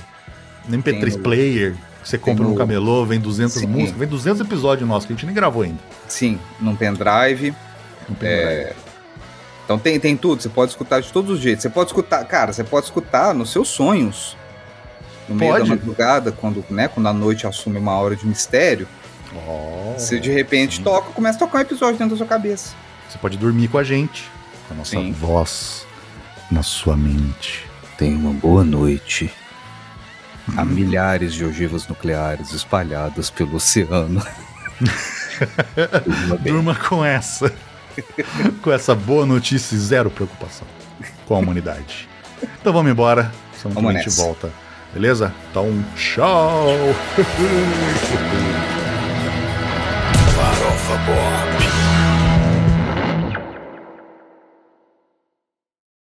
MP3 0.69 1.21
Player, 1.21 1.75
você 2.03 2.17
compra 2.17 2.45
no 2.45 2.55
camelô, 2.55 3.05
vem 3.05 3.19
200 3.19 3.53
Sim. 3.53 3.67
músicas, 3.67 3.97
vem 3.97 4.07
200 4.07 4.41
episódios 4.41 4.87
nossos 4.87 5.05
que 5.05 5.13
a 5.13 5.15
gente 5.15 5.25
nem 5.25 5.35
gravou 5.35 5.63
ainda. 5.63 5.79
Sim, 6.07 6.39
num 6.59 6.75
pendrive. 6.75 7.53
Num 8.09 8.15
pendrive. 8.15 8.43
É... 8.43 8.75
Então 9.63 9.79
tem, 9.79 9.99
tem 9.99 10.17
tudo, 10.17 10.41
você 10.41 10.49
pode 10.49 10.71
escutar 10.71 11.01
de 11.01 11.11
todos 11.11 11.31
os 11.31 11.39
jeitos. 11.39 11.61
Você 11.61 11.69
pode 11.69 11.89
escutar, 11.89 12.23
cara, 12.25 12.51
você 12.51 12.63
pode 12.63 12.85
escutar 12.85 13.33
nos 13.33 13.51
seus 13.51 13.69
sonhos 13.69 14.35
no 15.27 15.35
meio 15.35 15.53
Pode. 15.53 15.69
da 15.69 15.75
madrugada, 15.75 16.31
quando, 16.31 16.65
né, 16.69 16.87
quando 16.87 17.07
a 17.07 17.13
noite 17.13 17.47
assume 17.47 17.77
uma 17.77 17.93
hora 17.93 18.15
de 18.15 18.25
mistério. 18.25 18.87
Oh, 19.35 19.93
você 19.97 20.19
de 20.19 20.31
repente 20.31 20.77
sim. 20.77 20.83
toca, 20.83 21.11
começa 21.11 21.37
a 21.37 21.39
tocar 21.39 21.59
um 21.59 21.61
episódio 21.61 21.97
dentro 21.97 22.15
da 22.15 22.17
sua 22.17 22.27
cabeça. 22.27 22.75
Você 23.09 23.17
pode 23.17 23.37
dormir 23.37 23.67
com 23.67 23.77
a 23.77 23.83
gente, 23.83 24.29
com 24.67 24.73
a 24.73 24.77
nossa 24.77 24.91
sim. 24.91 25.11
voz 25.11 25.85
na 26.51 26.61
sua 26.61 26.95
mente. 26.95 27.65
Tenha 27.97 28.17
uma 28.17 28.33
boa 28.33 28.63
noite. 28.63 29.31
Hum. 30.49 30.53
Há 30.57 30.65
milhares 30.65 31.33
de 31.33 31.45
ogivas 31.45 31.87
nucleares 31.87 32.51
espalhadas 32.53 33.29
pelo 33.29 33.55
oceano. 33.55 34.21
Durma 36.41 36.75
com 36.75 37.03
essa. 37.03 37.53
com 38.61 38.71
essa 38.71 38.95
boa 38.95 39.25
notícia 39.25 39.75
e 39.75 39.77
zero 39.77 40.09
preocupação 40.09 40.67
com 41.25 41.35
a 41.35 41.39
humanidade. 41.39 42.09
Então 42.59 42.73
vamos 42.73 42.91
embora. 42.91 43.31
Senão 43.55 43.75
vamos 43.75 43.95
a 43.95 43.97
gente 43.99 44.09
volta 44.09 44.51
Beleza? 44.93 45.33
Então, 45.49 45.83
tchau! 45.95 46.67
Farofa 50.35 50.97
Pop. 51.05 51.52